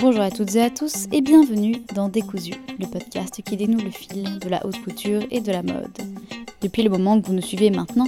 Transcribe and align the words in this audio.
Bonjour 0.00 0.22
à 0.22 0.30
toutes 0.30 0.54
et 0.56 0.62
à 0.62 0.70
tous 0.70 1.08
et 1.12 1.20
bienvenue 1.20 1.82
dans 1.94 2.08
Décousu, 2.08 2.54
le 2.78 2.86
podcast 2.86 3.42
qui 3.44 3.58
dénoue 3.58 3.84
le 3.84 3.90
fil 3.90 4.38
de 4.38 4.48
la 4.48 4.64
haute 4.64 4.82
couture 4.82 5.20
et 5.30 5.42
de 5.42 5.52
la 5.52 5.62
mode. 5.62 5.98
Depuis 6.62 6.82
le 6.82 6.88
moment 6.88 7.20
que 7.20 7.26
vous 7.26 7.34
nous 7.34 7.42
suivez 7.42 7.68
maintenant, 7.68 8.06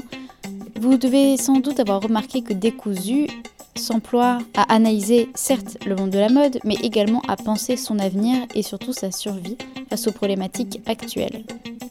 vous 0.80 0.96
devez 0.96 1.36
sans 1.36 1.60
doute 1.60 1.80
avoir 1.80 2.00
remarqué 2.00 2.40
que 2.40 2.54
Décousu 2.54 3.26
s'emploie 3.74 4.38
à 4.56 4.72
analyser 4.72 5.28
certes 5.34 5.76
le 5.86 5.94
monde 5.94 6.08
de 6.08 6.18
la 6.18 6.30
mode, 6.30 6.60
mais 6.64 6.76
également 6.76 7.20
à 7.28 7.36
penser 7.36 7.76
son 7.76 7.98
avenir 7.98 8.36
et 8.54 8.62
surtout 8.62 8.94
sa 8.94 9.10
survie 9.10 9.58
face 9.90 10.06
aux 10.06 10.12
problématiques 10.12 10.80
actuelles. 10.86 11.44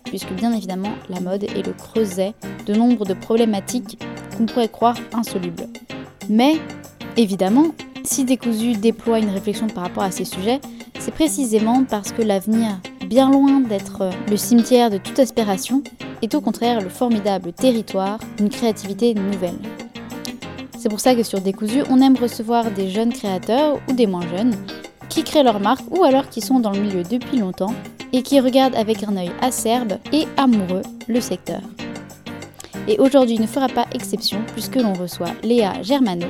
Puisque 0.06 0.34
bien 0.34 0.52
évidemment, 0.52 0.96
la 1.10 1.20
mode 1.20 1.44
est 1.44 1.66
le 1.66 1.74
creuset 1.74 2.34
de 2.66 2.74
nombre 2.74 3.06
de 3.06 3.14
problématiques 3.14 4.00
qu'on 4.36 4.48
pourrait 4.48 4.68
croire 4.68 4.98
insolubles. 5.14 5.68
Mais, 6.28 6.56
évidemment, 7.18 7.68
si 8.04 8.26
Décousu 8.26 8.74
déploie 8.74 9.20
une 9.20 9.30
réflexion 9.30 9.68
par 9.68 9.84
rapport 9.84 10.04
à 10.04 10.12
ces 10.12 10.26
sujets, 10.26 10.60
c'est 11.00 11.14
précisément 11.14 11.84
parce 11.84 12.12
que 12.12 12.22
l'avenir, 12.22 12.80
bien 13.08 13.32
loin 13.32 13.60
d'être 13.60 14.10
le 14.30 14.38
cimetière 14.38 14.90
de 14.90 14.98
toute 14.98 15.20
aspiration, 15.20 15.84
est 16.22 16.36
au 16.36 16.42
contraire 16.42 16.82
le 16.82 16.90
formidable 16.90 17.54
territoire 17.54 18.20
d'une 18.38 18.50
créativité 18.50 19.14
nouvelle. 19.14 19.58
C'est 20.78 20.90
pour 20.90 21.00
ça 21.00 21.16
que 21.16 21.24
sur 21.24 21.42
Décousu, 21.42 21.84
on 21.90 22.02
aime 22.02 22.16
recevoir 22.16 22.72
des 22.72 22.90
jeunes 22.90 23.14
créateurs 23.14 23.80
ou 23.88 23.94
des 23.94 24.08
moins 24.08 24.28
jeunes 24.36 24.56
qui 25.10 25.24
créent 25.24 25.44
leur 25.44 25.60
marque 25.60 25.86
ou 25.92 26.04
alors 26.04 26.30
qui 26.30 26.42
sont 26.42 26.60
dans 26.60 26.72
le 26.72 26.80
milieu 26.80 27.04
depuis 27.04 27.38
longtemps 27.38 27.74
et 28.14 28.24
qui 28.24 28.40
regardent 28.40 28.76
avec 28.76 29.04
un 29.04 29.16
œil 29.16 29.32
acerbe 29.42 29.94
et 30.12 30.26
amoureux 30.38 30.84
le 31.08 31.22
secteur. 31.22 31.62
Et 32.88 32.98
aujourd'hui 33.00 33.38
ne 33.38 33.46
fera 33.46 33.68
pas 33.68 33.86
exception 33.94 34.40
puisque 34.54 34.76
l'on 34.76 34.94
reçoit 34.94 35.32
Léa 35.44 35.82
Germano, 35.84 36.28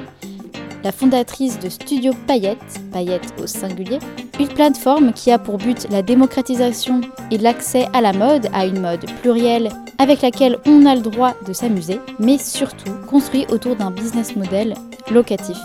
la 0.84 0.92
fondatrice 0.92 1.60
de 1.60 1.70
Studio 1.70 2.14
Payette, 2.28 2.82
Payette 2.92 3.34
au 3.42 3.48
singulier, 3.48 4.00
une 4.40 4.48
plateforme 4.48 5.14
qui 5.14 5.32
a 5.32 5.38
pour 5.38 5.58
but 5.58 5.88
la 5.90 6.02
démocratisation 6.02 7.02
et 7.30 7.38
l'accès 7.38 7.88
à 7.94 8.02
la 8.02 8.14
mode, 8.14 8.48
à 8.54 8.66
une 8.66 8.82
mode 8.82 9.06
plurielle 9.22 9.70
avec 10.00 10.22
laquelle 10.22 10.58
on 10.66 10.86
a 10.86 10.96
le 10.96 11.02
droit 11.02 11.36
de 11.48 11.54
s'amuser, 11.54 12.00
mais 12.20 12.38
surtout 12.38 12.92
construit 13.08 13.46
autour 13.52 13.76
d'un 13.76 13.92
business 13.92 14.36
model 14.36 14.73
locatif. 15.12 15.58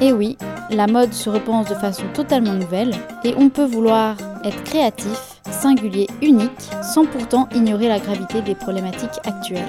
Et 0.00 0.12
oui, 0.12 0.36
la 0.70 0.86
mode 0.86 1.12
se 1.12 1.30
repense 1.30 1.68
de 1.68 1.74
façon 1.74 2.04
totalement 2.14 2.54
nouvelle 2.54 2.94
et 3.24 3.34
on 3.36 3.48
peut 3.48 3.64
vouloir 3.64 4.16
être 4.44 4.62
créatif, 4.64 5.40
singulier, 5.50 6.06
unique, 6.22 6.50
sans 6.82 7.04
pourtant 7.06 7.48
ignorer 7.54 7.88
la 7.88 7.98
gravité 7.98 8.42
des 8.42 8.54
problématiques 8.54 9.20
actuelles. 9.24 9.64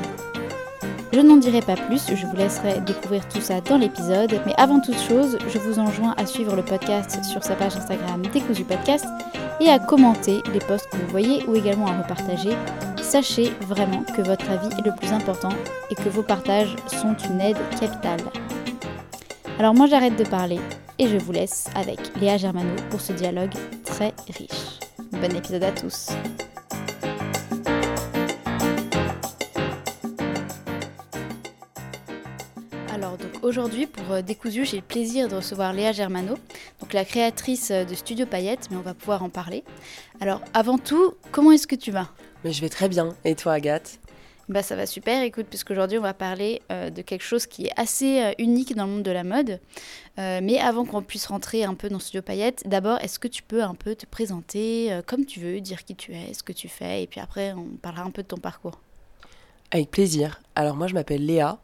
Je 1.13 1.21
n'en 1.21 1.37
dirai 1.37 1.61
pas 1.61 1.75
plus, 1.75 2.13
je 2.13 2.25
vous 2.27 2.35
laisserai 2.35 2.81
découvrir 2.81 3.27
tout 3.27 3.39
ça 3.39 3.61
dans 3.61 3.77
l'épisode, 3.77 4.39
mais 4.45 4.53
avant 4.57 4.79
toute 4.79 4.99
chose, 4.99 5.37
je 5.47 5.57
vous 5.57 5.79
enjoins 5.79 6.13
à 6.17 6.25
suivre 6.25 6.55
le 6.55 6.63
podcast 6.63 7.23
sur 7.23 7.43
sa 7.43 7.55
page 7.55 7.77
Instagram 7.77 8.21
Décousu 8.33 8.65
Podcast 8.65 9.05
et 9.61 9.69
à 9.69 9.79
commenter 9.79 10.41
les 10.53 10.59
posts 10.59 10.89
que 10.89 10.97
vous 10.97 11.07
voyez 11.07 11.43
ou 11.45 11.55
également 11.55 11.87
à 11.87 12.01
repartager. 12.01 12.51
Sachez 13.01 13.51
vraiment 13.61 14.03
que 14.03 14.21
votre 14.21 14.49
avis 14.51 14.67
est 14.77 14.85
le 14.85 14.93
plus 14.95 15.11
important 15.11 15.53
et 15.89 15.95
que 15.95 16.09
vos 16.09 16.23
partages 16.23 16.75
sont 16.87 17.15
une 17.29 17.39
aide 17.39 17.57
capitale. 17.79 18.19
Alors 19.59 19.73
moi 19.73 19.87
j'arrête 19.87 20.17
de 20.17 20.25
parler 20.25 20.59
et 20.99 21.07
je 21.07 21.17
vous 21.17 21.31
laisse 21.31 21.67
avec 21.75 21.99
Léa 22.19 22.37
Germano 22.37 22.75
pour 22.89 23.01
ce 23.01 23.13
dialogue 23.13 23.53
très 23.85 24.13
riche. 24.37 24.79
Bon 25.13 25.35
épisode 25.35 25.63
à 25.63 25.71
tous. 25.71 26.09
Aujourd'hui 33.47 33.87
pour 33.87 34.11
euh, 34.11 34.21
Décousu, 34.21 34.65
j'ai 34.65 34.77
le 34.77 34.83
plaisir 34.83 35.27
de 35.27 35.35
recevoir 35.35 35.73
Léa 35.73 35.91
Germano, 35.91 36.35
donc 36.79 36.93
la 36.93 37.05
créatrice 37.05 37.71
euh, 37.71 37.85
de 37.85 37.95
Studio 37.95 38.25
Paillette, 38.25 38.67
mais 38.69 38.77
on 38.77 38.81
va 38.81 38.93
pouvoir 38.93 39.23
en 39.23 39.29
parler. 39.29 39.63
Alors 40.19 40.41
avant 40.53 40.77
tout, 40.77 41.13
comment 41.31 41.51
est-ce 41.51 41.67
que 41.67 41.75
tu 41.75 41.91
vas? 41.91 42.09
Mais 42.43 42.51
je 42.51 42.61
vais 42.61 42.69
très 42.69 42.89
bien. 42.89 43.15
Et 43.25 43.35
toi 43.35 43.53
Agathe? 43.53 43.99
Bah 44.49 44.63
ça 44.63 44.77
va 44.77 44.85
super, 44.85 45.23
écoute, 45.23 45.47
puisqu'aujourd'hui 45.49 45.97
on 45.97 46.01
va 46.01 46.13
parler 46.13 46.61
euh, 46.71 46.89
de 46.89 47.01
quelque 47.01 47.23
chose 47.23 47.47
qui 47.47 47.65
est 47.65 47.73
assez 47.75 48.21
euh, 48.23 48.31
unique 48.39 48.75
dans 48.75 48.85
le 48.85 48.91
monde 48.91 49.03
de 49.03 49.11
la 49.11 49.25
mode. 49.25 49.59
Euh, 50.19 50.39
mais 50.41 50.57
avant 50.57 50.85
qu'on 50.85 51.01
puisse 51.01 51.25
rentrer 51.25 51.65
un 51.65 51.73
peu 51.73 51.89
dans 51.89 51.99
Studio 51.99 52.21
Paillette, 52.21 52.63
d'abord, 52.65 52.97
est-ce 52.99 53.19
que 53.19 53.27
tu 53.27 53.43
peux 53.43 53.61
un 53.61 53.75
peu 53.75 53.93
te 53.95 54.05
présenter 54.05 55.01
comme 55.05 55.25
tu 55.25 55.41
veux, 55.41 55.59
dire 55.59 55.83
qui 55.83 55.95
tu 55.95 56.13
es, 56.13 56.33
ce 56.33 56.43
que 56.43 56.53
tu 56.53 56.69
fais, 56.69 57.03
et 57.03 57.07
puis 57.07 57.19
après 57.19 57.51
on 57.53 57.75
parlera 57.81 58.03
un 58.03 58.11
peu 58.11 58.23
de 58.23 58.27
ton 58.27 58.37
parcours? 58.37 58.79
Avec 59.71 59.91
plaisir. 59.91 60.39
Alors 60.55 60.77
moi 60.77 60.87
je 60.87 60.93
m'appelle 60.93 61.25
Léa. 61.25 61.59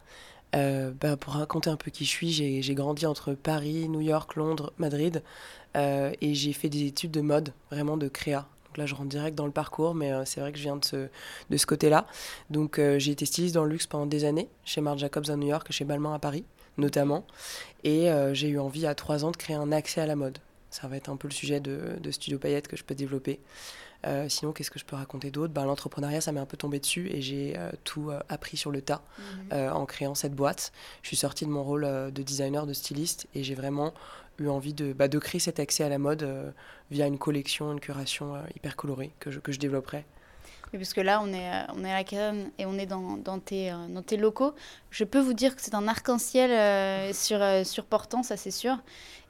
Bah, 0.54 1.18
pour 1.18 1.34
raconter 1.34 1.70
un 1.70 1.76
peu 1.76 1.92
qui 1.92 2.06
je 2.06 2.10
suis, 2.10 2.32
j'ai 2.32 2.76
grandi 2.76 3.06
entre 3.06 3.34
Paris, 3.34 3.90
New 3.90 4.02
York, 4.02 4.36
Londres, 4.36 4.72
Madrid, 4.78 5.24
et 5.76 6.34
j'ai 6.36 6.54
fait 6.54 6.70
des 6.70 6.86
études 6.86 7.12
de 7.12 7.22
mode, 7.22 7.54
vraiment 7.72 7.98
de 7.98 8.08
créa, 8.08 8.48
là, 8.78 8.86
je 8.86 8.96
rentre 8.96 9.10
direct 9.10 9.36
dans 9.38 9.46
le 9.46 9.52
parcours, 9.52 9.96
mais 9.96 10.12
euh, 10.12 10.26
c'est 10.26 10.42
vrai 10.42 10.52
que 10.52 10.58
je 10.58 10.64
viens 10.64 10.76
de 10.76 10.86
ce, 10.86 11.08
de 11.50 11.58
ce 11.58 11.66
côté-là. 11.66 12.06
Donc, 12.50 12.80
euh, 12.80 13.00
j'ai 13.00 13.12
été 13.12 13.26
styliste 13.26 13.56
dans 13.56 13.64
le 13.64 13.72
luxe 13.72 13.88
pendant 13.88 14.06
des 14.06 14.26
années, 14.26 14.50
chez 14.66 14.82
Marc 14.82 15.00
Jacobs 15.00 15.30
à 15.30 15.36
New 15.36 15.48
York 15.48 15.68
et 15.70 15.74
chez 15.74 15.86
Balmain 15.86 16.14
à 16.14 16.20
Paris, 16.20 16.44
notamment. 16.78 17.26
Et 17.84 18.10
euh, 18.10 18.34
j'ai 18.34 18.50
eu 18.50 18.60
envie 18.60 18.86
à 18.86 18.96
trois 18.96 19.26
ans 19.26 19.32
de 19.32 19.38
créer 19.38 19.56
un 19.56 19.72
accès 19.72 20.02
à 20.02 20.06
la 20.06 20.16
mode. 20.16 20.38
Ça 20.70 20.88
va 20.88 20.98
être 20.98 21.10
un 21.10 21.18
peu 21.18 21.28
le 21.28 21.34
sujet 21.34 21.60
de, 21.60 21.98
de 22.02 22.12
Studio 22.12 22.40
Paillette 22.40 22.68
que 22.68 22.78
je 22.78 22.84
peux 22.84 22.96
développer. 22.96 23.40
Sinon, 24.28 24.52
qu'est-ce 24.52 24.72
que 24.72 24.80
je 24.80 24.86
peux 24.86 24.96
raconter 24.96 25.32
d'autre? 25.32 25.54
Ben, 25.54 25.66
L'entrepreneuriat, 25.66 26.22
ça 26.22 26.32
m'est 26.32 26.40
un 26.40 26.46
peu 26.46 26.58
tombé 26.58 26.80
dessus 26.80 27.10
et 27.12 27.22
j'ai 27.22 27.58
tout 27.84 28.12
appris 28.30 28.58
sur 28.58 28.72
le 28.72 28.82
tas 28.82 29.02
mhm. 29.52 29.72
en 29.74 29.86
créant 29.86 30.16
cette 30.16 30.34
boîte. 30.34 30.72
Je 31.02 31.08
suis 31.08 31.18
sortie 31.18 31.46
de 31.46 31.50
mon 31.50 31.64
rôle 31.64 31.84
de 31.84 32.24
designer, 32.24 32.66
de 32.66 32.74
styliste 32.74 33.28
et 33.36 33.44
j'ai 33.44 33.56
vraiment 33.56 33.94
eu 34.40 34.48
envie 34.48 34.74
de, 34.74 34.94
bah, 34.94 35.08
de 35.08 35.20
créer 35.20 35.40
cet 35.40 35.60
accès 35.60 35.84
à 35.84 35.90
la 35.90 35.98
mode 35.98 36.24
euh, 36.24 36.52
via 36.92 37.08
une 37.08 37.18
collection, 37.18 37.72
une 37.72 37.80
curation 37.80 38.36
euh, 38.36 38.40
hyper 38.56 38.76
colorée 38.76 39.12
que 39.20 39.32
je, 39.32 39.40
que 39.40 39.52
je 39.52 39.60
développerai. 39.60 40.06
Oui, 40.74 40.80
parce 40.80 40.94
que 40.94 41.02
là, 41.02 41.22
on 41.24 41.32
est, 41.32 41.50
euh, 41.50 41.74
on 41.76 41.86
est 41.86 41.92
à 41.92 41.94
la 41.94 42.04
Cannes 42.04 42.50
et 42.58 42.66
on 42.66 42.74
est 42.80 42.88
dans, 42.88 43.18
dans, 43.18 43.40
tes, 43.40 43.72
dans 43.90 44.02
tes 44.02 44.18
locaux. 44.18 44.54
Je 44.90 45.04
peux 45.04 45.20
vous 45.20 45.34
dire 45.34 45.56
que 45.56 45.62
c'est 45.62 45.76
un 45.76 45.88
arc-en-ciel 45.88 47.14
sur, 47.14 47.40
sur 47.66 47.86
portant, 47.86 48.24
ça 48.24 48.38
c'est 48.38 48.52
sûr. 48.52 48.78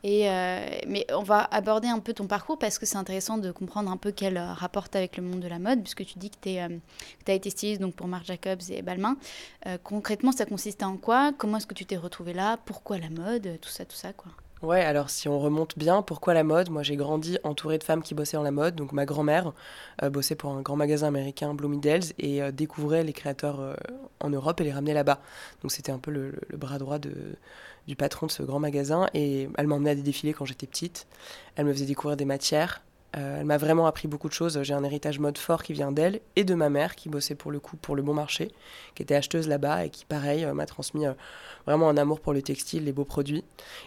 Et, 0.05 0.23
mais 0.87 1.05
on 1.11 1.23
va 1.23 1.43
aborder 1.43 1.87
un 1.87 1.99
peu 1.99 2.13
ton 2.13 2.27
parcours 2.27 2.57
parce 2.57 2.79
que 2.79 2.85
c'est 2.85 2.97
intéressant 2.97 3.37
de 3.37 3.51
comprendre 3.51 3.91
un 3.91 3.97
peu 3.97 4.11
quel 4.11 4.37
rapport 4.37 4.87
avec 4.93 5.17
le 5.17 5.23
monde 5.23 5.39
de 5.39 5.47
la 5.47 5.59
mode, 5.59 5.81
puisque 5.81 6.05
tu 6.05 6.19
dis 6.19 6.29
que 6.29 6.37
tu 6.39 7.31
as 7.31 7.33
été 7.33 7.49
styliste 7.49 7.81
donc 7.81 7.95
pour 7.95 8.07
Marc 8.07 8.25
Jacobs 8.25 8.61
et 8.69 8.81
Balmain. 8.81 9.17
concrètement, 9.83 10.31
ça 10.31 10.45
consistait 10.45 10.85
en 10.85 10.97
quoi? 10.97 11.31
Comment 11.37 11.57
est-ce 11.57 11.67
que 11.67 11.73
tu 11.73 11.85
t'es 11.85 11.97
retrouvé 11.97 12.33
là? 12.33 12.57
Pourquoi 12.65 12.97
la 12.97 13.09
mode? 13.09 13.59
Tout 13.61 13.69
ça, 13.69 13.85
tout 13.85 13.95
ça, 13.95 14.13
quoi. 14.13 14.31
Ouais, 14.63 14.79
alors 14.79 15.09
si 15.09 15.27
on 15.27 15.39
remonte 15.39 15.77
bien, 15.77 16.01
pourquoi 16.01 16.33
la 16.33 16.45
mode? 16.45 16.69
Moi 16.69 16.83
j'ai 16.83 16.95
grandi 16.95 17.37
entourée 17.43 17.77
de 17.77 17.83
femmes 17.83 18.01
qui 18.01 18.15
bossaient 18.15 18.37
dans 18.37 18.43
la 18.43 18.51
mode. 18.51 18.75
Donc 18.75 18.93
ma 18.93 19.05
grand-mère 19.05 19.51
euh, 20.01 20.09
bossait 20.09 20.35
pour 20.35 20.51
un 20.51 20.61
grand 20.61 20.77
magasin 20.77 21.07
américain, 21.07 21.53
Bloomingdale's, 21.53 22.13
et 22.17 22.41
euh, 22.41 22.51
découvrait 22.51 23.03
les 23.03 23.11
créateurs 23.11 23.59
euh, 23.59 23.75
en 24.21 24.29
Europe 24.29 24.61
et 24.61 24.63
les 24.63 24.71
ramenait 24.71 24.93
là-bas. 24.93 25.19
Donc 25.61 25.73
c'était 25.73 25.91
un 25.91 25.99
peu 25.99 26.11
le, 26.11 26.39
bras 26.53 26.77
droit 26.77 26.97
du 26.97 27.95
patron 27.97 28.27
de 28.27 28.31
ce 28.31 28.41
grand 28.41 28.59
magasin. 28.59 29.07
Et 29.13 29.49
elle 29.57 29.67
m'emmenait 29.67 29.91
à 29.91 29.95
des 29.95 30.01
défilés 30.01 30.33
quand 30.33 30.45
j'étais 30.45 30.67
petite. 30.67 31.07
Elle 31.57 31.65
me 31.65 31.73
faisait 31.73 31.85
découvrir 31.85 32.15
des 32.15 32.25
matières. 32.25 32.81
Euh, 33.15 33.39
elle 33.39 33.45
m'a 33.45 33.57
vraiment 33.57 33.85
appris 33.85 34.07
beaucoup 34.07 34.27
de 34.27 34.33
choses. 34.33 34.61
J'ai 34.63 34.73
un 34.73 34.83
héritage 34.83 35.19
mode 35.19 35.37
fort 35.37 35.63
qui 35.63 35.73
vient 35.73 35.91
d'elle 35.91 36.19
et 36.35 36.43
de 36.43 36.55
ma 36.55 36.69
mère 36.69 36.95
qui 36.95 37.09
bossait 37.09 37.35
pour 37.35 37.51
le 37.51 37.59
coup 37.59 37.77
pour 37.77 37.95
le 37.95 38.01
bon 38.01 38.13
marché, 38.13 38.51
qui 38.95 39.03
était 39.03 39.15
acheteuse 39.15 39.47
là-bas 39.47 39.85
et 39.85 39.89
qui, 39.89 40.05
pareil, 40.05 40.45
euh, 40.45 40.53
m'a 40.53 40.65
transmis 40.65 41.05
euh, 41.05 41.13
vraiment 41.67 41.89
un 41.89 41.97
amour 41.97 42.19
pour 42.19 42.33
le 42.33 42.41
textile, 42.41 42.85
les 42.85 42.91
beaux 42.91 43.05
produits. 43.05 43.43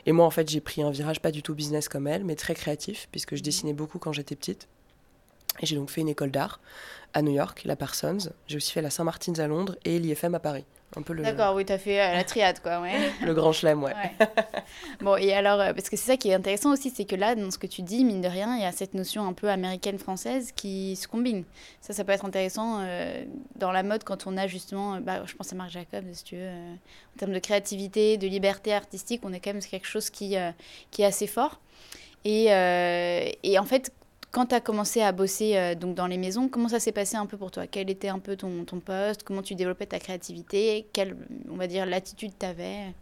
Et 0.06 0.12
moi, 0.12 0.24
en 0.24 0.30
fait, 0.30 0.48
j'ai 0.48 0.60
pris 0.60 0.82
un 0.82 0.90
virage 0.90 1.20
pas 1.20 1.32
du 1.32 1.42
tout 1.42 1.54
business 1.54 1.88
comme 1.88 2.06
elle, 2.06 2.24
mais 2.24 2.36
très 2.36 2.54
créatif, 2.54 3.08
puisque 3.10 3.34
je 3.34 3.42
dessinais 3.42 3.72
beaucoup 3.72 3.98
quand 3.98 4.12
j'étais 4.12 4.36
petite. 4.36 4.68
Et 5.60 5.66
j'ai 5.66 5.76
donc 5.76 5.90
fait 5.90 6.02
une 6.02 6.08
école 6.08 6.30
d'art 6.30 6.60
à 7.14 7.22
New 7.22 7.32
York, 7.32 7.62
la 7.64 7.76
Parsons. 7.76 8.30
J'ai 8.46 8.56
aussi 8.56 8.72
fait 8.72 8.82
la 8.82 8.90
Saint-Martin's 8.90 9.38
à 9.38 9.48
Londres 9.48 9.76
et 9.84 9.98
l'IFM 9.98 10.34
à 10.34 10.40
Paris. 10.40 10.66
Le... 11.08 11.22
D'accord, 11.22 11.54
oui, 11.54 11.64
tu 11.66 11.72
as 11.72 11.78
fait 11.78 12.00
euh, 12.00 12.14
la 12.14 12.24
triade, 12.24 12.60
quoi. 12.60 12.80
Ouais. 12.80 12.94
le 13.24 13.34
grand 13.34 13.52
chelem, 13.52 13.82
ouais. 13.82 13.92
bon, 15.00 15.16
et 15.16 15.34
alors, 15.34 15.60
euh, 15.60 15.72
parce 15.74 15.90
que 15.90 15.96
c'est 15.96 16.06
ça 16.06 16.16
qui 16.16 16.30
est 16.30 16.34
intéressant 16.34 16.72
aussi, 16.72 16.90
c'est 16.90 17.04
que 17.04 17.16
là, 17.16 17.34
dans 17.34 17.50
ce 17.50 17.58
que 17.58 17.66
tu 17.66 17.82
dis, 17.82 18.04
mine 18.04 18.22
de 18.22 18.28
rien, 18.28 18.56
il 18.56 18.62
y 18.62 18.64
a 18.64 18.72
cette 18.72 18.94
notion 18.94 19.26
un 19.26 19.34
peu 19.34 19.50
américaine-française 19.50 20.52
qui 20.52 20.96
se 20.96 21.06
combine. 21.06 21.44
Ça, 21.80 21.92
ça 21.92 22.04
peut 22.04 22.12
être 22.12 22.24
intéressant 22.24 22.80
euh, 22.80 23.24
dans 23.56 23.72
la 23.72 23.82
mode 23.82 24.04
quand 24.04 24.26
on 24.26 24.36
a 24.38 24.46
justement, 24.46 24.98
bah, 25.00 25.22
je 25.26 25.34
pense 25.34 25.52
à 25.52 25.56
Marc 25.56 25.70
Jacob, 25.70 26.04
si 26.12 26.24
tu 26.24 26.36
veux, 26.36 26.48
en 26.48 27.18
termes 27.18 27.32
de 27.32 27.38
créativité, 27.40 28.16
de 28.16 28.26
liberté 28.26 28.72
artistique, 28.72 29.20
on 29.24 29.32
est 29.32 29.40
quand 29.40 29.52
même 29.52 29.62
quelque 29.62 29.86
chose 29.86 30.08
qui, 30.08 30.36
qui 30.90 31.02
est 31.02 31.06
assez 31.06 31.26
fort. 31.26 31.60
Et, 32.24 32.46
et 33.42 33.58
en 33.58 33.64
fait, 33.64 33.92
quand 34.30 34.46
tu 34.46 34.54
as 34.54 34.60
commencé 34.60 35.00
à 35.02 35.12
bosser 35.12 35.56
euh, 35.56 35.74
donc 35.74 35.94
dans 35.94 36.06
les 36.06 36.18
maisons, 36.18 36.48
comment 36.48 36.68
ça 36.68 36.80
s'est 36.80 36.92
passé 36.92 37.16
un 37.16 37.26
peu 37.26 37.36
pour 37.36 37.50
toi? 37.50 37.66
Quel 37.66 37.90
était 37.90 38.08
un 38.08 38.18
peu 38.18 38.36
ton, 38.36 38.64
ton 38.64 38.80
poste? 38.80 39.22
Comment 39.22 39.42
tu 39.42 39.54
développais 39.54 39.86
ta 39.86 39.98
créativité? 39.98 40.86
Quelle, 40.92 41.16
on 41.50 41.56
va 41.56 41.66
dire, 41.66 41.86
latitude 41.86 42.32
tu 42.38 42.46
avais 42.46 42.92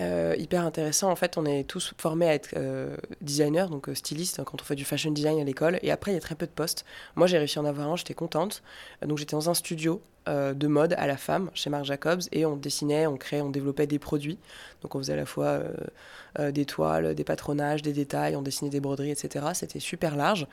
euh, 0.00 0.34
hyper 0.38 0.64
intéressant. 0.64 1.10
En 1.10 1.16
fait, 1.16 1.36
on 1.36 1.44
est 1.44 1.64
tous 1.64 1.92
formés 1.98 2.26
à 2.26 2.34
être 2.34 2.54
euh, 2.56 2.96
designer, 3.20 3.68
donc 3.68 3.90
styliste, 3.92 4.42
quand 4.44 4.60
on 4.60 4.64
fait 4.64 4.74
du 4.74 4.86
fashion 4.86 5.10
design 5.10 5.38
à 5.38 5.44
l'école. 5.44 5.78
Et 5.82 5.90
après, 5.90 6.12
il 6.12 6.14
y 6.14 6.16
a 6.18 6.20
très 6.20 6.34
peu 6.34 6.46
de 6.46 6.50
postes. 6.52 6.86
Moi, 7.14 7.26
j'ai 7.26 7.36
réussi 7.36 7.58
à 7.58 7.62
en 7.62 7.66
avoir 7.66 7.88
un, 7.90 7.96
j'étais 7.96 8.14
contente. 8.14 8.62
donc, 9.06 9.18
j'étais 9.18 9.36
dans 9.36 9.50
un 9.50 9.54
studio 9.54 10.00
euh, 10.28 10.54
de 10.54 10.68
mode 10.68 10.94
à 10.98 11.08
la 11.08 11.16
femme 11.16 11.50
chez 11.52 11.68
Marc 11.68 11.84
Jacobs 11.84 12.20
et 12.30 12.46
on 12.46 12.56
dessinait, 12.56 13.08
on 13.08 13.16
créait, 13.16 13.40
on 13.40 13.50
développait 13.50 13.88
des 13.88 13.98
produits. 13.98 14.38
Donc 14.80 14.94
on 14.94 14.98
faisait 14.98 15.14
à 15.14 15.16
la 15.16 15.26
fois 15.26 15.46
euh, 15.46 15.72
euh, 16.38 16.52
des 16.52 16.64
toiles, 16.64 17.16
des 17.16 17.24
patronages, 17.24 17.82
des 17.82 17.92
détails, 17.92 18.36
on 18.36 18.42
dessinait 18.42 18.70
des 18.70 18.78
broderies, 18.78 19.10
etc. 19.10 19.46
C'était 19.54 19.80
super 19.80 20.14
large 20.16 20.46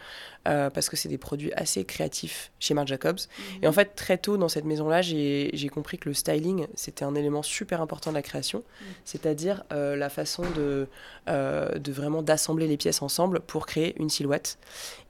parce 0.43 0.89
que 0.89 0.97
c'est 0.97 1.09
des 1.09 1.19
produits 1.19 1.53
assez 1.53 1.85
créatifs 1.85 2.51
chez 2.59 2.73
Marc 2.73 2.87
Jacobs. 2.87 3.19
Et 3.61 3.67
en 3.67 3.71
fait, 3.71 3.93
très 3.93 4.17
tôt 4.17 4.37
dans 4.37 4.49
cette 4.49 4.65
maison-là, 4.65 5.03
j'ai 5.03 5.69
compris 5.71 5.99
que 5.99 6.09
le 6.09 6.15
styling, 6.15 6.65
c'était 6.73 7.05
un 7.05 7.13
élément 7.13 7.43
super 7.43 7.81
important 7.81 8.09
de 8.09 8.15
la 8.15 8.23
création, 8.23 8.63
c'est-à-dire 9.05 9.63
la 9.69 10.09
façon 10.09 10.41
de, 10.55 10.87
de 11.27 11.91
vraiment 11.91 12.23
d'assembler 12.23 12.67
les 12.67 12.77
pièces 12.77 13.03
ensemble 13.03 13.41
pour 13.41 13.67
créer 13.67 13.95
une 13.99 14.09
silhouette. 14.09 14.57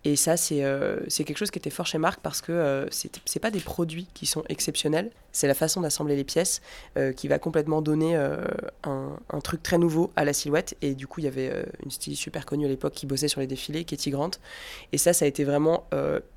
Et 0.05 0.15
ça, 0.15 0.37
c'est 0.37 0.63
c'est 1.07 1.23
quelque 1.23 1.37
chose 1.37 1.51
qui 1.51 1.59
était 1.59 1.69
fort 1.69 1.85
chez 1.85 1.97
Marc 1.97 2.19
parce 2.21 2.41
que 2.41 2.87
c'est 2.91 3.39
pas 3.39 3.51
des 3.51 3.59
produits 3.59 4.07
qui 4.13 4.25
sont 4.25 4.43
exceptionnels, 4.49 5.11
c'est 5.31 5.47
la 5.47 5.53
façon 5.53 5.81
d'assembler 5.81 6.15
les 6.15 6.23
pièces 6.23 6.61
euh, 6.97 7.13
qui 7.13 7.27
va 7.27 7.39
complètement 7.39 7.81
donner 7.81 8.15
euh, 8.15 8.43
un, 8.83 9.39
truc 9.41 9.63
très 9.63 9.77
nouveau 9.77 10.11
à 10.15 10.25
la 10.25 10.33
silhouette. 10.33 10.75
Et 10.81 10.95
du 10.95 11.07
coup, 11.07 11.19
il 11.21 11.23
y 11.23 11.27
avait 11.27 11.49
euh, 11.51 11.63
une 11.83 11.91
styliste 11.91 12.21
super 12.21 12.45
connue 12.45 12.65
à 12.65 12.67
l'époque 12.67 12.93
qui 12.93 13.05
bossait 13.05 13.27
sur 13.27 13.41
les 13.41 13.47
défilés, 13.47 13.83
Katie 13.83 14.09
Grant. 14.09 14.31
Et 14.91 14.97
ça, 14.97 15.13
ça 15.13 15.25
a 15.25 15.27
été 15.27 15.43
vraiment 15.43 15.85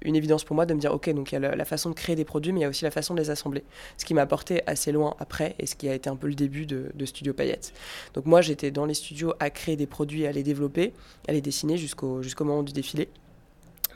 une 0.02 0.16
évidence 0.16 0.44
pour 0.44 0.54
moi 0.56 0.66
de 0.66 0.74
me 0.74 0.80
dire, 0.80 0.92
ok, 0.92 1.10
donc 1.10 1.32
il 1.32 1.40
y 1.40 1.44
a 1.44 1.56
la, 1.56 1.64
façon 1.64 1.90
de 1.90 1.94
créer 1.94 2.16
des 2.16 2.24
produits, 2.24 2.52
mais 2.52 2.60
il 2.60 2.62
y 2.62 2.66
a 2.66 2.68
aussi 2.68 2.84
la 2.84 2.90
façon 2.90 3.14
de 3.14 3.20
les 3.20 3.30
assembler. 3.30 3.64
Ce 3.96 4.04
qui 4.04 4.14
m'a 4.14 4.22
apporté 4.22 4.62
assez 4.66 4.92
loin 4.92 5.14
après 5.18 5.54
et 5.58 5.66
ce 5.66 5.74
qui 5.74 5.88
a 5.88 5.94
été 5.94 6.08
un 6.08 6.16
peu 6.16 6.26
le 6.26 6.34
début 6.34 6.66
de, 6.66 6.90
Studio 7.04 7.32
Paillettes. 7.34 7.72
Donc 8.14 8.26
moi, 8.26 8.40
j'étais 8.40 8.70
dans 8.70 8.86
les 8.86 8.94
studios 8.94 9.34
à 9.40 9.50
créer 9.50 9.76
des 9.76 9.86
produits, 9.86 10.26
à 10.26 10.32
les 10.32 10.42
développer, 10.42 10.92
à 11.28 11.32
les 11.32 11.40
dessiner 11.40 11.76
jusqu'au 11.76 12.22
jusqu'au 12.22 12.44
moment 12.44 12.62
du 12.62 12.72
défilé. 12.72 13.08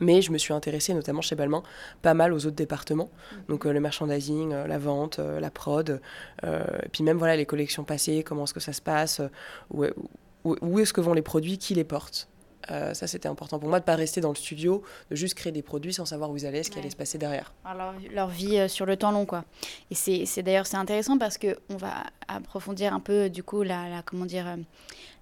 Mais 0.01 0.23
je 0.23 0.33
me 0.33 0.39
suis 0.39 0.53
intéressée, 0.53 0.95
notamment 0.95 1.21
chez 1.21 1.35
Balmain, 1.35 1.63
pas 2.03 2.15
mal 2.15 2.33
aux 2.33 2.47
autres 2.47 2.57
départements. 2.57 3.11
Mhm. 3.33 3.39
Donc 3.49 3.67
euh, 3.67 3.73
le 3.73 3.81
merchandising, 3.81 4.53
euh, 4.53 4.67
la 4.67 4.79
vente, 4.79 5.19
euh, 5.19 5.41
la 5.41 5.51
prod, 5.51 6.01
et 6.45 6.89
puis 6.91 7.03
même 7.03 7.19
voilà 7.19 7.37
les 7.37 7.47
collections 7.47 7.85
passées, 7.85 8.23
comment 8.23 8.45
est-ce 8.45 8.55
que 8.55 8.61
ça 8.61 8.73
se 8.73 8.83
passe, 8.83 9.21
où, 9.71 9.85
où, 10.45 10.79
est-ce 10.79 10.93
que 10.93 11.01
vont 11.01 11.13
les 11.13 11.23
produits, 11.23 11.59
qui 11.59 11.75
les 11.75 11.85
porte. 11.85 12.29
ça, 12.69 13.07
c'était 13.07 13.29
important 13.29 13.59
pour 13.59 13.69
moi 13.69 13.79
de 13.79 13.85
ne 13.85 13.87
pas 13.87 13.97
rester 13.97 14.21
dans 14.21 14.29
le 14.29 14.37
studio, 14.37 14.83
de 15.11 15.17
juste 15.17 15.35
créer 15.35 15.53
des 15.53 15.63
produits 15.63 15.93
sans 15.93 16.05
savoir 16.05 16.31
où 16.31 16.37
ils 16.37 16.47
allaient, 16.47 16.63
ce 16.63 16.71
qui 16.71 16.79
allait 16.79 16.91
se 16.91 16.97
passer 16.97 17.19
derrière. 17.19 17.53
Alors, 17.65 17.95
leur 18.13 18.29
vie 18.29 18.69
sur 18.69 18.87
le 18.87 18.97
temps 18.97 19.13
long, 19.13 19.27
quoi. 19.27 19.45
Et 19.91 19.95
c'est 19.95 20.43
d'ailleurs 20.43 20.67
c'est 20.67 20.77
intéressant 20.77 21.19
parce 21.19 21.39
qu'on 21.39 21.77
va 21.77 22.05
approfondir 22.29 22.93
un 22.95 23.01
peu, 23.01 23.29
du 23.29 23.43
coup, 23.43 23.63
la, 23.63 23.89
la 23.89 24.03
comment 24.03 24.27
dire, 24.27 24.47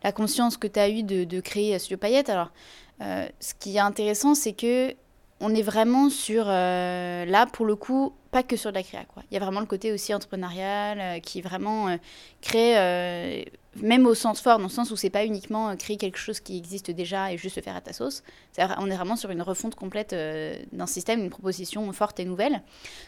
la 0.03 0.13
conscience 0.13 0.57
que 0.57 0.67
tu 0.67 0.81
as 0.81 0.89
eue 0.89 1.03
de, 1.03 1.25
de 1.25 1.41
créer 1.41 1.79
Studio 1.79 1.97
Paillette. 1.97 2.29
Alors, 2.29 2.51
euh, 3.01 3.27
ce 3.41 3.55
qui 3.55 3.77
est 3.77 3.81
intéressant, 3.81 4.35
c'est 4.35 4.53
que 4.53 4.95
on 5.41 5.55
est 5.55 5.63
vraiment 5.63 6.11
sur, 6.11 6.45
euh, 6.47 7.25
là, 7.25 7.47
pour 7.47 7.67
le 7.67 7.75
coup, 7.75 8.15
pas 8.31 8.43
que 8.43 8.57
sur 8.57 8.71
de 8.71 8.77
la 8.77 8.83
créa. 8.83 9.05
Quoi. 9.05 9.23
Il 9.31 9.35
y 9.35 9.37
a 9.37 9.41
vraiment 9.41 9.61
le 9.61 9.67
côté 9.67 9.93
aussi 9.93 10.15
entrepreneurial 10.15 11.01
euh, 11.01 11.19
qui 11.19 11.43
vraiment 11.43 11.99
crée, 12.41 13.45
même 13.77 14.07
au 14.07 14.15
sens 14.15 14.41
fort, 14.41 14.59
dans 14.59 14.65
le 14.65 14.71
sens 14.71 14.91
où 14.93 14.97
c'est 14.97 15.11
pas 15.11 15.25
uniquement 15.25 15.77
créer 15.77 15.97
quelque 15.97 16.19
chose 16.19 16.41
qui 16.41 16.57
existe 16.57 16.91
déjà 16.93 17.33
et 17.33 17.37
juste 17.37 17.57
le 17.57 17.63
faire 17.63 17.77
à 17.77 17.81
ta 17.81 17.93
sauce. 17.93 18.23
on 18.79 18.91
est 18.91 18.95
vraiment 18.97 19.17
sur 19.17 19.31
une 19.31 19.43
refonte 19.43 19.75
complète 19.75 20.15
d'un 20.73 20.87
système, 20.87 21.21
une 21.21 21.31
proposition 21.31 21.93
forte 21.93 22.21
et 22.21 22.25
nouvelle. 22.25 22.63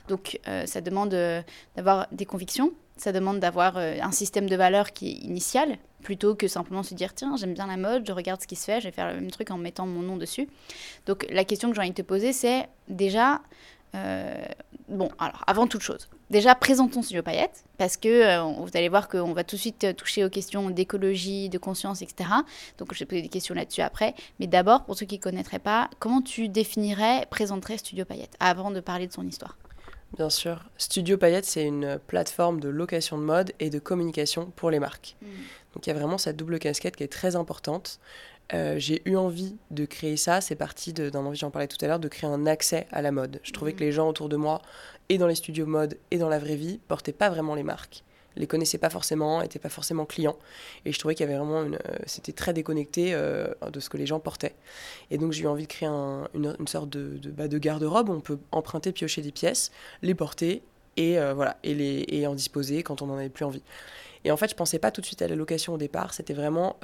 Donc 0.09 0.41
ça 0.67 0.81
demande 0.81 1.15
d'avoir 1.77 2.09
des 2.11 2.27
convictions, 2.27 2.73
ça 2.97 3.13
demande 3.13 3.41
d'avoir 3.41 3.77
un 3.77 4.13
système 4.13 4.49
de 4.49 4.57
valeurs 4.57 4.93
qui 4.93 5.09
est 5.11 5.25
initial, 5.25 5.79
plutôt 6.03 6.35
que 6.35 6.49
simplement 6.49 6.83
se 6.83 6.95
dire 6.95 7.15
tiens 7.15 7.37
j'aime 7.37 7.53
bien 7.53 7.67
la 7.67 7.77
mode, 7.77 8.07
je 8.07 8.13
regarde 8.13 8.41
ce 8.41 8.47
qui 8.47 8.57
se 8.57 8.65
fait, 8.65 8.81
je 8.81 8.87
vais 8.87 8.93
faire 8.93 9.09
le 9.09 9.21
même 9.21 9.31
truc 9.31 9.51
en 9.51 9.59
mettant 9.59 9.87
mon 9.87 10.03
nom 10.03 10.17
dessus. 10.17 10.49
Donc 11.07 11.27
la 11.31 11.45
question 11.45 11.69
que 11.69 11.75
j'ai 11.75 11.81
envie 11.81 11.91
de 11.91 11.97
te 11.97 12.03
poser 12.03 12.33
c'est 12.33 12.69
déjà 12.89 13.41
euh, 13.95 14.45
bon 14.89 15.11
alors 15.19 15.43
avant 15.47 15.67
toute 15.67 15.81
chose 15.81 16.09
déjà 16.31 16.55
présentons 16.55 17.03
Studio 17.03 17.23
Paillette 17.23 17.65
parce 17.79 17.97
que 17.97 18.09
euh, 18.09 18.43
vous 18.43 18.71
allez 18.75 18.89
voir 18.89 19.09
qu'on 19.09 19.33
va 19.33 19.45
tout 19.45 19.57
de 19.57 19.61
suite 19.61 19.97
toucher 19.97 20.25
aux 20.25 20.31
questions 20.31 20.71
d'écologie, 20.71 21.49
de 21.49 21.59
conscience, 21.59 22.03
etc. 22.03 22.31
Donc 22.79 22.93
je 22.95 22.99
vais 23.01 23.07
poser 23.07 23.23
des 23.23 23.29
questions 23.29 23.55
là-dessus 23.55 23.83
après. 23.83 24.15
Mais 24.41 24.47
d'abord 24.47 24.85
pour 24.85 24.97
ceux 24.97 25.07
qui 25.07 25.17
ne 25.17 25.23
connaîtraient 25.23 25.59
pas, 25.59 25.91
comment 25.99 26.23
tu 26.23 26.49
définirais, 26.49 27.27
présenterais 27.31 27.79
Studio 27.79 28.05
Paillette 28.05 28.37
avant 28.41 28.71
de 28.71 28.81
parler 28.81 29.07
de 29.07 29.13
son 29.13 29.27
histoire? 29.27 29.57
Bien 30.15 30.31
sûr. 30.31 30.65
Studio 30.79 31.19
Paillette, 31.19 31.45
c'est 31.45 31.65
une 31.65 31.99
plateforme 32.07 32.61
de 32.61 32.69
location 32.69 33.19
de 33.19 33.23
mode 33.23 33.53
et 33.61 33.71
de 33.71 33.79
communication 33.79 34.53
pour 34.57 34.71
les 34.71 34.79
marques. 34.79 35.17
Hmm. 35.21 35.27
Donc 35.75 35.87
il 35.87 35.91
y 35.91 35.93
a 35.93 35.99
vraiment 35.99 36.17
cette 36.17 36.37
double 36.37 36.59
casquette 36.59 36.97
qui 36.97 37.03
est 37.03 37.13
très 37.13 37.37
importante. 37.37 38.01
Euh, 38.55 38.79
j'ai 38.79 39.03
eu 39.05 39.17
envie 39.17 39.57
de 39.71 39.85
créer 39.85 40.17
ça, 40.17 40.41
c'est 40.41 40.55
parti 40.55 40.93
d'un 40.93 41.25
envie, 41.25 41.37
j'en 41.37 41.51
parlais 41.51 41.67
tout 41.67 41.83
à 41.85 41.89
l'heure, 41.89 41.99
de 41.99 42.09
créer 42.09 42.31
un 42.31 42.47
accès 42.47 42.87
à 42.93 43.03
la 43.03 43.11
mode. 43.11 43.41
Je 43.43 43.53
trouvais 43.53 43.73
que 43.73 43.81
mhm. 43.81 43.87
les 43.87 43.93
gens 43.93 44.09
autour 44.09 44.29
de 44.29 44.37
moi, 44.37 44.63
et 45.09 45.19
dans 45.19 45.27
les 45.27 45.35
studios 45.35 45.67
mode, 45.67 45.99
et 46.11 46.19
dans 46.19 46.29
la 46.29 46.39
vraie 46.39 46.57
vie, 46.57 46.79
portaient 46.87 47.13
pas 47.13 47.29
vraiment 47.29 47.55
les 47.55 47.65
marques. 47.65 48.05
Les 48.37 48.47
connaissaient 48.47 48.79
pas 48.79 48.91
forcément, 48.91 49.43
n'étaient 49.43 49.59
pas 49.59 49.69
forcément 49.69 50.05
clients. 50.05 50.37
Et 50.85 50.93
je 50.93 50.99
trouvais 50.99 51.15
qu'il 51.15 51.27
y 51.27 51.29
avait 51.29 51.39
vraiment 51.39 51.65
une. 51.65 51.77
Euh, 51.77 51.97
c'était 52.07 52.33
très 52.33 52.53
déconnecté 52.53 53.15
euh, 53.15 53.49
de 53.73 53.81
ce 53.81 53.89
que 53.89 53.97
les 53.97 54.07
gens 54.07 54.21
portaient. 54.21 54.55
Et 55.11 55.19
donc 55.19 55.33
j'ai 55.33 55.45
eu 55.45 55.47
envie 55.47 55.65
de 55.65 55.69
créer 55.69 55.89
une, 55.89 56.55
sorte 56.67 56.91
de, 56.91 57.19
de, 57.19 57.31
bah, 57.31 57.49
de 57.49 57.59
garde-robe 57.59 58.09
où 58.09 58.13
on 58.13 58.21
peut 58.21 58.39
emprunter, 58.53 58.93
piocher 58.93 59.23
des 59.23 59.33
pièces, 59.33 59.71
les 60.03 60.15
porter 60.15 60.63
et, 60.97 61.19
voilà, 61.35 61.59
et, 61.63 61.75
les, 61.75 62.07
et 62.09 62.27
en 62.27 62.35
disposer 62.35 62.83
quand 62.83 63.03
on 63.03 63.07
n'en 63.07 63.19
avait 63.19 63.29
plus 63.29 63.45
envie. 63.45 63.63
Et 64.25 64.31
en 64.31 64.37
fait, 64.37 64.49
je 64.49 64.55
pensais 64.55 64.79
pas 64.79 64.91
tout 64.91 65.03
de 65.03 65.07
suite 65.07 65.21
à 65.21 65.29
la 65.29 65.37
location 65.37 65.75
au 65.75 65.79
départ. 65.79 66.15
C'était 66.15 66.33
vraiment, 66.33 66.77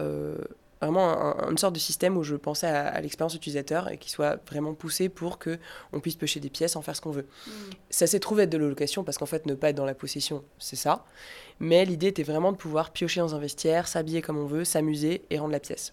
vraiment 0.86 1.36
une 1.48 1.58
sorte 1.58 1.74
de 1.74 1.78
système 1.78 2.16
où 2.16 2.22
je 2.22 2.36
pensais 2.36 2.66
à, 2.66 3.00
l'expérience 3.00 3.34
utilisateur 3.34 3.90
et 3.90 3.98
qui 3.98 4.10
soit 4.10 4.38
vraiment 4.48 4.74
poussé 4.74 5.08
pour 5.08 5.38
que 5.38 5.58
on 5.92 6.00
puisse 6.00 6.16
pêcher 6.16 6.40
des 6.40 6.50
pièces, 6.50 6.76
en 6.76 6.82
faire 6.82 6.96
ce 6.96 7.00
qu'on 7.00 7.10
veut. 7.10 7.26
Mm. 7.46 7.50
Ça 7.90 8.06
s'est 8.06 8.20
trouvé 8.20 8.44
être 8.44 8.50
de 8.50 8.58
la 8.58 8.68
location 8.68 9.04
parce 9.04 9.18
qu'en 9.18 9.26
fait, 9.26 9.46
ne 9.46 9.54
pas 9.54 9.70
être 9.70 9.76
dans 9.76 9.84
la 9.84 9.94
possession, 9.94 10.42
c'est 10.58 10.76
ça. 10.76 11.04
Mais 11.60 11.84
l'idée 11.84 12.08
était 12.08 12.22
vraiment 12.22 12.52
de 12.52 12.56
pouvoir 12.56 12.90
piocher 12.90 13.20
dans 13.20 13.34
un 13.34 13.38
vestiaire, 13.38 13.86
s'habiller 13.86 14.22
comme 14.22 14.38
on 14.38 14.46
veut, 14.46 14.64
s'amuser 14.64 15.24
et 15.30 15.38
rendre 15.38 15.52
la 15.52 15.60
pièce. 15.60 15.92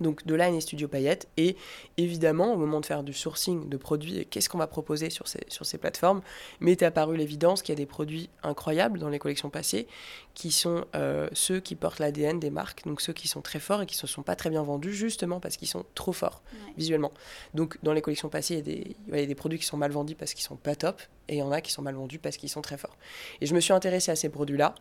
Donc 0.00 0.26
de 0.26 0.34
là 0.34 0.50
est 0.50 0.60
Studio 0.60 0.88
Paillette. 0.88 1.28
Et 1.36 1.56
évidemment, 1.96 2.52
au 2.52 2.56
moment 2.56 2.80
de 2.80 2.86
faire 2.86 3.02
du 3.02 3.12
sourcing 3.12 3.68
de 3.68 3.76
produits, 3.76 4.26
qu'est-ce 4.26 4.48
qu'on 4.48 4.58
va 4.58 4.66
proposer 4.66 5.10
sur 5.10 5.28
ces, 5.28 5.40
sur 5.48 5.66
ces 5.66 5.78
plateformes, 5.78 6.22
m'est 6.60 6.82
apparu 6.82 7.16
l'évidence 7.16 7.62
qu'il 7.62 7.72
y 7.72 7.76
a 7.76 7.80
des 7.80 7.86
produits 7.86 8.28
incroyables 8.42 8.98
dans 8.98 9.08
les 9.08 9.18
collections 9.18 9.50
passées, 9.50 9.86
qui 10.34 10.50
sont 10.50 10.84
euh, 10.94 11.28
ceux 11.32 11.60
qui 11.60 11.76
portent 11.76 11.98
l'ADN 11.98 12.40
des 12.40 12.50
marques, 12.50 12.84
donc 12.86 13.00
ceux 13.00 13.12
qui 13.12 13.28
sont 13.28 13.40
très 13.40 13.60
forts 13.60 13.82
et 13.82 13.86
qui 13.86 13.96
ne 13.96 14.00
se 14.00 14.06
sont 14.06 14.22
pas 14.22 14.36
très 14.36 14.50
bien 14.50 14.62
vendus, 14.62 14.92
justement 14.92 15.40
parce 15.40 15.56
qu'ils 15.56 15.68
sont 15.68 15.84
trop 15.94 16.12
forts 16.12 16.42
visuellement. 16.76 17.12
Donc 17.54 17.78
dans 17.82 17.92
les 17.92 18.02
collections 18.02 18.28
passées, 18.28 18.54
il 18.54 18.58
y, 18.58 18.60
a 18.60 18.64
des, 18.64 18.96
il 19.08 19.20
y 19.20 19.22
a 19.22 19.26
des 19.26 19.34
produits 19.34 19.58
qui 19.58 19.66
sont 19.66 19.76
mal 19.76 19.92
vendus 19.92 20.14
parce 20.14 20.34
qu'ils 20.34 20.44
sont 20.44 20.56
pas 20.56 20.74
top, 20.74 21.00
et 21.28 21.34
il 21.34 21.38
y 21.38 21.42
en 21.42 21.52
a 21.52 21.60
qui 21.60 21.72
sont 21.72 21.82
mal 21.82 21.94
vendus 21.94 22.18
parce 22.18 22.36
qu'ils 22.36 22.48
sont 22.50 22.62
très 22.62 22.76
forts. 22.76 22.96
Et 23.40 23.46
je 23.46 23.54
me 23.54 23.60
suis 23.60 23.72
intéressée 23.72 24.10
à 24.10 24.16
ces 24.16 24.28
produits-là 24.28 24.74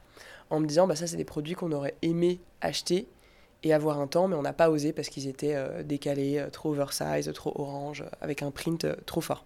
en 0.50 0.60
me 0.60 0.68
disant, 0.68 0.88
bah, 0.88 0.96
ça 0.96 1.08
c'est 1.08 1.18
des 1.18 1.26
produits 1.26 1.56
qu'on 1.56 1.72
aurait 1.72 1.96
aimé 2.02 2.40
acheter 2.62 3.08
et 3.64 3.74
avoir 3.74 4.00
un 4.00 4.08
temps, 4.08 4.28
mais 4.28 4.36
on 4.36 4.42
n'a 4.42 4.54
pas 4.54 4.70
osé 4.70 4.94
parce 4.94 5.10
qu'ils 5.10 5.28
étaient 5.28 5.56
euh, 5.56 5.84
décalés, 5.84 6.38
euh, 6.38 6.50
trop 6.50 6.72
oversize, 6.72 7.32
trop 7.34 7.54
orange, 7.56 8.02
euh, 8.02 8.10
avec 8.22 8.44
un 8.44 8.52
print 8.52 8.86
trop 9.06 9.22
fort. 9.22 9.46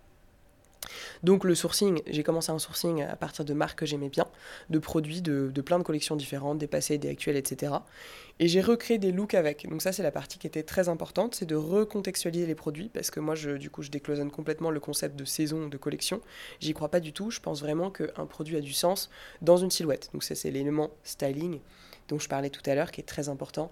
Donc 1.24 1.44
le 1.44 1.56
sourcing, 1.56 2.02
j'ai 2.08 2.24
commencé 2.24 2.52
un 2.52 2.60
sourcing 2.60 3.04
à 3.04 3.16
partir 3.16 3.44
de 3.44 3.54
marques 3.54 3.80
que 3.80 3.86
j'aimais 3.86 4.10
bien, 4.10 4.28
de 4.70 4.80
produits 4.80 5.22
de, 5.22 5.50
plein 5.62 5.80
de 5.80 5.84
collections 5.84 6.16
différentes, 6.16 6.60
des 6.60 6.68
passés, 6.68 6.98
des 6.98 7.10
actuels, 7.10 7.36
etc. 7.36 7.74
Et 8.40 8.48
j'ai 8.48 8.62
recréé 8.62 9.00
des 9.00 9.12
looks 9.12 9.34
avec. 9.34 9.68
Donc 9.68 9.82
ça 9.82 9.92
c'est 9.92 10.04
la 10.04 10.12
partie 10.12 10.38
qui 10.38 10.48
était 10.48 10.64
très 10.64 10.88
importante, 10.88 11.36
c'est 11.36 11.48
de 11.48 11.56
recontextualiser 11.56 12.46
les 12.46 12.56
produits, 12.56 12.90
parce 12.90 13.10
que 13.10 13.20
moi 13.20 13.36
je, 13.36 13.52
du 13.52 13.70
coup 13.70 13.82
je 13.82 13.90
décloisonne 13.90 14.32
complètement 14.32 14.70
le 14.70 14.80
concept 14.80 15.16
de 15.16 15.26
saison, 15.26 15.68
de 15.68 15.78
collection. 15.78 16.22
J'y 16.60 16.74
crois 16.74 16.90
pas 16.90 17.00
du 17.00 17.12
tout, 17.12 17.32
je 17.32 17.40
pense 17.40 17.62
vraiment 17.62 17.90
qu'un 17.90 18.26
produit 18.28 18.56
a 18.56 18.62
du 18.62 18.74
sens 18.74 19.10
dans 19.42 19.58
une 19.58 19.72
silhouette. 19.72 20.10
Donc 20.14 20.24
ça 20.24 20.36
c'est 20.36 20.52
l'élément 20.52 20.92
styling 21.04 21.60
dont 22.08 22.20
je 22.20 22.30
parlais 22.30 22.50
tout 22.50 22.62
à 22.70 22.76
l'heure 22.76 22.92
qui 22.92 23.02
est 23.02 23.06
très 23.06 23.30
important. 23.30 23.72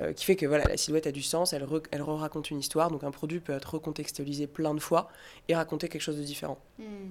Euh, 0.00 0.12
qui 0.12 0.24
fait 0.24 0.34
que 0.34 0.46
voilà, 0.46 0.64
la 0.64 0.76
silhouette 0.76 1.06
a 1.06 1.12
du 1.12 1.22
sens, 1.22 1.52
elle, 1.52 1.64
elle 1.92 2.02
raconte 2.02 2.50
une 2.50 2.58
histoire, 2.58 2.90
donc 2.90 3.04
un 3.04 3.12
produit 3.12 3.38
peut 3.38 3.52
être 3.52 3.74
recontextualisé 3.74 4.48
plein 4.48 4.74
de 4.74 4.80
fois 4.80 5.08
et 5.48 5.54
raconter 5.54 5.88
quelque 5.88 6.02
chose 6.02 6.16
de 6.16 6.22
différent. 6.24 6.58
Hmm. 6.78 7.10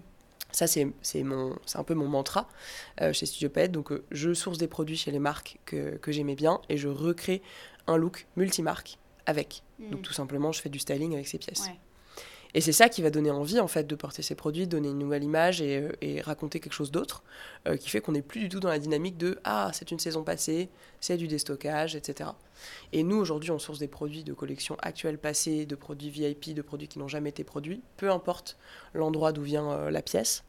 Ça, 0.51 0.67
c'est 0.67 0.85
un 1.23 1.83
peu 1.83 1.93
mon 1.95 2.07
mantra 2.07 2.47
euh, 3.01 3.11
chez 3.11 3.25
Studio 3.25 3.49
Pet. 3.49 3.71
Donc, 3.71 3.91
euh, 3.91 4.03
je 4.11 4.33
source 4.33 4.59
des 4.59 4.67
produits 4.67 4.97
chez 4.97 5.11
les 5.11 5.19
marques 5.19 5.59
que, 5.65 5.97
que 5.97 6.11
j'aimais 6.11 6.35
bien 6.35 6.61
et 6.69 6.77
je 6.77 6.89
recrée 6.89 7.41
un 7.87 7.97
look 7.97 8.27
multimarque 8.35 8.99
avec. 9.25 9.63
Hmm. 9.79 9.89
Donc, 9.91 10.01
tout 10.03 10.13
simplement, 10.13 10.51
je 10.51 10.61
fais 10.61 10.69
du 10.69 10.77
styling 10.77 11.13
avec 11.13 11.27
ces 11.27 11.39
pièces. 11.39 11.69
Et 12.55 12.62
c'est 12.62 12.72
ça 12.72 12.88
qui 12.88 13.01
va 13.01 13.10
donner 13.10 13.31
envie, 13.31 13.60
en 13.60 13.67
fait, 13.67 13.88
de 13.88 13.95
porter 13.95 14.22
ces 14.22 14.36
produits, 14.36 14.67
donner 14.67 14.89
une 14.89 15.00
nouvelle 15.00 15.24
image 15.24 15.62
et, 15.62 15.77
euh, 15.77 16.22
raconter 16.22 16.60
quelque 16.60 16.74
chose 16.74 16.91
d'autre, 16.91 17.24
euh, 17.67 17.77
qui 17.77 17.89
fait 17.89 18.00
qu'on 18.00 18.12
n'est 18.12 18.22
plus 18.22 18.41
du 18.41 18.50
tout 18.50 18.60
dans 18.60 18.69
la 18.69 18.77
dynamique 18.77 19.17
de 19.17 19.39
Ah, 19.43 19.72
c'est 19.74 19.89
une 19.89 20.00
saison 20.00 20.24
passée, 20.24 20.69
c'est 21.00 21.17
du 21.17 21.27
déstockage, 21.27 21.95
etc. 21.95 22.29
Et 22.91 23.03
nous, 23.03 23.17
aujourd'hui, 23.17 23.50
on 23.50 23.57
source 23.57 23.79
des 23.79 23.88
produits 23.88 24.24
de 24.24 24.33
collection 24.33 24.77
actuelle, 24.81 25.17
passée, 25.17 25.65
de 25.65 25.75
produits 25.75 26.12
VIP, 26.12 26.53
de 26.53 26.62
produits 26.62 26.88
qui 26.88 27.00
n'ont 27.00 27.07
jamais 27.07 27.29
été 27.29 27.43
produits, 27.43 27.81
peu 27.98 28.12
importe 28.12 28.57
l'endroit 28.93 29.31
d'où 29.31 29.41
vient 29.41 29.72
euh, 29.72 29.89
la 29.89 30.03
pièce. 30.03 30.43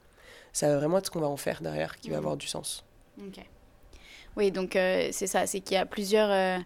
Ça 0.53 0.69
va 0.69 0.77
vraiment 0.77 0.99
être 0.99 1.07
ce 1.07 1.11
qu'on 1.11 1.21
va 1.21 1.29
en 1.29 1.39
faire 1.39 1.63
derrière 1.63 1.97
qui 1.97 2.11
va 2.11 2.17
mmh. 2.17 2.19
avoir 2.19 2.37
du 2.37 2.47
sens. 2.47 2.85
Ok. 3.19 3.45
Oui, 4.37 4.51
donc 4.51 4.73
c'est 4.73 5.29
ça, 5.29 5.47
c'est 5.47 5.61
qu'il 5.61 5.75
y 5.75 5.79
a 5.79 5.87
plusieurs 5.87 6.61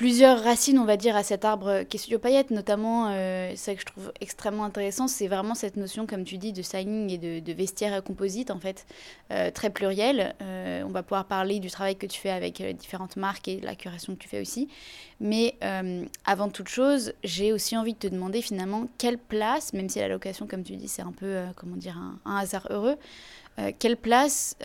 plusieurs 0.00 0.42
racines, 0.42 0.78
on 0.78 0.86
va 0.86 0.96
dire, 0.96 1.14
à 1.14 1.22
cet 1.22 1.44
arbre 1.44 1.82
qui 1.82 1.98
est 1.98 2.00
Studio 2.00 2.18
Paillette, 2.18 2.50
notamment, 2.50 3.08
euh, 3.10 3.52
ça 3.54 3.74
que 3.74 3.82
je 3.82 3.84
trouve 3.84 4.10
extrêmement 4.22 4.64
intéressant, 4.64 5.08
c'est 5.08 5.28
vraiment 5.28 5.54
cette 5.54 5.76
notion, 5.76 6.06
comme 6.06 6.24
tu 6.24 6.38
dis, 6.38 6.54
de 6.54 6.62
signing 6.62 7.10
et 7.10 7.18
de, 7.18 7.40
de 7.40 7.52
vestiaire 7.52 8.02
composite, 8.02 8.50
en 8.50 8.58
fait, 8.58 8.86
euh, 9.30 9.50
très 9.50 9.68
pluriel. 9.68 10.34
Euh, 10.40 10.82
on 10.86 10.88
va 10.88 11.02
pouvoir 11.02 11.26
parler 11.26 11.60
du 11.60 11.70
travail 11.70 11.96
que 11.96 12.06
tu 12.06 12.18
fais 12.18 12.30
avec 12.30 12.62
différentes 12.78 13.16
marques 13.16 13.46
et 13.48 13.60
la 13.60 13.74
curation 13.74 14.14
que 14.14 14.20
tu 14.20 14.28
fais 14.30 14.40
aussi. 14.40 14.68
Mais 15.20 15.56
avant 16.24 16.48
toute 16.48 16.68
chose, 16.68 17.12
j'ai 17.22 17.52
aussi 17.52 17.76
envie 17.76 17.92
de 17.92 17.98
te 17.98 18.06
demander 18.06 18.40
finalement 18.40 18.86
quelle 18.96 19.18
place, 19.18 19.74
même 19.74 19.90
si 19.90 19.98
la 19.98 20.08
location, 20.08 20.46
comme 20.46 20.62
tu 20.62 20.76
dis, 20.76 20.88
c'est 20.88 21.02
un 21.02 21.12
peu, 21.12 21.42
comment 21.56 21.76
dire, 21.76 22.00
un 22.24 22.36
hasard 22.36 22.66
heureux, 22.70 22.96
quelle 23.78 23.98
place 23.98 24.56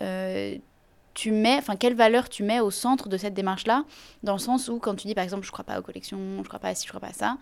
tu 1.16 1.32
mets, 1.32 1.56
enfin 1.56 1.76
quelle 1.76 1.94
valeur 1.94 2.28
tu 2.28 2.42
mets 2.42 2.60
au 2.60 2.70
centre 2.70 3.08
de 3.08 3.16
cette 3.16 3.32
démarche-là, 3.32 3.84
dans 4.22 4.34
le 4.34 4.38
sens 4.38 4.68
où 4.68 4.78
quand 4.78 4.94
tu 4.94 5.06
dis 5.06 5.14
par 5.14 5.24
exemple 5.24 5.46
je 5.46 5.50
crois 5.50 5.64
pas 5.64 5.78
aux 5.78 5.82
collections, 5.82 6.18
je 6.42 6.46
crois 6.46 6.60
pas 6.60 6.68
à 6.68 6.74
ci, 6.74 6.84
je 6.84 6.90
crois 6.90 7.00
pas 7.00 7.08
à 7.08 7.12
ça, 7.14 7.38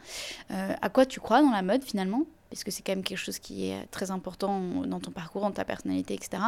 euh, 0.52 0.72
à 0.80 0.88
quoi 0.88 1.04
tu 1.04 1.18
crois 1.18 1.42
dans 1.42 1.50
la 1.50 1.62
mode 1.62 1.82
finalement? 1.82 2.22
Parce 2.50 2.62
que 2.62 2.70
c'est 2.70 2.82
quand 2.82 2.92
même 2.92 3.02
quelque 3.02 3.18
chose 3.18 3.40
qui 3.40 3.68
est 3.68 3.86
très 3.90 4.12
important 4.12 4.60
dans 4.86 5.00
ton 5.00 5.10
parcours, 5.10 5.42
dans 5.42 5.50
ta 5.50 5.64
personnalité, 5.64 6.14
etc. 6.14 6.40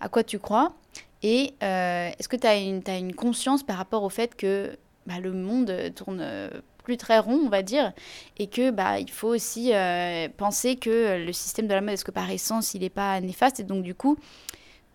À 0.00 0.08
quoi 0.08 0.24
tu 0.24 0.40
crois? 0.40 0.74
Et 1.22 1.54
euh, 1.62 2.10
est-ce 2.18 2.28
que 2.28 2.34
tu 2.34 2.48
as 2.48 2.56
une, 2.56 2.82
une 2.88 3.14
conscience 3.14 3.62
par 3.62 3.76
rapport 3.76 4.02
au 4.02 4.08
fait 4.08 4.34
que 4.34 4.76
bah, 5.06 5.20
le 5.20 5.32
monde 5.32 5.72
tourne 5.94 6.50
plus 6.82 6.96
très 6.96 7.20
rond, 7.20 7.40
on 7.44 7.48
va 7.48 7.62
dire, 7.62 7.92
et 8.38 8.48
que 8.48 8.72
bah 8.72 8.98
il 8.98 9.10
faut 9.10 9.28
aussi 9.28 9.72
euh, 9.72 10.28
penser 10.36 10.74
que 10.74 11.24
le 11.24 11.32
système 11.32 11.68
de 11.68 11.74
la 11.74 11.80
mode, 11.80 11.90
est-ce 11.90 12.04
que 12.04 12.10
par 12.10 12.28
essence 12.28 12.74
il 12.74 12.80
n'est 12.80 12.90
pas 12.90 13.20
néfaste, 13.20 13.60
et 13.60 13.62
donc 13.62 13.84
du 13.84 13.94
coup, 13.94 14.16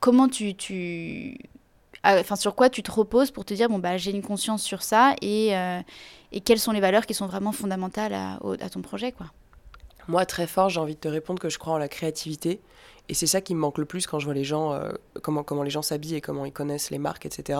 comment 0.01 0.27
tu, 0.27 0.53
tu 0.53 1.37
enfin 2.07 2.35
sur 2.35 2.55
quoi 2.55 2.69
tu 2.69 2.83
te 2.83 2.91
reposes 2.91 3.31
pour 3.31 3.45
te 3.45 3.53
dire 3.53 3.69
bon 3.69 3.79
bah 3.79 3.97
j'ai 3.97 4.11
une 4.11 4.21
conscience 4.21 4.63
sur 4.63 4.83
ça 4.83 5.15
et, 5.21 5.55
euh, 5.55 5.79
et 6.31 6.41
quelles 6.41 6.59
sont 6.59 6.71
les 6.71 6.79
valeurs 6.79 7.05
qui 7.05 7.13
sont 7.13 7.27
vraiment 7.27 7.51
fondamentales 7.51 8.13
à, 8.13 8.39
à 8.61 8.69
ton 8.69 8.81
projet 8.81 9.11
quoi? 9.11 9.27
Moi 10.07 10.25
très 10.25 10.47
fort 10.47 10.69
j'ai 10.69 10.79
envie 10.79 10.95
de 10.95 10.99
te 10.99 11.07
répondre 11.07 11.39
que 11.39 11.49
je 11.49 11.57
crois 11.57 11.73
en 11.73 11.77
la 11.77 11.87
créativité 11.87 12.61
et 13.09 13.13
c'est 13.13 13.27
ça 13.27 13.41
qui 13.41 13.55
me 13.55 13.59
manque 13.59 13.77
le 13.77 13.85
plus 13.85 14.07
quand 14.07 14.19
je 14.19 14.25
vois 14.25 14.33
les 14.33 14.43
gens 14.43 14.73
euh, 14.73 14.91
comment 15.21 15.43
comment 15.43 15.63
les 15.63 15.69
gens 15.69 15.81
s'habillent 15.81 16.15
et 16.15 16.21
comment 16.21 16.45
ils 16.45 16.53
connaissent 16.53 16.91
les 16.91 16.99
marques 16.99 17.25
etc. 17.25 17.59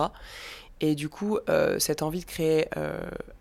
Et 0.80 0.94
du 0.94 1.08
coup 1.08 1.38
euh, 1.48 1.78
cette 1.78 2.02
envie 2.02 2.20
de 2.20 2.26
créer 2.26 2.68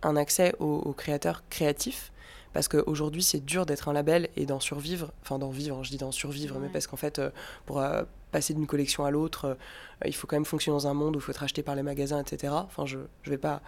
un 0.04 0.16
accès 0.16 0.56
aux, 0.60 0.94
créateurs 0.94 1.44
créatifs 1.50 2.12
parce 2.54 2.68
qu'aujourd'hui 2.68 3.24
c'est 3.24 3.46
dur 3.46 3.66
d'être 3.66 3.88
un 3.88 3.94
label 3.94 4.30
et 4.36 4.46
d'en 4.46 4.60
survivre, 4.60 5.12
enfin 5.22 5.38
d'en 5.38 5.52
vivre, 5.52 5.84
je 5.84 5.92
dis 5.92 5.98
d'en 5.98 6.12
survivre, 6.12 6.58
mais 6.60 6.70
parce 6.70 6.88
qu'en 6.88 6.98
fait 6.98 7.22
pour 7.66 7.82
passer 8.32 8.54
d'une 8.54 8.68
collection 8.68 9.06
à 9.06 9.12
l'autre, 9.12 9.46
euh, 9.46 9.56
il 10.06 10.16
faut 10.16 10.28
quand 10.28 10.36
même 10.36 10.46
fonctionner 10.46 10.76
dans 10.76 10.88
un 10.88 10.94
monde 10.94 11.16
où 11.16 11.20
il 11.20 11.22
faut 11.22 11.32
être 11.32 11.44
acheté 11.44 11.64
par 11.64 11.76
les 11.76 11.84
magasins, 11.84 12.20
etc. 12.22 12.54
Enfin, 12.56 12.86
je 12.86 12.98
ne 12.98 13.30
vais 13.30 13.38
pas 13.38 13.62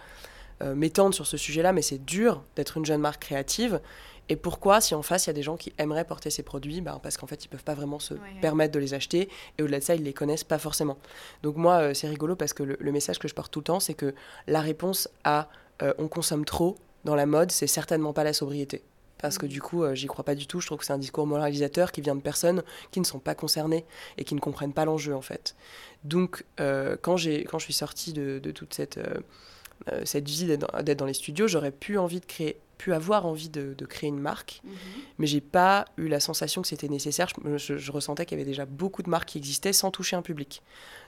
euh, 0.62 0.74
m'étendre 0.74 1.14
sur 1.14 1.26
ce 1.26 1.36
sujet-là, 1.36 1.72
mais 1.72 1.82
c'est 1.82 2.04
dur 2.04 2.42
d'être 2.56 2.76
une 2.76 2.84
jeune 2.84 3.00
marque 3.00 3.22
créative. 3.22 3.80
Et 4.28 4.36
pourquoi, 4.36 4.80
si 4.80 4.94
en 4.94 5.02
face, 5.02 5.26
il 5.26 5.28
y 5.28 5.30
a 5.30 5.34
des 5.34 5.42
gens 5.42 5.56
qui 5.56 5.72
aimeraient 5.78 6.04
porter 6.04 6.30
ces 6.30 6.42
produits? 6.42 6.80
Ben, 6.80 7.00
Parce 7.02 7.16
qu'en 7.16 7.26
fait, 7.26 7.44
ils 7.44 7.48
ne 7.48 7.52
peuvent 7.52 7.64
pas 7.64 7.74
vraiment 7.74 7.98
se 7.98 8.14
permettre 8.40 8.72
de 8.72 8.78
les 8.78 8.94
acheter. 8.94 9.28
Et 9.58 9.62
au-delà 9.62 9.80
de 9.80 9.84
ça, 9.84 9.94
ils 9.94 10.00
ne 10.00 10.04
les 10.04 10.12
connaissent 10.12 10.44
pas 10.44 10.58
forcément. 10.58 10.98
Donc 11.42 11.56
moi, 11.56 11.78
euh, 11.80 11.94
c'est 11.94 12.08
rigolo 12.08 12.36
parce 12.36 12.52
que 12.52 12.62
le, 12.62 12.92
message 12.92 13.18
que 13.18 13.26
je 13.26 13.34
porte 13.34 13.50
tout 13.52 13.60
le 13.60 13.64
temps, 13.64 13.80
c'est 13.80 13.94
que 13.94 14.14
la 14.46 14.60
réponse 14.60 15.08
à 15.24 15.48
on 15.96 16.08
consomme 16.08 16.44
trop 16.44 16.76
dans 17.06 17.14
la 17.14 17.24
mode, 17.24 17.50
c'est 17.50 17.66
certainement 17.66 18.12
pas 18.12 18.22
la 18.22 18.34
sobriété 18.34 18.84
parce 19.20 19.38
que 19.38 19.46
du 19.46 19.60
coup, 19.60 19.84
euh, 19.84 19.94
j'y 19.94 20.06
crois 20.06 20.24
pas 20.24 20.34
du 20.34 20.46
tout. 20.46 20.60
Je 20.60 20.66
trouve 20.66 20.78
que 20.78 20.84
c'est 20.84 20.92
un 20.92 20.98
discours 20.98 21.26
moralisateur 21.26 21.92
qui 21.92 22.00
vient 22.00 22.14
de 22.14 22.22
personnes 22.22 22.62
qui 22.90 23.00
ne 23.00 23.04
sont 23.04 23.18
pas 23.18 23.34
concernées 23.34 23.84
et 24.18 24.24
qui 24.24 24.34
ne 24.34 24.40
comprennent 24.40 24.72
pas 24.72 24.84
l'enjeu 24.84 25.14
en 25.14 25.20
fait. 25.20 25.56
Donc, 26.04 26.44
euh, 26.60 26.96
quand, 27.00 27.16
quand 27.16 27.58
je 27.58 27.64
suis 27.64 27.72
sortie 27.72 28.12
de, 28.12 28.38
toute 28.50 28.74
cette, 28.74 28.98
euh, 28.98 30.02
cette 30.04 30.28
vie 30.28 30.46
d'être 30.46 30.98
dans 30.98 31.06
les 31.06 31.14
studios, 31.14 31.48
j'aurais 31.48 31.72
pu 31.72 31.98
envie 31.98 32.20
de 32.20 32.26
créer 32.26 32.58
pu 32.78 32.94
avoir 32.94 33.26
envie 33.26 33.50
de, 33.50 33.74
créer 33.84 34.08
une 34.08 34.18
marque, 34.18 34.62
mais 34.64 34.70
mhm. 34.70 34.76
mais 35.18 35.26
j'ai 35.26 35.42
pas 35.42 35.84
eu 35.98 36.08
la 36.08 36.18
sensation 36.18 36.62
que 36.62 36.68
c'était 36.68 36.88
nécessaire. 36.88 37.28
Je, 37.56 37.92
ressentais 37.92 38.24
qu'il 38.24 38.38
y 38.38 38.40
avait 38.40 38.48
déjà 38.48 38.64
beaucoup 38.64 39.02
de 39.02 39.10
marques 39.10 39.28
qui 39.28 39.36
existaient 39.36 39.74
sans 39.74 39.90
toucher 39.90 40.16
un 40.16 40.22
public, 40.22 40.62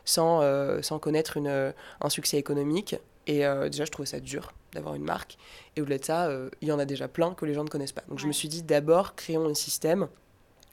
sans, 0.05 0.43
sans 0.83 0.99
connaître 0.99 1.39
une, 1.39 1.73
un 2.03 2.09
succès 2.11 2.37
économique. 2.37 2.97
Et 3.27 3.39
déjà, 3.71 3.87
je 3.87 3.91
trouvais 3.91 4.05
ça 4.05 4.21
dur 4.21 4.53
d'avoir 4.73 4.95
une 4.95 5.05
marque. 5.05 5.37
Et 5.77 5.83
au-delà 5.83 5.99
de 5.99 6.05
ça, 6.05 6.27
euh, 6.27 6.51
il 6.61 6.69
y 6.69 6.73
en 6.73 6.79
a 6.79 6.85
déjà 6.85 7.09
plein 7.09 7.35
que 7.35 7.45
les 7.45 7.55
gens 7.55 7.65
ne 7.65 7.69
connaissent 7.69 7.93
pas. 7.93 8.05
Donc 8.09 8.19
je 8.19 8.27
me 8.27 8.33
suis 8.33 8.49
dit 8.49 8.63
d'abord, 8.63 9.15
créons 9.15 9.49
un 9.49 9.55
système 9.55 10.09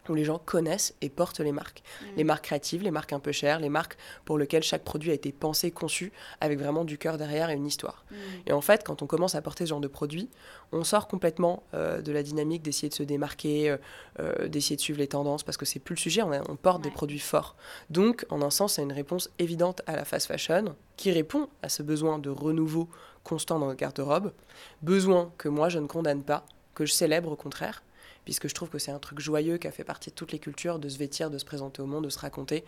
où 0.10 0.16
les 0.16 0.25
gens 0.25 0.39
connaissent 0.39 0.94
et 1.01 1.10
portent 1.10 1.39
les 1.39 1.51
marques. 1.51 1.84
Mm. 2.01 2.06
Les 2.18 2.24
marques 2.24 2.46
créatives, 2.46 2.84
les 2.84 2.92
marques 2.92 3.13
un 3.13 3.20
peu 3.20 3.32
chères, 3.32 3.60
les 3.60 3.70
marques 3.70 3.98
pour 4.25 4.38
lesquelles 4.38 4.63
chaque 4.63 4.84
produit 4.84 5.12
a 5.12 5.13
été 5.13 5.32
pensé, 5.32 5.72
conçu, 5.72 6.12
avec 6.42 6.60
vraiment 6.60 6.86
du 6.86 6.98
cœur 6.98 7.18
derrière 7.18 7.50
et 7.50 7.56
une 7.56 7.66
histoire. 7.66 8.06
Mm. 8.12 8.16
Et 8.48 8.51
en 8.54 8.62
fait, 8.62 8.84
quand 8.84 9.01
on 9.01 9.08
commence 9.08 9.36
à 9.36 9.42
porter 9.42 9.66
ce 9.66 9.70
genre 9.70 9.80
de 9.80 9.88
produit, 9.88 10.30
on 10.72 10.84
sort 10.84 11.08
complètement 11.08 11.63
euh, 11.74 12.01
de 12.01 12.12
la 12.12 12.24
dynamique 12.24 12.62
d'essayer 12.62 12.89
de 12.89 12.94
se 12.94 13.04
démarquer, 13.04 13.75
euh, 14.20 14.48
d'essayer 14.48 14.75
de 14.75 14.82
suivre 14.82 15.00
les 15.00 15.08
tendances, 15.08 15.44
parce 15.44 15.58
que 15.58 15.66
c'est 15.66 15.80
plus 15.80 15.96
le 15.96 16.00
sujet, 16.00 16.22
on, 16.22 16.56
porte 16.56 16.82
des 16.82 16.92
produits 16.92 17.20
forts. 17.20 17.56
Donc, 17.89 18.25
en 18.30 18.42
un 18.42 18.50
sens, 18.50 18.74
c'est 18.74 18.84
une 18.84 18.92
réponse 18.92 19.30
évidente 19.39 19.82
à 19.88 19.96
la 19.96 20.06
fast 20.06 20.28
fashion, 20.28 20.75
qui 20.98 21.12
répond 21.12 21.48
à 21.62 21.70
ce 21.70 21.82
besoin 21.84 22.20
de 22.20 22.30
renouveau 22.30 22.89
constant 23.24 23.60
dans 23.60 23.68
notre 23.68 23.80
garde-robe, 23.80 24.34
besoin 24.82 25.32
que 25.38 25.50
moi 25.50 25.70
je 25.70 25.80
ne 25.80 25.88
condamne 25.88 26.24
pas, 26.24 26.46
que 26.74 26.86
je 26.86 26.94
célèbre 26.94 27.32
au 27.32 27.36
contraire, 27.36 27.84
puisque 28.30 28.48
je 28.48 28.54
trouve 28.54 28.70
que 28.70 28.78
c'est 28.78 28.92
un 28.92 29.00
truc 29.00 29.20
joyeux 29.20 29.58
qui 29.58 29.66
a 29.66 29.72
fait 29.72 29.84
partie 29.84 30.12
de 30.12 30.16
toutes 30.16 30.32
les 30.32 30.38
cultures, 30.38 30.78
de 30.78 30.88
se 30.88 31.00
vêtir, 31.00 31.32
de 31.32 31.40
se 31.40 31.46
présenter 31.46 31.82
au 31.82 31.88
monde, 31.88 32.04
de 32.04 32.10
se 32.12 32.20
raconter, 32.20 32.64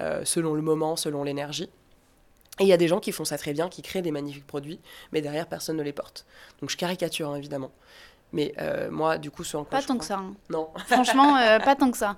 euh, 0.00 0.24
selon 0.24 0.54
le 0.54 0.60
moment, 0.60 0.96
selon 0.96 1.22
l'énergie. 1.22 1.70
Et 2.58 2.64
il 2.64 2.66
y 2.66 2.72
a 2.72 2.76
des 2.76 2.88
gens 2.88 2.98
qui 2.98 3.12
font 3.12 3.24
ça 3.24 3.38
très 3.38 3.52
bien, 3.52 3.68
qui 3.68 3.80
créent 3.80 4.02
des 4.02 4.10
magnifiques 4.10 4.44
produits, 4.44 4.80
mais 5.12 5.20
derrière, 5.20 5.46
personne 5.46 5.76
ne 5.76 5.84
les 5.84 5.92
porte. 5.92 6.26
Donc 6.60 6.70
je 6.70 6.76
caricature, 6.76 7.30
hein, 7.30 7.36
évidemment. 7.36 7.70
Mais 8.32 8.54
euh, 8.58 8.90
moi, 8.90 9.16
du 9.16 9.30
coup, 9.30 9.44
ce 9.44 9.56
en 9.56 9.62
quoi 9.62 9.78
Pas 9.78 9.86
tant 9.86 9.98
que 9.98 10.04
ça. 10.04 10.16
Hein. 10.16 10.34
Non. 10.50 10.70
Franchement, 10.88 11.36
euh, 11.36 11.60
pas 11.60 11.76
tant 11.76 11.92
que 11.92 11.96
ça. 11.96 12.16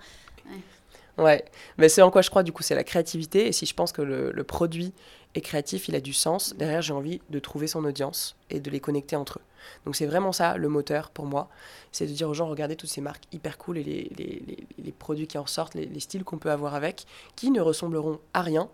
Ouais, 1.18 1.44
mais 1.76 1.90
c'est 1.90 2.00
en 2.00 2.10
quoi 2.10 2.22
je 2.22 2.30
crois, 2.30 2.44
du 2.44 2.52
coup, 2.52 2.62
c'est 2.62 2.74
la 2.74 2.84
créativité. 2.84 3.46
Et 3.46 3.52
si 3.52 3.66
je 3.66 3.74
pense 3.74 3.92
que 3.92 4.00
le, 4.00 4.44
produit 4.44 4.94
est 5.36 5.40
créatif, 5.42 5.88
il 5.88 5.94
a 5.94 6.00
du 6.00 6.12
sens, 6.12 6.54
derrière, 6.56 6.82
j'ai 6.82 6.92
envie 6.92 7.20
de 7.30 7.38
trouver 7.38 7.66
son 7.66 7.84
audience 7.84 8.36
et 8.50 8.60
de 8.60 8.70
les 8.70 8.80
connecter 8.80 9.16
entre 9.16 9.38
eux. 9.38 9.42
Donc 9.84 9.96
c'est 9.96 10.06
vraiment 10.06 10.32
ça, 10.32 10.56
le 10.56 10.68
moteur 10.68 11.10
pour 11.10 11.26
moi. 11.26 11.48
C'est 11.92 12.06
de 12.06 12.12
dire 12.12 12.28
aux 12.28 12.34
gens, 12.34 12.48
regardez 12.48 12.76
toutes 12.76 12.90
ces 12.90 13.00
marques 13.00 13.24
hyper 13.32 13.58
cool 13.58 13.78
et 13.78 13.84
les, 13.84 14.12
les, 14.16 14.66
les, 14.78 14.92
produits 14.92 15.26
qui 15.26 15.38
en 15.38 15.46
sortent, 15.46 15.74
les, 15.74 16.00
styles 16.00 16.24
qu'on 16.24 16.38
peut 16.38 16.50
avoir 16.50 16.74
avec, 16.74 17.04
qui 17.34 17.50
ne 17.50 17.60
ressembleront 17.60 18.20
à 18.32 18.42
rien. 18.42 18.68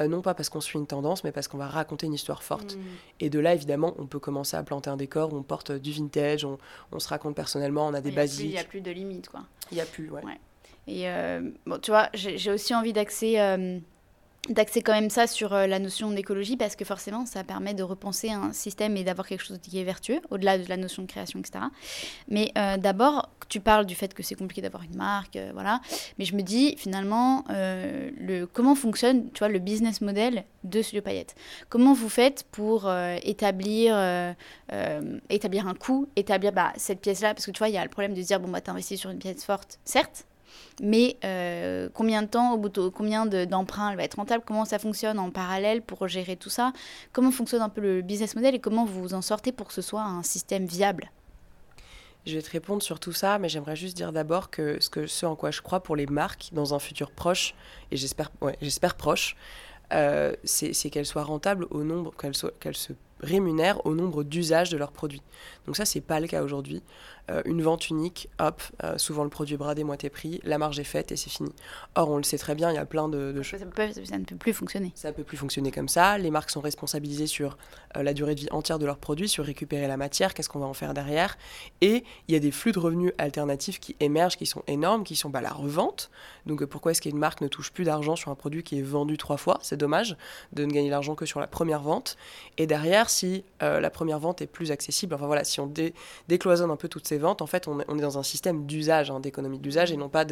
Euh, 0.00 0.08
non 0.08 0.22
pas 0.22 0.34
parce 0.34 0.48
qu'on 0.48 0.60
suit 0.60 0.78
une 0.78 0.88
tendance, 0.88 1.22
mais 1.22 1.30
parce 1.30 1.46
qu'on 1.46 1.56
va 1.56 1.68
raconter 1.68 2.06
une 2.06 2.14
histoire 2.14 2.42
forte. 2.42 2.74
Mmh. 2.76 2.80
Et 3.20 3.30
de 3.30 3.38
là, 3.38 3.54
évidemment, 3.54 3.94
on 3.98 4.06
peut 4.06 4.18
commencer 4.18 4.56
à 4.56 4.62
planter 4.64 4.90
un 4.90 4.96
décor 4.96 5.32
on 5.32 5.42
porte 5.42 5.70
du 5.70 5.92
vintage, 5.92 6.44
on, 6.44 6.58
on 6.90 6.98
se 6.98 7.08
raconte 7.08 7.36
personnellement, 7.36 7.86
on 7.86 7.94
a 7.94 8.00
des 8.00 8.10
basiques. 8.10 8.46
Il 8.46 8.50
n'y 8.50 8.58
a 8.58 8.64
plus 8.64 8.80
de 8.80 8.90
limites, 8.90 9.28
quoi. 9.28 9.44
Il 9.70 9.76
n'y 9.76 9.80
a 9.80 9.86
plus, 9.86 10.10
ouais. 10.10 10.22
Et 10.86 11.08
euh, 11.08 11.48
bon, 11.64 11.78
tu 11.78 11.90
vois, 11.90 12.10
j'ai 12.12 12.50
aussi 12.50 12.74
envie 12.74 12.92
d'axer 12.92 13.38
euh, 13.40 13.78
d'axer 14.48 14.82
quand 14.82 14.92
même 14.92 15.10
ça 15.10 15.26
sur 15.26 15.52
euh, 15.52 15.66
la 15.66 15.78
notion 15.78 16.10
d'écologie 16.10 16.56
parce 16.56 16.76
que 16.76 16.84
forcément 16.84 17.26
ça 17.26 17.44
permet 17.44 17.74
de 17.74 17.82
repenser 17.82 18.30
un 18.30 18.52
système 18.52 18.96
et 18.96 19.04
d'avoir 19.04 19.26
quelque 19.26 19.44
chose 19.44 19.58
qui 19.62 19.78
est 19.78 19.84
vertueux 19.84 20.20
au-delà 20.30 20.58
de 20.58 20.68
la 20.68 20.76
notion 20.76 21.02
de 21.02 21.08
création 21.08 21.40
etc 21.40 21.64
mais 22.28 22.52
d'abord 22.78 23.30
tu 23.48 23.60
parles 23.60 23.86
du 23.86 23.94
fait 23.94 24.14
que 24.14 24.22
c'est 24.22 24.34
compliqué 24.34 24.62
d'avoir 24.62 24.82
une 24.82 24.96
marque 24.96 25.38
voilà. 25.52 25.80
Mais 26.18 26.24
je 26.24 26.34
me 26.34 26.42
dis 26.42 26.76
finalement 26.76 27.44
le 27.48 28.46
comment 28.46 28.74
fonctionne 28.74 29.30
tu 29.32 29.40
vois 29.40 29.48
le 29.48 29.58
business 29.58 30.00
model 30.00 30.44
de 30.64 30.82
Studio 30.82 31.02
Payette? 31.02 31.34
Comment 31.68 31.92
vous 31.92 32.08
faites 32.08 32.44
pour 32.50 32.90
établir 33.22 33.96
établir 35.28 35.68
un 35.68 35.74
coût 35.74 36.08
établir 36.16 36.52
bah, 36.52 36.72
cette 36.76 37.00
pièce 37.00 37.20
là 37.20 37.34
parce 37.34 37.46
que 37.46 37.50
tu 37.50 37.58
vois 37.58 37.68
il 37.68 37.74
y 37.74 37.78
a 37.78 37.84
le 37.84 37.90
problème 37.90 38.14
de 38.14 38.22
se 38.22 38.26
dire 38.26 38.40
bon 38.40 38.48
bah 38.48 38.60
t'investis 38.60 38.98
sur 38.98 39.10
une 39.10 39.18
pièce 39.18 39.44
forte 39.44 39.78
certes 39.84 40.26
mais 40.82 41.16
euh, 41.24 41.88
combien 41.94 42.22
de 42.22 42.26
temps, 42.26 42.52
au 42.54 42.58
bout 42.58 42.68
de, 42.68 42.88
combien 42.88 43.26
d'emprunts 43.26 43.90
elle 43.90 43.96
va 43.96 44.04
être 44.04 44.16
rentable? 44.16 44.44
Comment 44.46 44.64
ça 44.64 44.78
fonctionne 44.78 45.18
en 45.18 45.30
parallèle 45.30 45.82
pour 45.82 46.08
gérer 46.08 46.36
tout 46.36 46.50
ça? 46.50 46.72
Comment 47.12 47.30
fonctionne 47.30 47.62
un 47.62 47.68
peu 47.68 47.80
le 47.80 48.02
business 48.02 48.34
model 48.34 48.54
et 48.54 48.58
comment 48.58 48.84
vous 48.84 49.00
vous 49.00 49.14
en 49.14 49.22
sortez 49.22 49.52
pour 49.52 49.68
que 49.68 49.72
ce 49.72 49.82
soit 49.82 50.02
un 50.02 50.22
système 50.22 50.66
viable? 50.66 51.10
Je 52.26 52.36
vais 52.36 52.42
te 52.42 52.50
répondre 52.50 52.82
sur 52.82 53.00
tout 53.00 53.12
ça, 53.12 53.38
mais 53.38 53.50
j'aimerais 53.50 53.76
juste 53.76 53.96
dire 53.96 54.10
d'abord 54.10 54.48
que 54.48 54.78
ce, 54.80 55.26
en 55.26 55.36
quoi 55.36 55.50
je 55.50 55.60
crois 55.60 55.80
pour 55.80 55.94
les 55.94 56.06
marques 56.06 56.48
dans 56.52 56.74
un 56.74 56.78
futur 56.78 57.10
proche, 57.10 57.54
et 57.90 57.96
j'espère 57.96 58.30
ouais, 58.40 58.56
proche, 58.96 59.36
euh, 59.92 60.34
c'est 60.42 60.90
qu'elles 60.90 61.04
soient 61.04 61.24
rentables 61.24 61.66
au 61.70 61.84
nombre, 61.84 62.14
qu'elles 62.16 62.76
se 62.76 62.92
rémunèrent 63.20 63.84
au 63.86 63.94
nombre 63.94 64.24
d'usages 64.24 64.70
de 64.70 64.78
leurs 64.78 64.92
produits. 64.92 65.22
Donc 65.66 65.76
ça, 65.76 65.84
c'est 65.84 66.00
pas 66.00 66.20
le 66.20 66.26
cas 66.26 66.42
aujourd'hui. 66.42 66.82
Euh, 67.30 67.40
une 67.46 67.62
vente 67.62 67.88
unique, 67.88 68.28
hop, 68.38 68.62
euh, 68.82 68.98
souvent 68.98 69.24
le 69.24 69.30
produit 69.30 69.56
bradé, 69.56 69.82
moitié 69.82 70.10
prix, 70.10 70.40
la 70.44 70.58
marge 70.58 70.78
est 70.78 70.84
faite 70.84 71.10
et 71.10 71.16
c'est 71.16 71.30
fini. 71.30 71.50
Or, 71.94 72.10
on 72.10 72.18
le 72.18 72.22
sait 72.22 72.36
très 72.36 72.54
bien, 72.54 72.70
il 72.70 72.74
y 72.74 72.78
a 72.78 72.84
plein 72.84 73.08
de, 73.08 73.40
choses. 73.40 73.60
Ça, 73.60 74.18
ne 74.18 74.24
peut 74.24 74.36
plus 74.36 74.52
fonctionner. 74.52 74.92
Ça 74.94 75.08
ne 75.08 75.14
peut 75.14 75.24
plus 75.24 75.38
fonctionner 75.38 75.70
comme 75.70 75.88
ça. 75.88 76.18
Les 76.18 76.30
marques 76.30 76.50
sont 76.50 76.60
responsabilisées 76.60 77.26
sur 77.26 77.56
euh, 77.96 78.02
la 78.02 78.12
durée 78.12 78.34
de 78.34 78.40
vie 78.40 78.48
entière 78.50 78.78
de 78.78 78.84
leurs 78.84 78.98
produits, 78.98 79.28
sur 79.28 79.44
récupérer 79.44 79.88
la 79.88 79.96
matière, 79.96 80.34
qu'est-ce 80.34 80.50
qu'on 80.50 80.58
va 80.58 80.66
en 80.66 80.74
faire 80.74 80.92
derrière. 80.92 81.38
Et 81.80 82.04
il 82.28 82.34
y 82.34 82.36
a 82.36 82.40
des 82.40 82.50
flux 82.50 82.72
de 82.72 82.78
revenus 82.78 83.12
alternatifs 83.16 83.80
qui 83.80 83.96
émergent, 84.00 84.36
qui 84.36 84.46
sont 84.46 84.62
énormes, 84.66 85.02
qui 85.04 85.16
sont 85.16 85.30
bah, 85.30 85.40
la 85.40 85.52
revente. 85.52 86.10
Donc 86.44 86.62
pourquoi 86.66 86.92
est-ce 86.92 87.00
qu'une 87.00 87.16
marque 87.16 87.40
ne 87.40 87.48
touche 87.48 87.72
plus 87.72 87.84
d'argent 87.84 88.16
sur 88.16 88.30
un 88.30 88.34
produit 88.34 88.62
qui 88.62 88.78
est 88.78 88.82
vendu 88.82 89.16
trois 89.16 89.38
fois? 89.38 89.58
C'est 89.62 89.78
dommage 89.78 90.18
de 90.52 90.66
ne 90.66 90.70
gagner 90.70 90.90
l'argent 90.90 91.14
que 91.14 91.24
sur 91.24 91.40
la 91.40 91.46
première 91.46 91.80
vente. 91.80 92.18
Et 92.58 92.66
derrière, 92.66 93.08
si 93.08 93.44
la 93.60 93.88
première 93.88 94.18
vente 94.18 94.42
est 94.42 94.46
plus 94.46 94.70
accessible. 94.70 95.14
Enfin 95.14 95.26
voilà, 95.26 95.42
si 95.44 95.53
on 95.60 95.72
décloisonne 96.28 96.70
un 96.70 96.76
peu 96.76 96.88
toutes 96.88 97.06
ces 97.06 97.18
ventes, 97.18 97.42
en 97.42 97.46
fait, 97.46 97.68
on, 97.68 97.80
est 97.80 98.00
dans 98.00 98.18
un 98.18 98.22
système 98.22 98.66
d'usage, 98.66 99.10
hein, 99.10 99.20
d'économie 99.20 99.58
d'usage, 99.58 99.92
et 99.92 99.96
non 99.96 100.08
pas 100.08 100.24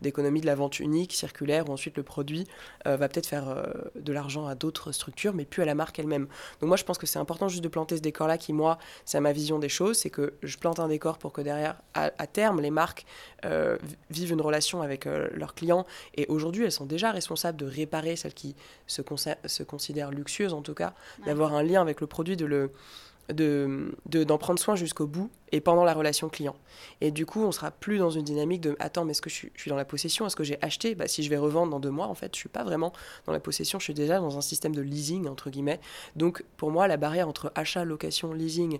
d'économie 0.00 0.40
de, 0.40 0.46
la 0.46 0.54
vente 0.54 0.80
unique, 0.80 1.12
circulaire, 1.12 1.68
où 1.68 1.72
ensuite 1.72 1.96
le 1.96 2.02
produit 2.02 2.46
euh, 2.86 2.96
va 2.96 3.08
peut-être 3.08 3.26
faire 3.26 3.48
euh, 3.48 3.64
de 3.96 4.12
l'argent 4.12 4.46
à 4.46 4.54
d'autres 4.54 4.92
structures, 4.92 5.34
mais 5.34 5.44
plus 5.44 5.62
à 5.62 5.64
la 5.64 5.74
marque 5.74 5.98
elle-même. 5.98 6.26
Donc 6.60 6.68
moi, 6.68 6.76
je 6.76 6.84
pense 6.84 6.98
que 6.98 7.06
c'est 7.06 7.18
important 7.18 7.48
juste 7.48 7.62
de 7.64 7.68
planter 7.68 7.96
ce 7.96 8.02
décor-là, 8.02 8.38
qui, 8.38 8.52
moi, 8.52 8.78
c'est 9.04 9.20
ma 9.20 9.32
vision 9.32 9.58
des 9.58 9.68
choses, 9.68 9.98
c'est 9.98 10.10
que 10.10 10.34
je 10.42 10.56
plante 10.56 10.80
un 10.80 10.88
décor 10.88 11.18
pour 11.18 11.32
que 11.32 11.40
derrière, 11.40 11.76
à, 11.94 12.26
terme, 12.26 12.60
les 12.60 12.70
marques 12.70 13.06
vivent 14.10 14.32
une 14.32 14.40
relation 14.40 14.82
avec 14.82 15.06
leurs 15.06 15.54
clients, 15.54 15.86
et 16.14 16.26
aujourd'hui, 16.28 16.64
elles 16.64 16.72
sont 16.72 16.86
déjà 16.86 17.10
responsables 17.10 17.58
de 17.58 17.66
réparer 17.66 18.16
celles 18.16 18.34
qui 18.34 18.54
se, 18.86 19.02
se 19.46 19.62
considèrent 19.62 20.10
luxueuses, 20.10 20.54
en 20.54 20.62
tout 20.62 20.74
cas, 20.74 20.94
d'avoir 21.26 21.54
un 21.54 21.62
lien 21.62 21.80
avec 21.80 22.00
le 22.00 22.06
produit, 22.06 22.36
de 22.36 22.46
le 22.46 22.70
de, 23.32 23.92
d'en 24.06 24.38
prendre 24.38 24.58
soin 24.58 24.74
jusqu'au 24.76 25.06
bout 25.06 25.30
et 25.52 25.60
pendant 25.60 25.84
la 25.84 25.94
relation 25.94 26.28
client. 26.28 26.56
Et 27.00 27.10
du 27.10 27.26
coup, 27.26 27.42
on 27.42 27.52
sera 27.52 27.70
plus 27.70 27.98
dans 27.98 28.10
une 28.10 28.24
dynamique 28.24 28.60
de 28.60 28.76
attends, 28.78 29.04
mais 29.04 29.12
est-ce 29.12 29.22
que 29.22 29.30
je 29.30 29.46
suis, 29.54 29.68
dans 29.68 29.76
la 29.76 29.84
possession? 29.84 30.26
Est-ce 30.26 30.36
que 30.36 30.44
j'ai 30.44 30.58
acheté? 30.62 30.94
Bah, 30.94 31.08
Si 31.08 31.22
je 31.22 31.30
vais 31.30 31.36
revendre 31.36 31.70
dans 31.70 31.80
deux 31.80 31.90
mois, 31.90 32.06
en 32.06 32.14
fait, 32.14 32.34
je 32.34 32.38
suis 32.38 32.48
pas 32.48 32.64
vraiment 32.64 32.92
dans 33.26 33.32
la 33.32 33.40
possession, 33.40 33.78
je 33.78 33.84
suis 33.84 33.94
déjà 33.94 34.18
dans 34.18 34.36
un 34.38 34.40
système 34.40 34.74
de 34.74 34.82
leasing, 34.82 35.26
entre 35.28 35.50
guillemets. 35.50 35.80
Donc, 36.16 36.44
pour 36.56 36.70
moi, 36.70 36.88
la 36.88 36.96
barrière 36.96 37.28
entre 37.28 37.52
achat, 37.54 37.84
location, 37.84 38.32
leasing, 38.32 38.78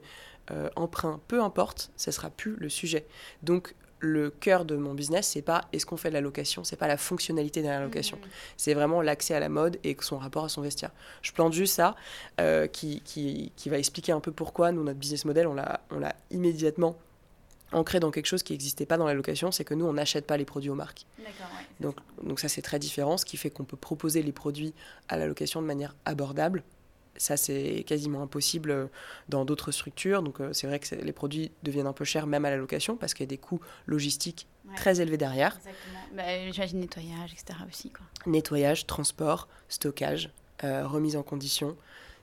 euh, 0.50 0.71
emprunt, 0.76 1.21
peu 1.28 1.43
importe, 1.43 1.90
ce 1.97 2.11
sera 2.11 2.31
plus 2.31 2.57
le 2.57 2.69
sujet. 2.69 3.07
Donc, 3.43 3.75
le 4.00 4.31
cœur 4.31 4.64
de 4.64 4.76
mon 4.76 4.95
business, 4.95 5.28
c'est 5.28 5.43
pas 5.43 5.64
est-ce 5.73 5.87
qu'on 5.87 5.97
fait 5.97 6.09
de 6.09 6.14
la 6.14 6.21
location, 6.21 6.64
c'est 6.64 6.76
pas 6.76 6.88
la 6.88 6.97
fonctionnalité 6.97 7.62
derrière 7.62 7.81
la 7.81 7.87
location. 7.87 8.17
Mmh. 8.17 8.28
C'est 8.57 8.75
vraiment 8.75 9.02
l'accès 9.02 9.35
à 9.35 9.40
la 9.40 9.49
mode 9.49 9.78
et 9.85 9.97
son 10.00 10.19
rapport 10.19 10.45
à 10.45 10.49
son 10.49 10.62
vestiaire. 10.62 10.90
Je 11.23 11.33
plante 11.33 11.52
juste 11.52 11.75
ça, 11.75 11.97
euh, 12.40 12.67
qui, 12.67 13.00
qui, 13.05 13.52
qui, 13.57 13.69
va 13.69 13.78
expliquer 13.78 14.12
un 14.12 14.21
peu 14.21 14.33
pourquoi 14.33 14.73
nous, 14.73 14.85
notre 14.85 14.99
business 14.99 15.25
model, 15.25 15.47
on 15.47 15.55
l'a 15.55 15.81
immédiatement 16.31 16.97
ancré 17.73 18.00
dans 18.00 18.11
quelque 18.11 18.26
chose 18.26 18.43
qui 18.43 18.52
n'existait 18.52 18.87
pas 18.87 18.97
dans 18.97 19.07
la 19.07 19.14
location, 19.14 19.50
c'est 19.52 19.64
que 19.64 19.75
nous, 19.75 19.85
on 19.85 19.93
n'achète 19.93 20.26
pas 20.26 20.37
les 20.37 20.45
produits 20.45 20.71
aux 20.71 20.75
marques. 20.75 21.07
donc, 21.81 21.97
donc 22.23 22.40
ça, 22.40 22.49
c'est 22.49 22.62
très 22.62 22.78
différent, 22.78 23.17
ce 23.17 23.25
qui 23.25 23.37
fait 23.37 23.50
qu'on 23.50 23.64
peut 23.64 23.76
proposer 23.76 24.23
les 24.23 24.33
produits 24.33 24.75
à 25.09 25.17
la 25.17 25.26
location 25.26 25.61
de 25.61 25.67
manière 25.67 25.95
abordable, 26.05 26.62
ça, 27.19 27.37
c'est 27.37 27.85
quasiment 27.87 28.23
impossible 28.23 28.71
euh, 28.71 28.87
dans 29.29 29.45
d'autres 29.45 29.73
structures. 29.73 30.23
Donc, 30.23 30.41
euh, 30.41 30.53
c'est 30.53 30.67
vrai 30.67 30.79
que 30.79 30.95
les 30.95 31.13
produits 31.13 31.51
deviennent 31.63 31.87
un 31.87 31.93
peu 31.93 32.05
chers, 32.05 32.27
même 32.27 32.45
à 32.45 32.51
la 32.51 32.57
location, 32.57 32.97
parce 32.97 33.15
qu'il 33.15 33.25
y 33.25 33.29
a 33.29 33.31
des 33.31 33.39
coûts 33.39 33.61
logistiques 33.87 34.47
très 34.77 35.01
élevés 35.01 35.17
derrière. 35.17 35.57
Exactement. 35.57 35.99
Bah, 36.15 36.51
J'imagine 36.51 36.81
nettoyage, 36.81 37.33
etc. 37.33 37.59
aussi. 37.69 37.91
Quoi. 37.91 38.07
Nettoyage, 38.27 38.87
transport, 38.87 39.49
stockage, 39.69 40.31
euh, 40.65 40.87
remise 40.87 41.17
en 41.17 41.23
condition 41.23 41.77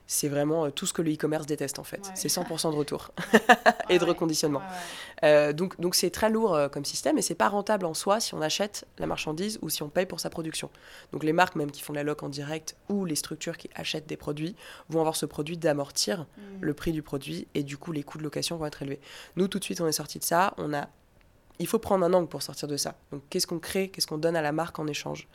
c'est 0.06 0.28
vraiment 0.28 0.66
euh, 0.66 0.70
tout 0.70 0.86
ce 0.86 0.92
que 0.92 1.02
le 1.02 1.12
e-commerce 1.12 1.46
déteste 1.46 1.78
en 1.78 1.84
fait. 1.84 2.10
C'est 2.14 2.28
100% 2.28 2.70
de 2.70 2.76
retour 2.76 3.10
et 3.88 3.98
de 3.98 4.04
reconditionnement. 4.04 4.62
Euh, 5.22 5.52
donc 5.52 5.80
donc 5.80 5.94
c'est 5.94 6.10
très 6.10 6.30
lourd 6.30 6.54
euh, 6.54 6.68
comme 6.68 6.84
système 6.84 7.18
et 7.18 7.22
c'est 7.22 7.34
pas 7.34 7.48
rentable 7.48 7.86
en 7.86 7.94
soi 7.94 8.20
si 8.20 8.34
on 8.34 8.40
achète 8.40 8.86
la 8.98 9.06
marchandise 9.06 9.58
ou 9.62 9.68
si 9.68 9.82
on 9.82 9.88
paye 9.88 10.06
pour 10.06 10.20
sa 10.20 10.30
production. 10.30 10.70
Donc 11.12 11.24
les 11.24 11.32
marques 11.32 11.56
même 11.56 11.70
qui 11.70 11.82
font 11.82 11.92
la 11.92 12.02
loc 12.02 12.22
en 12.22 12.28
direct 12.28 12.76
ou 12.88 13.04
les 13.04 13.16
structures 13.16 13.56
qui 13.56 13.68
achètent 13.74 14.06
des 14.06 14.16
produits 14.16 14.54
vont 14.88 15.00
avoir 15.00 15.16
ce 15.16 15.26
produit 15.26 15.56
d'amortir 15.56 16.20
mm. 16.20 16.42
le 16.60 16.74
prix 16.74 16.92
du 16.92 17.02
produit 17.02 17.48
et 17.54 17.62
du 17.62 17.76
coup 17.76 17.92
les 17.92 18.02
coûts 18.02 18.18
de 18.18 18.24
location 18.24 18.56
vont 18.56 18.66
être 18.66 18.82
élevés. 18.82 19.00
Nous 19.36 19.48
tout 19.48 19.58
de 19.58 19.64
suite 19.64 19.80
on 19.80 19.86
est 19.86 19.92
sorti 19.92 20.18
de 20.18 20.24
ça, 20.24 20.54
on 20.58 20.72
a 20.72 20.88
il 21.58 21.66
faut 21.66 21.78
prendre 21.78 22.04
un 22.04 22.12
angle 22.12 22.28
pour 22.28 22.42
sortir 22.42 22.68
de 22.68 22.76
ça. 22.76 22.96
Donc, 23.10 23.22
qu'est-ce 23.30 23.46
qu'on 23.46 23.58
crée, 23.58 23.88
qu'est-ce 23.88 24.06
qu'on 24.06 24.18
donne 24.18 24.36
à 24.36 24.42
la 24.42 24.52
marque 24.52 24.78
en 24.78 24.86
échange? 24.86 25.26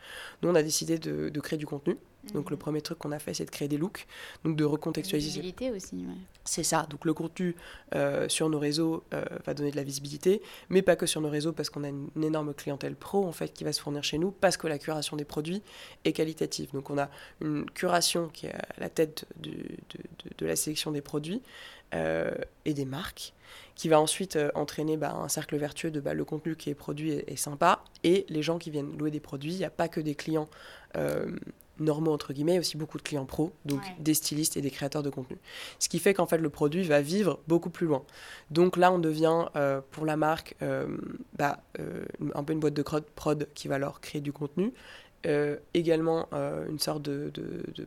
Nous, 0.44 0.50
on 0.50 0.54
a 0.54 0.62
décidé 0.62 1.00
de 1.00 1.40
créer 1.40 1.58
du 1.58 1.66
contenu. 1.66 1.98
Donc 2.34 2.50
le 2.50 2.56
mhm. 2.56 2.62
premier 2.62 2.82
truc 2.82 3.00
qu'on 3.00 3.12
a 3.12 3.20
fait, 3.20 3.34
c'est 3.34 3.46
de 3.46 3.50
créer 3.50 3.68
des 3.68 3.78
looks, 3.78 4.06
donc 4.44 4.56
de 4.56 4.64
recontextualiser. 4.64 5.42
Visibilité 5.42 5.72
aussi, 5.72 6.06
C'est 6.46 6.64
ça. 6.64 6.86
Donc 6.90 7.06
le 7.06 7.14
contenu 7.14 7.56
euh, 7.96 8.30
sur 8.30 8.50
nos 8.50 8.60
réseaux 8.60 9.04
euh, 9.14 9.24
va 9.46 9.54
donner 9.54 9.72
de 9.72 9.76
la 9.76 9.84
visibilité, 9.84 10.42
mais 10.70 10.82
pas 10.82 10.96
que 10.96 11.06
sur 11.06 11.22
nos 11.22 11.30
réseaux 11.30 11.52
parce 11.52 11.70
qu'on 11.70 11.84
a 11.84 11.90
une, 11.90 12.10
énorme 12.22 12.54
clientèle 12.54 12.96
pro 12.96 13.26
en 13.26 13.32
fait 13.32 13.52
qui 13.52 13.64
va 13.64 13.74
se 13.74 13.82
fournir 13.82 14.04
chez 14.04 14.18
nous 14.18 14.32
parce 14.32 14.56
que 14.56 14.68
la 14.68 14.78
curation 14.78 15.18
des 15.18 15.26
produits 15.26 15.64
est 16.06 16.14
qualitative. 16.14 16.72
Donc 16.74 16.90
on 16.90 16.98
a 16.98 17.10
une 17.42 17.66
curation 17.72 18.30
qui 18.30 18.46
est 18.46 18.54
à 18.54 18.66
la 18.80 18.90
tête 18.90 19.26
de, 19.38 19.52
de, 20.38 20.46
la 20.46 20.56
sélection 20.56 20.92
des 20.92 21.02
produits 21.02 21.42
euh, 21.96 22.32
et 22.66 22.74
des 22.74 22.86
marques 22.86 23.34
qui 23.76 23.90
va 23.90 24.00
ensuite 24.00 24.38
entraîner 24.54 24.96
bah, 24.96 25.16
un 25.16 25.28
cercle 25.28 25.58
vertueux 25.58 25.92
de 25.92 26.00
bah, 26.00 26.14
le 26.14 26.24
contenu 26.24 26.56
qui 26.56 26.70
est 26.70 26.76
produit 26.76 27.12
est, 27.12 27.32
est, 27.32 27.36
sympa 27.36 27.84
et 28.04 28.26
les 28.30 28.44
gens 28.44 28.60
qui 28.60 28.70
viennent 28.70 28.96
louer 28.98 29.12
des 29.12 29.20
produits. 29.20 29.54
Il 29.54 29.58
n'y 29.58 29.66
a 29.66 29.72
pas 29.72 29.88
que 29.88 30.00
des 30.00 30.16
clients 30.16 30.48
normaux 31.82 32.14
entre 32.14 32.34
guillemets, 32.34 32.60
aussi 32.60 32.78
beaucoup 32.78 32.98
de 32.98 33.04
clients 33.04 33.26
pro, 33.26 33.52
donc 33.66 33.82
des 34.00 34.14
stylistes 34.14 34.58
et 34.58 34.62
des 34.62 34.72
créateurs 34.72 35.04
de 35.04 35.10
contenu. 35.10 35.38
Ce 35.80 35.90
qui 35.90 36.00
fait 36.00 36.14
qu'en 36.14 36.26
fait 36.26 36.38
le 36.38 36.50
produit 36.50 36.84
va 36.84 37.02
vivre 37.02 37.40
beaucoup 37.48 37.70
plus 37.70 37.88
loin. 37.88 38.04
Donc 38.50 38.78
là 38.78 38.92
on 38.92 39.00
devient 39.00 39.46
euh, 39.56 39.82
pour 39.92 40.06
la 40.06 40.18
marque 40.18 40.56
euh, 40.62 40.98
bah, 41.38 41.62
euh, 41.80 42.06
un 42.36 42.44
peu 42.44 42.54
une 42.54 42.60
boîte 42.60 42.74
de 42.74 42.84
prod 42.84 43.48
qui 43.54 43.68
va 43.68 43.78
leur 43.78 44.02
créer 44.02 44.22
du 44.22 44.32
contenu. 44.32 44.74
également 45.76 46.28
une 46.68 46.80
sorte 46.80 47.04
de, 47.04 47.32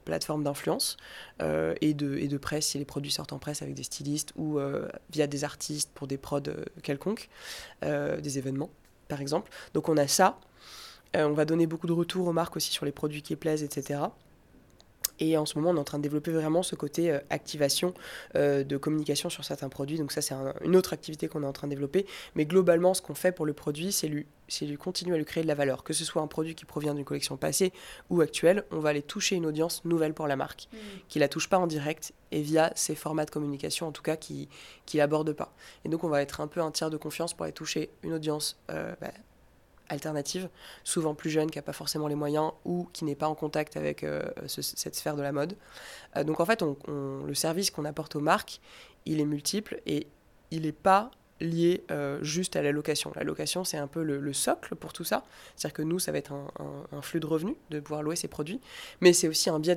plateforme 0.04 0.44
d'influence 0.44 0.96
et, 1.40 1.92
de, 1.92 2.16
et 2.16 2.28
de 2.28 2.38
presse 2.38 2.66
si 2.66 2.78
les 2.78 2.84
produits 2.84 3.10
sortent 3.10 3.32
en 3.32 3.40
presse 3.40 3.60
avec 3.60 3.74
des 3.74 3.82
stylistes 3.82 4.32
ou 4.36 4.60
via 5.10 5.26
des 5.26 5.42
artistes 5.42 5.90
pour 5.94 6.06
des 6.06 6.16
prods 6.16 6.54
quelconques, 6.82 7.28
des 7.82 8.38
événements 8.38 8.70
par 9.08 9.20
exemple. 9.20 9.50
Donc 9.74 9.88
on 9.88 9.96
a 9.96 10.06
ça, 10.06 10.38
on 11.14 11.32
va 11.32 11.44
donner 11.44 11.66
beaucoup 11.66 11.86
de 11.86 11.92
retours 11.92 12.26
aux 12.26 12.32
marques 12.32 12.56
aussi 12.56 12.72
sur 12.72 12.84
les 12.84 12.92
produits 12.92 13.22
qui 13.22 13.36
plaisent, 13.36 13.62
etc. 13.62 14.00
Et 15.20 15.36
en 15.36 15.46
ce 15.46 15.58
moment, 15.58 15.70
on 15.70 15.76
est 15.76 15.80
en 15.80 15.84
train 15.84 15.98
de 15.98 16.02
développer 16.02 16.32
vraiment 16.32 16.62
ce 16.62 16.74
côté 16.74 17.10
euh, 17.10 17.18
activation 17.30 17.94
euh, 18.34 18.64
de 18.64 18.76
communication 18.76 19.30
sur 19.30 19.44
certains 19.44 19.68
produits. 19.68 19.98
Donc 19.98 20.12
ça, 20.12 20.20
c'est 20.20 20.34
une 20.64 20.76
autre 20.76 20.92
activité 20.92 21.28
qu'on 21.28 21.42
est 21.42 21.46
en 21.46 21.52
train 21.52 21.68
de 21.68 21.72
développer. 21.72 22.06
Mais 22.34 22.44
globalement, 22.46 22.94
ce 22.94 23.02
qu'on 23.02 23.14
fait 23.14 23.32
pour 23.32 23.46
le 23.46 23.52
produit, 23.52 23.92
c'est 23.92 24.08
lui, 24.08 24.26
lui 24.62 24.76
continuer 24.76 25.14
à 25.14 25.18
lui 25.18 25.24
créer 25.24 25.42
de 25.42 25.48
la 25.48 25.54
valeur. 25.54 25.84
Que 25.84 25.92
ce 25.92 26.04
soit 26.04 26.20
un 26.20 26.26
produit 26.26 26.54
qui 26.54 26.64
provient 26.64 26.94
d'une 26.94 27.04
collection 27.04 27.36
passée 27.36 27.72
ou 28.10 28.20
actuelle, 28.20 28.64
on 28.70 28.80
va 28.80 28.90
aller 28.90 29.02
toucher 29.02 29.36
une 29.36 29.46
audience 29.46 29.84
nouvelle 29.84 30.14
pour 30.14 30.26
la 30.26 30.36
marque, 30.36 30.68
mmh. 30.72 30.76
qui 31.08 31.18
la 31.18 31.28
touche 31.28 31.48
pas 31.48 31.58
en 31.58 31.66
direct 31.66 32.12
et 32.32 32.42
via 32.42 32.72
ces 32.74 32.96
formats 32.96 33.24
de 33.24 33.30
communication, 33.30 33.86
en 33.86 33.92
tout 33.92 34.02
cas, 34.02 34.16
qui 34.16 34.48
ne 34.92 34.98
l'aborde 34.98 35.32
pas. 35.32 35.54
Et 35.84 35.88
donc, 35.88 36.02
on 36.02 36.08
va 36.08 36.22
être 36.22 36.40
un 36.40 36.48
peu 36.48 36.60
un 36.60 36.72
tiers 36.72 36.90
de 36.90 36.96
confiance 36.96 37.34
pour 37.34 37.44
aller 37.44 37.52
toucher 37.52 37.90
une 38.02 38.14
audience 38.14 38.58
bah, 38.68 39.12
alternative, 39.94 40.48
souvent 40.84 41.14
plus 41.14 41.30
jeune, 41.30 41.50
qui 41.50 41.58
n'a 41.58 41.62
pas 41.62 41.72
forcément 41.72 42.08
les 42.08 42.14
moyens 42.14 42.52
ou 42.64 42.88
qui 42.92 43.04
n'est 43.04 43.14
pas 43.14 43.28
en 43.28 43.34
contact 43.34 43.76
avec 43.76 44.04
euh, 44.04 44.22
cette 44.46 44.94
sphère 44.94 45.16
de 45.16 45.22
la 45.22 45.32
mode. 45.32 45.56
Euh, 46.16 46.24
donc 46.24 46.40
en 46.40 46.46
fait, 46.46 46.62
le 46.86 47.34
service 47.34 47.70
qu'on 47.70 47.84
apporte 47.84 48.16
aux 48.16 48.20
marques, 48.20 48.60
il 49.06 49.20
est 49.20 49.24
multiple 49.24 49.80
et 49.86 50.06
il 50.50 50.62
n'est 50.62 50.72
pas 50.72 51.10
lié 51.40 51.84
euh, 51.90 52.18
juste 52.22 52.56
à 52.56 52.62
la 52.62 52.72
location. 52.72 53.12
La 53.16 53.24
location, 53.24 53.64
c'est 53.64 53.76
un 53.76 53.86
peu 53.86 54.02
le, 54.02 54.32
socle 54.32 54.74
pour 54.74 54.92
tout 54.92 55.04
ça. 55.04 55.24
C'est-à-dire 55.56 55.74
que 55.74 55.82
nous, 55.82 55.98
ça 55.98 56.12
va 56.12 56.18
être 56.18 56.32
un, 56.32 56.46
un, 56.92 57.02
flux 57.02 57.20
de 57.20 57.26
revenus 57.26 57.56
de 57.70 57.80
pouvoir 57.80 58.02
louer 58.02 58.16
ces 58.16 58.28
produits, 58.28 58.60
mais 59.00 59.12
c'est 59.12 59.28
aussi 59.28 59.50
un 59.50 59.58
biais 59.58 59.74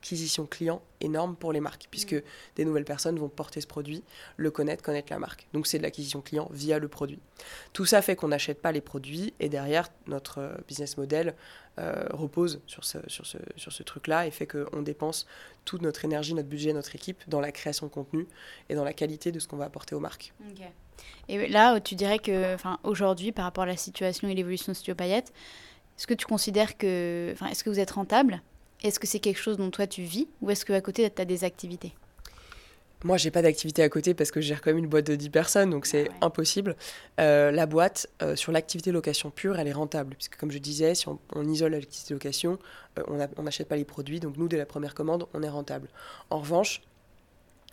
acquisition 0.00 0.46
client 0.46 0.82
énorme 1.00 1.36
pour 1.36 1.52
les 1.52 1.60
marques, 1.60 1.86
puisque 1.90 2.14
mm. 2.14 2.22
des 2.56 2.64
nouvelles 2.64 2.84
personnes 2.84 3.18
vont 3.18 3.28
porter 3.28 3.60
ce 3.60 3.66
produit, 3.66 4.02
le 4.36 4.50
connaître, 4.50 4.82
connaître 4.82 5.12
la 5.12 5.18
marque. 5.18 5.46
Donc 5.52 5.66
c'est 5.66 5.78
de 5.78 5.82
l'acquisition 5.82 6.20
client 6.20 6.48
via 6.52 6.78
le 6.78 6.88
produit. 6.88 7.20
Tout 7.72 7.84
ça 7.84 8.02
fait 8.02 8.16
qu'on 8.16 8.28
n'achète 8.28 8.60
pas 8.60 8.72
les 8.72 8.80
produits 8.80 9.34
et 9.40 9.48
derrière, 9.48 9.88
notre 10.06 10.38
euh, 10.38 10.54
business 10.66 10.96
model 10.96 11.34
euh, 11.78 12.04
repose 12.10 12.60
sur 12.66 12.84
ce, 12.84 12.98
sur 13.06 13.26
ce, 13.26 13.38
sur 13.56 13.72
ce 13.72 13.82
truc-là 13.82 14.26
et 14.26 14.30
fait 14.30 14.46
qu'on 14.46 14.82
dépense 14.82 15.26
toute 15.64 15.82
notre 15.82 16.04
énergie, 16.04 16.34
notre 16.34 16.48
budget, 16.48 16.72
notre 16.72 16.94
équipe 16.94 17.22
dans 17.28 17.40
la 17.40 17.52
création 17.52 17.86
de 17.86 17.92
contenu 17.92 18.26
et 18.68 18.74
dans 18.74 18.84
la 18.84 18.92
qualité 18.92 19.32
de 19.32 19.38
ce 19.38 19.46
qu'on 19.46 19.56
va 19.56 19.66
apporter 19.66 19.94
aux 19.94 20.00
marques. 20.00 20.32
Et 21.28 21.48
là, 21.48 21.80
tu 21.80 21.94
dirais 21.94 22.18
que 22.18 22.56
aujourd'hui, 22.82 23.32
par 23.32 23.44
rapport 23.44 23.64
à 23.64 23.66
la 23.66 23.76
situation 23.76 24.28
et 24.28 24.34
l'évolution 24.34 24.72
de 24.72 24.76
Studio 24.76 24.94
Payette, 24.94 25.32
est-ce 25.96 26.06
que 26.06 26.14
tu 26.14 26.26
considères 26.26 26.76
que... 26.76 27.34
Est-ce 27.50 27.62
que 27.62 27.70
vous 27.70 27.78
êtes 27.78 27.92
rentable 27.92 28.42
est-ce 28.82 28.98
que 28.98 29.06
c'est 29.06 29.20
quelque 29.20 29.40
chose 29.40 29.56
dont 29.56 29.70
toi 29.70 29.86
tu 29.86 30.02
vis 30.02 30.28
ou 30.40 30.50
est-ce 30.50 30.64
qu'à 30.64 30.80
côté 30.80 31.08
tu 31.10 31.22
as 31.22 31.24
des 31.24 31.44
activités? 31.44 31.94
Moi, 33.02 33.16
j'ai 33.16 33.30
pas 33.30 33.40
d'activité 33.40 33.82
à 33.82 33.88
côté 33.88 34.12
parce 34.12 34.30
que 34.30 34.42
j'ai 34.42 34.54
quand 34.54 34.66
même 34.66 34.76
une 34.76 34.86
boîte 34.86 35.06
de 35.06 35.16
10 35.16 35.30
personnes, 35.30 35.70
donc 35.70 35.86
c'est 35.86 36.08
ah 36.20 36.26
impossible. 36.26 36.76
Euh, 37.18 37.50
la 37.50 37.64
boîte, 37.64 38.08
euh, 38.20 38.36
sur 38.36 38.52
l'activité 38.52 38.92
location 38.92 39.30
pure, 39.30 39.58
elle 39.58 39.68
est 39.68 39.72
rentable. 39.72 40.14
Puisque, 40.16 40.36
comme 40.36 40.50
je 40.50 40.58
disais, 40.58 40.94
si 40.94 41.08
on, 41.08 41.18
isole 41.48 41.72
l'activité 41.72 42.12
location, 42.12 42.58
euh, 42.98 43.26
on 43.38 43.42
n'achète 43.42 43.68
pas 43.68 43.76
les 43.76 43.86
produits. 43.86 44.20
Donc, 44.20 44.36
nous, 44.36 44.48
dès 44.48 44.58
la 44.58 44.66
première 44.66 44.94
commande, 44.94 45.26
on 45.32 45.42
est 45.42 45.48
rentable. 45.48 45.88
En 46.28 46.40
revanche, 46.40 46.82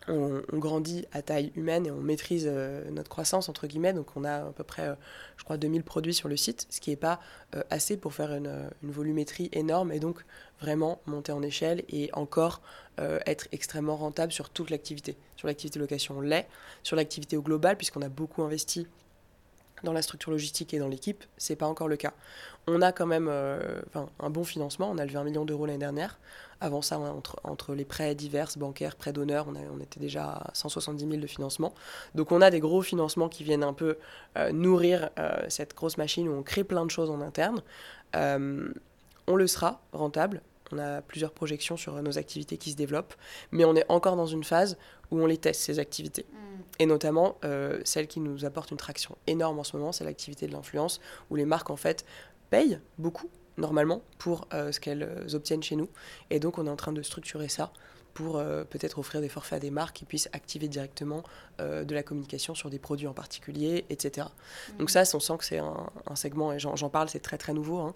on, 0.07 0.41
grandit 0.53 1.05
à 1.11 1.21
taille 1.21 1.51
humaine 1.55 1.85
et 1.85 1.91
on 1.91 2.01
maîtrise 2.01 2.45
euh, 2.47 2.89
notre 2.91 3.09
croissance, 3.09 3.49
entre 3.49 3.67
guillemets. 3.67 3.93
Donc 3.93 4.07
on 4.15 4.23
a 4.23 4.47
à 4.47 4.51
peu 4.51 4.63
près, 4.63 4.87
euh, 4.87 4.95
je 5.37 5.43
crois, 5.43 5.57
2000 5.57 5.83
produits 5.83 6.13
sur 6.13 6.29
le 6.29 6.37
site, 6.37 6.67
ce 6.69 6.79
qui 6.79 6.89
n'est 6.89 6.95
pas 6.95 7.19
euh, 7.55 7.63
assez 7.69 7.97
pour 7.97 8.13
faire 8.13 8.33
une, 8.33 8.69
volumétrie 8.83 9.49
énorme 9.51 9.91
et 9.91 9.99
donc 9.99 10.25
vraiment 10.61 11.01
monter 11.05 11.31
en 11.31 11.41
échelle 11.41 11.83
et 11.89 12.09
encore 12.13 12.61
être 13.27 13.47
extrêmement 13.51 13.95
rentable 13.95 14.31
sur 14.31 14.49
toute 14.49 14.71
l'activité. 14.71 15.17
Sur 15.35 15.47
l'activité 15.47 15.77
location, 15.77 16.17
on 16.17 16.21
l'est. 16.21 16.47
Sur 16.81 16.95
l'activité 16.95 17.37
au 17.37 17.43
global, 17.43 17.77
puisqu'on 17.77 18.01
a 18.01 18.09
beaucoup 18.09 18.41
investi 18.41 18.87
dans 19.83 19.93
la 19.93 20.01
structure 20.01 20.31
logistique 20.31 20.73
et 20.73 20.79
dans 20.79 20.87
l'équipe, 20.87 21.23
c'est 21.37 21.55
pas 21.55 21.67
encore 21.67 21.87
le 21.87 21.97
cas. 21.97 22.13
On 22.67 22.81
a 22.81 22.91
quand 22.91 23.05
même 23.05 23.29
un 23.29 24.29
bon 24.29 24.43
financement, 24.43 24.89
on 24.91 24.97
a 24.97 25.05
levé 25.05 25.17
un 25.17 25.23
million 25.23 25.45
d'euros 25.45 25.65
l'année 25.65 25.79
dernière. 25.79 26.19
Avant 26.59 26.81
ça, 26.81 26.99
entre, 26.99 27.39
entre 27.43 27.75
les 27.75 27.85
prêts 27.85 28.15
divers, 28.15 28.49
bancaires, 28.57 28.95
prêts 28.95 29.13
d'honneur, 29.13 29.47
on, 29.47 29.55
on, 29.55 29.79
était 29.79 29.99
déjà 29.99 30.25
à 30.25 30.49
170 30.53 31.07
000 31.07 31.21
de 31.21 31.27
financement. 31.27 31.73
Donc 32.15 32.31
on 32.31 32.41
a 32.41 32.49
des 32.49 32.59
gros 32.59 32.81
financements 32.81 33.29
qui 33.29 33.43
viennent 33.43 33.63
un 33.63 33.73
peu 33.73 33.97
nourrir 34.51 35.09
cette 35.47 35.75
grosse 35.75 35.97
machine 35.97 36.27
où 36.27 36.33
on 36.33 36.43
crée 36.43 36.63
plein 36.63 36.85
de 36.85 36.91
choses 36.91 37.09
en 37.09 37.21
interne. 37.21 37.61
on 38.13 39.35
le 39.35 39.47
sera 39.47 39.79
rentable, 39.93 40.41
on 40.71 40.79
a 40.79 41.01
plusieurs 41.01 41.31
projections 41.31 41.77
sur 41.77 42.01
nos 42.01 42.17
activités 42.17 42.57
qui 42.57 42.71
se 42.71 42.75
développent, 42.75 43.13
mais 43.51 43.65
on 43.65 43.75
est 43.75 43.85
encore 43.89 44.15
dans 44.15 44.25
une 44.25 44.43
phase 44.43 44.77
où 45.11 45.21
on 45.21 45.25
les 45.25 45.37
teste, 45.37 45.61
ces 45.61 45.79
activités. 45.79 46.25
Mm. 46.31 46.37
Et 46.79 46.85
notamment, 46.85 47.37
euh, 47.43 47.79
celle 47.83 48.07
qui 48.07 48.19
nous 48.19 48.45
apporte 48.45 48.71
une 48.71 48.77
traction 48.77 49.17
énorme 49.27 49.59
en 49.59 49.63
ce 49.63 49.77
moment, 49.77 49.91
c'est 49.91 50.03
l'activité 50.03 50.47
de 50.47 50.51
l'influence, 50.51 50.99
où 51.29 51.35
les 51.35 51.45
marques, 51.45 51.69
en 51.69 51.75
fait, 51.75 52.05
payent 52.49 52.79
beaucoup, 52.97 53.29
normalement, 53.57 54.01
pour 54.17 54.47
euh, 54.53 54.71
ce 54.71 54.79
qu'elles 54.79 55.09
obtiennent 55.33 55.63
chez 55.63 55.75
nous. 55.75 55.89
Et 56.29 56.39
donc, 56.39 56.57
on 56.57 56.67
est 56.67 56.69
en 56.69 56.75
train 56.75 56.93
de 56.93 57.01
structurer 57.01 57.47
ça 57.47 57.71
pour 58.17 58.37
euh, 58.37 58.63
peut-être 58.63 58.97
offrir 58.97 59.21
des 59.21 59.29
forfaits 59.29 59.57
à 59.57 59.59
des 59.59 59.69
marques 59.69 59.97
qui 59.97 60.05
puissent 60.05 60.27
activer 60.33 60.67
directement 60.67 61.21
euh, 61.61 61.83
de 61.83 61.93
la 61.93 62.01
communication 62.01 62.55
sur 62.55 62.71
des 62.71 62.79
produits 62.79 63.05
en 63.05 63.13
particulier, 63.13 63.85
etc. 63.91 64.25
Donc 64.79 64.89
ça, 64.89 65.03
on 65.13 65.19
sent 65.19 65.37
que 65.37 65.45
c'est 65.45 65.59
un, 65.59 66.15
segment, 66.15 66.51
et 66.51 66.57
j'en 66.57 66.89
parle, 66.89 67.09
c'est 67.09 67.19
très 67.19 67.37
très 67.37 67.53
nouveau, 67.53 67.77
hein. 67.77 67.93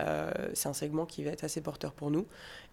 euh, 0.00 0.30
c'est 0.54 0.68
un 0.68 0.74
segment 0.74 1.06
qui 1.06 1.24
va 1.24 1.32
être 1.32 1.42
assez 1.42 1.60
porteur 1.60 1.90
pour 1.90 2.12
nous. 2.12 2.24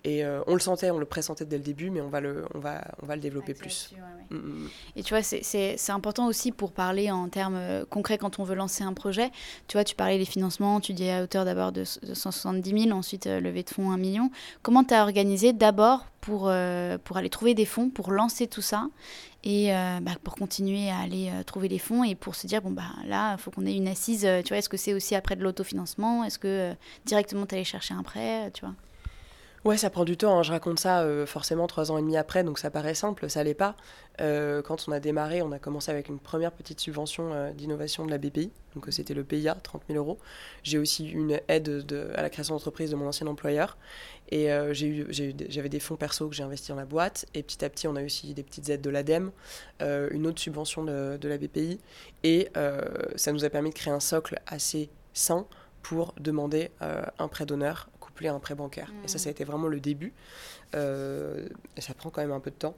Et 0.04 0.24
on 0.48 0.54
le 0.54 0.60
sentait, 0.60 0.90
on 0.90 0.98
le 0.98 1.06
pressentait 1.06 1.46
dès 1.46 1.58
le 1.58 1.64
début, 1.64 1.90
mais 1.90 2.02
on 2.02 2.10
va 2.10 2.22
le, 2.22 2.46
on 2.56 2.60
va, 2.60 2.82
on 3.04 3.06
va 3.06 3.16
le 3.16 3.22
développer 3.22 3.54
plus. 3.54 3.94
Mm, 4.30 4.36
mm, 4.36 4.40
mm. 4.40 4.70
Et 4.96 5.04
tu 5.04 5.14
vois, 5.14 5.22
c'est 5.22 5.90
important 5.90 6.28
aussi 6.28 6.52
pour 6.52 6.72
parler 6.72 7.12
en 7.12 7.30
termes 7.30 7.86
concrets 7.90 8.18
quand 8.18 8.40
on 8.40 8.44
veut 8.44 8.56
lancer 8.56 8.84
un 8.84 8.94
projet. 8.94 9.30
Tu 9.68 9.78
vois, 9.78 9.84
tu 9.84 9.96
parlais 9.96 10.18
des 10.18 10.26
financements, 10.26 10.80
tu 10.80 10.94
dis 10.94 11.10
à 11.10 11.24
hauteur 11.24 11.46
d'abord 11.46 11.72
de, 11.72 11.84
de 12.04 12.14
170 12.14 12.84
000, 12.86 12.98
ensuite 12.98 13.28
levée 13.28 13.64
de 13.64 13.70
fonds 13.70 13.92
1 13.92 13.98
million. 13.98 14.32
Comment 14.64 14.84
tu 14.84 14.94
as 14.94 15.04
organisé 15.04 15.54
d'abord 15.54 16.06
pour, 16.22 16.48
euh, 16.48 16.98
pour 17.04 17.18
aller 17.18 17.30
trouver 17.30 17.54
des 17.54 17.66
fonds, 17.66 17.90
pour 17.90 18.12
lancer 18.12 18.48
tout 18.48 18.62
ça 18.62 18.88
et 19.44 19.74
euh, 19.76 20.00
bah, 20.02 20.12
pour 20.24 20.36
continuer 20.36 20.90
à 20.92 21.00
aller 21.00 21.30
euh, 21.34 21.44
trouver 21.44 21.68
des 21.68 21.80
fonds 21.80 22.04
et 22.04 22.14
pour 22.14 22.36
se 22.36 22.46
dire, 22.46 22.62
bon, 22.62 22.70
bah, 22.70 22.84
là, 23.08 23.34
il 23.34 23.42
faut 23.42 23.50
qu'on 23.50 23.66
ait 23.66 23.76
une 23.76 23.88
assise. 23.88 24.28
tu 24.46 24.50
vois, 24.50 24.58
est-ce 24.58 24.70
que 24.70 24.78
c'est 24.78 24.94
aussi 24.94 25.16
après 25.16 25.36
de 25.36 25.44
l'autofinancement? 25.44 26.24
Est-ce 26.24 26.38
que 26.38 26.74
directement 27.06 27.46
tu 27.48 27.56
allais 27.56 27.64
chercher 27.64 27.96
un 27.96 28.04
prêt? 28.04 28.52
Tu 28.54 28.64
vois? 28.64 28.76
Ouais, 29.64 29.78
ça 29.78 29.92
prend 29.92 30.06
du 30.06 30.18
temps. 30.18 30.40
Hein. 30.40 30.44
Je 30.44 30.52
raconte 30.52 30.80
ça 30.80 31.02
euh, 31.02 31.28
forcément 31.28 31.68
trois 31.68 31.92
ans 31.92 31.98
et 32.00 32.02
demi 32.02 32.18
après, 32.18 32.44
donc 32.44 32.58
ça 32.58 32.72
paraît 32.72 32.96
simple, 32.96 33.30
ça 33.30 33.44
l'est 33.44 33.54
pas. 33.54 33.76
Euh, 34.20 34.64
quand 34.64 34.88
on 34.88 34.92
a 34.92 35.00
démarré, 35.00 35.44
on 35.44 35.52
a 35.52 35.60
commencé 35.60 35.92
avec 35.92 36.10
une 36.10 36.18
première 36.18 36.52
petite 36.52 36.80
subvention 36.80 37.32
euh, 37.32 37.52
d'innovation 37.52 38.04
de 38.04 38.10
la 38.10 38.18
BPI, 38.18 38.52
donc 38.74 38.88
c'était 38.90 39.14
le 39.14 39.24
PIA, 39.24 39.54
30 39.54 39.84
000 39.88 40.00
euros. 40.00 40.18
J'ai 40.64 40.80
aussi 40.80 41.08
une 41.12 41.40
aide 41.48 41.86
de, 41.86 42.10
à 42.16 42.24
la 42.24 42.32
création 42.32 42.56
d'entreprise 42.56 42.90
de 42.90 42.96
mon 42.96 43.08
ancien 43.08 43.28
employeur, 43.28 43.78
et 44.32 44.48
j'avais 45.50 45.70
des 45.70 45.80
fonds 45.80 45.96
perso 45.96 46.28
que 46.28 46.34
j'ai 46.34 46.44
investis 46.44 46.70
dans 46.70 46.76
la 46.76 46.86
boîte, 46.86 47.28
et 47.36 47.44
petit 47.44 47.64
à 47.64 47.70
petit, 47.70 47.88
on 47.88 47.96
a 47.96 48.02
eu 48.02 48.06
aussi 48.06 48.34
des 48.34 48.44
petites 48.44 48.70
aides 48.70 48.82
de 48.82 48.90
l'ADEME, 48.90 49.32
une 49.80 50.26
autre 50.26 50.40
subvention 50.40 50.84
de, 50.84 51.18
de 51.18 51.30
la 51.30 51.38
BPI, 51.38 51.80
et 52.24 52.50
ça 53.16 53.32
nous 53.32 53.46
a 53.46 53.50
permis 53.50 53.70
de 53.70 53.76
créer 53.76 53.94
un 53.94 54.00
socle 54.00 54.42
assez 54.48 54.90
sain 55.14 55.46
pour 55.82 56.16
demander 56.20 56.72
un 56.80 57.28
prêt 57.28 57.46
d'honneur 57.46 57.90
un 58.28 58.40
prêt 58.40 58.56
bancaire. 58.56 58.92
Et 59.04 59.08
ça, 59.08 59.18
ça 59.18 59.30
a 59.30 59.32
mm. 59.32 59.36
été 59.36 59.44
vraiment 59.44 59.68
le 59.68 59.80
début. 59.80 60.14
Euh, 60.76 61.48
et 61.76 61.82
ça 61.82 61.94
prend 61.94 62.10
quand 62.10 62.22
même 62.22 62.32
un 62.32 62.40
peu 62.40 62.52
de 62.52 62.56
temps. 62.56 62.76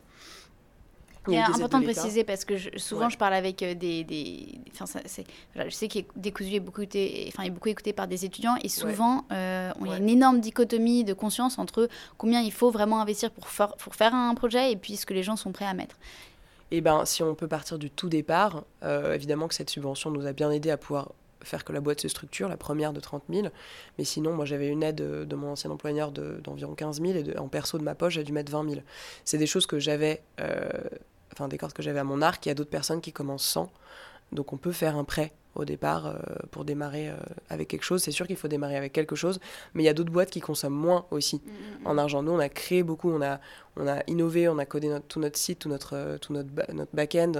Il 1.29 1.35
est 1.35 1.39
important 1.39 1.79
de, 1.79 1.85
préciser 1.85 2.25
parce 2.25 2.43
que 2.43 2.55
souvent 2.77 3.07
je 3.07 3.17
parle 3.17 3.33
avec 3.33 3.63
euh, 3.63 3.75
des. 3.75 4.03
des 4.03 4.59
enfin, 4.73 4.99
c'est, 5.05 5.25
je 5.55 5.69
sais 5.69 5.87
qu'il 5.87 6.05
est 6.25 6.59
beaucoup 6.59 6.81
écouté, 6.81 7.29
enfin, 7.29 7.43
est 7.43 7.49
beaucoup 7.49 7.69
écouté 7.69 7.93
par 7.93 8.09
des 8.09 8.25
étudiants 8.25 8.57
et 8.61 8.67
souvent 8.67 9.23
euh, 9.31 9.71
y 9.85 9.89
a 9.89 9.97
une 9.97 10.09
énorme 10.09 10.41
dichotomie 10.41 11.05
de 11.05 11.13
conscience 11.13 11.59
entre 11.59 11.87
combien 12.17 12.41
il 12.41 12.51
faut 12.51 12.71
vraiment 12.71 12.99
investir 12.99 13.31
pour 13.31 13.47
faire, 13.47 13.73
pour 13.77 13.95
faire 13.95 14.13
un 14.13 14.35
projet 14.35 14.73
et 14.73 14.75
puis 14.75 14.97
ce 14.97 15.05
que 15.05 15.13
les 15.13 15.23
gens 15.23 15.37
sont 15.37 15.53
prêts 15.53 15.63
à 15.63 15.73
mettre. 15.73 15.95
Et 16.71 16.77
eh 16.77 16.81
ben, 16.81 17.05
si 17.05 17.23
on 17.23 17.35
peut 17.35 17.47
partir 17.47 17.79
du 17.79 17.89
tout 17.89 18.09
départ, 18.09 18.65
évidemment 18.81 19.47
que 19.47 19.55
cette 19.55 19.69
subvention 19.69 20.11
nous 20.11 20.25
a 20.25 20.33
bien 20.33 20.51
aidé 20.51 20.71
à 20.71 20.77
pouvoir 20.77 21.13
faire 21.43 21.63
que 21.63 21.73
la 21.73 21.81
boîte 21.81 22.01
se 22.01 22.07
structure, 22.07 22.49
la 22.49 22.57
première 22.57 22.93
de 22.93 22.99
30 22.99 23.23
000. 23.29 23.47
Mais 23.97 24.03
sinon, 24.03 24.33
moi, 24.33 24.45
j'avais 24.45 24.67
une 24.67 24.83
aide 24.83 24.95
de 24.95 25.35
mon 25.35 25.51
ancien 25.51 25.71
employeur 25.71 26.11
d'environ 26.11 26.75
15 26.75 27.01
000 27.01 27.13
et 27.13 27.37
en 27.37 27.47
perso 27.47 27.77
de 27.77 27.83
ma 27.83 27.95
poche, 27.95 28.13
j'ai 28.13 28.23
dû 28.23 28.31
mettre 28.31 28.51
20 28.51 28.69
000. 28.69 28.81
C'est 29.25 29.37
des 29.37 29.47
choses 29.47 29.65
que 29.65 29.79
j'avais, 29.79 30.21
euh, 30.39 30.69
enfin, 31.31 31.47
des 31.47 31.57
cordes 31.57 31.73
que 31.73 31.83
j'avais 31.83 31.99
à 31.99 32.03
mon 32.03 32.21
arc. 32.21 32.45
Il 32.45 32.49
y 32.49 32.51
a 32.51 32.55
d'autres 32.55 32.69
personnes 32.69 33.01
qui 33.01 33.13
commencent 33.13 33.45
sans. 33.45 33.71
Donc, 34.31 34.53
on 34.53 34.57
peut 34.57 34.71
faire 34.71 34.97
un 34.97 35.03
prêt 35.03 35.33
au 35.55 35.65
départ 35.65 36.07
euh, 36.07 36.13
pour 36.51 36.65
démarrer 36.65 37.09
euh, 37.09 37.15
avec 37.49 37.67
quelque 37.67 37.83
chose. 37.83 38.01
C'est 38.01 38.11
sûr 38.11 38.27
qu'il 38.27 38.35
faut 38.35 38.47
démarrer 38.47 38.75
avec 38.75 38.93
quelque 38.93 39.15
chose, 39.15 39.39
mais 39.73 39.83
il 39.83 39.85
y 39.85 39.89
a 39.89 39.93
d'autres 39.93 40.11
boîtes 40.11 40.31
qui 40.31 40.39
consomment 40.39 40.73
moins 40.73 41.05
aussi 41.11 41.37
mm, 41.37 41.39
mm, 41.39 41.83
mm. 41.83 41.87
en 41.87 41.97
argent. 41.97 42.23
Nous, 42.23 42.31
on 42.31 42.39
a 42.39 42.49
créé 42.49 42.83
beaucoup, 42.83 43.11
on 43.11 43.21
a, 43.21 43.39
on 43.75 43.87
a 43.87 44.01
innové, 44.07 44.47
on 44.47 44.57
a 44.57 44.65
codé 44.65 44.87
notre, 44.87 45.07
tout 45.07 45.19
notre 45.19 45.37
site, 45.37 45.59
tout 45.59 45.69
notre, 45.69 46.17
tout 46.21 46.33
notre, 46.33 46.49
notre 46.73 46.95
back-end. 46.95 47.33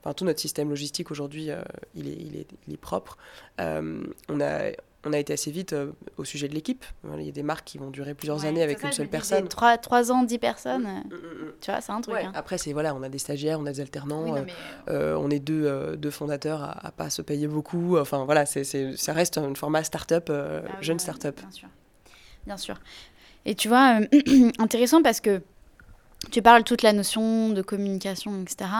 Enfin, 0.00 0.14
tout 0.14 0.24
notre 0.24 0.40
système 0.40 0.70
logistique 0.70 1.10
aujourd'hui, 1.10 1.50
euh, 1.50 1.60
il, 1.94 2.08
est, 2.08 2.12
il, 2.12 2.36
est, 2.36 2.46
il, 2.66 2.74
est, 2.74 2.78
propre. 2.78 3.18
on 3.58 4.40
a 4.40 4.70
on 5.06 5.12
a 5.12 5.18
été 5.18 5.32
assez 5.32 5.50
vite 5.50 5.72
euh, 5.72 5.92
au 6.16 6.24
sujet 6.24 6.48
de 6.48 6.54
l'équipe. 6.54 6.84
Il 7.16 7.24
y 7.24 7.28
a 7.28 7.32
des 7.32 7.42
marques 7.42 7.64
qui 7.64 7.78
vont 7.78 7.90
durer 7.90 8.14
plusieurs 8.14 8.44
années 8.44 8.62
avec 8.62 8.82
une 8.82 8.92
seule 8.92 9.08
personne. 9.08 9.46
Trois, 9.48 9.78
trois 9.78 10.10
ans, 10.10 10.24
dix 10.24 10.38
personnes. 10.38 10.82
Mm, 10.82 11.14
mm, 11.14 11.46
mm, 11.46 11.52
tu 11.60 11.70
vois, 11.70 11.80
c'est 11.80 11.92
un 11.92 12.00
truc. 12.00 12.16
Hein. 12.16 12.32
Après, 12.34 12.58
c'est 12.58 12.72
voilà, 12.72 12.94
on 12.94 13.02
a 13.02 13.08
des 13.08 13.18
stagiaires, 13.18 13.60
on 13.60 13.66
a 13.66 13.72
des 13.72 13.80
alternants. 13.80 14.36
Euh, 14.36 14.42
euh, 14.88 15.14
on 15.14 15.30
est 15.30 15.38
deux, 15.38 15.96
deux 15.96 16.10
fondateurs 16.10 16.62
à, 16.62 16.86
à, 16.88 16.90
pas 16.90 17.08
se 17.08 17.22
payer 17.22 17.46
beaucoup. 17.46 17.96
Enfin 17.98 18.24
voilà, 18.24 18.46
c'est, 18.46 18.64
ça 18.64 19.12
reste 19.12 19.38
un 19.38 19.54
format 19.54 19.84
start-up, 19.84 20.30
ah 20.30 20.62
jeune 20.80 20.98
start-up. 20.98 21.40
Bien 21.40 21.50
sûr. 21.50 21.68
Bien 22.46 22.56
sûr. 22.56 22.80
Et 23.44 23.54
tu 23.54 23.68
vois, 23.68 24.00
intéressant 24.58 25.02
parce 25.02 25.20
que 25.20 25.40
tu 26.30 26.42
parles 26.42 26.64
toute 26.64 26.82
la 26.82 26.92
notion 26.92 27.50
de 27.50 27.62
communication, 27.62 28.42
etc. 28.42 28.70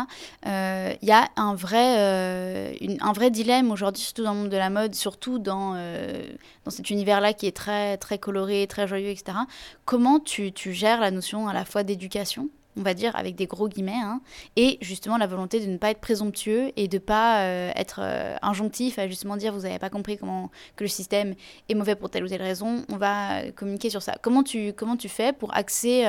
Il 0.45 0.49
euh, 0.49 0.95
y 1.03 1.13
a 1.13 1.29
un 1.37 1.55
vrai, 1.55 1.99
euh, 1.99 2.73
un 3.01 3.13
vrai 3.13 3.31
dilemme 3.31 3.71
aujourd'hui, 3.71 4.03
surtout 4.03 4.25
dans 4.25 4.33
le 4.33 4.41
monde 4.41 4.49
de 4.49 4.57
la 4.57 4.71
mode, 4.71 4.95
surtout 4.95 5.39
dans, 5.39 5.75
euh, 5.77 6.23
dans 6.65 6.71
cet 6.71 6.91
univers-là 6.91 7.35
qui 7.35 7.47
est 7.47 7.57
très, 7.57 7.99
très 7.99 8.19
coloré, 8.19 8.67
très 8.69 8.89
joyeux, 8.89 9.11
etc. 9.11 9.39
Comment 9.85 10.19
tu, 10.19 10.53
tu 10.53 10.73
gères 10.73 11.01
la 11.01 11.11
notion 11.11 11.49
à 11.49 11.53
la 11.53 11.65
fois 11.65 11.83
d'éducation 11.83 12.49
on 12.77 12.83
va 12.83 12.95
dire, 12.95 13.17
avec 13.17 13.37
des 13.37 13.47
gros 13.47 13.69
guillemets, 13.69 13.93
hein, 14.03 14.21
et 14.57 14.79
justement 14.81 15.17
la 15.17 15.27
volonté 15.27 15.61
de 15.61 15.67
ne 15.67 15.79
pas 15.79 15.91
être 15.91 16.01
présomptueux 16.01 16.73
et 16.77 16.89
de 16.89 16.97
ne 16.97 17.01
pas 17.01 17.43
euh, 17.43 17.73
être 17.75 18.01
euh, 18.03 18.37
injonctif 18.43 18.99
à 18.99 19.09
justement 19.09 19.37
dire 19.37 19.53
vous 19.53 19.63
n'avez 19.63 19.79
pas 19.79 19.89
compris 19.91 20.19
comment 20.19 20.51
que 20.77 20.85
le 20.85 20.89
système 20.89 21.35
est 21.69 21.75
mauvais 21.75 21.95
pour 21.95 22.11
telle 22.11 22.25
ou 22.25 22.29
telle 22.29 22.43
raison, 22.43 22.85
on 22.91 22.97
va 22.97 23.39
euh, 23.39 23.53
communiquer 23.53 23.91
sur 23.91 24.03
ça. 24.03 24.17
Comment 24.21 24.43
tu, 24.43 24.73
comment 24.75 24.97
tu 24.97 25.09
fais 25.09 25.33
pour 25.33 25.55
axer, 25.57 26.05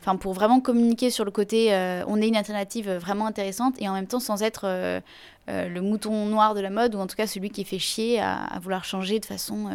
enfin 0.00 0.16
pour 0.16 0.32
vraiment 0.32 0.60
communiquer 0.60 1.10
sur 1.10 1.24
le 1.24 1.30
côté 1.30 1.70
on 2.06 2.20
est 2.20 2.28
une 2.28 2.36
alternative 2.36 2.90
vraiment 2.90 3.26
intéressante 3.26 3.74
et 3.80 3.88
en 3.88 3.92
même 3.92 4.06
temps 4.06 4.20
sans 4.20 4.42
être 4.42 5.00
le 5.48 5.80
mouton 5.80 6.26
noir 6.26 6.54
de 6.54 6.60
la 6.60 6.70
mode 6.70 6.94
ou 6.94 6.98
en 6.98 7.06
tout 7.06 7.16
cas 7.16 7.26
celui 7.26 7.50
qui 7.50 7.64
fait 7.64 7.78
chier 7.78 8.20
à, 8.20 8.58
vouloir 8.62 8.84
changer 8.84 9.20
de 9.20 9.26
façon 9.26 9.70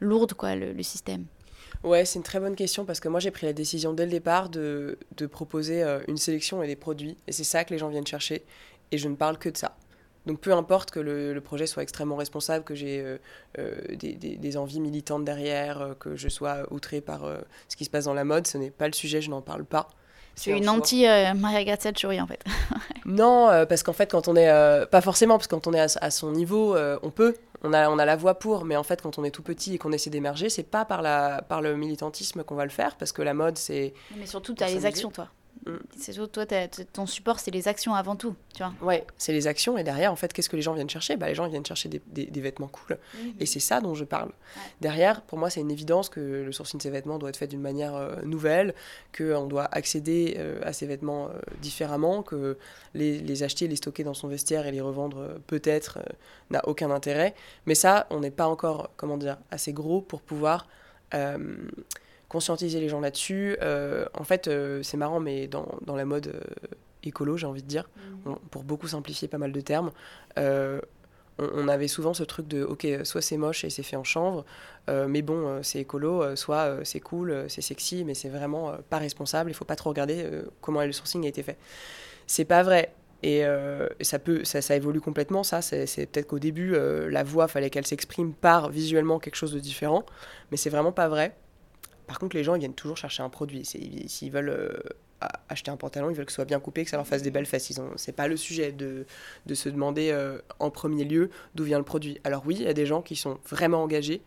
lourde 0.00 0.34
quoi, 0.34 0.54
le 0.54 0.82
système? 0.82 1.24
Ouais, 1.84 2.04
c'est 2.04 2.18
une 2.18 2.22
très 2.22 2.38
bonne 2.38 2.54
question 2.54 2.84
parce 2.84 3.00
que 3.00 3.08
moi 3.08 3.18
j'ai 3.18 3.32
pris 3.32 3.46
la 3.46 3.52
décision 3.52 3.92
dès 3.92 4.04
le 4.04 4.10
départ 4.10 4.48
de, 4.48 4.98
de 5.16 5.26
proposer 5.26 5.82
euh, 5.82 6.00
une 6.06 6.16
sélection 6.16 6.62
et 6.62 6.68
des 6.68 6.76
produits 6.76 7.16
et 7.26 7.32
c'est 7.32 7.44
ça 7.44 7.64
que 7.64 7.72
les 7.72 7.78
gens 7.78 7.88
viennent 7.88 8.06
chercher 8.06 8.44
et 8.92 8.98
je 8.98 9.08
ne 9.08 9.16
parle 9.16 9.36
que 9.36 9.48
de 9.48 9.56
ça. 9.56 9.76
Donc 10.26 10.38
peu 10.38 10.52
importe 10.52 10.92
que 10.92 11.00
le, 11.00 11.40
projet 11.40 11.66
soit 11.66 11.82
extrêmement 11.82 12.14
responsable, 12.14 12.64
que 12.64 12.76
j'ai 12.76 13.00
euh, 13.00 13.18
euh, 13.58 13.74
des, 13.96 14.12
des, 14.14 14.36
des, 14.36 14.56
envies 14.56 14.78
militantes 14.78 15.24
derrière, 15.24 15.96
que 15.98 16.14
je 16.14 16.28
sois 16.28 16.58
outré 16.70 17.00
par 17.00 17.22
ce 17.68 17.74
qui 17.74 17.84
se 17.84 17.90
passe 17.90 18.04
dans 18.04 18.14
la 18.14 18.22
mode, 18.22 18.46
ce 18.46 18.56
n'est 18.56 18.70
pas 18.70 18.86
le 18.86 18.92
sujet, 18.92 19.20
je 19.20 19.30
n'en 19.30 19.40
parle 19.42 19.64
pas. 19.64 19.88
C'est 20.36 20.56
une 20.56 20.68
anti-Maria 20.68 21.64
Grazia 21.64 22.22
en 22.22 22.26
fait. 22.28 22.44
non, 23.04 23.48
parce 23.68 23.82
qu'en 23.82 23.92
fait 23.92 24.12
quand 24.12 24.28
on 24.28 24.36
est... 24.36 24.86
pas 24.86 25.00
forcément, 25.00 25.38
parce 25.38 25.48
que 25.48 25.56
quand 25.56 25.66
on 25.66 25.74
est 25.74 25.80
à, 25.80 25.88
à 26.00 26.10
son 26.12 26.30
niveau, 26.30 26.76
on 27.02 27.10
peut 27.10 27.34
on 27.62 27.72
a, 27.72 27.88
on 27.88 27.98
a 27.98 28.04
la 28.04 28.16
voix 28.16 28.38
pour, 28.38 28.64
mais 28.64 28.76
en 28.76 28.82
fait, 28.82 29.02
quand 29.02 29.18
on 29.18 29.24
est 29.24 29.30
tout 29.30 29.42
petit 29.42 29.74
et 29.74 29.78
qu'on 29.78 29.92
essaie 29.92 30.10
d'émerger, 30.10 30.48
c'est 30.48 30.62
pas 30.62 30.84
par, 30.84 31.02
la, 31.02 31.42
par 31.42 31.62
le 31.62 31.76
militantisme 31.76 32.42
qu'on 32.44 32.54
va 32.54 32.64
le 32.64 32.70
faire, 32.70 32.96
parce 32.96 33.12
que 33.12 33.22
la 33.22 33.34
mode, 33.34 33.58
c'est. 33.58 33.94
Mais 34.16 34.26
surtout, 34.26 34.54
tu 34.54 34.64
as 34.64 34.68
les 34.68 34.86
actions, 34.86 35.10
toi. 35.10 35.28
Mm. 35.66 35.76
C'est 35.96 36.12
toi, 36.30 36.46
ton 36.92 37.06
support, 37.06 37.38
c'est 37.38 37.50
les 37.50 37.68
actions 37.68 37.94
avant 37.94 38.16
tout, 38.16 38.34
tu 38.54 38.62
vois. 38.62 38.72
Ouais, 38.82 39.06
c'est 39.18 39.32
les 39.32 39.46
actions 39.46 39.78
et 39.78 39.84
derrière, 39.84 40.12
en 40.12 40.16
fait, 40.16 40.32
qu'est-ce 40.32 40.48
que 40.48 40.56
les 40.56 40.62
gens 40.62 40.74
viennent 40.74 40.90
chercher? 40.90 41.16
Bah, 41.16 41.28
les 41.28 41.34
gens 41.34 41.46
viennent 41.46 41.64
chercher 41.64 41.88
des, 41.88 42.40
vêtements 42.40 42.68
cool. 42.68 42.98
Et 43.38 43.46
c'est 43.46 43.60
ça 43.60 43.80
dont 43.80 43.94
je 43.94 44.04
parle. 44.04 44.32
Derrière, 44.80 45.22
pour 45.22 45.38
moi, 45.38 45.50
c'est 45.50 45.60
une 45.60 45.70
évidence 45.70 46.08
que 46.08 46.20
le 46.20 46.52
sourcing 46.52 46.78
de 46.78 46.82
ces 46.82 46.90
vêtements 46.90 47.18
doit 47.18 47.28
être 47.28 47.36
fait 47.36 47.46
d'une 47.46 47.60
manière 47.60 47.94
euh, 47.94 48.16
nouvelle, 48.22 48.74
qu'on 49.16 49.46
doit 49.46 49.68
accéder 49.70 50.34
euh, 50.38 50.60
à 50.64 50.72
ces 50.72 50.86
vêtements 50.86 51.28
euh, 51.28 51.38
différemment, 51.60 52.22
que 52.22 52.58
les, 52.94 53.18
les, 53.20 53.42
acheter, 53.42 53.68
les 53.68 53.76
stocker 53.76 54.04
dans 54.04 54.14
son 54.14 54.28
vestiaire 54.28 54.66
et 54.66 54.72
les 54.72 54.80
revendre 54.80 55.38
peut-être 55.46 56.00
n'a 56.50 56.66
aucun 56.66 56.90
intérêt. 56.90 57.34
Mais 57.66 57.74
ça, 57.74 58.06
on 58.10 58.20
n'est 58.20 58.30
pas 58.30 58.46
encore, 58.46 58.90
comment 58.96 59.16
dire, 59.16 59.38
assez 59.50 59.72
gros 59.72 60.00
pour 60.00 60.20
pouvoir 60.22 60.66
conscientiser 62.32 62.80
les 62.80 62.88
gens 62.88 63.00
là-dessus. 63.00 63.56
Euh, 63.60 64.06
en 64.14 64.24
fait, 64.24 64.48
euh, 64.48 64.82
c'est 64.82 64.96
marrant, 64.96 65.20
mais 65.20 65.48
dans, 65.48 65.68
dans 65.82 65.94
la 65.94 66.06
mode 66.06 66.28
euh, 66.28 66.40
écolo, 67.02 67.36
j'ai 67.36 67.46
envie 67.46 67.62
de 67.62 67.68
dire, 67.68 67.88
mm. 68.24 68.32
pour 68.50 68.64
beaucoup 68.64 68.88
simplifier 68.88 69.28
pas 69.28 69.38
mal 69.38 69.52
de 69.52 69.60
termes, 69.60 69.92
on, 71.38 71.68
avait 71.68 71.88
souvent 71.88 72.14
ce 72.14 72.24
truc 72.24 72.46
de, 72.48 72.62
ok, 72.62 72.86
soit 73.04 73.20
c'est 73.20 73.36
moche 73.36 73.64
et 73.64 73.70
c'est 73.70 73.82
fait 73.82 73.96
en 73.96 74.04
chanvre, 74.04 74.44
mais 74.88 75.22
bon, 75.22 75.60
c'est 75.62 75.80
écolo, 75.80 76.36
soit 76.36 76.84
c'est 76.84 77.00
cool, 77.00 77.46
c'est 77.48 77.62
sexy, 77.62 78.04
mais 78.04 78.14
c'est 78.14 78.28
vraiment 78.28 78.76
pas 78.90 78.98
responsable, 78.98 79.50
il 79.50 79.54
faut 79.54 79.64
pas 79.64 79.74
trop 79.74 79.90
regarder 79.90 80.28
comment 80.60 80.84
le 80.84 80.92
sourcing 80.92 81.24
a 81.24 81.28
été 81.28 81.42
fait. 81.42 81.56
C'est 82.26 82.44
pas 82.44 82.62
vrai. 82.62 82.94
Et 83.22 83.42
ça, 84.02 84.18
peut, 84.18 84.44
ça, 84.44 84.60
ça, 84.60 84.76
évolue 84.76 85.00
complètement, 85.00 85.42
ça. 85.42 85.62
C'est 85.62 86.06
peut-être 86.06 86.28
qu'au 86.28 86.38
début, 86.38 86.76
la 87.08 87.24
voix, 87.24 87.48
fallait 87.48 87.70
qu'elle 87.70 87.86
s'exprime 87.86 88.34
par 88.34 88.70
visuellement 88.70 89.18
quelque 89.18 89.36
chose 89.36 89.52
de 89.52 89.58
différent, 89.58 90.04
mais 90.50 90.58
c'est 90.58 90.70
vraiment 90.70 90.92
pas 90.92 91.08
vrai. 91.08 91.34
Par 92.06 92.18
contre, 92.18 92.36
les 92.36 92.44
gens, 92.44 92.56
viennent 92.56 92.74
toujours 92.74 92.96
chercher 92.96 93.22
un 93.22 93.28
produit. 93.28 93.64
S'ils 93.64 94.30
veulent 94.30 94.82
acheter 95.48 95.70
un 95.70 95.76
pantalon, 95.76 96.10
ils 96.10 96.16
veulent 96.16 96.26
que 96.26 96.32
ce 96.32 96.36
soit 96.36 96.44
bien 96.44 96.60
coupé, 96.60 96.84
que 96.84 96.90
ça 96.90 96.96
leur 96.96 97.06
fasse 97.06 97.22
des 97.22 97.30
belles 97.30 97.46
fesses. 97.46 97.72
C'est 97.96 98.12
pas 98.12 98.28
le 98.28 98.36
sujet 98.36 98.72
de, 98.72 99.06
de 99.46 99.54
se 99.54 99.68
demander 99.68 100.10
euh, 100.10 100.38
en 100.58 100.70
premier 100.70 101.04
lieu 101.04 101.30
d'où 101.54 101.64
vient 101.64 101.78
le 101.78 101.84
produit. 101.84 102.20
Alors 102.24 102.42
oui, 102.46 102.56
il 102.58 102.64
y 102.64 102.68
a 102.68 102.74
des 102.74 102.86
gens 102.86 103.02
qui 103.02 103.16
sont 103.16 103.38
vraiment 103.48 103.82
engagés 103.82 104.22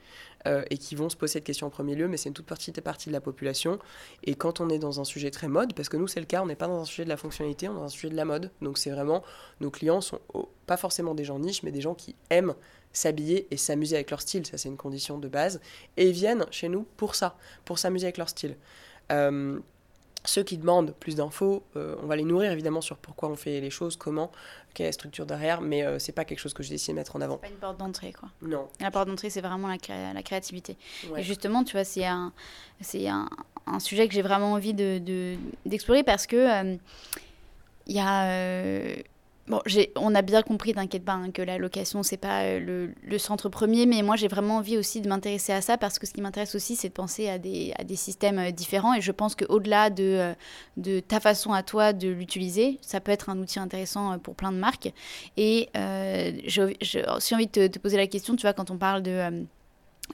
euh, 0.47 0.63
et 0.69 0.77
qui 0.77 0.95
vont 0.95 1.09
se 1.09 1.17
poser 1.17 1.33
cette 1.33 1.43
question 1.43 1.67
en 1.67 1.69
premier 1.69 1.95
lieu, 1.95 2.07
mais 2.07 2.17
c'est 2.17 2.29
une 2.29 2.35
toute 2.35 2.45
petite 2.45 2.79
partie 2.81 3.09
de 3.09 3.13
la 3.13 3.21
population. 3.21 3.79
Et 4.23 4.35
quand 4.35 4.61
on 4.61 4.69
est 4.69 4.79
dans 4.79 4.99
un 4.99 5.03
sujet 5.03 5.31
très 5.31 5.47
mode, 5.47 5.73
parce 5.73 5.89
que 5.89 5.97
nous 5.97 6.07
c'est 6.07 6.19
le 6.19 6.25
cas, 6.25 6.41
on 6.41 6.45
n'est 6.45 6.55
pas 6.55 6.67
dans 6.67 6.81
un 6.81 6.85
sujet 6.85 7.03
de 7.03 7.09
la 7.09 7.17
fonctionnalité, 7.17 7.67
on 7.67 7.73
est 7.73 7.79
dans 7.79 7.85
un 7.85 7.89
sujet 7.89 8.09
de 8.09 8.15
la 8.15 8.25
mode. 8.25 8.51
Donc 8.61 8.77
c'est 8.77 8.91
vraiment, 8.91 9.23
nos 9.59 9.71
clients 9.71 10.01
sont 10.01 10.19
pas 10.65 10.77
forcément 10.77 11.15
des 11.15 11.23
gens 11.23 11.39
niches, 11.39 11.63
mais 11.63 11.71
des 11.71 11.81
gens 11.81 11.95
qui 11.95 12.15
aiment 12.29 12.55
s'habiller 12.95 13.47
et 13.51 13.57
s'amuser 13.57 13.95
avec 13.95 14.09
leur 14.09 14.21
style. 14.21 14.45
Ça 14.45 14.57
c'est 14.57 14.69
une 14.69 14.77
condition 14.77 15.17
de 15.17 15.27
base. 15.27 15.61
Et 15.97 16.07
ils 16.07 16.13
viennent 16.13 16.45
chez 16.51 16.69
nous 16.69 16.85
pour 16.97 17.15
ça, 17.15 17.37
pour 17.65 17.77
s'amuser 17.77 18.05
avec 18.05 18.17
leur 18.17 18.29
style. 18.29 18.55
Euh, 19.11 19.59
ceux 20.23 20.41
qui 20.41 20.57
demandent 20.57 20.95
plus 20.99 21.15
d'infos, 21.15 21.61
euh, 21.75 21.95
on 22.01 22.07
va 22.07 22.15
les 22.15 22.23
nourrir 22.23 22.51
évidemment 22.51 22.81
sur 22.81 22.97
pourquoi 22.97 23.29
on 23.29 23.35
fait 23.35 23.61
les 23.61 23.69
choses, 23.69 23.95
comment, 23.95 24.31
quelle 24.73 24.85
est 24.85 24.89
la 24.89 24.93
structure 24.93 25.27
derrière, 25.27 25.61
mais 25.61 25.81
ce 25.81 25.85
euh, 25.85 25.99
c'est 25.99 26.13
pas 26.13 26.25
quelque 26.25 26.39
chose 26.39 26.55
que 26.55 26.63
je 26.63 26.69
décide 26.69 26.95
de 26.95 26.99
mettre 26.99 27.15
en 27.15 27.21
avant. 27.21 27.35
C'est 27.35 27.49
pas 27.49 27.53
une 27.53 27.59
porte 27.59 27.77
d'entrée, 27.77 28.11
quoi. 28.11 28.29
Non. 28.41 28.67
La 28.79 28.89
porte 28.89 29.07
d'entrée, 29.07 29.29
c'est 29.29 29.41
vraiment 29.41 29.67
la, 29.67 30.13
la 30.13 30.23
créativité. 30.23 30.77
Et 31.15 31.21
justement, 31.21 31.63
tu 31.63 31.73
vois, 31.73 31.83
c'est 31.83 32.07
un, 32.07 32.33
un, 32.95 33.29
un, 33.67 33.79
sujet 33.79 34.07
que 34.07 34.15
j'ai 34.15 34.23
vraiment 34.23 34.53
envie 34.53 34.73
de, 34.73 35.35
d'explorer 35.63 36.01
parce 36.01 36.25
que 36.25 36.75
il 37.87 37.95
y 37.95 37.99
a 37.99 38.95
Bon, 39.47 39.61
on 39.95 40.15
a 40.15 40.23
bien 40.23 40.41
compris, 40.41 40.73
t'inquiète 40.73 41.05
pas, 41.05 41.13
hein, 41.13 41.29
que 41.29 41.43
la 41.43 41.59
location, 41.59 42.01
c'est 42.01 42.17
pas 42.17 42.45
euh, 42.45 42.89
le, 43.03 43.17
centre 43.19 43.47
premier, 43.47 43.85
mais 43.85 44.01
moi 44.01 44.15
j'ai 44.15 44.27
vraiment 44.27 44.57
envie 44.57 44.75
aussi 44.75 45.01
de 45.01 45.07
m'intéresser 45.07 45.53
à 45.53 45.61
ça 45.61 45.77
parce 45.77 45.99
que 45.99 46.07
ce 46.07 46.13
qui 46.13 46.21
m'intéresse 46.21 46.55
aussi, 46.55 46.75
c'est 46.75 46.89
de 46.89 46.93
penser 46.93 47.29
à 47.29 47.37
des, 47.37 47.71
à 47.77 47.83
des 47.83 47.95
systèmes 47.95 48.39
euh, 48.39 48.49
différents 48.49 48.95
et 48.95 49.01
je 49.01 49.11
pense 49.11 49.35
qu'au-delà 49.35 49.91
de, 49.91 50.03
euh, 50.03 50.33
de 50.77 50.99
ta 50.99 51.19
façon 51.19 51.53
à 51.53 51.61
toi 51.61 51.93
de 51.93 52.09
l'utiliser, 52.09 52.79
ça 52.81 52.99
peut 52.99 53.11
être 53.11 53.29
un 53.29 53.37
outil 53.37 53.59
intéressant 53.59 54.17
pour 54.17 54.33
plein 54.33 54.51
de 54.51 54.57
marques. 54.57 54.91
Et 55.37 55.69
j'ai 55.75 57.05
aussi 57.15 57.35
envie 57.35 57.45
de 57.45 57.67
te, 57.67 57.79
poser 57.79 57.97
la 57.97 58.07
question, 58.07 58.35
tu 58.35 58.41
vois, 58.41 58.53
quand 58.53 58.71
on 58.71 58.77
parle 58.77 59.03
de 59.03 59.45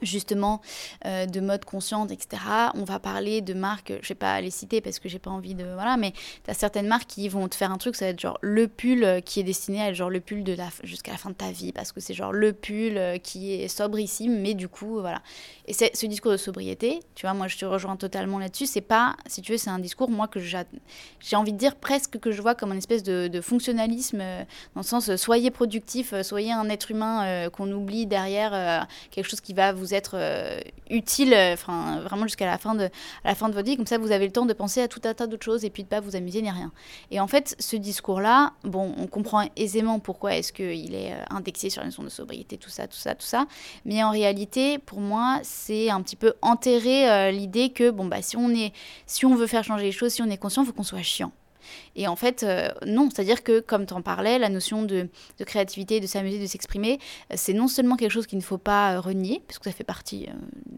justement 0.00 0.60
euh, 1.04 1.26
de 1.26 1.40
mode 1.40 1.64
consciente, 1.64 2.10
etc. 2.10 2.42
On 2.74 2.84
va 2.84 2.98
parler 2.98 3.40
de 3.40 3.54
marques, 3.54 3.92
je 4.02 4.08
vais 4.08 4.14
pas 4.14 4.40
les 4.40 4.50
citer 4.50 4.80
parce 4.80 4.98
que 4.98 5.08
j'ai 5.08 5.18
pas 5.18 5.30
envie 5.30 5.54
de... 5.54 5.64
Voilà, 5.74 5.96
mais 5.96 6.12
tu 6.12 6.50
as 6.50 6.54
certaines 6.54 6.86
marques 6.86 7.08
qui 7.08 7.28
vont 7.28 7.48
te 7.48 7.54
faire 7.54 7.70
un 7.70 7.78
truc, 7.78 7.96
ça 7.96 8.06
va 8.06 8.10
être 8.10 8.20
genre 8.20 8.38
le 8.40 8.68
pull 8.68 9.04
euh, 9.04 9.20
qui 9.20 9.40
est 9.40 9.44
destiné 9.44 9.82
à 9.82 9.88
être 9.88 9.94
genre 9.94 10.10
le 10.10 10.20
pull 10.20 10.44
de 10.44 10.54
la, 10.54 10.68
jusqu'à 10.82 11.12
la 11.12 11.18
fin 11.18 11.30
de 11.30 11.34
ta 11.34 11.50
vie, 11.50 11.72
parce 11.72 11.92
que 11.92 12.00
c'est 12.00 12.14
genre 12.14 12.32
le 12.32 12.52
pull 12.52 12.96
euh, 12.96 13.18
qui 13.18 13.52
est 13.52 13.68
sobrissime, 13.68 14.40
mais 14.40 14.54
du 14.54 14.68
coup, 14.68 15.00
voilà. 15.00 15.22
Et 15.66 15.72
c'est 15.72 15.94
ce 15.94 16.06
discours 16.06 16.32
de 16.32 16.36
sobriété, 16.36 17.00
tu 17.14 17.26
vois, 17.26 17.34
moi 17.34 17.48
je 17.48 17.58
te 17.58 17.64
rejoins 17.64 17.96
totalement 17.96 18.38
là-dessus, 18.38 18.66
c'est 18.66 18.80
pas, 18.80 19.16
si 19.26 19.42
tu 19.42 19.52
veux, 19.52 19.58
c'est 19.58 19.70
un 19.70 19.78
discours, 19.78 20.10
moi, 20.10 20.28
que 20.28 20.40
j'ai 20.40 21.36
envie 21.36 21.52
de 21.52 21.58
dire 21.58 21.76
presque 21.76 22.18
que 22.18 22.32
je 22.32 22.40
vois 22.40 22.54
comme 22.54 22.72
une 22.72 22.78
espèce 22.78 23.02
de, 23.02 23.28
de 23.28 23.40
fonctionnalisme, 23.40 24.18
dans 24.74 24.80
le 24.80 24.86
sens, 24.86 25.14
soyez 25.16 25.50
productif, 25.50 26.14
soyez 26.22 26.52
un 26.52 26.68
être 26.68 26.90
humain 26.90 27.48
qu'on 27.50 27.70
oublie 27.70 28.06
derrière 28.06 28.86
quelque 29.10 29.28
chose 29.28 29.40
qui 29.40 29.54
va 29.54 29.72
vous 29.72 29.81
vous 29.82 29.94
être 29.94 30.12
euh, 30.14 30.60
utile, 30.88 31.34
euh, 31.34 31.54
enfin 31.54 32.00
vraiment 32.00 32.22
jusqu'à 32.24 32.46
la 32.46 32.58
fin 32.58 32.74
de 32.74 32.88
la 33.24 33.34
fin 33.34 33.48
de 33.48 33.54
votre 33.54 33.66
vie. 33.66 33.76
Comme 33.76 33.86
ça, 33.86 33.98
vous 33.98 34.12
avez 34.12 34.26
le 34.26 34.32
temps 34.32 34.46
de 34.46 34.52
penser 34.52 34.80
à 34.80 34.88
tout 34.88 35.00
un 35.04 35.14
tas 35.14 35.26
d'autres 35.26 35.44
choses 35.44 35.64
et 35.64 35.70
puis 35.70 35.82
de 35.82 35.88
pas 35.88 36.00
vous 36.00 36.16
amuser 36.16 36.40
ni 36.42 36.50
rien. 36.50 36.72
Et 37.10 37.20
en 37.20 37.26
fait, 37.26 37.56
ce 37.58 37.76
discours-là, 37.76 38.52
bon, 38.64 38.94
on 38.96 39.06
comprend 39.06 39.48
aisément 39.56 39.98
pourquoi 39.98 40.36
est-ce 40.36 40.52
qu'il 40.52 40.94
est 40.94 41.12
euh, 41.12 41.24
indexé 41.30 41.70
sur 41.70 41.80
la 41.80 41.86
notion 41.86 42.02
de 42.02 42.08
sobriété, 42.08 42.56
tout 42.56 42.70
ça, 42.70 42.86
tout 42.86 42.96
ça, 42.96 43.14
tout 43.14 43.26
ça. 43.26 43.46
Mais 43.84 44.02
en 44.02 44.10
réalité, 44.10 44.78
pour 44.78 45.00
moi, 45.00 45.40
c'est 45.42 45.90
un 45.90 46.00
petit 46.02 46.16
peu 46.16 46.34
enterrer 46.40 47.32
l'idée 47.32 47.70
que 47.70 47.90
bon 47.90 48.06
bah 48.06 48.22
si 48.22 48.36
on 48.36 48.50
est, 48.50 48.72
si 49.06 49.26
on 49.26 49.34
veut 49.34 49.46
faire 49.46 49.64
changer 49.64 49.84
les 49.84 49.92
choses, 49.92 50.12
si 50.12 50.22
on 50.22 50.30
est 50.30 50.38
conscient, 50.38 50.64
faut 50.64 50.72
qu'on 50.72 50.82
soit 50.82 51.02
chiant. 51.02 51.32
Et 51.96 52.08
en 52.08 52.16
fait, 52.16 52.42
euh, 52.42 52.68
non, 52.86 53.08
c'est-à-dire 53.10 53.42
que, 53.42 53.60
comme 53.60 53.86
tu 53.86 53.94
en 53.94 54.02
parlais, 54.02 54.38
la 54.38 54.48
notion 54.48 54.82
de, 54.82 55.08
créativité, 55.44 56.00
de 56.00 56.06
s'amuser, 56.06 56.38
de 56.38 56.46
s'exprimer, 56.46 56.98
euh, 57.30 57.34
c'est 57.36 57.52
non 57.52 57.68
seulement 57.68 57.96
quelque 57.96 58.10
chose 58.10 58.26
qu'il 58.26 58.38
ne 58.38 58.42
faut 58.42 58.58
pas 58.58 58.94
euh, 58.94 59.00
renier, 59.00 59.42
parce 59.46 59.58
que 59.58 59.64
ça 59.64 59.72
fait 59.72 59.84
partie 59.84 60.28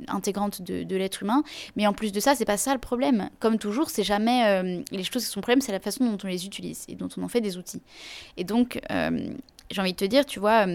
intégrante 0.08 0.62
de, 0.62 0.96
l'être 0.96 1.22
humain, 1.22 1.42
mais 1.76 1.86
en 1.86 1.92
plus 1.92 2.12
de 2.12 2.20
ça, 2.20 2.34
c'est 2.34 2.44
pas 2.44 2.56
ça 2.56 2.72
le 2.72 2.80
problème. 2.80 3.30
Comme 3.40 3.58
toujours, 3.58 3.90
c'est 3.90 4.04
jamais 4.04 4.62
les 4.92 5.02
choses 5.02 5.24
qui 5.24 5.30
sont 5.30 5.40
problème, 5.40 5.60
c'est 5.60 5.72
la 5.72 5.80
façon 5.80 6.04
dont 6.04 6.18
on 6.22 6.28
les 6.28 6.46
utilise 6.46 6.84
et 6.88 6.94
dont 6.94 7.08
on 7.16 7.22
en 7.22 7.28
fait 7.28 7.40
des 7.40 7.56
outils. 7.56 7.82
Et 8.36 8.44
donc, 8.44 8.80
j'ai 8.90 9.80
envie 9.80 9.92
de 9.92 9.96
te 9.96 10.04
dire, 10.04 10.24
tu 10.24 10.38
vois 10.38 10.66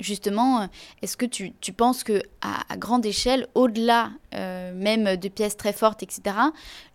Justement, 0.00 0.68
est-ce 1.02 1.16
que 1.16 1.26
tu, 1.26 1.52
penses 1.72 2.02
que 2.02 2.22
à, 2.40 2.76
grande 2.76 3.06
échelle, 3.06 3.46
au-delà 3.54 4.10
euh, 4.34 4.72
même 4.74 5.16
de 5.16 5.28
pièces 5.28 5.56
très 5.56 5.72
fortes, 5.72 6.02
etc., 6.02 6.36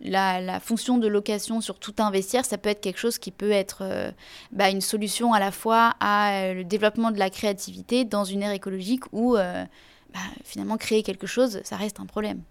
la, 0.01 0.59
fonction 0.59 0.97
de 0.97 1.07
location 1.07 1.61
sur 1.61 1.79
tout 1.79 1.93
un 1.99 2.11
ça 2.43 2.57
peut 2.57 2.69
être 2.69 2.81
quelque 2.81 2.97
chose 2.99 3.17
qui 3.17 3.31
peut 3.31 3.51
être 3.51 3.83
euh, 3.83 4.11
bah, 4.51 4.69
une 4.69 4.81
solution 4.81 5.33
à 5.33 5.39
la 5.39 5.51
fois 5.51 5.95
à 6.01 6.33
euh, 6.33 6.53
le 6.55 6.63
développement 6.65 7.11
de 7.11 7.19
la 7.19 7.29
créativité 7.29 8.03
dans 8.03 8.25
une 8.25 8.41
ère 8.41 8.51
écologique 8.51 9.03
où 9.13 9.35
bah, 9.35 10.19
finalement 10.43 10.77
créer 10.77 11.03
quelque 11.03 11.27
chose, 11.27 11.61
ça 11.63 11.77
reste 11.77 11.99
un 11.99 12.05
problème? 12.05 12.41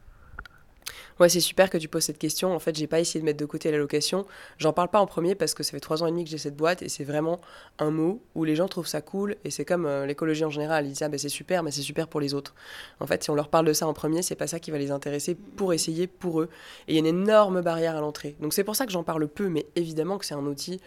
Ouais, 1.20 1.29
c'est 1.29 1.40
super 1.40 1.70
que 1.70 1.79
tu 1.79 1.88
poses 1.88 2.05
cette 2.05 2.18
question. 2.18 2.55
En 2.55 2.59
fait, 2.59 2.77
j'ai 2.77 2.87
pas 2.87 3.01
essayé 3.01 3.20
de 3.20 3.24
mettre 3.24 3.38
de 3.38 3.44
côté 3.44 3.70
la 3.70 3.79
location. 3.79 4.27
J'en 4.59 4.72
parle 4.72 4.88
pas 4.88 5.01
en 5.01 5.07
premier 5.07 5.35
parce 5.35 5.55
que 5.55 5.62
ça 5.62 5.72
fait 5.72 5.81
trois 5.81 6.03
ans 6.03 6.07
et 6.07 6.11
demi 6.11 6.24
que 6.24 6.31
j'ai 6.31 6.38
cette 6.38 6.57
boîte 6.57 6.83
et 6.83 6.88
c'est 6.88 7.05
vraiment 7.05 7.40
un 7.79 7.90
mot 7.90 8.22
où 8.35 8.44
les 8.44 8.57
gens 8.57 8.68
trouvent 8.68 8.87
ça 8.87 9.01
cool 9.01 9.37
et 9.44 9.51
c'est 9.51 9.64
comme 9.64 9.87
euh, 9.87 10.07
l'écologie 10.07 10.44
en 10.44 10.51
général. 10.51 10.87
Ils 10.87 10.90
disent 10.90 11.03
ah 11.03 11.09
ben 11.09 11.18
c'est 11.18 11.29
super, 11.29 11.62
mais 11.62 11.70
c'est 11.70 11.83
super 11.83 12.09
pour 12.09 12.20
les 12.20 12.35
autres. 12.35 12.55
En 13.01 13.07
fait, 13.07 13.22
si 13.24 13.31
on 13.31 13.35
leur 13.35 13.48
parle 13.48 13.66
de 13.66 13.72
ça 13.72 13.87
en 13.87 13.94
premier, 13.94 14.22
c'est 14.22 14.37
pas 14.37 14.46
ça 14.46 14.61
qui 14.61 14.70
va 14.70 14.79
les 14.79 14.90
intéresser 14.90 15.35
pour 15.35 15.72
essayer 15.72 16.07
pour 16.07 16.40
eux. 16.40 16.48
Et 16.87 16.92
il 16.92 16.94
y 16.94 16.98
a 16.98 17.01
une 17.01 17.07
énorme 17.07 17.61
barrière 17.62 17.96
à 17.96 18.01
l'entrée. 18.01 18.37
Donc 18.40 18.53
c'est 18.55 18.64
pour 18.64 18.77
ça 18.77 18.87
que 18.87 18.92
j'en 18.92 19.03
parle 19.05 19.27
peu, 19.29 19.48
mais 19.48 19.66
évidemment 19.77 20.18
que 20.18 20.24
c'est 20.24 20.35
un 20.35 20.46
outil 20.46 20.81